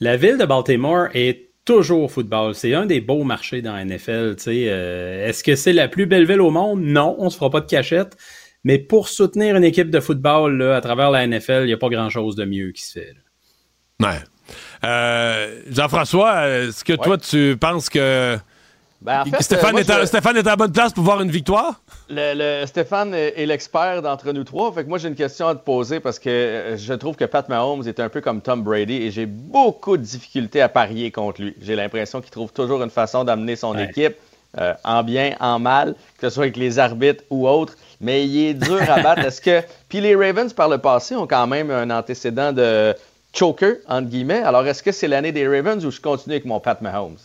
La 0.01 0.17
ville 0.17 0.39
de 0.39 0.47
Baltimore 0.47 1.09
est 1.13 1.48
toujours 1.69 2.11
football. 2.11 2.55
C'est 2.55 2.73
un 2.73 2.87
des 2.87 3.03
beaux 3.03 3.25
marchés 3.25 3.61
dans 3.61 3.75
la 3.75 3.85
NFL. 3.85 4.37
Euh, 4.47 5.29
Est-ce 5.29 5.45
que 5.45 5.55
c'est 5.55 5.75
la 5.75 5.87
plus 5.87 6.07
belle 6.07 6.27
ville 6.27 6.41
au 6.41 6.51
monde? 6.51 6.81
Non, 6.81 7.15
on 7.19 7.29
se 7.29 7.37
fera 7.37 7.51
pas 7.51 7.61
de 7.61 7.67
cachette. 7.67 8.17
Mais 8.65 8.79
pour 8.79 9.09
soutenir 9.09 9.55
une 9.55 9.65
équipe 9.65 9.91
de 9.91 10.01
football 10.01 10.57
là, 10.57 10.77
à 10.77 10.81
travers 10.81 11.11
la 11.11 11.27
NFL, 11.27 11.61
il 11.63 11.67
n'y 11.67 11.75
a 11.75 11.77
pas 11.77 11.91
grand-chose 11.91 12.37
de 12.37 12.47
mieux 12.47 12.73
qui 12.73 12.83
se 12.83 12.99
fait. 12.99 13.15
Là. 14.01 14.09
Ouais. 14.11 14.19
Euh, 14.89 15.61
Jean-François, 15.71 16.49
est-ce 16.49 16.85
que 16.85 16.95
ouais. 16.95 16.99
toi, 16.99 17.19
tu 17.19 17.57
penses 17.61 17.91
que 17.91 18.39
ben, 19.01 19.21
en 19.23 19.25
fait, 19.27 19.43
Stéphane, 19.43 19.77
euh, 19.77 19.81
est 19.81 19.91
à, 19.91 20.01
je... 20.01 20.07
Stéphane 20.07 20.37
est 20.37 20.47
à 20.47 20.57
bonne 20.57 20.73
place 20.73 20.93
pour 20.93 21.05
voir 21.05 21.21
une 21.23 21.31
victoire? 21.31 21.81
Le, 22.11 22.61
le 22.63 22.67
Stéphane 22.67 23.15
est, 23.15 23.35
est 23.41 23.47
l'expert 23.47 24.03
d'entre 24.03 24.33
nous 24.33 24.43
trois. 24.45 24.73
Fait 24.73 24.83
que 24.85 24.89
moi, 24.89 24.99
j'ai 24.99 25.09
une 25.09 25.15
question 25.15 25.47
à 25.47 25.55
te 25.55 25.65
poser 25.65 26.01
parce 26.01 26.19
que 26.19 26.29
euh, 26.29 26.77
je 26.77 26.95
trouve 26.95 27.15
que 27.17 27.25
Pat 27.25 27.49
Mahomes 27.49 27.87
est 27.87 28.01
un 28.01 28.09
peu 28.09 28.21
comme 28.21 28.41
Tom 28.41 28.63
Brady 28.63 28.95
et 28.97 29.11
j'ai 29.11 29.27
beaucoup 29.27 29.97
de 29.97 30.03
difficultés 30.03 30.61
à 30.61 30.69
parier 30.69 31.11
contre 31.13 31.43
lui. 31.43 31.55
J'ai 31.63 31.77
l'impression 31.77 32.21
qu'il 32.21 32.31
trouve 32.33 32.53
toujours 32.53 32.83
une 32.83 32.91
façon 32.91 33.23
d'amener 33.25 33.55
son 33.57 33.75
Ouais. 33.77 33.85
équipe 33.85 34.17
euh, 34.59 34.73
en 34.83 35.03
bien, 35.05 35.35
en 35.41 35.59
mal, 35.59 35.95
que 36.19 36.29
ce 36.29 36.35
soit 36.35 36.45
avec 36.45 36.57
les 36.57 36.79
arbitres 36.79 37.23
ou 37.31 37.47
autres. 37.47 37.75
Mais 38.01 38.27
il 38.27 38.47
est 38.49 38.55
dur 38.55 38.81
à 38.91 39.01
battre. 39.03 39.23
Est-ce 39.27 39.41
que. 39.41 39.63
Puis 39.89 40.01
les 40.01 40.17
Ravens, 40.17 40.53
par 40.53 40.69
le 40.69 40.79
passé, 40.79 41.15
ont 41.15 41.27
quand 41.27 41.47
même 41.47 41.71
un 41.71 41.91
antécédent 41.91 42.53
de 42.53 42.95
choker, 43.33 43.77
entre 43.89 44.09
guillemets. 44.09 44.43
Alors, 44.43 44.67
est-ce 44.67 44.83
que 44.83 44.91
c'est 44.91 45.07
l'année 45.07 45.33
des 45.33 45.47
Ravens 45.47 45.85
ou 45.85 45.91
je 45.93 46.01
continue 46.01 46.35
avec 46.35 46.47
mon 46.47 46.59
Pat 46.61 46.81
Mahomes? 46.81 47.19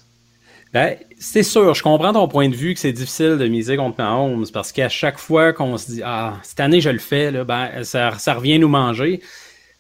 Ben, 0.73 0.97
c'est 1.19 1.43
sûr, 1.43 1.75
je 1.75 1.83
comprends 1.83 2.13
ton 2.13 2.27
point 2.27 2.49
de 2.49 2.55
vue 2.55 2.73
que 2.73 2.79
c'est 2.79 2.93
difficile 2.93 3.37
de 3.37 3.47
miser 3.47 3.77
contre 3.77 3.97
Mahomes 3.99 4.47
parce 4.51 4.71
qu'à 4.71 4.89
chaque 4.89 5.19
fois 5.19 5.53
qu'on 5.53 5.77
se 5.77 5.91
dit 5.91 6.01
Ah, 6.03 6.39
cette 6.41 6.59
année 6.59 6.81
je 6.81 6.89
le 6.89 6.97
fais, 6.97 7.29
là, 7.29 7.43
ben, 7.43 7.83
ça, 7.83 8.17
ça 8.17 8.33
revient 8.33 8.57
nous 8.57 8.69
manger. 8.69 9.21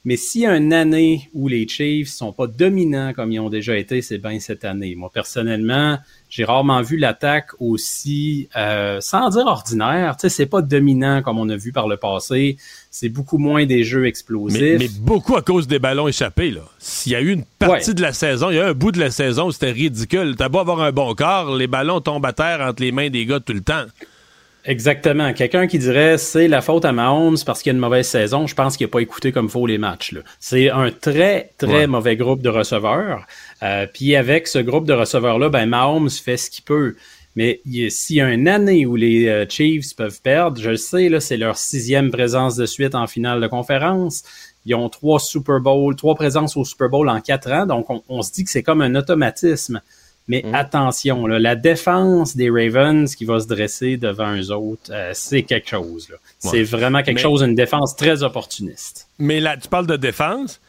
Mais 0.05 0.17
s'il 0.17 0.41
y 0.41 0.45
a 0.45 0.55
une 0.55 0.73
année 0.73 1.29
où 1.33 1.47
les 1.47 1.67
Chiefs 1.67 2.09
sont 2.09 2.31
pas 2.31 2.45
dominants 2.45 3.13
comme 3.13 3.31
ils 3.31 3.39
ont 3.39 3.49
déjà 3.49 3.75
été, 3.75 4.01
c'est 4.01 4.19
bien 4.19 4.39
cette 4.39 4.65
année. 4.65 4.95
Moi, 4.95 5.09
personnellement, 5.11 5.97
j'ai 6.35 6.45
rarement 6.45 6.81
vu 6.81 6.97
l'attaque 6.97 7.49
aussi, 7.59 8.49
euh, 8.55 8.99
sans 9.01 9.29
dire 9.29 9.45
ordinaire. 9.45 10.17
Tu 10.17 10.21
sais, 10.21 10.29
c'est 10.35 10.45
pas 10.47 10.63
dominant 10.63 11.21
comme 11.21 11.37
on 11.37 11.47
a 11.49 11.55
vu 11.55 11.71
par 11.71 11.87
le 11.87 11.97
passé. 11.97 12.57
C'est 12.89 13.09
beaucoup 13.09 13.37
moins 13.37 13.67
des 13.67 13.83
jeux 13.83 14.07
explosifs. 14.07 14.59
Mais, 14.59 14.77
mais 14.79 14.87
beaucoup 14.99 15.35
à 15.35 15.43
cause 15.43 15.67
des 15.67 15.77
ballons 15.77 16.07
échappés. 16.07 16.49
Là. 16.49 16.61
S'il 16.79 17.11
y 17.11 17.15
a 17.15 17.21
eu 17.21 17.33
une 17.33 17.43
partie 17.59 17.89
Ouais. 17.91 17.93
de 17.93 18.01
la 18.01 18.13
saison, 18.13 18.49
il 18.49 18.55
y 18.55 18.59
a 18.59 18.65
eu 18.65 18.69
un 18.71 18.73
bout 18.73 18.91
de 18.91 18.99
la 18.99 19.11
saison 19.11 19.45
où 19.45 19.51
c'était 19.51 19.69
ridicule. 19.69 20.35
T'as 20.35 20.49
beau 20.49 20.57
avoir 20.57 20.81
un 20.81 20.91
bon 20.91 21.13
corps, 21.13 21.55
les 21.55 21.67
ballons 21.67 22.01
tombent 22.01 22.25
à 22.25 22.33
terre 22.33 22.61
entre 22.61 22.81
les 22.81 22.91
mains 22.91 23.11
des 23.11 23.27
gars 23.27 23.39
tout 23.39 23.53
le 23.53 23.61
temps. 23.61 23.83
Exactement. 24.65 25.33
Quelqu'un 25.33 25.67
qui 25.67 25.77
dirait 25.77 26.17
c'est 26.17 26.47
la 26.47 26.61
faute 26.61 26.85
à 26.85 26.93
Mahomes 26.93 27.35
parce 27.45 27.61
qu'il 27.61 27.69
y 27.69 27.73
a 27.73 27.75
une 27.75 27.81
mauvaise 27.81 28.07
saison, 28.07 28.47
je 28.47 28.55
pense 28.55 28.77
qu'il 28.77 28.87
n'a 28.87 28.91
pas 28.91 29.01
écouté 29.01 29.33
comme 29.33 29.49
faut 29.49 29.67
les 29.67 29.77
matchs. 29.77 30.15
C'est 30.39 30.69
un 30.69 30.89
très, 30.89 31.51
très 31.57 31.67
Ouais. 31.67 31.87
mauvais 31.87 32.15
groupe 32.15 32.41
de 32.41 32.47
receveurs. 32.49 33.25
Euh, 33.63 33.87
Puis 33.91 34.15
avec 34.15 34.47
ce 34.47 34.59
groupe 34.59 34.85
de 34.85 34.93
receveurs-là, 34.93 35.49
ben 35.49 35.65
Mahomes 35.65 36.09
fait 36.09 36.37
ce 36.37 36.49
qu'il 36.49 36.63
peut. 36.63 36.95
Mais 37.35 37.61
s'il 37.89 38.17
y 38.17 38.21
a 38.21 38.29
une 38.31 38.47
année 38.47 38.85
où 38.85 38.95
les 38.95 39.27
euh, 39.27 39.45
Chiefs 39.49 39.95
peuvent 39.95 40.21
perdre, 40.21 40.61
je 40.61 40.69
le 40.71 40.77
sais, 40.77 41.09
là, 41.09 41.19
c'est 41.19 41.37
leur 41.37 41.57
sixième 41.57 42.11
présence 42.11 42.55
de 42.55 42.65
suite 42.67 42.93
en 42.93 43.07
finale 43.07 43.41
de 43.41 43.47
conférence. 43.47 44.23
Ils 44.65 44.75
ont 44.75 44.87
trois 44.89 45.19
Super 45.19 45.59
Bowl, 45.59 45.95
trois 45.95 46.13
présences 46.15 46.55
au 46.55 46.63
Super 46.63 46.89
Bowl 46.89 47.09
en 47.09 47.19
quatre 47.21 47.51
ans. 47.51 47.65
Donc, 47.65 47.89
on, 47.89 48.03
on 48.07 48.21
se 48.21 48.31
dit 48.31 48.43
que 48.43 48.51
c'est 48.51 48.61
comme 48.63 48.81
un 48.81 48.93
automatisme. 48.95 49.81
Mais 50.27 50.45
attention, 50.53 51.25
là, 51.27 51.37
la 51.37 51.55
défense 51.55 52.37
des 52.37 52.49
Ravens 52.49 53.13
qui 53.13 53.25
va 53.25 53.39
se 53.41 53.47
dresser 53.47 53.97
devant 53.97 54.33
eux 54.37 54.51
autres, 54.51 54.91
euh, 54.91 55.11
c'est 55.13 55.43
quelque 55.43 55.67
chose. 55.69 56.07
C'est 56.39 56.63
vraiment 56.63 57.01
quelque 57.03 57.15
Mais- 57.17 57.21
chose, 57.21 57.41
une 57.41 57.55
défense 57.55 57.95
très 57.97 58.23
opportuniste. 58.23 59.07
Mais 59.19 59.39
là, 59.41 59.57
tu 59.57 59.67
parles 59.67 59.87
de 59.87 59.97
défense. 59.97 60.61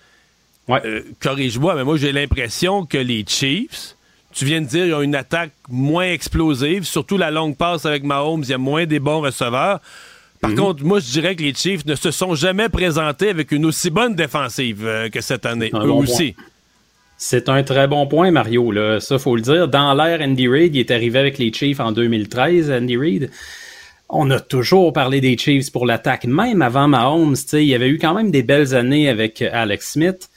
Euh, 0.71 1.03
Corrige-moi, 1.21 1.75
mais 1.75 1.85
moi, 1.85 1.97
j'ai 1.97 2.13
l'impression 2.13 2.87
que 2.87 2.99
les 2.99 3.25
Chiefs, 3.27 3.97
tu 4.33 4.45
viens 4.45 4.61
de 4.61 4.67
dire, 4.67 4.87
ils 4.87 4.95
ont 4.95 5.03
une 5.03 5.15
attaque 5.15 5.53
moins 5.69 6.11
explosive, 6.11 6.85
surtout 6.85 7.17
la 7.19 7.31
longue 7.31 7.57
passe 7.57 7.85
avec 7.87 8.03
Mahomes, 8.05 8.43
il 8.45 8.51
y 8.51 8.55
a 8.55 8.59
moins 8.59 8.87
des 8.87 8.99
bons 8.99 9.21
receveurs. 9.21 9.81
Par 10.41 10.51
Mhm. 10.51 10.57
contre, 10.57 10.85
moi, 10.85 11.01
je 11.01 11.11
dirais 11.11 11.37
que 11.37 11.43
les 11.43 11.55
Chiefs 11.55 11.87
ne 11.87 11.95
se 11.95 12.11
sont 12.11 12.35
jamais 12.35 12.69
présentés 12.69 13.29
avec 13.31 13.53
une 13.53 13.65
aussi 13.67 13.91
bonne 13.91 14.15
défensive 14.15 14.85
euh, 14.85 15.09
que 15.09 15.21
cette 15.21 15.47
année. 15.47 15.71
Eux 15.75 15.87
bon 15.87 16.03
aussi. 16.03 16.33
point. 16.33 16.45
C'est 17.17 17.49
un 17.49 17.63
très 17.63 17.87
bon 17.87 18.07
point, 18.07 18.31
Mario. 18.31 18.71
Là. 18.73 19.01
Ça, 19.01 19.19
faut 19.19 19.37
le 19.37 19.43
dire. 19.43 19.69
Dans 19.69 19.95
l'ère 19.95 20.21
Andy 20.21 20.49
Reid, 20.49 20.75
il 20.75 20.81
est 20.81 20.91
arrivé 20.91 21.19
avec 21.19 21.39
les 21.39 21.53
Chiefs 21.53 21.81
en 21.81 21.93
2013, 21.93 22.71
Andy 22.71 22.97
Reid. 22.97 23.31
On 24.11 24.31
a 24.31 24.41
toujours 24.41 24.93
parlé 24.93 25.21
des 25.21 25.39
Chiefs 25.39 25.71
pour 25.73 25.87
l'attaque, 25.87 26.25
même 26.27 26.61
avant 26.61 26.89
Mahomes. 26.89 27.37
Il 27.55 27.61
y 27.63 27.75
avait 27.75 27.89
eu 27.89 27.99
quand 27.99 28.13
même 28.15 28.31
des 28.31 28.43
belles 28.43 28.75
années 28.75 29.09
avec 29.09 29.41
Alex 29.41 29.93
Smith. 29.93 30.29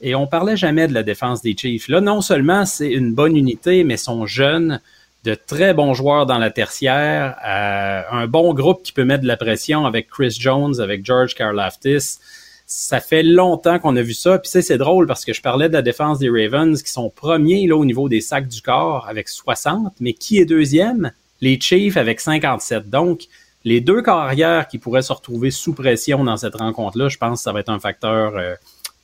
Et 0.00 0.14
on 0.14 0.26
parlait 0.26 0.56
jamais 0.56 0.88
de 0.88 0.94
la 0.94 1.02
défense 1.02 1.42
des 1.42 1.56
Chiefs. 1.56 1.88
Là, 1.88 2.00
non 2.00 2.20
seulement 2.20 2.66
c'est 2.66 2.90
une 2.90 3.14
bonne 3.14 3.36
unité, 3.36 3.82
mais 3.84 3.96
sont 3.96 4.26
jeunes, 4.26 4.80
de 5.26 5.34
très 5.34 5.74
bons 5.74 5.92
joueurs 5.92 6.24
dans 6.24 6.38
la 6.38 6.50
tertiaire, 6.50 7.36
euh, 7.44 8.02
un 8.12 8.26
bon 8.28 8.54
groupe 8.54 8.84
qui 8.84 8.92
peut 8.92 9.04
mettre 9.04 9.22
de 9.22 9.26
la 9.26 9.36
pression 9.36 9.84
avec 9.84 10.08
Chris 10.08 10.36
Jones, 10.38 10.80
avec 10.80 11.04
George 11.04 11.34
Karlaftis. 11.34 12.18
Ça 12.66 13.00
fait 13.00 13.24
longtemps 13.24 13.80
qu'on 13.80 13.96
a 13.96 14.02
vu 14.02 14.14
ça. 14.14 14.38
Puis 14.38 14.62
c'est 14.62 14.78
drôle 14.78 15.08
parce 15.08 15.24
que 15.24 15.32
je 15.32 15.42
parlais 15.42 15.68
de 15.68 15.72
la 15.72 15.82
défense 15.82 16.20
des 16.20 16.30
Ravens 16.30 16.80
qui 16.80 16.90
sont 16.90 17.10
premiers 17.10 17.66
là, 17.66 17.76
au 17.76 17.84
niveau 17.84 18.08
des 18.08 18.20
sacs 18.20 18.46
du 18.46 18.62
corps 18.62 19.08
avec 19.08 19.28
60, 19.28 19.94
mais 19.98 20.12
qui 20.12 20.38
est 20.38 20.44
deuxième? 20.44 21.10
Les 21.40 21.60
Chiefs 21.60 21.96
avec 21.96 22.20
57. 22.20 22.88
Donc, 22.88 23.22
les 23.64 23.80
deux 23.80 24.02
carrières 24.02 24.68
qui 24.68 24.78
pourraient 24.78 25.02
se 25.02 25.12
retrouver 25.12 25.50
sous 25.50 25.74
pression 25.74 26.22
dans 26.22 26.36
cette 26.36 26.54
rencontre-là, 26.54 27.08
je 27.08 27.18
pense 27.18 27.40
que 27.40 27.42
ça 27.42 27.52
va 27.52 27.60
être 27.60 27.68
un 27.68 27.80
facteur 27.80 28.36
euh, 28.36 28.54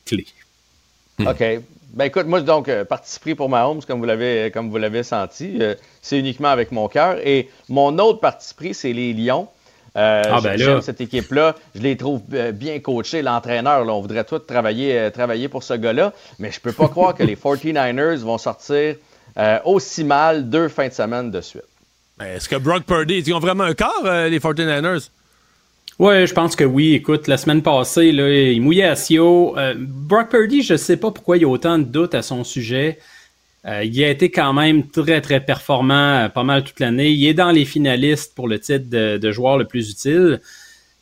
clé. 0.06 0.24
OK. 1.20 1.44
Ben 1.94 2.06
écoute, 2.06 2.26
moi 2.26 2.40
donc 2.40 2.68
euh, 2.68 2.84
parti 2.86 3.20
pris 3.20 3.34
pour 3.34 3.50
Mahomes, 3.50 3.82
comme 3.86 3.98
vous 3.98 4.06
l'avez 4.06 4.50
comme 4.50 4.70
vous 4.70 4.78
l'avez 4.78 5.02
senti, 5.02 5.58
euh, 5.60 5.74
c'est 6.00 6.18
uniquement 6.18 6.48
avec 6.48 6.72
mon 6.72 6.88
cœur. 6.88 7.16
Et 7.22 7.50
mon 7.68 7.98
autre 7.98 8.20
parti 8.20 8.54
c'est 8.72 8.92
les 8.94 9.12
Lions. 9.12 9.46
Euh, 9.96 10.22
Ah, 10.24 10.40
ben 10.40 10.52
là. 10.52 10.56
J'aime 10.56 10.80
cette 10.80 11.02
équipe-là. 11.02 11.54
Je 11.74 11.82
les 11.82 11.98
trouve 11.98 12.22
euh, 12.32 12.50
bien 12.50 12.78
coachés. 12.80 13.20
L'entraîneur, 13.20 13.86
on 13.86 14.00
voudrait 14.00 14.24
tous 14.24 14.38
travailler, 14.38 14.98
euh, 14.98 15.10
travailler 15.10 15.48
pour 15.48 15.62
ce 15.62 15.74
gars-là. 15.74 16.14
Mais 16.38 16.50
je 16.50 16.60
peux 16.60 16.72
pas 16.72 16.88
croire 16.96 17.14
que 17.14 17.24
les 17.24 17.36
49ers 17.36 18.16
vont 18.20 18.38
sortir 18.38 18.94
euh, 19.38 19.58
aussi 19.66 20.02
mal 20.02 20.48
deux 20.48 20.68
fins 20.68 20.88
de 20.88 20.94
semaine 20.94 21.30
de 21.30 21.42
suite. 21.42 21.62
Ben, 22.18 22.24
Est-ce 22.36 22.48
que 22.48 22.56
Brock 22.56 22.84
Purdy, 22.84 23.18
ils 23.18 23.34
ont 23.34 23.38
vraiment 23.38 23.64
un 23.64 23.74
corps, 23.74 24.02
euh, 24.06 24.28
les 24.30 24.38
49ers? 24.38 25.10
Ouais, 25.98 26.26
je 26.26 26.34
pense 26.34 26.56
que 26.56 26.64
oui. 26.64 26.94
Écoute, 26.94 27.28
la 27.28 27.36
semaine 27.36 27.62
passée, 27.62 28.12
là, 28.12 28.28
il 28.28 28.60
mouillait 28.62 28.84
à 28.84 28.96
Sio. 28.96 29.56
Euh, 29.58 29.74
Brock 29.78 30.30
Purdy, 30.30 30.62
je 30.62 30.76
sais 30.76 30.96
pas 30.96 31.10
pourquoi 31.10 31.36
il 31.36 31.42
y 31.42 31.44
a 31.44 31.48
autant 31.48 31.78
de 31.78 31.84
doutes 31.84 32.14
à 32.14 32.22
son 32.22 32.44
sujet. 32.44 32.98
Euh, 33.64 33.84
il 33.84 34.02
a 34.02 34.08
été 34.08 34.30
quand 34.30 34.52
même 34.52 34.88
très, 34.88 35.20
très 35.20 35.40
performant 35.40 36.24
euh, 36.24 36.28
pas 36.28 36.42
mal 36.42 36.64
toute 36.64 36.80
l'année. 36.80 37.10
Il 37.12 37.24
est 37.26 37.34
dans 37.34 37.52
les 37.52 37.64
finalistes 37.64 38.34
pour 38.34 38.48
le 38.48 38.58
titre 38.58 38.90
de, 38.90 39.18
de 39.18 39.32
joueur 39.32 39.58
le 39.58 39.66
plus 39.66 39.90
utile. 39.90 40.40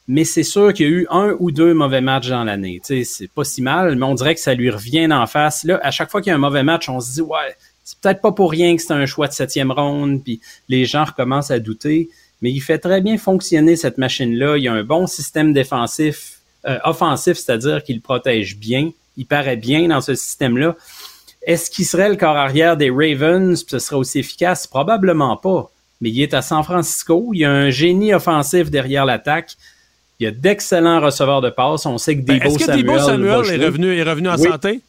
Mais 0.09 0.25
c'est 0.25 0.43
sûr 0.43 0.75
qu'il 0.75 0.87
y 0.87 0.89
a 0.89 0.93
eu 0.93 1.07
un 1.09 1.37
ou 1.39 1.53
deux 1.53 1.73
mauvais 1.73 2.01
matchs 2.01 2.29
dans 2.29 2.43
l'année. 2.43 2.81
C'est 2.83 3.31
pas 3.33 3.45
si 3.45 3.63
mal, 3.63 3.95
mais 3.95 4.05
on 4.05 4.15
dirait 4.15 4.35
que 4.35 4.41
ça 4.41 4.55
lui 4.55 4.69
revient 4.69 5.09
en 5.13 5.27
face. 5.27 5.63
Là, 5.63 5.79
à 5.85 5.93
chaque 5.93 6.11
fois 6.11 6.21
qu'il 6.21 6.31
y 6.31 6.33
a 6.33 6.35
un 6.35 6.39
mauvais 6.39 6.65
match, 6.65 6.89
on 6.89 6.99
se 7.01 7.13
dit, 7.13 7.21
ouais, 7.21 7.55
c'est 7.85 7.99
peut-être 8.01 8.21
pas 8.21 8.33
pour 8.33 8.51
rien 8.51 8.75
que 8.75 8.83
c'est 8.83 8.93
un 8.93 9.07
choix 9.07 9.29
de 9.29 9.33
septième 9.33 9.71
ronde, 9.71 10.23
puis 10.25 10.41
les 10.69 10.85
gens 10.85 11.05
recommencent 11.05 11.53
à 11.53 11.61
douter. 11.61 12.09
Mais 12.43 12.51
il 12.51 12.61
fait 12.61 12.79
très 12.79 13.01
bien 13.01 13.19
fonctionner 13.19 13.77
cette 13.77 13.99
machine-là. 13.99 14.57
Il 14.57 14.63
y 14.65 14.69
a 14.69 14.73
un 14.73 14.83
bon 14.85 15.07
système 15.07 15.53
défensif, 15.53 16.39
euh, 16.67 16.79
offensif, 16.85 17.37
c'est-à-dire 17.39 17.83
qu'il 17.85 18.01
protège 18.01 18.57
bien. 18.57 18.91
Il 19.17 19.27
paraît 19.27 19.57
bien 19.57 19.89
dans 19.89 20.01
ce 20.01 20.15
système-là. 20.15 20.77
Est-ce 21.47 21.71
qu'il 21.71 21.85
serait 21.87 22.09
le 22.09 22.17
corps 22.17 22.37
arrière 22.37 22.77
des 22.77 22.91
Ravens, 22.91 23.63
puis 23.63 23.71
ce 23.73 23.79
serait 23.79 23.97
aussi 23.97 24.19
efficace? 24.19 24.67
Probablement 24.67 25.37
pas. 25.37 25.71
mais 26.03 26.09
il 26.11 26.23
est 26.23 26.33
à 26.33 26.41
San 26.41 26.63
Francisco. 26.65 27.31
Il 27.35 27.41
y 27.41 27.45
a 27.45 27.51
un 27.51 27.69
génie 27.69 28.15
offensif 28.15 28.71
derrière 28.71 29.05
l'attaque. 29.05 29.57
Il 30.19 30.25
y 30.25 30.27
a 30.27 30.31
d'excellents 30.31 31.01
receveurs 31.01 31.43
de 31.43 31.51
passes. 31.51 31.85
On 31.85 31.99
sait 31.99 32.17
que 32.17 32.23
Ben, 32.23 32.39
Debo 32.39 32.49
Est-ce 32.49 32.59
que 32.59 32.65
Samuel, 32.65 32.85
Debo 32.87 33.45
est 33.45 33.57
revenu, 33.67 33.95
est 33.97 34.03
revenu 34.03 34.29
en 34.31 34.37
Oui. 34.39 34.49
santé? 34.49 34.81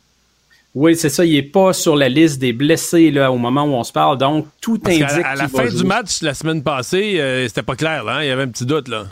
Oui, 0.74 0.96
c'est 0.96 1.10
ça. 1.10 1.26
Il 1.26 1.34
n'est 1.34 1.42
pas 1.42 1.74
sur 1.74 1.96
la 1.96 2.08
liste 2.08 2.40
des 2.40 2.54
blessés 2.54 3.12
là, 3.12 3.32
au 3.32 3.38
moment 3.38 3.64
où 3.64 3.74
on 3.74 3.84
se 3.84 3.92
parle. 3.92 4.18
Donc, 4.18 4.48
tout 4.62 4.78
Parce 4.80 4.96
indique 4.96 5.08
qu'à- 5.08 5.30
à, 5.32 5.36
la 5.36 5.48
fin 5.50 5.66
du 5.68 5.84
match, 5.84 6.22
la 6.22 6.34
semaine 6.34 6.64
passée, 6.64 7.20
euh, 7.20 7.48
c'était 7.48 7.62
pas 7.64 7.76
clair. 7.76 8.04
Là, 8.06 8.18
hein? 8.18 8.24
Il 8.24 8.28
y 8.28 8.32
avait 8.32 8.44
un 8.44 8.48
petit 8.48 8.66
doute. 8.66 8.88
là. 8.88 9.06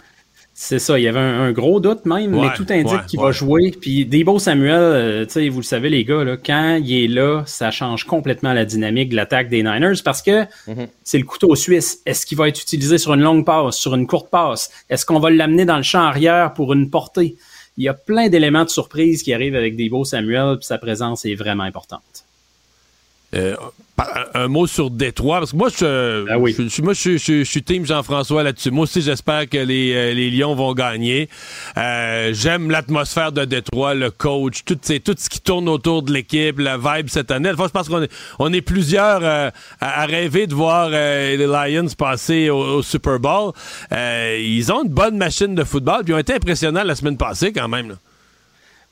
C'est 0.62 0.80
ça, 0.80 1.00
il 1.00 1.04
y 1.04 1.08
avait 1.08 1.20
un, 1.20 1.42
un 1.44 1.52
gros 1.54 1.80
doute 1.80 2.06
même, 2.06 2.36
Ouais, 2.36 2.48
mais 2.50 2.54
tout 2.54 2.66
indique 2.70 2.92
ouais, 2.92 3.06
qu'il 3.08 3.18
ouais. 3.20 3.26
va 3.28 3.32
jouer. 3.32 3.72
Puis 3.80 4.06
Debo 4.06 4.40
Samuel, 4.40 4.74
euh, 4.82 5.26
tu 5.26 5.32
sais, 5.32 5.48
vous 5.50 5.60
le 5.60 5.64
savez 5.64 5.88
les 5.90 6.04
gars, 6.04 6.26
là, 6.26 6.36
quand 6.36 6.82
il 6.84 7.06
est 7.06 7.08
là, 7.08 7.44
ça 7.46 7.72
change 7.72 8.04
complètement 8.04 8.52
la 8.52 8.66
dynamique 8.66 9.08
de 9.08 9.16
l'attaque 9.16 9.48
des 9.48 9.64
Niners 9.64 10.02
parce 10.04 10.22
que 10.22 10.46
c'est 11.04 11.18
le 11.18 11.24
couteau 11.24 11.56
suisse. 11.56 12.00
Est-ce 12.06 12.26
qu'il 12.26 12.38
va 12.38 12.50
être 12.50 12.62
utilisé 12.62 12.98
sur 12.98 13.14
une 13.14 13.22
longue 13.22 13.46
passe, 13.46 13.78
sur 13.78 13.96
une 13.96 14.06
courte 14.06 14.30
passe? 14.30 14.70
Est-ce 14.90 15.06
qu'on 15.06 15.20
va 15.20 15.30
l'amener 15.30 15.64
dans 15.64 15.78
le 15.78 15.84
champ 15.84 16.02
arrière 16.04 16.54
pour 16.54 16.74
une 16.74 16.90
portée? 16.90 17.38
Il 17.80 17.86
y 17.86 17.88
a 17.88 17.94
plein 17.94 18.28
d'éléments 18.28 18.66
de 18.66 18.70
surprise 18.70 19.24
qui 19.24 19.34
arrivent 19.34 19.56
avec 19.56 19.78
Debo 19.78 20.04
Samuel, 20.04 20.58
puis 20.58 20.66
sa 20.66 20.78
présence 20.78 21.24
est 21.24 21.36
vraiment 21.36 21.64
importante. 21.64 22.26
Euh, 23.34 23.56
un 24.34 24.48
mot 24.48 24.68
sur 24.68 24.90
Détroit, 24.90 25.40
parce 25.40 25.52
que 25.52 25.58
moi, 25.58 25.70
je, 25.70 26.26
Ben 26.26 26.46
je, 26.48 26.68
je- 26.68 26.82
moi, 26.82 26.94
je, 26.94 27.44
suis 27.44 27.64
team 27.64 27.86
Jean-François 27.86 28.44
là-dessus. 28.44 28.72
Moi 28.72 28.84
aussi, 28.84 29.02
j'espère 29.02 29.48
que 29.50 29.58
les, 29.58 29.94
euh, 29.94 30.14
les 30.14 30.30
Lions 30.30 30.56
vont 30.56 30.74
gagner. 30.74 31.30
Euh, 31.78 32.32
J'aime 32.34 32.70
l'atmosphère 32.72 33.32
de 33.32 33.46
Détroit, 33.46 33.94
le 33.96 34.12
coach, 34.12 34.64
tout, 34.66 34.76
tout 34.76 35.16
ce 35.18 35.30
qui 35.30 35.42
tourne 35.42 35.68
autour 35.70 36.04
de 36.04 36.12
l'équipe, 36.14 36.60
la 36.60 36.78
vibe 36.78 37.10
cette 37.10 37.32
année. 37.32 37.50
Enfin, 37.54 37.66
je 37.68 37.72
pense 37.72 37.90
qu'on 37.90 38.04
est, 38.04 38.12
on 38.40 38.52
est 38.54 38.62
plusieurs 38.62 39.20
euh, 39.24 39.50
à, 39.82 40.02
à 40.04 40.06
rêver 40.06 40.48
de 40.48 40.54
voir 40.56 40.90
euh, 40.92 41.36
les 41.36 41.48
Lions 41.72 41.88
passer 41.98 42.50
au, 42.50 42.58
au 42.78 42.82
Super 42.82 43.20
Bowl. 43.20 43.52
Euh, 43.92 44.38
ils 44.42 44.72
ont 44.72 44.84
une 44.84 44.90
bonne 44.92 45.18
machine 45.18 45.56
de 45.56 45.64
football, 45.64 46.04
puis 46.04 46.14
ils 46.14 46.16
ont 46.16 46.20
été 46.20 46.34
impressionnants 46.34 46.84
la 46.84 46.96
semaine 46.96 47.18
passée 47.18 47.52
quand 47.52 47.68
même. 47.68 47.90
là. 47.90 47.96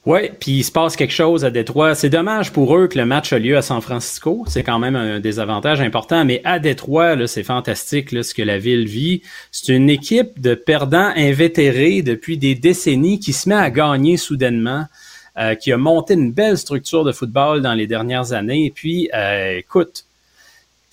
Oui, 0.07 0.29
puis 0.39 0.51
il 0.51 0.63
se 0.63 0.71
passe 0.71 0.95
quelque 0.95 1.11
chose 1.11 1.43
à 1.43 1.51
Détroit. 1.51 1.93
C'est 1.93 2.09
dommage 2.09 2.53
pour 2.53 2.77
eux 2.77 2.87
que 2.87 2.97
le 2.97 3.05
match 3.05 3.33
a 3.33 3.39
lieu 3.39 3.57
à 3.57 3.61
San 3.61 3.81
Francisco. 3.81 4.45
C'est 4.47 4.63
quand 4.63 4.79
même 4.79 4.95
un 4.95 5.19
désavantage 5.19 5.81
important. 5.81 6.23
Mais 6.23 6.39
à 6.45 6.59
Détroit, 6.59 7.27
c'est 7.27 7.43
fantastique 7.43 8.13
là, 8.13 8.23
ce 8.23 8.33
que 8.33 8.41
la 8.41 8.57
ville 8.57 8.87
vit. 8.87 9.21
C'est 9.51 9.75
une 9.75 9.89
équipe 9.89 10.39
de 10.39 10.55
perdants 10.55 11.11
invétérés 11.17 12.03
depuis 12.03 12.37
des 12.37 12.55
décennies 12.55 13.19
qui 13.19 13.33
se 13.33 13.49
met 13.49 13.55
à 13.55 13.69
gagner 13.69 14.15
soudainement, 14.15 14.85
euh, 15.37 15.55
qui 15.55 15.73
a 15.73 15.77
monté 15.77 16.13
une 16.13 16.31
belle 16.31 16.57
structure 16.57 17.03
de 17.03 17.11
football 17.11 17.61
dans 17.61 17.73
les 17.73 17.85
dernières 17.85 18.31
années. 18.31 18.67
Et 18.67 18.71
puis, 18.71 19.09
euh, 19.13 19.57
écoute, 19.57 20.05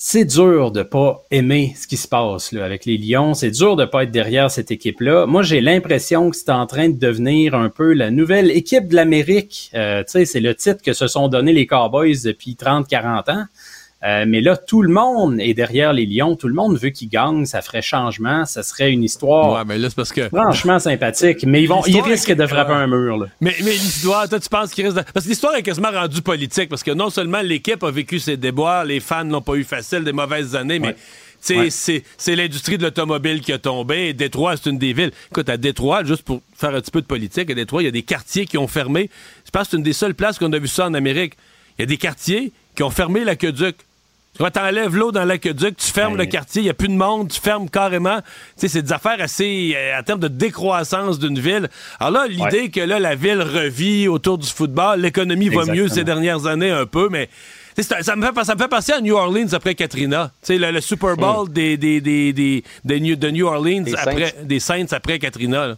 c'est 0.07 0.27
dur 0.27 0.71
de 0.71 0.83
pas 0.83 1.25
aimer 1.31 1.75
ce 1.81 1.87
qui 1.87 1.97
se 1.97 2.07
passe 2.07 2.53
là, 2.53 2.67
avec 2.67 2.85
les 2.85 2.99
Lions. 2.99 3.33
C'est 3.33 3.51
dur 3.51 3.75
de 3.75 3.87
pas 3.87 4.03
être 4.03 4.11
derrière 4.11 4.51
cette 4.51 4.71
équipe-là. 4.71 5.25
Moi, 5.25 5.43
j'ai 5.43 5.63
l'impression 5.63 6.29
que 6.29 6.37
c'est 6.37 6.51
en 6.51 6.67
train 6.67 6.91
de 6.91 6.99
devenir 6.99 7.55
un 7.55 7.71
peu 7.71 7.95
la 7.95 8.11
nouvelle 8.11 8.51
équipe 8.51 8.87
de 8.89 8.97
l'Amérique. 8.97 9.71
Euh, 9.73 10.05
tu 10.05 10.11
sais, 10.11 10.25
c'est 10.27 10.41
le 10.41 10.55
titre 10.55 10.83
que 10.83 10.93
se 10.93 11.07
sont 11.07 11.29
donné 11.29 11.55
les 11.55 11.67
Cowboys 11.67 12.23
depuis 12.23 12.53
30-40 12.53 13.31
ans. 13.31 13.45
Euh, 14.05 14.25
mais 14.29 14.41
là, 14.43 14.57
tout 14.57 14.83
le 14.83 14.93
monde 14.93 15.41
est 15.41 15.55
derrière 15.55 15.93
les 15.95 16.05
Lions. 16.05 16.37
Tout 16.37 16.49
le 16.49 16.55
monde 16.55 16.77
veut 16.77 16.91
qu'ils 16.91 17.09
gagnent. 17.09 17.47
Ça 17.47 17.63
ferait 17.63 17.81
changement. 17.81 18.45
Ça 18.45 18.63
serait 18.63 18.93
une 18.93 19.03
histoire 19.03 19.53
Ouais, 19.55 19.65
mais 19.67 19.79
là, 19.79 19.89
c'est 19.89 19.97
parce 19.97 20.13
que. 20.13 20.29
franchement 20.29 20.79
sympathique. 20.79 21.45
Mais 21.47 21.63
ils 21.63 21.67
vont, 21.67 21.83
ils 21.87 22.01
risquent 22.01 22.31
est- 22.31 22.35
de 22.35 22.47
frapper 22.47 22.73
un 22.75 22.87
mur. 22.87 23.17
Là. 23.17 23.27
Mais, 23.41 23.55
mais 23.65 23.71
l'histoire, 23.73 24.29
toi, 24.29 24.39
tu 24.39 24.49
penses 24.49 24.73
qu'il 24.73 24.85
risque 24.85 24.99
de... 24.99 25.03
Parce 25.13 25.25
que 25.25 25.31
l'histoire 25.31 25.55
est 25.57 25.63
quasiment 25.63 25.91
rendue 25.91 26.21
politique, 26.21 26.69
parce 26.69 26.83
que 26.83 26.91
non 26.91 27.09
seulement 27.09 27.41
l'équipe 27.41 27.83
a 27.83 27.91
vécu 27.91 28.19
ses 28.19 28.37
déboires, 28.37 28.85
les 28.85 29.01
fans 29.01 29.25
n'ont 29.25 29.41
pas 29.41 29.55
eu 29.55 29.65
facile, 29.65 30.05
des 30.05 30.13
mauvaises 30.13 30.55
années, 30.55 30.79
mais... 30.79 30.89
Ouais. 30.89 30.97
C'est, 31.71 32.03
c'est 32.17 32.37
l'industrie 32.37 32.79
de 32.79 32.85
l'automobile 32.85 33.43
qui 33.43 33.53
a 33.53 33.59
tombé. 33.59 34.09
Et 34.09 34.13
Détroit, 34.15 34.57
c'est 34.57 34.71
une 34.71 34.79
des 34.79 34.95
villes. 34.95 35.11
Écoute, 35.31 35.51
à 35.51 35.59
Détroit, 35.59 36.03
juste 36.03 36.23
pour 36.23 36.41
faire 36.57 36.75
un 36.75 36.81
petit 36.81 36.91
peu 36.91 37.03
de 37.03 37.07
politique, 37.07 37.51
à 37.51 37.55
Détroit, 37.55 37.83
il 37.83 37.85
y 37.85 37.89
a 37.89 37.91
des 37.91 38.03
quartiers 38.03 38.47
qui 38.47 38.57
ont 38.57 38.67
fermé. 38.67 39.11
Je 39.45 39.51
pense 39.51 39.65
que 39.65 39.73
c'est 39.73 39.77
une 39.77 39.83
des 39.83 39.93
seules 39.93 40.15
places 40.15 40.39
qu'on 40.39 40.51
a 40.55 40.59
vu 40.59 40.69
ça 40.69 40.87
en 40.87 40.95
Amérique. 40.95 41.35
Il 41.79 41.83
y 41.83 41.85
a 41.85 41.87
des 41.87 41.99
quartiers 41.99 42.51
qui 42.75 42.83
ont 42.83 42.89
fermé 42.89 43.25
l'aqueduc. 43.25 43.77
Tu 44.35 44.39
vois, 44.41 44.51
t'enlèves 44.51 44.97
l'eau 44.97 45.13
dans 45.13 45.25
l'aqueduc, 45.25 45.77
tu 45.77 45.93
fermes 45.93 46.17
le 46.17 46.27
quartier, 46.27 46.61
il 46.63 46.65
n'y 46.65 46.71
a 46.71 46.75
plus 46.75 46.89
de 46.89 46.95
monde, 46.95 47.31
tu 47.31 47.41
fermes 47.41 47.71
carrément. 47.71 48.19
Tu 48.19 48.23
sais, 48.57 48.69
c'est 48.69 48.83
des 48.83 48.93
affaires 48.93 49.21
assez, 49.21 49.75
euh, 49.77 50.01
en 50.01 50.03
termes 50.03 50.19
de 50.19 50.27
décroissance 50.27 51.21
d'une 51.21 51.39
ville. 51.39 51.69
Alors 52.01 52.11
là, 52.23 52.27
l'idée 52.27 52.69
que 52.69 52.81
là, 52.81 52.99
la 52.99 53.15
ville 53.15 53.41
revit 53.43 54.09
autour 54.09 54.39
du 54.39 54.49
football, 54.49 55.01
l'économie 55.01 55.51
va 55.51 55.65
mieux 55.67 55.87
ces 55.89 56.03
dernières 56.03 56.47
années 56.47 56.71
un 56.73 56.85
peu, 56.85 57.09
mais 57.13 57.29
ça 57.79 58.17
me, 58.17 58.27
fait, 58.27 58.45
ça 58.45 58.55
me 58.57 58.61
fait 58.61 58.69
penser 58.69 58.93
à 58.93 59.01
New 59.01 59.15
Orleans 59.15 59.53
après 59.53 59.77
Katrina. 59.77 60.33
Tu 60.43 60.47
sais, 60.49 60.59
le, 60.59 60.73
le 60.73 60.81
Super 60.81 61.17
Bowl 61.17 61.49
des, 61.53 61.77
des, 61.77 62.01
des, 62.01 62.33
des, 62.33 62.65
des 62.85 63.01
New, 63.01 63.15
de 63.15 63.31
New 63.31 63.47
Orleans 63.47 63.83
Des 63.83 63.95
après, 63.95 64.27
Saints. 64.27 64.43
des 64.43 64.59
Saints 64.61 64.87
après 64.93 65.21
Katrina. 65.21 65.67
là. 65.69 65.77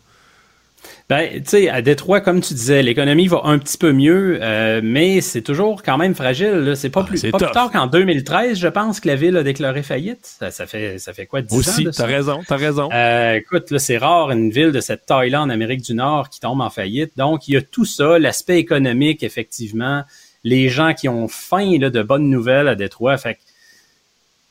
Ben, 1.08 1.40
tu 1.40 1.42
sais, 1.50 1.68
à 1.68 1.82
Détroit, 1.82 2.20
comme 2.20 2.40
tu 2.40 2.52
disais, 2.52 2.82
l'économie 2.82 3.28
va 3.28 3.42
un 3.44 3.60
petit 3.60 3.78
peu 3.78 3.92
mieux, 3.92 4.40
euh, 4.42 4.80
mais 4.82 5.20
c'est 5.20 5.40
toujours 5.42 5.84
quand 5.84 5.96
même 5.98 6.16
fragile. 6.16 6.48
là. 6.50 6.74
C'est 6.74 6.90
pas, 6.90 7.04
plus, 7.04 7.18
c'est 7.18 7.30
pas 7.30 7.38
plus 7.38 7.52
tard 7.52 7.70
qu'en 7.70 7.86
2013, 7.86 8.58
je 8.58 8.66
pense, 8.66 8.98
que 8.98 9.06
la 9.06 9.14
ville 9.14 9.36
a 9.36 9.44
déclaré 9.44 9.84
faillite. 9.84 10.18
Ça, 10.24 10.50
ça 10.50 10.66
fait, 10.66 10.98
ça 10.98 11.12
fait 11.12 11.26
quoi, 11.26 11.42
10 11.42 11.54
ans? 11.54 11.58
Aussi, 11.58 11.84
de 11.84 11.90
t'as 11.92 12.06
raison, 12.06 12.40
t'as 12.48 12.56
raison. 12.56 12.88
Euh, 12.92 13.34
écoute, 13.34 13.70
là, 13.70 13.78
c'est 13.78 13.98
rare 13.98 14.32
une 14.32 14.50
ville 14.50 14.72
de 14.72 14.80
cette 14.80 15.06
taille-là 15.06 15.42
en 15.42 15.48
Amérique 15.48 15.82
du 15.82 15.94
Nord 15.94 16.28
qui 16.28 16.40
tombe 16.40 16.60
en 16.60 16.70
faillite. 16.70 17.12
Donc, 17.16 17.46
il 17.46 17.54
y 17.54 17.56
a 17.56 17.62
tout 17.62 17.84
ça, 17.84 18.18
l'aspect 18.18 18.58
économique, 18.58 19.22
effectivement, 19.22 20.02
les 20.42 20.68
gens 20.68 20.92
qui 20.92 21.08
ont 21.08 21.28
faim 21.28 21.78
là, 21.78 21.88
de 21.88 22.02
bonnes 22.02 22.28
nouvelles 22.28 22.66
à 22.66 22.74
Détroit. 22.74 23.16
Fait 23.16 23.34
que, 23.34 23.38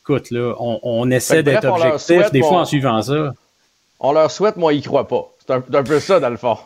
écoute, 0.04 0.32
là, 0.32 0.54
on, 0.60 0.80
on 0.84 1.12
essaie 1.12 1.38
Fait 1.38 1.44
que 1.44 1.50
bref, 1.50 1.62
d'être 1.64 1.74
objectif, 1.74 2.32
des 2.32 2.40
fois 2.40 2.52
mon- 2.52 2.58
en 2.60 2.66
suivant 2.66 3.02
ça. 3.02 3.34
On 4.00 4.14
leur 4.14 4.32
souhaite, 4.32 4.56
moi, 4.56 4.72
ils 4.74 4.82
croient 4.82 5.08
pas. 5.10 5.32
C'est 5.48 5.54
un, 5.54 5.84
peu 5.84 6.00
ça, 6.00 6.20
dans 6.20 6.30
le 6.30 6.38
fond. 6.38 6.58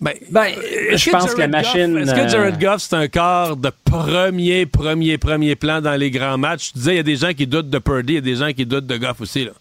Ben, 0.00 0.12
je 0.22 0.94
Est-ce 0.94 1.10
pense 1.10 1.22
Jared 1.22 1.34
que 1.36 1.40
la 1.40 1.48
machine, 1.48 1.98
Est-ce 1.98 2.14
que 2.14 2.20
euh, 2.20 2.28
Jared 2.28 2.60
Goff, 2.60 2.82
c'est 2.82 2.96
un 2.96 3.06
quart 3.06 3.56
de 3.56 3.70
premier, 3.84 4.66
premier, 4.66 5.18
premier 5.18 5.54
plan 5.54 5.80
dans 5.80 5.94
les 5.94 6.10
grands 6.10 6.36
matchs? 6.36 6.72
Tu 6.72 6.78
disais, 6.78 6.94
il 6.94 6.96
y 6.96 7.00
a 7.00 7.04
des 7.04 7.16
gens 7.16 7.32
qui 7.32 7.46
doutent 7.46 7.70
de 7.70 7.78
Purdy, 7.78 8.14
il 8.14 8.16
y 8.16 8.18
a 8.18 8.20
des 8.20 8.36
gens 8.36 8.52
qui 8.52 8.66
doutent 8.66 8.86
de 8.86 8.96
Goff 8.96 9.20
aussi. 9.20 9.44
Là. 9.44 9.52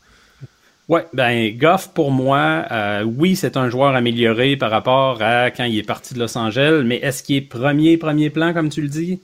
Ouais, 0.90 1.06
ben 1.14 1.58
Goff 1.58 1.94
pour 1.94 2.12
moi, 2.12 2.66
euh, 2.72 3.04
oui, 3.04 3.38
c'est 3.38 3.56
un 3.56 3.70
joueur 3.70 3.96
amélioré 3.96 4.58
par 4.58 4.70
rapport 4.70 5.22
à 5.22 5.50
quand 5.50 5.64
il 5.64 5.78
est 5.78 5.84
parti 5.84 6.14
de 6.14 6.20
Los 6.20 6.38
Angeles, 6.38 6.84
mais 6.84 6.98
est-ce 6.98 7.24
qu'il 7.24 7.38
est 7.38 7.42
premier 7.42 7.98
premier 7.98 8.30
plan 8.30 8.54
comme 8.54 8.70
tu 8.70 8.82
le 8.82 8.90
dis? 8.90 9.22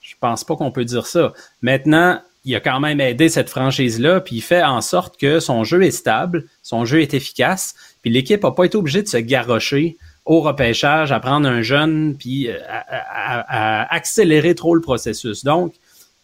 Je 0.00 0.14
pense 0.18 0.42
pas 0.42 0.56
qu'on 0.56 0.70
peut 0.70 0.86
dire 0.86 1.06
ça. 1.06 1.34
Maintenant, 1.60 2.20
il 2.46 2.54
a 2.54 2.60
quand 2.60 2.80
même 2.80 3.00
aidé 3.00 3.28
cette 3.28 3.50
franchise 3.50 4.00
là, 4.00 4.20
puis 4.20 4.36
il 4.36 4.40
fait 4.40 4.62
en 4.62 4.80
sorte 4.80 5.18
que 5.20 5.38
son 5.38 5.64
jeu 5.64 5.82
est 5.82 5.90
stable, 5.90 6.44
son 6.62 6.86
jeu 6.86 7.02
est 7.02 7.12
efficace, 7.12 7.74
puis 8.06 8.12
l'équipe 8.12 8.44
a 8.44 8.52
pas 8.52 8.62
été 8.62 8.76
obligée 8.76 9.02
de 9.02 9.08
se 9.08 9.16
garrocher 9.16 9.96
au 10.26 10.40
repêchage, 10.40 11.10
à 11.10 11.18
prendre 11.18 11.48
un 11.48 11.62
jeune, 11.62 12.16
puis 12.16 12.48
euh, 12.48 12.56
à, 12.68 13.92
accélérer 13.92 14.54
trop 14.54 14.76
le 14.76 14.80
processus. 14.80 15.42
Donc, 15.42 15.74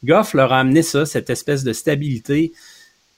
Goff 0.04 0.32
leur 0.32 0.52
a 0.52 0.60
amené 0.60 0.82
ça, 0.82 1.06
cette 1.06 1.28
espèce 1.28 1.64
de 1.64 1.72
stabilité. 1.72 2.52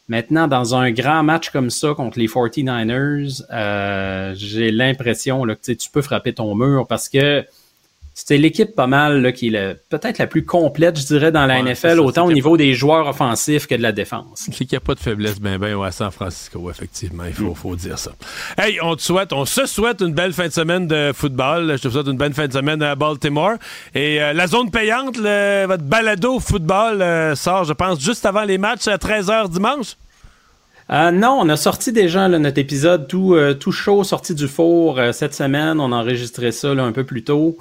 Maintenant, 0.08 0.48
dans 0.48 0.74
un 0.74 0.92
grand 0.92 1.22
match 1.22 1.50
comme 1.50 1.68
ça 1.68 1.92
contre 1.92 2.18
les 2.18 2.26
49ers, 2.26 3.42
euh, 3.52 4.32
j'ai 4.34 4.70
l'impression 4.70 5.42
que 5.42 5.72
tu 5.72 5.90
peux 5.90 6.00
frapper 6.00 6.32
ton 6.32 6.54
mur 6.54 6.86
parce 6.88 7.10
que 7.10 7.44
c'était 8.16 8.38
l'équipe 8.38 8.76
pas 8.76 8.86
mal 8.86 9.22
là, 9.22 9.32
qui 9.32 9.48
est 9.54 9.74
peut-être 9.90 10.18
la 10.18 10.28
plus 10.28 10.44
complète, 10.44 10.98
je 11.00 11.04
dirais, 11.04 11.32
dans 11.32 11.46
la 11.46 11.56
Ouais, 11.60 11.72
NFL, 11.72 11.96
ça, 11.96 12.00
autant 12.02 12.26
au 12.26 12.32
niveau 12.32 12.56
des 12.56 12.72
joueurs 12.72 13.08
offensifs 13.08 13.66
que 13.66 13.74
de 13.74 13.82
la 13.82 13.90
défense. 13.90 14.44
C'est 14.50 14.52
qu'il 14.52 14.68
n'y 14.70 14.76
a 14.76 14.80
pas 14.80 14.94
de 14.94 15.00
faiblesse 15.00 15.40
ben 15.40 15.58
ben 15.58 15.80
à 15.82 15.90
San 15.90 16.12
Francisco, 16.12 16.70
effectivement. 16.70 17.24
Il 17.26 17.32
faut, 17.32 17.54
faut 17.56 17.74
dire 17.74 17.98
ça. 17.98 18.12
Hey, 18.56 18.78
on 18.82 18.94
te 18.94 19.02
souhaite, 19.02 19.32
on 19.32 19.44
se 19.44 19.66
souhaite 19.66 20.00
une 20.00 20.14
belle 20.14 20.32
fin 20.32 20.46
de 20.46 20.52
semaine 20.52 20.86
de 20.86 21.10
football. 21.12 21.72
Je 21.76 21.82
te 21.82 21.88
souhaite 21.88 22.06
une 22.06 22.16
belle 22.16 22.34
fin 22.34 22.46
de 22.46 22.52
semaine 22.52 22.80
à 22.82 22.94
Baltimore. 22.94 23.54
Et 23.96 24.22
euh, 24.22 24.32
la 24.32 24.46
zone 24.46 24.70
payante, 24.70 25.16
le- 25.18 25.66
votre 25.66 25.82
balado 25.82 26.38
football 26.38 27.02
euh, 27.02 27.34
sort, 27.34 27.64
je 27.64 27.72
pense, 27.72 28.00
juste 28.00 28.24
avant 28.26 28.44
les 28.44 28.58
matchs 28.58 28.86
à 28.86 28.96
13h 28.96 29.48
dimanche. 29.48 29.96
Euh, 30.90 31.10
non, 31.10 31.38
on 31.40 31.48
a 31.48 31.56
sorti 31.56 31.92
déjà 31.92 32.28
là, 32.28 32.38
notre 32.38 32.58
épisode 32.58 33.08
tout, 33.08 33.34
tout 33.58 33.72
chaud, 33.72 34.04
sorti 34.04 34.34
du 34.34 34.46
four 34.46 35.00
cette 35.12 35.34
semaine. 35.34 35.80
On 35.80 35.90
a 35.92 35.96
enregistré 35.96 36.52
ça 36.52 36.74
là, 36.74 36.84
un 36.84 36.92
peu 36.92 37.04
plus 37.04 37.24
tôt. 37.24 37.58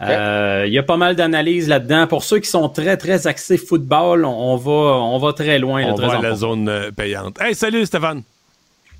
Euh, 0.00 0.64
Il 0.66 0.72
y 0.72 0.78
a 0.78 0.82
pas 0.82 0.96
mal 0.96 1.16
d'analyses 1.16 1.68
là-dedans. 1.68 2.06
Pour 2.06 2.22
ceux 2.24 2.38
qui 2.38 2.48
sont 2.48 2.68
très, 2.68 2.96
très 2.96 3.26
axés 3.26 3.58
football, 3.58 4.24
on, 4.24 4.30
on 4.52 4.56
va, 4.56 4.70
on 4.72 5.18
va 5.18 5.32
très 5.32 5.58
loin. 5.58 5.80
là, 5.82 5.92
On 5.92 5.94
très 5.94 6.06
va 6.06 6.18
à 6.18 6.22
la 6.22 6.34
zone 6.34 6.68
euh, 6.68 6.90
payante. 6.92 7.40
Hey, 7.40 7.54
salut 7.54 7.84
Stéphane. 7.84 8.22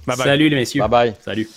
Bye 0.06 0.16
bye. 0.16 0.26
Salut 0.26 0.48
les 0.48 0.56
messieurs. 0.56 0.80
Bye 0.82 0.90
bye. 0.90 1.14
Salut. 1.24 1.48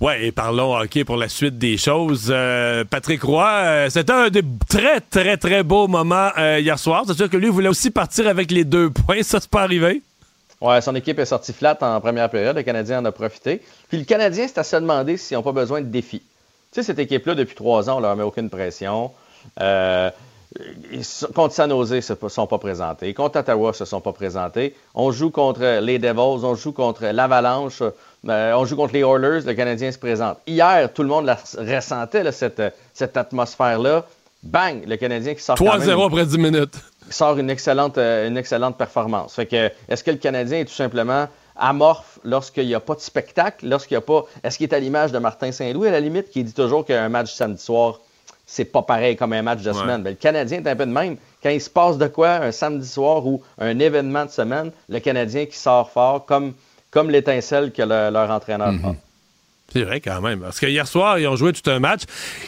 Ouais, 0.00 0.26
et 0.26 0.32
parlons 0.32 0.76
hockey 0.76 1.04
pour 1.04 1.16
la 1.16 1.28
suite 1.28 1.56
des 1.56 1.76
choses. 1.76 2.28
Euh, 2.28 2.84
Patrick 2.84 3.22
Roy, 3.22 3.48
euh, 3.48 3.90
c'était 3.90 4.12
un 4.12 4.28
des 4.28 4.42
très, 4.68 5.00
très, 5.00 5.36
très 5.36 5.62
beaux 5.62 5.86
moments 5.88 6.30
euh, 6.36 6.58
hier 6.60 6.78
soir. 6.78 7.04
C'est 7.06 7.16
sûr 7.16 7.30
que 7.30 7.36
lui 7.36 7.48
voulait 7.48 7.68
aussi 7.68 7.90
partir 7.90 8.26
avec 8.28 8.50
les 8.50 8.64
deux 8.64 8.90
points. 8.90 9.22
Ça, 9.22 9.38
c'est 9.40 9.48
pas 9.50 9.62
arrivé. 9.62 10.02
Ouais, 10.60 10.80
son 10.80 10.94
équipe 10.94 11.18
est 11.18 11.24
sortie 11.24 11.52
flat 11.52 11.78
en 11.80 12.00
première 12.00 12.28
période. 12.28 12.56
Le 12.56 12.62
Canadien 12.62 13.00
en 13.00 13.04
a 13.04 13.12
profité. 13.12 13.62
Puis 13.88 13.98
le 13.98 14.04
Canadien, 14.04 14.46
c'est 14.48 14.58
à 14.58 14.64
se 14.64 14.76
demander 14.76 15.16
s'ils 15.16 15.36
n'ont 15.36 15.42
pas 15.42 15.52
besoin 15.52 15.80
de 15.80 15.86
défis. 15.86 16.22
Tu 16.74 16.80
sais, 16.80 16.86
cette 16.88 16.98
équipe-là, 16.98 17.36
depuis 17.36 17.54
trois 17.54 17.88
ans, 17.88 17.98
on 17.98 18.00
leur 18.00 18.16
met 18.16 18.24
aucune 18.24 18.50
pression. 18.50 19.12
Euh, 19.60 20.10
contre 21.32 21.54
San 21.54 21.70
Jose, 21.70 21.90
ils 21.92 22.16
ne 22.22 22.28
sont 22.28 22.46
pas 22.48 22.58
présentés. 22.58 23.14
Contre 23.14 23.38
Ottawa, 23.38 23.66
ils 23.68 23.68
ne 23.68 23.72
se 23.74 23.84
sont 23.84 24.00
pas 24.00 24.12
présentés. 24.12 24.74
On 24.92 25.12
joue 25.12 25.30
contre 25.30 25.80
les 25.80 26.00
Devils, 26.00 26.44
on 26.44 26.56
joue 26.56 26.72
contre 26.72 27.04
l'Avalanche, 27.06 27.80
euh, 28.28 28.52
on 28.54 28.64
joue 28.64 28.74
contre 28.74 28.92
les 28.92 29.00
Oilers, 29.04 29.42
le 29.46 29.54
Canadien 29.54 29.92
se 29.92 29.98
présente. 29.98 30.38
Hier, 30.48 30.92
tout 30.92 31.02
le 31.02 31.08
monde 31.08 31.26
la 31.26 31.38
ressentait, 31.58 32.24
là, 32.24 32.32
cette, 32.32 32.60
cette 32.92 33.16
atmosphère-là. 33.16 34.04
Bang, 34.42 34.82
le 34.84 34.96
Canadien 34.96 35.34
qui 35.34 35.42
sort 35.42 35.56
quand 35.56 35.64
même- 35.78 35.88
3-0 35.88 36.06
après 36.06 36.26
10 36.26 36.38
minutes. 36.38 36.74
sort 37.08 37.38
une 37.38 37.50
excellente, 37.50 37.98
euh, 37.98 38.26
une 38.26 38.36
excellente 38.36 38.76
performance. 38.76 39.34
Fait 39.36 39.46
que, 39.46 39.70
est-ce 39.88 40.02
que 40.02 40.10
le 40.10 40.16
Canadien 40.16 40.58
est 40.58 40.64
tout 40.64 40.74
simplement 40.74 41.28
amorphe 41.56 42.18
lorsqu'il 42.24 42.66
n'y 42.66 42.74
a 42.74 42.80
pas 42.80 42.94
de 42.94 43.00
spectacle, 43.00 43.66
lorsqu'il 43.68 43.94
n'y 43.94 43.98
a 43.98 44.06
pas. 44.06 44.24
Est-ce 44.42 44.58
qu'il 44.58 44.68
est 44.68 44.74
à 44.74 44.78
l'image 44.78 45.12
de 45.12 45.18
Martin 45.18 45.52
Saint-Louis, 45.52 45.88
à 45.88 45.92
la 45.92 46.00
limite, 46.00 46.30
qui 46.30 46.42
dit 46.44 46.52
toujours 46.52 46.84
qu'un 46.84 47.08
match 47.08 47.32
samedi 47.32 47.62
soir, 47.62 48.00
c'est 48.46 48.64
pas 48.66 48.82
pareil 48.82 49.16
comme 49.16 49.32
un 49.32 49.42
match 49.42 49.62
de 49.62 49.70
Ouais. 49.70 49.78
semaine? 49.78 50.02
Ben, 50.02 50.10
le 50.10 50.16
Canadien 50.16 50.62
est 50.62 50.68
un 50.68 50.76
peu 50.76 50.86
de 50.86 50.90
même. 50.92 51.16
Quand 51.42 51.50
il 51.50 51.60
se 51.60 51.70
passe 51.70 51.96
de 51.98 52.06
quoi 52.06 52.30
un 52.36 52.52
samedi 52.52 52.86
soir 52.86 53.26
ou 53.26 53.42
un 53.58 53.78
événement 53.78 54.24
de 54.24 54.30
semaine, 54.30 54.70
le 54.88 54.98
Canadien 55.00 55.46
qui 55.46 55.56
sort 55.56 55.90
fort 55.90 56.24
comme, 56.26 56.52
comme 56.90 57.10
l'étincelle 57.10 57.72
que 57.72 57.82
le- 57.82 58.10
leur 58.10 58.30
entraîneur 58.30 58.72
Mhm. 58.72 58.84
a. 58.86 58.94
C'est 59.74 59.82
vrai 59.82 60.00
quand 60.00 60.20
même. 60.20 60.38
Parce 60.40 60.60
que 60.60 60.66
hier 60.66 60.86
soir, 60.86 61.18
ils 61.18 61.26
ont 61.26 61.34
joué 61.34 61.52
tout 61.52 61.68
un 61.68 61.80
match 61.80 62.02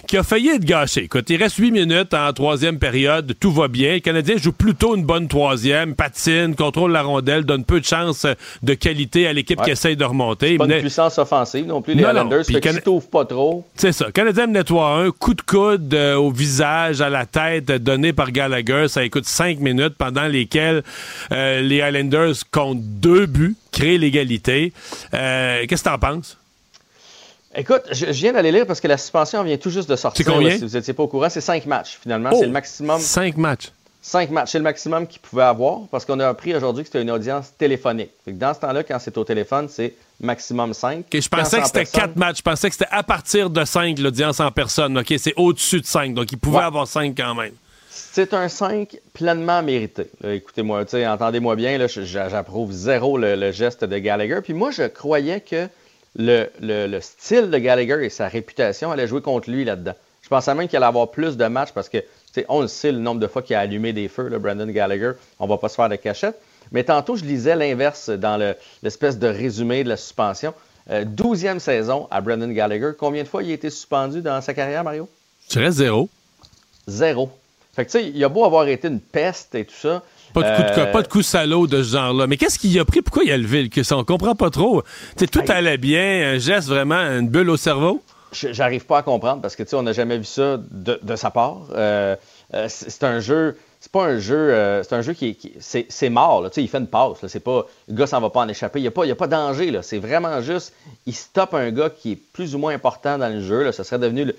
qui 0.07 0.16
a 0.16 0.23
failli 0.23 0.51
être 0.51 0.65
gâché. 0.65 1.03
Écoute, 1.05 1.28
il 1.28 1.43
reste 1.43 1.57
8 1.57 1.73
minutes 1.73 2.15
en 2.15 2.32
troisième 2.32 2.78
période, 2.78 3.35
tout 3.40 3.51
va 3.51 3.66
bien. 3.66 3.94
Le 3.94 3.98
Canadien 4.01 4.36
joue 4.36 4.53
plutôt 4.53 4.94
une 4.94 5.05
bonne 5.05 5.27
troisième, 5.27 5.94
patine, 5.97 6.55
contrôle 6.55 6.93
la 6.93 7.03
rondelle, 7.03 7.44
donne 7.44 7.65
peu 7.65 7.81
de 7.81 7.85
chances 7.85 8.27
de 8.62 8.74
qualité 8.74 9.27
à 9.27 9.32
l'équipe 9.32 9.59
Ouais. 9.59 9.65
qui 9.66 9.70
essaye 9.73 9.97
de 9.97 10.05
remonter. 10.05 10.57
Pas 10.57 10.66
puissance 10.69 11.19
offensive 11.19 11.66
non 11.66 11.82
plus, 11.82 11.94
les 11.94 12.03
Non. 12.03 12.11
Islanders. 12.11 12.44
Can- 12.62 13.01
pas 13.11 13.24
trop, 13.24 13.66
C'est 13.74 13.93
ça. 13.93 14.12
Canadien 14.12 14.47
menait 14.47 14.62
3-1, 14.62 15.11
coup 15.11 15.35
de 15.35 15.43
coude 15.43 15.93
euh, 15.94 16.15
au 16.15 16.31
visage, 16.31 17.01
à 17.01 17.09
la 17.11 17.27
tête, 17.27 17.70
euh, 17.70 17.78
donné 17.81 18.12
par 18.12 18.31
Gallagher. 18.31 18.86
Ça 18.89 19.05
écoute 19.05 19.24
5 19.27 19.59
minutes 19.59 19.94
pendant 19.98 20.27
lesquelles 20.28 20.82
euh, 21.32 21.61
les 21.61 21.81
Highlanders 21.82 22.35
comptent 22.53 22.82
deux 22.82 23.27
buts, 23.27 23.57
créent 23.73 23.98
l'égalité. 23.98 24.73
Euh, 25.15 25.65
Qu'est-ce 25.69 25.82
que 25.82 25.89
t'en 25.89 25.98
penses? 25.98 26.39
Écoute, 27.57 27.83
je, 27.91 28.07
je 28.07 28.11
viens 28.12 28.33
d'aller 28.33 28.53
lire 28.53 28.66
parce 28.66 28.81
que 28.81 28.89
la 28.89 28.99
suspension 28.99 29.43
vient 29.43 29.57
tout 29.57 29.70
juste 29.70 29.89
de 29.89 29.97
sortir. 29.97 30.24
C'est 30.27 30.31
combien? 30.33 30.51
là, 30.51 30.57
si 30.59 30.65
vous 30.66 30.77
n'étiez 30.77 30.93
pas 30.95 31.03
au 31.03 31.09
courant, 31.09 31.28
c'est 31.31 31.41
cinq 31.41 31.65
matchs 31.66 31.99
finalement. 32.03 32.31
Oh! 32.33 32.37
c'est 32.39 32.47
le 32.47 32.53
maximum. 32.53 33.01
Cinq 33.01 33.37
matchs. 33.37 33.70
Cinq 34.03 34.31
matchs, 34.31 34.51
c'est 34.53 34.59
le 34.59 34.65
maximum 34.65 35.07
qu'il 35.09 35.20
pouvait 35.20 35.43
avoir 35.43 35.81
parce 35.91 36.05
qu'on 36.05 36.20
a 36.20 36.28
appris 36.28 36.55
aujourd'hui 36.55 36.85
que 36.85 36.89
c'était 36.89 37.03
une 37.03 37.11
audience 37.11 37.53
téléphonique. 37.59 38.11
Fait 38.24 38.33
que 38.33 38.37
dans 38.39 38.55
ce 38.55 38.61
temps-là, 38.61 38.85
quand 38.85 38.99
c'est 39.01 39.19
au 39.19 39.24
téléphone, 39.24 39.69
c'est 39.69 39.95
maximum 40.20 40.74
5. 40.74 40.99
Ok, 41.12 41.20
je 41.20 41.28
pensais 41.28 41.61
que 41.61 41.66
c'était 41.66 41.87
4 41.87 42.15
matchs. 42.15 42.37
Je 42.39 42.43
pensais 42.43 42.69
que 42.69 42.74
c'était 42.77 42.91
à 42.93 43.03
partir 43.03 43.51
de 43.51 43.65
5 43.65 43.99
l'audience 43.99 44.39
en 44.39 44.53
personne. 44.53 44.97
OK, 44.99 45.12
c'est 45.19 45.35
au-dessus 45.37 45.81
de 45.81 45.87
5. 45.87 46.15
Donc, 46.15 46.31
il 46.31 46.39
pouvait 46.39 46.59
Ouais. 46.59 46.62
avoir 46.65 46.87
5 46.87 47.15
quand 47.16 47.35
même. 47.35 47.53
C'est 47.91 48.33
un 48.33 48.49
5 48.49 48.97
pleinement 49.12 49.61
mérité. 49.62 50.07
Écoutez-moi, 50.23 50.85
entendez-moi 51.09 51.57
bien, 51.57 51.85
j'approuve 51.89 52.70
zéro 52.70 53.19
le, 53.19 53.35
le 53.35 53.51
geste 53.51 53.85
de 53.85 53.99
Gallagher. 53.99 54.39
Puis 54.45 54.53
moi, 54.53 54.70
je 54.70 54.85
croyais 54.85 55.41
que 55.41 55.66
le, 56.18 56.48
le- 56.60 56.86
le 56.86 57.01
style 57.01 57.51
de 57.51 57.59
Gallagher 57.59 58.05
et 58.05 58.10
sa 58.10 58.28
réputation 58.28 58.90
allaient 58.90 59.06
jouer 59.09 59.22
contre 59.22 59.51
lui 59.51 59.64
là-dedans. 59.64 59.94
Je 60.22 60.28
pensais 60.28 60.55
même 60.55 60.66
qu'il 60.66 60.76
allait 60.78 60.86
avoir 60.86 61.10
plus 61.10 61.36
de 61.36 61.47
matchs 61.47 61.70
parce 61.72 61.88
que, 61.88 61.98
tu 61.98 62.06
sais, 62.32 62.47
on 62.48 62.60
le 62.62 62.68
sait, 62.68 62.90
le 62.90 62.98
nombre 62.98 63.20
de 63.20 63.26
fois 63.28 63.43
qu'il 63.43 63.55
a 63.55 63.60
allumé 63.60 63.93
des 63.93 64.09
feux, 64.09 64.28
le 64.28 64.38
Brandon 64.38 64.66
Gallagher. 64.66 65.12
On 65.38 65.47
va 65.47 65.56
pas 65.59 65.68
se 65.68 65.76
faire 65.76 65.88
de 65.88 65.97
cachette. 65.97 66.36
Mais 66.72 66.82
tantôt, 66.82 67.14
je 67.16 67.24
lisais 67.24 67.55
l'inverse 67.55 68.10
dans 68.10 68.36
le- 68.36 68.56
l'espèce 68.82 69.18
de 69.18 69.28
résumé 69.28 69.84
de 69.84 69.88
la 69.88 69.97
suspension. 69.97 70.52
Euh, 70.90 71.05
12e 71.05 71.59
saison 71.60 72.09
à 72.10 72.20
Brandon 72.20 72.48
Gallagher. 72.48 72.90
Combien 72.98 73.22
de 73.22 73.28
fois 73.28 73.43
il 73.43 73.51
a 73.51 73.55
été 73.55 73.70
suspendu 73.70 74.20
dans 74.20 74.40
sa 74.40 74.52
carrière, 74.55 74.82
Mario? 74.82 75.09
Tu 75.48 75.59
restes 75.60 75.78
zéro. 75.78 76.09
Zéro. 76.88 77.30
Fait 77.74 77.84
que, 77.84 77.90
tu 77.90 77.98
sais, 77.98 78.09
il 78.09 78.24
a 78.24 78.28
beau 78.28 78.44
avoir 78.44 78.66
été 78.68 78.88
une 78.88 79.01
peste 79.01 79.55
et 79.55 79.64
tout 79.64 79.74
ça. 79.74 80.02
Pas 80.41 80.51
de, 80.51 80.57
coup 80.57 80.63
de, 80.75 80.81
euh, 80.81 80.93
pas 80.93 81.03
de 81.03 81.09
coup 81.09 81.23
salaud 81.23 81.67
de 81.67 81.83
ce 81.83 81.93
genre-là. 81.97 82.27
Mais 82.27 82.37
qu'est-ce 82.37 82.59
qu'il 82.59 82.79
a 82.79 82.85
pris? 82.85 83.03
Pourquoi 83.03 83.25
il 83.25 83.33
a 83.33 83.37
levé 83.37 83.63
le 83.63 83.69
cul? 83.69 83.85
Ça, 83.85 83.97
on 83.97 84.05
comprend 84.05 84.35
pas 84.35 84.51
trop? 84.51 84.83
Tout 85.17 85.41
allait 85.49 85.79
bien. 85.79 86.33
Un 86.35 86.39
geste 86.39 86.69
vraiment, 86.69 86.97
une 86.97 87.29
bulle 87.29 87.51
au 87.51 87.57
cerveau? 87.57 88.03
J'arrive 88.33 88.85
pas 88.85 88.99
à 88.99 89.03
comprendre 89.03 89.41
parce 89.41 89.57
que, 89.57 89.63
tu 89.63 89.71
sais, 89.71 89.77
on 89.77 89.83
n'a 89.83 89.93
jamais 89.93 90.19
vu 90.19 90.25
ça 90.25 90.59
de, 90.71 90.99
de 91.03 91.17
sa 91.17 91.31
part. 91.31 91.59
Euh, 91.75 92.17
euh, 92.55 92.67
c'est 92.69 93.03
un 93.05 93.19
jeu. 93.21 93.57
C'est 93.81 93.91
pas 93.93 94.05
un 94.05 94.19
jeu. 94.19 94.35
euh, 94.37 94.83
c'est 94.83 94.95
un 94.95 95.01
jeu 95.01 95.13
qui 95.15 95.29
est. 95.29 95.35
qui- 95.35 95.53
c'est 95.61 95.87
c'est 95.89 96.11
mort, 96.11 96.43
là. 96.43 96.51
Tu 96.51 96.57
sais, 96.57 96.63
il 96.63 96.69
fait 96.69 96.79
une 96.79 96.87
passe. 96.89 97.19
C'est 97.29 97.41
pas. 97.43 97.65
Le 97.89 97.95
gars 97.95 98.07
s'en 98.07 98.21
va 98.21 98.29
pas 98.31 98.41
en 98.41 98.49
échapper. 98.49 98.79
Il 98.81 98.83
n'y 98.83 98.89
a, 98.89 98.91
pas- 98.91 99.07
y 99.07 99.11
a 99.11 99.15
pas 99.17 99.29
danger. 99.29 99.79
C'est 99.83 99.99
vraiment 99.99 100.41
juste. 100.43 100.75
Il 101.07 101.15
stoppe 101.15 101.55
un 101.55 101.71
gars 101.71 101.89
qui 101.89 102.13
est 102.13 102.19
plus 102.33 102.55
ou 102.55 102.59
moins 102.59 102.75
important 102.75 103.17
dans 103.17 103.33
le 103.33 103.41
jeu, 103.41 103.63
là. 103.63 103.73
Ce 103.73 103.83
serait 103.85 103.99
devenu 103.99 104.25
le 104.27 104.37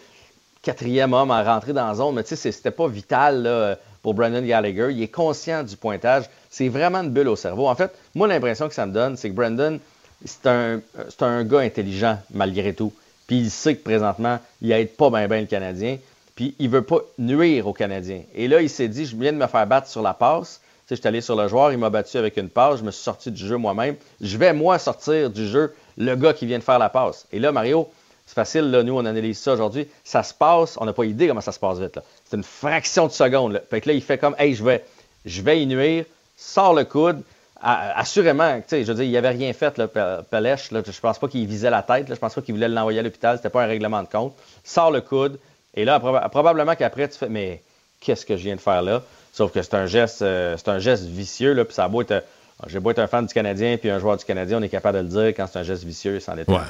quatrième 0.61 1.13
homme 1.13 1.31
à 1.31 1.43
rentrer 1.43 1.73
dans 1.73 1.87
la 1.87 1.95
zone. 1.95 2.15
Mais 2.15 2.23
tu 2.23 2.35
sais, 2.35 2.51
c'était 2.51 2.71
pas 2.71 2.87
vital, 2.87 3.43
là, 3.43 3.77
Brandon 4.13 4.41
Gallagher. 4.41 4.89
Il 4.91 5.01
est 5.01 5.07
conscient 5.07 5.63
du 5.63 5.75
pointage. 5.77 6.25
C'est 6.49 6.69
vraiment 6.69 6.99
une 6.99 7.09
bulle 7.09 7.27
au 7.27 7.35
cerveau. 7.35 7.67
En 7.67 7.75
fait, 7.75 7.91
moi, 8.15 8.27
l'impression 8.27 8.67
que 8.67 8.73
ça 8.73 8.85
me 8.85 8.93
donne, 8.93 9.17
c'est 9.17 9.29
que 9.29 9.35
Brandon, 9.35 9.79
c'est 10.25 10.47
un, 10.47 10.81
un 11.21 11.43
gars 11.43 11.59
intelligent, 11.59 12.17
malgré 12.33 12.73
tout. 12.73 12.93
Puis 13.27 13.37
il 13.37 13.51
sait 13.51 13.75
que 13.75 13.83
présentement, 13.83 14.39
il 14.61 14.71
aide 14.71 14.95
pas 14.95 15.09
bien 15.09 15.27
ben 15.27 15.41
le 15.41 15.47
Canadien. 15.47 15.97
Puis 16.35 16.55
il 16.59 16.69
veut 16.69 16.83
pas 16.83 16.99
nuire 17.17 17.67
au 17.67 17.73
Canadien. 17.73 18.21
Et 18.33 18.47
là, 18.47 18.61
il 18.61 18.69
s'est 18.69 18.87
dit, 18.87 19.05
je 19.05 19.15
viens 19.15 19.33
de 19.33 19.37
me 19.37 19.47
faire 19.47 19.67
battre 19.67 19.87
sur 19.87 20.01
la 20.01 20.13
passe. 20.13 20.61
Tu 20.87 20.95
sais, 20.95 21.05
allé 21.05 21.19
sur 21.19 21.35
le 21.35 21.49
joueur, 21.49 21.73
il 21.73 21.77
m'a 21.77 21.89
battu 21.89 22.17
avec 22.17 22.37
une 22.37 22.47
passe, 22.47 22.79
je 22.79 22.83
me 22.83 22.91
suis 22.91 23.03
sorti 23.03 23.29
du 23.29 23.45
jeu 23.45 23.57
moi-même. 23.57 23.95
Je 24.21 24.37
vais, 24.37 24.53
moi, 24.53 24.79
sortir 24.79 25.29
du 25.29 25.45
jeu 25.45 25.73
le 25.97 26.15
gars 26.15 26.33
qui 26.33 26.45
vient 26.45 26.59
de 26.59 26.63
faire 26.63 26.79
la 26.79 26.87
passe. 26.87 27.27
Et 27.33 27.39
là, 27.39 27.51
Mario, 27.51 27.89
c'est 28.27 28.35
facile, 28.35 28.69
là, 28.69 28.83
nous, 28.83 28.93
on 28.95 29.05
analyse 29.05 29.39
ça 29.39 29.53
aujourd'hui. 29.53 29.87
Ça 30.03 30.21
se 30.21 30.33
passe, 30.33 30.77
on 30.79 30.85
n'a 30.85 30.93
pas 30.93 31.05
idée 31.05 31.27
comment 31.27 31.41
ça 31.41 31.51
se 31.53 31.59
passe 31.59 31.79
vite. 31.79 31.99
C'est 32.29 32.37
une 32.37 32.43
fraction 32.43 33.07
de 33.07 33.11
seconde. 33.11 33.53
Là. 33.53 33.61
Fait 33.69 33.81
que 33.81 33.89
là, 33.89 33.95
il 33.95 34.01
fait 34.03 34.19
comme, 34.19 34.35
hey, 34.37 34.53
je 34.53 34.63
vais, 34.63 34.83
je 35.25 35.41
vais 35.41 35.61
y 35.63 35.65
nuire, 35.65 36.05
sort 36.37 36.73
le 36.75 36.83
coude. 36.83 37.21
A- 37.59 37.97
assurément, 37.99 38.57
tu 38.57 38.63
sais, 38.67 38.83
je 38.83 38.91
veux 38.91 38.95
dire, 38.95 39.05
il 39.05 39.17
avait 39.17 39.29
rien 39.29 39.51
fait, 39.53 39.77
là, 39.79 39.87
Pe- 39.87 40.21
Pelech, 40.29 40.69
là, 40.71 40.81
je 40.85 40.99
pense 40.99 41.17
pas 41.17 41.27
qu'il 41.27 41.47
visait 41.47 41.71
la 41.71 41.81
tête, 41.81 42.07
là, 42.07 42.13
je 42.13 42.19
pense 42.19 42.35
pas 42.35 42.41
qu'il 42.41 42.53
voulait 42.53 42.67
l'envoyer 42.67 42.99
à 42.99 43.01
l'hôpital, 43.01 43.37
c'était 43.37 43.49
pas 43.49 43.63
un 43.63 43.67
règlement 43.67 44.03
de 44.03 44.07
compte. 44.07 44.35
Sort 44.63 44.91
le 44.91 45.01
coude, 45.01 45.39
et 45.73 45.83
là, 45.83 45.97
proba- 45.97 46.29
probablement 46.29 46.75
qu'après, 46.75 47.07
tu 47.09 47.17
fais, 47.17 47.29
mais 47.29 47.63
qu'est-ce 47.99 48.27
que 48.27 48.37
je 48.37 48.43
viens 48.43 48.55
de 48.55 48.61
faire 48.61 48.83
là? 48.83 49.01
Sauf 49.33 49.51
que 49.51 49.61
c'est 49.63 49.73
un 49.73 49.87
geste, 49.87 50.21
euh, 50.21 50.55
c'est 50.57 50.67
un 50.69 50.77
geste 50.77 51.05
vicieux, 51.05 51.55
puis 51.65 51.73
ça 51.73 51.85
a 51.85 51.87
beau 51.87 52.01
être, 52.03 52.11
euh, 52.11 52.21
j'ai 52.67 52.79
beau 52.79 52.91
être 52.91 52.99
un 52.99 53.07
fan 53.07 53.25
du 53.25 53.33
Canadien, 53.33 53.77
puis 53.77 53.89
un 53.89 53.97
joueur 53.99 54.17
du 54.17 54.25
Canadien, 54.25 54.59
on 54.59 54.61
est 54.61 54.69
capable 54.69 54.99
de 54.99 55.03
le 55.03 55.09
dire 55.09 55.27
quand 55.35 55.47
c'est 55.51 55.57
un 55.57 55.63
geste 55.63 55.83
vicieux, 55.83 56.19
sans 56.19 56.35
détail. 56.35 56.55
Ouais. 56.55 56.61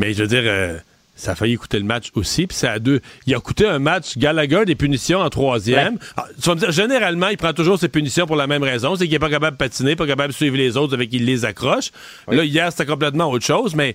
Mais 0.00 0.14
je 0.14 0.22
veux 0.22 0.28
dire, 0.28 0.42
euh, 0.44 0.78
ça 1.14 1.32
a 1.32 1.34
failli 1.34 1.56
coûter 1.56 1.78
le 1.78 1.84
match 1.84 2.10
aussi. 2.14 2.46
Puis 2.46 2.56
c'est 2.56 2.66
à 2.66 2.78
deux. 2.78 3.00
Il 3.26 3.34
a 3.34 3.40
coûté 3.40 3.66
un 3.66 3.78
match 3.78 4.16
Gallagher 4.16 4.64
des 4.64 4.74
punitions 4.74 5.20
en 5.20 5.28
troisième. 5.28 5.98
Ah, 6.16 6.26
tu 6.34 6.48
vas 6.48 6.54
me 6.54 6.60
dire, 6.60 6.72
généralement, 6.72 7.28
il 7.28 7.36
prend 7.36 7.52
toujours 7.52 7.78
ses 7.78 7.90
punitions 7.90 8.26
pour 8.26 8.36
la 8.36 8.46
même 8.46 8.62
raison. 8.62 8.96
C'est 8.96 9.04
qu'il 9.04 9.12
n'est 9.12 9.18
pas 9.18 9.28
capable 9.28 9.58
de 9.58 9.58
patiner, 9.58 9.96
pas 9.96 10.06
capable 10.06 10.32
de 10.32 10.36
suivre 10.36 10.56
les 10.56 10.78
autres 10.78 10.94
avec 10.94 11.10
qu'il 11.10 11.26
les 11.26 11.44
accroche. 11.44 11.90
Là, 12.28 12.42
hier, 12.44 12.70
c'était 12.70 12.86
complètement 12.86 13.30
autre 13.30 13.44
chose. 13.44 13.74
Mais 13.74 13.94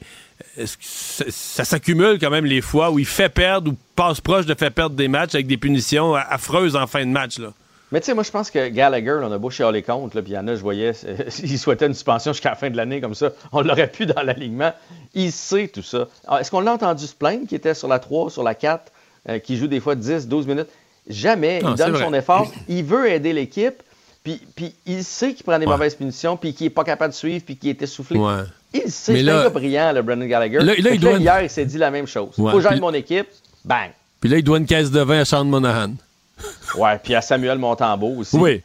ça, 0.64 1.26
ça 1.28 1.66
s'accumule 1.66 2.20
quand 2.20 2.30
même 2.30 2.46
les 2.46 2.62
fois 2.62 2.92
où 2.92 3.00
il 3.00 3.06
fait 3.06 3.30
perdre 3.30 3.72
ou 3.72 3.78
passe 3.96 4.22
proche 4.22 4.46
de 4.46 4.54
faire 4.54 4.72
perdre 4.72 4.96
des 4.96 5.08
matchs 5.08 5.34
avec 5.34 5.48
des 5.48 5.58
punitions 5.58 6.14
affreuses 6.14 6.76
en 6.76 6.86
fin 6.86 7.04
de 7.04 7.12
match. 7.12 7.40
Là? 7.40 7.52
Mais 7.92 8.00
tu 8.00 8.08
sais, 8.08 8.14
moi, 8.14 8.24
je 8.24 8.32
pense 8.32 8.50
que 8.50 8.68
Gallagher, 8.70 9.06
là, 9.22 9.28
on 9.28 9.32
a 9.32 9.38
beau 9.38 9.50
chialer 9.50 9.84
contre, 9.84 10.20
puis 10.22 10.32
il 10.32 10.36
y 10.36 10.38
en 10.38 10.48
a, 10.48 10.56
je 10.56 10.62
voyais, 10.62 10.92
il 11.44 11.60
souhaitait 11.60 11.86
une 11.86 11.94
suspension 11.94 12.34
jusqu'à 12.34 12.50
la 12.50 12.56
fin 12.56 12.70
de 12.70 12.78
l'année, 12.78 13.00
comme 13.00 13.16
ça. 13.16 13.32
On 13.52 13.62
l'aurait 13.62 13.92
pu 13.92 14.06
dans 14.06 14.22
l'alignement. 14.24 14.74
Il 15.14 15.32
sait 15.32 15.68
tout 15.68 15.84
ça. 15.84 16.08
Alors, 16.28 16.40
Est-ce 16.40 16.50
qu'on 16.52 16.62
l'a 16.62 16.74
entendu 16.74 17.06
se 17.06 17.14
plaindre 17.14 17.48
qui 17.48 17.56
était 17.56 17.74
sur 17.76 17.88
la 17.88 18.00
3, 18.00 18.32
sur 18.32 18.44
la 18.44 18.56
4, 18.56 18.92
euh, 19.30 19.40
qui 19.40 19.58
joue 19.58 19.68
des 19.68 19.80
fois 19.80 19.96
10, 19.96 20.28
12 20.28 20.48
minutes? 20.48 20.68
Jamais. 21.08 21.62
Non, 21.62 21.72
il 21.74 21.78
c'est 21.78 21.86
donne 21.92 22.02
son 22.02 22.14
effort. 22.16 22.52
Il 22.68 22.84
veut 22.84 23.08
aider 23.10 23.32
l'équipe. 23.34 23.84
Puis, 24.24 24.42
puis 24.56 24.74
il 24.88 25.04
sait 25.04 25.36
qu'il 25.36 25.44
prend 25.46 25.60
des 25.60 25.68
Ouais. 25.68 25.72
mauvaises 25.74 25.94
punitions, 25.94 26.36
puis 26.36 26.56
qu'il 26.56 26.66
n'est 26.66 26.72
pas 26.72 26.84
capable 26.84 27.12
de 27.14 27.16
suivre, 27.16 27.44
puis 27.46 27.56
qu'il 27.58 27.70
est 27.70 27.82
essoufflé. 27.84 28.18
Ouais. 28.18 28.42
Il 28.74 28.82
sait, 28.92 29.14
c'est 29.16 29.30
un 29.30 29.44
gars 29.44 29.50
brillant, 29.50 29.92
le 29.94 30.02
Brendan 30.02 30.28
Gallagher. 30.28 30.60
Là- 30.62 30.74
il 30.76 30.84
là, 30.84 30.98
doit- 30.98 31.20
Hier, 31.20 31.44
il 31.44 31.50
s'est 31.52 31.66
dit 31.66 31.78
la 31.78 31.92
même 31.92 32.08
chose. 32.08 32.30
Ouais. 32.40 32.52
Faut 32.52 32.58
que 32.58 32.68
j'aide 32.68 32.82
mon 32.82 32.92
équipe. 32.96 33.28
Bang! 33.64 33.92
Puis 34.20 34.30
là, 34.32 34.38
il 34.40 34.44
doit 34.44 34.58
une 34.58 34.66
caisse 34.66 34.90
de 34.90 35.00
vin 35.02 35.20
à 35.20 35.26
Sean 35.26 35.46
Monahan. 35.46 35.92
Ouais, 36.78 36.98
puis 37.04 37.16
à 37.16 37.22
Samuel 37.22 37.58
Montembeau 37.58 38.16
aussi. 38.18 38.36
Oui. 38.38 38.62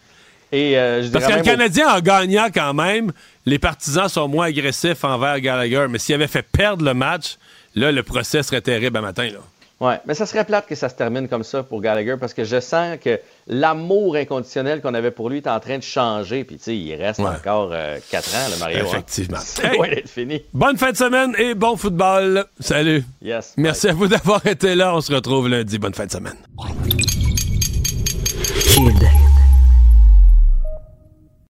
Et 0.52 0.76
euh, 0.76 1.02
je 1.04 1.08
Parce 1.10 1.26
que 1.26 1.32
le 1.32 1.40
au- 1.40 1.44
Canadien, 1.44 1.88
en 1.94 2.00
gagnant 2.00 2.48
quand 2.52 2.74
même, 2.74 3.12
les 3.46 3.58
partisans 3.60 4.08
sont 4.08 4.26
moins 4.26 4.46
agressifs 4.46 5.04
envers 5.04 5.38
Gallagher. 5.40 5.86
Mais 5.88 5.98
s'il 5.98 6.14
avait 6.16 6.26
fait 6.26 6.42
perdre 6.42 6.84
le 6.84 6.92
match, 6.94 7.36
là, 7.76 7.92
le 7.92 8.02
procès 8.02 8.42
serait 8.42 8.60
terrible 8.60 8.96
à 8.96 9.00
matin. 9.00 9.28
Là. 9.28 9.38
Ouais, 9.78 9.98
mais 10.06 10.12
ça 10.14 10.26
serait 10.26 10.44
plate 10.44 10.66
que 10.66 10.74
ça 10.74 10.88
se 10.90 10.94
termine 10.94 11.26
comme 11.28 11.44
ça 11.44 11.62
pour 11.62 11.80
Gallagher 11.80 12.16
parce 12.20 12.34
que 12.34 12.44
je 12.44 12.60
sens 12.60 12.98
que 13.02 13.18
l'amour 13.46 14.16
inconditionnel 14.16 14.82
qu'on 14.82 14.92
avait 14.92 15.12
pour 15.12 15.30
lui 15.30 15.38
est 15.38 15.46
en 15.46 15.58
train 15.60 15.78
de 15.78 15.82
changer. 15.82 16.44
Puis, 16.44 16.56
tu 16.58 16.64
sais, 16.64 16.76
il 16.76 16.94
reste 16.96 17.20
Ouais. 17.20 17.28
encore 17.28 17.72
4 18.10 18.34
ans, 18.34 18.48
le 18.52 18.58
Mario. 18.58 18.78
hein. 18.80 18.86
Effectivement. 18.88 19.38
C'est 19.42 19.64
Hey! 19.68 19.76
loin 19.76 19.88
d'être 19.88 20.08
fini. 20.10 20.42
Bonne 20.52 20.76
fin 20.76 20.90
de 20.90 20.96
semaine 20.96 21.32
et 21.38 21.54
bon 21.54 21.76
football. 21.76 22.44
Salut. 22.58 23.04
Yes. 23.22 23.54
Merci 23.56 23.88
à 23.88 23.92
vous 23.94 24.08
d'avoir 24.08 24.44
été 24.46 24.74
là. 24.74 24.94
On 24.96 25.00
se 25.00 25.14
retrouve 25.14 25.48
lundi. 25.48 25.78
Bonne 25.78 25.94
fin 25.94 26.06
de 26.06 26.10
semaine. 26.12 26.36
Kid. 28.80 29.29